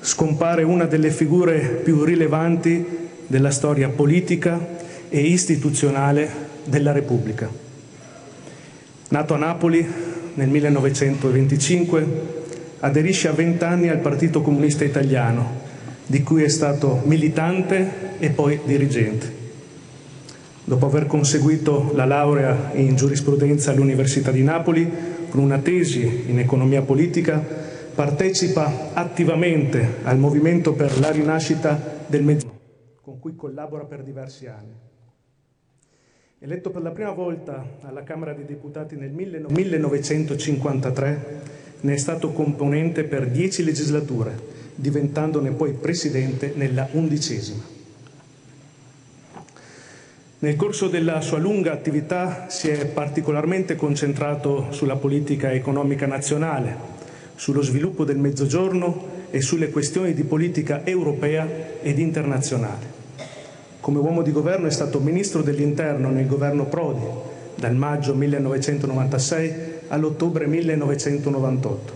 scompare 0.00 0.62
una 0.62 0.84
delle 0.84 1.10
figure 1.10 1.80
più 1.82 2.04
rilevanti 2.04 2.84
della 3.26 3.50
storia 3.50 3.88
politica 3.88 4.58
e 5.08 5.20
istituzionale 5.20 6.28
della 6.64 6.92
Repubblica. 6.92 7.48
Nato 9.10 9.34
a 9.34 9.38
Napoli 9.38 9.86
nel 10.34 10.48
1925, 10.48 12.06
aderisce 12.80 13.28
a 13.28 13.32
20 13.32 13.64
anni 13.64 13.88
al 13.88 13.98
Partito 13.98 14.40
Comunista 14.40 14.84
Italiano, 14.84 15.66
di 16.06 16.22
cui 16.22 16.42
è 16.42 16.48
stato 16.48 17.02
militante 17.04 18.16
e 18.18 18.30
poi 18.30 18.60
dirigente. 18.64 19.36
Dopo 20.64 20.86
aver 20.86 21.06
conseguito 21.06 21.92
la 21.94 22.04
laurea 22.04 22.72
in 22.74 22.94
giurisprudenza 22.94 23.70
all'Università 23.70 24.30
di 24.30 24.42
Napoli, 24.42 24.90
con 25.30 25.40
una 25.40 25.58
tesi 25.58 26.24
in 26.26 26.38
economia 26.38 26.82
politica, 26.82 27.42
partecipa 27.98 28.94
attivamente 28.94 29.96
al 30.04 30.18
movimento 30.18 30.72
per 30.72 31.00
la 31.00 31.10
rinascita 31.10 32.04
del 32.06 32.22
Mezzogiorno, 32.22 32.60
con 33.02 33.18
cui 33.18 33.34
collabora 33.34 33.86
per 33.86 34.04
diversi 34.04 34.46
anni. 34.46 34.72
Eletto 36.38 36.70
per 36.70 36.82
la 36.82 36.92
prima 36.92 37.10
volta 37.10 37.78
alla 37.80 38.04
Camera 38.04 38.34
dei 38.34 38.44
Deputati 38.44 38.94
nel 38.94 39.10
1953, 39.10 41.40
ne 41.80 41.92
è 41.92 41.96
stato 41.96 42.30
componente 42.30 43.02
per 43.02 43.28
dieci 43.28 43.64
legislature, 43.64 44.38
diventandone 44.76 45.50
poi 45.50 45.72
presidente 45.72 46.52
nella 46.54 46.86
undicesima. 46.92 47.64
Nel 50.38 50.54
corso 50.54 50.86
della 50.86 51.20
sua 51.20 51.38
lunga 51.38 51.72
attività 51.72 52.48
si 52.48 52.68
è 52.68 52.86
particolarmente 52.86 53.74
concentrato 53.74 54.70
sulla 54.70 54.94
politica 54.94 55.50
economica 55.50 56.06
nazionale, 56.06 56.97
sullo 57.38 57.62
sviluppo 57.62 58.02
del 58.02 58.18
Mezzogiorno 58.18 59.26
e 59.30 59.40
sulle 59.40 59.70
questioni 59.70 60.12
di 60.12 60.24
politica 60.24 60.84
europea 60.84 61.46
ed 61.80 62.00
internazionale. 62.00 62.96
Come 63.78 64.00
uomo 64.00 64.22
di 64.22 64.32
governo 64.32 64.66
è 64.66 64.72
stato 64.72 64.98
ministro 64.98 65.42
dell'Interno 65.42 66.10
nel 66.10 66.26
governo 66.26 66.64
Prodi 66.64 67.06
dal 67.54 67.76
maggio 67.76 68.12
1996 68.14 69.52
all'ottobre 69.86 70.48
1998. 70.48 71.92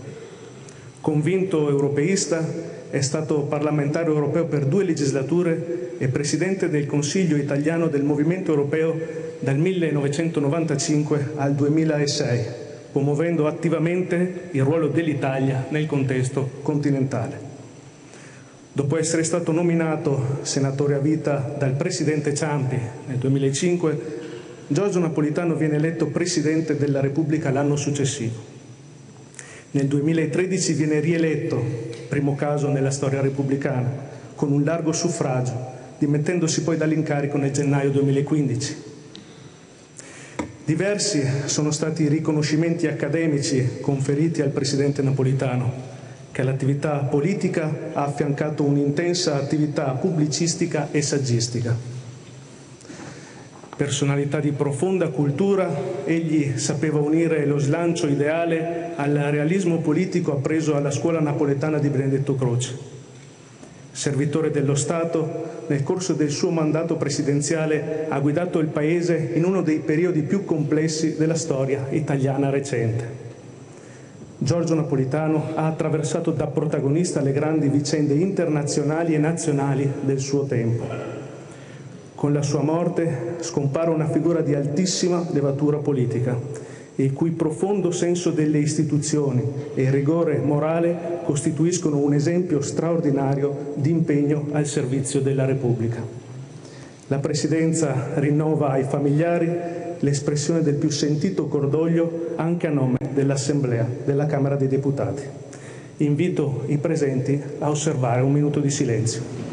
Convinto 1.01 1.69
europeista, 1.69 2.41
è 2.89 3.01
stato 3.01 3.41
parlamentare 3.41 4.07
europeo 4.07 4.45
per 4.45 4.65
due 4.65 4.85
legislature 4.85 5.95
e 5.97 6.07
presidente 6.07 6.69
del 6.69 6.85
Consiglio 6.85 7.35
italiano 7.35 7.87
del 7.87 8.03
Movimento 8.03 8.51
europeo 8.51 8.97
dal 9.39 9.57
1995 9.57 11.31
al 11.35 11.53
2006, 11.53 12.45
promuovendo 12.93 13.47
attivamente 13.47 14.49
il 14.51 14.61
ruolo 14.61 14.87
dell'Italia 14.87 15.65
nel 15.69 15.87
contesto 15.87 16.47
continentale. 16.61 17.51
Dopo 18.71 18.97
essere 18.97 19.23
stato 19.23 19.51
nominato 19.51 20.37
senatore 20.43 20.93
a 20.93 20.99
vita 20.99 21.55
dal 21.57 21.73
presidente 21.73 22.35
Ciampi 22.35 22.77
nel 23.07 23.17
2005, 23.17 24.21
Giorgio 24.67 24.99
Napolitano 24.99 25.55
viene 25.55 25.75
eletto 25.75 26.07
presidente 26.07 26.77
della 26.77 26.99
Repubblica 26.99 27.49
l'anno 27.49 27.75
successivo. 27.75 28.51
Nel 29.71 29.87
2013 29.87 30.73
viene 30.73 30.99
rieletto, 30.99 31.63
primo 32.07 32.35
caso 32.35 32.69
nella 32.69 32.91
storia 32.91 33.21
repubblicana, 33.21 33.89
con 34.35 34.51
un 34.51 34.63
largo 34.63 34.91
suffragio, 34.91 35.71
dimettendosi 35.97 36.61
poi 36.61 36.77
dall'incarico 36.77 37.37
nel 37.37 37.51
gennaio 37.51 37.89
2015. 37.89 38.92
Diversi 40.65 41.21
sono 41.43 41.71
stati 41.71 42.03
i 42.03 42.07
riconoscimenti 42.07 42.87
accademici 42.87 43.79
conferiti 43.81 44.41
al 44.41 44.51
presidente 44.51 45.01
Napolitano, 45.01 45.69
che 46.31 46.39
all'attività 46.39 46.99
politica 46.99 47.91
ha 47.91 48.05
affiancato 48.05 48.63
un'intensa 48.63 49.35
attività 49.35 49.91
pubblicistica 49.91 50.87
e 50.91 51.01
saggistica. 51.01 51.75
Personalità 53.75 54.39
di 54.39 54.53
profonda 54.53 55.09
cultura, 55.09 55.69
egli 56.05 56.57
sapeva 56.57 56.99
unire 56.99 57.45
lo 57.45 57.57
slancio 57.57 58.07
ideale 58.07 58.91
al 58.95 59.11
realismo 59.11 59.79
politico 59.79 60.31
appreso 60.31 60.75
alla 60.75 60.91
scuola 60.91 61.19
napoletana 61.19 61.77
di 61.77 61.89
Benedetto 61.89 62.35
Croce. 62.35 62.92
Servitore 63.95 64.49
dello 64.49 64.73
Stato, 64.73 65.51
nel 65.67 65.83
corso 65.83 66.13
del 66.13 66.31
suo 66.31 66.49
mandato 66.49 66.95
presidenziale 66.95 68.07
ha 68.09 68.19
guidato 68.19 68.57
il 68.57 68.69
Paese 68.69 69.33
in 69.35 69.45
uno 69.45 69.61
dei 69.61 69.77
periodi 69.77 70.23
più 70.23 70.45
complessi 70.45 71.15
della 71.15 71.35
storia 71.35 71.85
italiana 71.91 72.49
recente. 72.49 73.21
Giorgio 74.39 74.73
Napolitano 74.73 75.51
ha 75.53 75.67
attraversato 75.67 76.31
da 76.31 76.47
protagonista 76.47 77.21
le 77.21 77.33
grandi 77.33 77.69
vicende 77.69 78.15
internazionali 78.15 79.13
e 79.13 79.19
nazionali 79.19 79.87
del 80.01 80.19
suo 80.19 80.45
tempo. 80.45 80.85
Con 82.15 82.33
la 82.33 82.41
sua 82.41 82.63
morte 82.63 83.35
scompare 83.41 83.91
una 83.91 84.07
figura 84.07 84.41
di 84.41 84.55
altissima 84.55 85.23
levatura 85.31 85.77
politica, 85.77 86.35
il 86.95 87.13
cui 87.13 87.31
profondo 87.31 87.91
senso 87.91 88.29
delle 88.29 88.59
istituzioni 88.59 89.43
e 89.73 89.89
rigore 89.89 90.37
morale 90.37 91.21
costituiscono 91.23 91.97
un 91.97 92.13
esempio 92.13 92.61
straordinario 92.61 93.73
di 93.75 93.89
impegno 93.89 94.49
al 94.51 94.67
servizio 94.67 95.19
della 95.21 95.45
Repubblica. 95.45 96.01
La 97.07 97.17
Presidenza 97.17 98.11
rinnova 98.15 98.69
ai 98.69 98.83
familiari 98.83 99.51
l'espressione 99.99 100.61
del 100.61 100.75
più 100.75 100.89
sentito 100.89 101.47
cordoglio 101.47 102.33
anche 102.35 102.67
a 102.67 102.71
nome 102.71 102.97
dell'Assemblea 103.13 103.87
della 104.05 104.25
Camera 104.25 104.55
dei 104.55 104.67
Deputati. 104.67 105.23
Invito 105.97 106.63
i 106.67 106.77
presenti 106.77 107.41
a 107.59 107.69
osservare 107.69 108.21
un 108.21 108.31
minuto 108.31 108.59
di 108.59 108.69
silenzio. 108.69 109.52